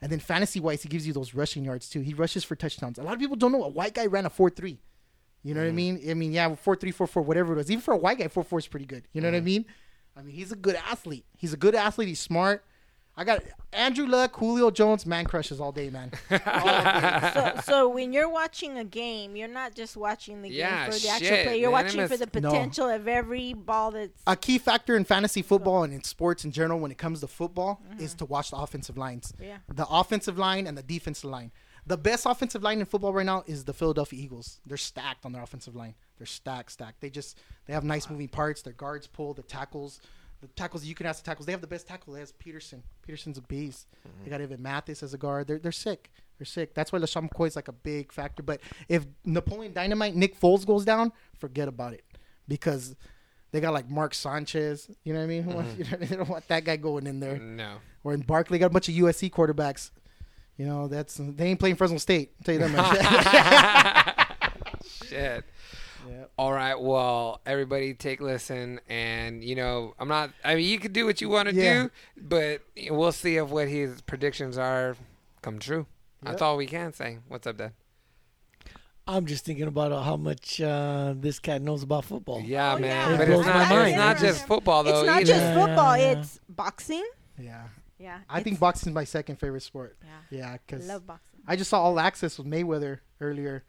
And 0.00 0.12
then 0.12 0.20
fantasy 0.20 0.60
wise, 0.60 0.84
he 0.84 0.88
gives 0.88 1.08
you 1.08 1.12
those 1.12 1.34
rushing 1.34 1.64
yards 1.64 1.88
too. 1.88 2.02
He 2.02 2.14
rushes 2.14 2.44
for 2.44 2.54
touchdowns. 2.54 2.98
A 2.98 3.02
lot 3.02 3.14
of 3.14 3.18
people 3.18 3.34
don't 3.34 3.50
know 3.50 3.64
a 3.64 3.68
white 3.68 3.94
guy 3.94 4.06
ran 4.06 4.24
a 4.24 4.30
4 4.30 4.50
3. 4.50 4.78
You 5.42 5.54
know 5.54 5.60
what 5.60 5.66
I 5.66 5.70
mm. 5.72 5.74
mean? 5.74 6.00
I 6.08 6.14
mean, 6.14 6.30
yeah, 6.30 6.54
4 6.54 6.76
3, 6.76 6.92
4 6.92 7.06
4, 7.08 7.22
whatever 7.24 7.54
it 7.54 7.56
was. 7.56 7.68
Even 7.68 7.82
for 7.82 7.92
a 7.92 7.96
white 7.96 8.18
guy, 8.18 8.28
4 8.28 8.44
4 8.44 8.60
is 8.60 8.68
pretty 8.68 8.86
good. 8.86 9.08
You 9.12 9.22
know 9.22 9.28
what 9.28 9.36
I 9.36 9.40
mm. 9.40 9.44
mean? 9.44 9.64
I 10.16 10.22
mean, 10.22 10.36
he's 10.36 10.52
a 10.52 10.56
good 10.56 10.76
athlete. 10.88 11.24
He's 11.36 11.52
a 11.52 11.56
good 11.56 11.74
athlete. 11.74 12.06
He's 12.06 12.20
smart. 12.20 12.64
I 13.16 13.24
got 13.24 13.42
Andrew 13.72 14.06
Luck, 14.06 14.36
Julio 14.36 14.70
Jones, 14.70 15.04
man 15.04 15.26
crushes 15.26 15.60
all 15.60 15.72
day, 15.72 15.90
man. 15.90 16.10
All 16.30 16.38
day. 16.38 17.30
so, 17.34 17.60
so 17.62 17.88
when 17.88 18.12
you're 18.12 18.28
watching 18.28 18.78
a 18.78 18.84
game, 18.84 19.36
you're 19.36 19.48
not 19.48 19.74
just 19.74 19.96
watching 19.96 20.40
the 20.40 20.48
game 20.48 20.90
for 20.90 20.98
the 20.98 21.08
actual 21.08 21.28
play. 21.28 21.60
You're 21.60 21.70
man, 21.70 21.84
watching 21.84 22.08
for 22.08 22.16
the 22.16 22.26
must- 22.26 22.42
No. 22.42 22.50
potential 22.50 22.88
of 22.88 23.06
every 23.08 23.52
ball 23.52 23.90
that's. 23.90 24.22
a 24.26 24.36
key 24.36 24.58
factor 24.58 24.96
in 24.96 25.04
fantasy 25.04 25.42
football 25.42 25.84
and 25.84 25.92
in 25.92 26.02
sports 26.04 26.44
in 26.44 26.52
general 26.52 26.80
when 26.80 26.90
it 26.90 26.98
comes 26.98 27.20
to 27.20 27.26
football 27.26 27.82
is 27.98 28.10
mm-hmm. 28.10 28.18
to 28.18 28.24
watch 28.24 28.50
the 28.50 28.56
offensive 28.56 28.96
lines. 28.96 29.34
Yeah. 29.40 29.58
The 29.68 29.86
offensive 29.86 30.38
line 30.38 30.66
and 30.66 30.76
the 30.76 30.82
defensive 30.82 31.30
line. 31.30 31.52
The 31.84 31.98
best 31.98 32.26
offensive 32.26 32.62
line 32.62 32.78
in 32.78 32.86
football 32.86 33.12
right 33.12 33.26
now 33.26 33.42
is 33.46 33.64
the 33.64 33.74
Philadelphia 33.74 34.22
Eagles. 34.22 34.60
They're 34.64 34.76
stacked 34.76 35.26
on 35.26 35.32
their 35.32 35.42
offensive 35.42 35.74
line. 35.74 35.94
They're 36.16 36.26
stacked, 36.26 36.70
stacked. 36.70 37.00
They 37.00 37.10
just 37.10 37.40
they 37.66 37.72
have 37.72 37.82
nice 37.82 38.08
moving 38.08 38.28
parts. 38.28 38.62
Their 38.62 38.72
guards 38.72 39.08
pull, 39.08 39.34
the 39.34 39.42
tackles, 39.42 40.00
the 40.42 40.48
tackles 40.48 40.84
you 40.84 40.94
can 40.94 41.06
ask 41.06 41.22
the 41.22 41.30
tackles. 41.30 41.46
They 41.46 41.52
have 41.52 41.60
the 41.60 41.68
best 41.68 41.86
tackle. 41.86 42.12
They 42.12 42.20
has 42.20 42.32
Peterson. 42.32 42.82
Peterson's 43.06 43.38
a 43.38 43.42
beast. 43.42 43.86
They 44.24 44.30
got 44.30 44.40
Evan 44.40 44.60
Mathis 44.60 45.02
as 45.02 45.14
a 45.14 45.18
guard. 45.18 45.46
They're 45.46 45.58
they're 45.58 45.72
sick. 45.72 46.10
They're 46.38 46.44
sick. 46.44 46.74
That's 46.74 46.92
why 46.92 46.98
LeSean 46.98 47.30
McCoy 47.30 47.46
is 47.46 47.56
like 47.56 47.68
a 47.68 47.72
big 47.72 48.12
factor. 48.12 48.42
But 48.42 48.60
if 48.88 49.06
Napoleon 49.24 49.72
Dynamite, 49.72 50.16
Nick 50.16 50.38
Foles 50.38 50.66
goes 50.66 50.84
down, 50.84 51.12
forget 51.38 51.68
about 51.68 51.92
it 51.92 52.04
because 52.48 52.96
they 53.52 53.60
got 53.60 53.72
like 53.72 53.88
Mark 53.88 54.14
Sanchez. 54.14 54.90
You 55.04 55.12
know 55.12 55.20
what 55.20 55.24
I 55.24 55.28
mean? 55.28 55.46
Wants- 55.46 55.72
mm-hmm. 55.74 55.82
you 55.82 55.90
know, 55.90 56.06
they 56.06 56.16
don't 56.16 56.28
want 56.28 56.48
that 56.48 56.64
guy 56.64 56.76
going 56.76 57.06
in 57.06 57.20
there. 57.20 57.38
No. 57.38 57.76
Or 58.02 58.12
in 58.12 58.22
Barkley, 58.22 58.58
got 58.58 58.66
a 58.66 58.70
bunch 58.70 58.88
of 58.88 58.96
USC 58.96 59.30
quarterbacks. 59.30 59.92
You 60.56 60.66
know, 60.66 60.88
that's 60.88 61.20
they 61.20 61.46
ain't 61.46 61.60
playing 61.60 61.76
Fresno 61.76 61.98
State. 61.98 62.32
I'll 62.40 62.44
tell 62.44 62.54
you 62.54 62.60
that 62.60 64.16
much. 64.82 64.86
Shit. 65.08 65.44
Yep. 66.08 66.30
All 66.38 66.52
right. 66.52 66.74
Well, 66.80 67.40
everybody 67.46 67.94
take 67.94 68.20
listen, 68.20 68.80
and 68.88 69.42
you 69.44 69.54
know, 69.54 69.94
I'm 69.98 70.08
not. 70.08 70.30
I 70.44 70.54
mean, 70.56 70.68
you 70.68 70.78
could 70.78 70.92
do 70.92 71.06
what 71.06 71.20
you 71.20 71.28
want 71.28 71.48
to 71.48 71.54
Yeah. 71.54 71.84
do, 71.84 71.90
but 72.16 72.62
we'll 72.90 73.12
see 73.12 73.36
if 73.36 73.48
what 73.48 73.68
his 73.68 74.00
predictions 74.02 74.58
are 74.58 74.96
come 75.42 75.58
true. 75.58 75.86
That's 76.22 76.40
all 76.42 76.56
we 76.56 76.66
can 76.66 76.92
say. 76.92 77.18
What's 77.28 77.46
up, 77.46 77.56
Dad? 77.58 77.72
I'm 79.06 79.26
just 79.26 79.44
thinking 79.44 79.66
about 79.66 79.90
how 80.04 80.16
much 80.16 80.60
uh, 80.60 81.14
this 81.16 81.40
cat 81.40 81.60
knows 81.60 81.82
about 81.82 82.04
football. 82.04 82.40
Yeah, 82.40 82.74
Oh, 82.74 82.78
man. 82.78 83.10
yeah. 83.10 83.16
But 83.16 83.28
It 83.28 83.32
it's 83.32 83.42
blows 83.42 83.46
not. 83.46 83.68
my 83.68 83.86
It's 83.88 83.96
not 83.96 84.18
just 84.18 84.46
football 84.46 84.84
though. 84.84 84.98
it's 85.00 85.06
not 85.06 85.20
either. 85.22 85.32
just 85.32 85.54
football. 85.58 85.96
Yeah. 85.98 86.10
It's 86.12 86.40
boxing. 86.48 87.04
yeah. 87.38 87.64
Yeah. 87.98 88.18
I 88.28 88.42
think 88.42 88.58
boxing 88.60 88.90
is 88.90 88.94
my 88.94 89.04
second 89.04 89.36
favorite 89.36 89.62
sport. 89.62 89.96
Yeah. 90.02 90.38
Yeah, 90.38 90.50
I 90.52 90.58
because 90.66 90.86
love 90.88 91.06
boxing. 91.06 91.40
I 91.46 91.56
just 91.56 91.70
saw 91.70 91.82
All 91.82 91.98
Access 92.00 92.38
with 92.38 92.46
Mayweather 92.46 92.98
earlier. 93.20 93.64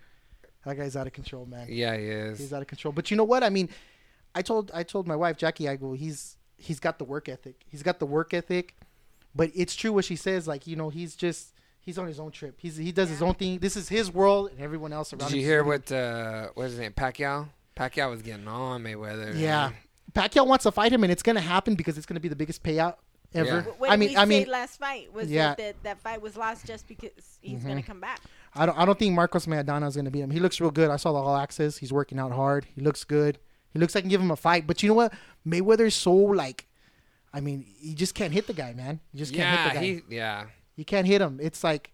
That 0.66 0.78
guy's 0.78 0.95
out 0.95 1.07
of 1.07 1.14
control, 1.14 1.45
man. 1.45 1.68
Yeah, 1.70 1.95
he 1.97 2.05
is. 2.05 2.39
He's 2.39 2.53
out 2.53 2.61
of 2.61 2.68
control. 2.68 2.91
But 2.93 3.11
you 3.11 3.18
know 3.18 3.24
what? 3.26 3.43
I 3.43 3.49
mean, 3.49 3.70
I 4.34 4.41
told 4.41 4.72
I 4.74 4.84
told 4.84 5.07
my 5.07 5.16
wife 5.16 5.38
Jackie, 5.38 5.68
I 5.68 5.76
go, 5.76 5.93
he's 5.93 6.38
he's 6.57 6.80
got 6.80 6.97
the 6.99 7.05
work 7.05 7.28
ethic. 7.30 7.55
He's 7.68 7.84
got 7.84 7.99
the 7.99 8.05
work 8.05 8.34
ethic, 8.34 8.76
but 9.36 9.51
it's 9.53 9.76
true 9.76 9.91
what 9.93 10.05
she 10.05 10.16
says. 10.16 10.47
Like 10.47 10.66
you 10.68 10.76
know, 10.76 10.89
he's 10.89 11.16
just 11.16 11.53
he's 11.82 11.97
on 11.97 12.07
his 12.07 12.20
own 12.20 12.32
trip. 12.32 12.55
He's 12.57 12.78
he 12.78 12.91
does 12.91 13.09
his 13.09 13.22
own 13.22 13.34
thing. 13.34 13.59
This 13.59 13.76
is 13.76 13.89
his 13.89 14.11
world, 14.11 14.51
and 14.51 14.59
everyone 14.61 14.93
else 14.93 15.11
around. 15.14 15.30
Did 15.30 15.36
you 15.36 15.41
him 15.41 15.43
is 15.43 15.47
hear 15.49 15.64
living- 15.64 15.68
what 15.68 15.91
uh 15.91 16.47
what 16.53 16.64
is 16.66 16.72
his 16.74 16.80
name? 16.80 16.93
Pacquiao? 16.93 17.47
Pacquiao 17.76 18.09
was 18.09 18.22
getting 18.22 18.47
on 18.47 18.84
Mayweather. 18.84 19.38
Yeah, 19.38 19.72
Pacquiao 20.14 20.47
wants 20.47 20.64
to 20.64 20.72
fight 20.72 20.93
him, 20.93 21.03
and 21.03 21.11
it's 21.11 21.24
gonna 21.24 21.41
happen 21.41 21.76
because 21.76 21.97
it's 21.97 22.05
gonna 22.05 22.20
be 22.20 22.30
the 22.30 22.36
biggest 22.36 22.64
payout 22.64 22.95
ever. 23.34 23.47
Yeah. 23.47 23.61
What 23.78 23.91
I 23.91 23.97
mean, 23.97 24.09
we 24.09 24.16
I 24.16 24.24
say 24.24 24.30
mean, 24.30 24.47
last 24.47 24.80
fight 24.80 25.11
was 25.14 25.30
yeah. 25.30 25.49
that, 25.49 25.57
that 25.57 25.76
that 25.84 25.99
fight 26.01 26.22
was 26.22 26.38
lost 26.38 26.66
just 26.66 26.88
because 26.88 27.11
he's 27.41 27.64
gonna 27.64 27.84
come 27.84 27.99
back. 27.99 28.22
I 28.56 28.66
don't 28.66 28.78
I 28.78 28.86
don't 28.86 28.97
think 28.99 29.14
Marcos 29.16 29.45
Maidana 29.47 29.88
is 29.88 29.95
gonna 29.95 30.12
beat 30.12 30.22
him. 30.22 30.30
He 30.32 30.39
looks 30.39 30.60
real 30.62 30.72
good. 30.72 30.89
I 30.89 30.97
saw 30.97 31.12
the 31.12 31.18
all 31.20 31.36
access. 31.36 31.78
He's 31.78 31.91
working 31.93 32.20
out 32.20 32.32
hard. 32.32 32.66
He 32.76 32.82
looks 32.82 33.04
good. 33.04 33.39
He 33.72 33.80
looks 33.80 33.95
like 33.95 34.04
he 34.04 34.06
can 34.06 34.10
give 34.12 34.22
him 34.22 34.32
a 34.32 34.36
fight. 34.36 34.68
But 34.68 34.84
you 34.84 34.89
know 34.89 34.95
what? 34.95 35.14
Mayweather's 35.47 35.95
so 35.95 36.14
like, 36.14 36.68
I 37.34 37.41
mean, 37.41 37.66
you 37.82 37.95
just 37.95 38.14
can't 38.14 38.32
hit 38.32 38.45
the 38.45 38.54
guy, 38.54 38.74
man. 38.74 38.99
You 39.12 39.20
just 39.20 39.34
can't 39.34 39.43
Yeah, 39.49 39.64
hit 39.64 39.70
the 39.70 39.80
guy. 39.80 39.86
he 40.10 40.16
yeah. 40.16 40.45
You 40.76 40.86
can't 40.86 41.08
hit 41.08 41.22
him. 41.22 41.39
It's 41.41 41.64
like, 41.64 41.91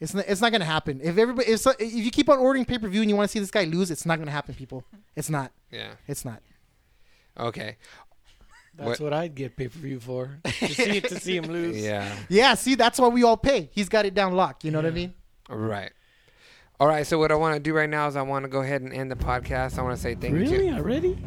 it's 0.00 0.12
not, 0.12 0.24
it's 0.28 0.42
not 0.42 0.52
gonna 0.52 0.66
happen. 0.66 1.00
If 1.02 1.16
everybody, 1.16 1.48
if, 1.50 1.66
if 1.66 1.92
you 1.92 2.10
keep 2.10 2.28
on 2.28 2.38
ordering 2.38 2.66
pay 2.66 2.78
per 2.78 2.88
view 2.88 3.00
and 3.00 3.08
you 3.10 3.16
want 3.16 3.28
to 3.30 3.32
see 3.32 3.38
this 3.38 3.50
guy 3.50 3.64
lose, 3.64 3.90
it's 3.90 4.04
not 4.04 4.18
gonna 4.18 4.30
happen, 4.30 4.54
people. 4.54 4.84
It's 5.14 5.30
not. 5.30 5.52
Yeah. 5.70 5.92
It's 6.06 6.24
not. 6.26 6.42
Okay. 7.38 7.76
That's 8.76 8.88
What- 8.88 9.00
what, 9.00 9.12
I'd 9.14 9.34
get 9.34 9.56
pay 9.56 9.68
per 9.68 9.78
view 9.78 10.00
for 10.00 10.38
to 10.44 10.68
see 10.68 11.00
to 11.00 11.18
see 11.20 11.36
him 11.36 11.44
lose. 11.50 11.78
Yeah. 11.82 12.14
Yeah. 12.28 12.54
See, 12.54 12.74
that's 12.74 12.98
why 12.98 13.08
we 13.08 13.22
all 13.22 13.38
pay. 13.38 13.70
He's 13.72 13.88
got 13.88 14.04
it 14.04 14.12
down 14.12 14.32
locked. 14.34 14.64
You 14.64 14.70
know 14.70 14.78
what 14.78 14.86
I 14.86 14.90
mean? 14.90 15.14
Right. 15.48 15.92
All 16.78 16.88
right. 16.88 17.06
So 17.06 17.18
what 17.18 17.32
I 17.32 17.34
want 17.36 17.54
to 17.54 17.60
do 17.60 17.74
right 17.74 17.88
now 17.88 18.08
is 18.08 18.16
I 18.16 18.22
want 18.22 18.44
to 18.44 18.48
go 18.48 18.60
ahead 18.60 18.82
and 18.82 18.92
end 18.92 19.10
the 19.10 19.16
podcast. 19.16 19.78
I 19.78 19.82
want 19.82 19.96
to 19.96 20.02
say 20.02 20.14
thank 20.14 20.34
you. 20.34 20.40
Really? 20.40 20.70
Already? 20.70 21.18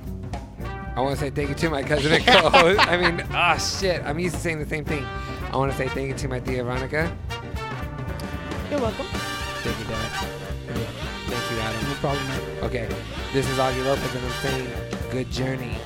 I 0.96 1.02
want 1.02 1.18
to 1.18 1.20
say 1.20 1.30
thank 1.30 1.50
you 1.50 1.56
to 1.56 1.70
my 1.70 1.84
cousin 1.84 2.12
and 2.12 2.26
co-host. 2.26 2.80
I 2.88 2.98
mean, 2.98 3.26
ah, 3.32 3.58
shit. 3.58 4.02
I'm 4.04 4.20
used 4.20 4.36
to 4.36 4.42
saying 4.42 4.60
the 4.60 4.66
same 4.68 4.84
thing. 4.86 5.06
I 5.52 5.58
want 5.58 5.72
to 5.72 5.78
say 5.78 5.88
thank 5.88 6.10
you 6.10 6.16
to 6.16 6.28
my 6.28 6.40
tia 6.40 6.64
Veronica. 6.64 7.16
You're 8.70 8.82
welcome. 8.82 9.06
Thank 9.08 9.80
you, 9.80 9.86
Dad. 9.86 10.12
Thank 11.28 11.52
you, 11.52 11.60
Adam. 11.60 11.90
No 11.90 11.96
problem, 11.96 12.28
man. 12.28 12.42
Okay. 12.64 12.90
This 13.34 13.50
is 13.50 13.58
Augie 13.58 13.84
Lopez, 13.86 14.16
and 14.16 14.26
I'm 14.26 14.32
saying 14.42 14.68
good 15.12 15.32
journey. 15.32 15.78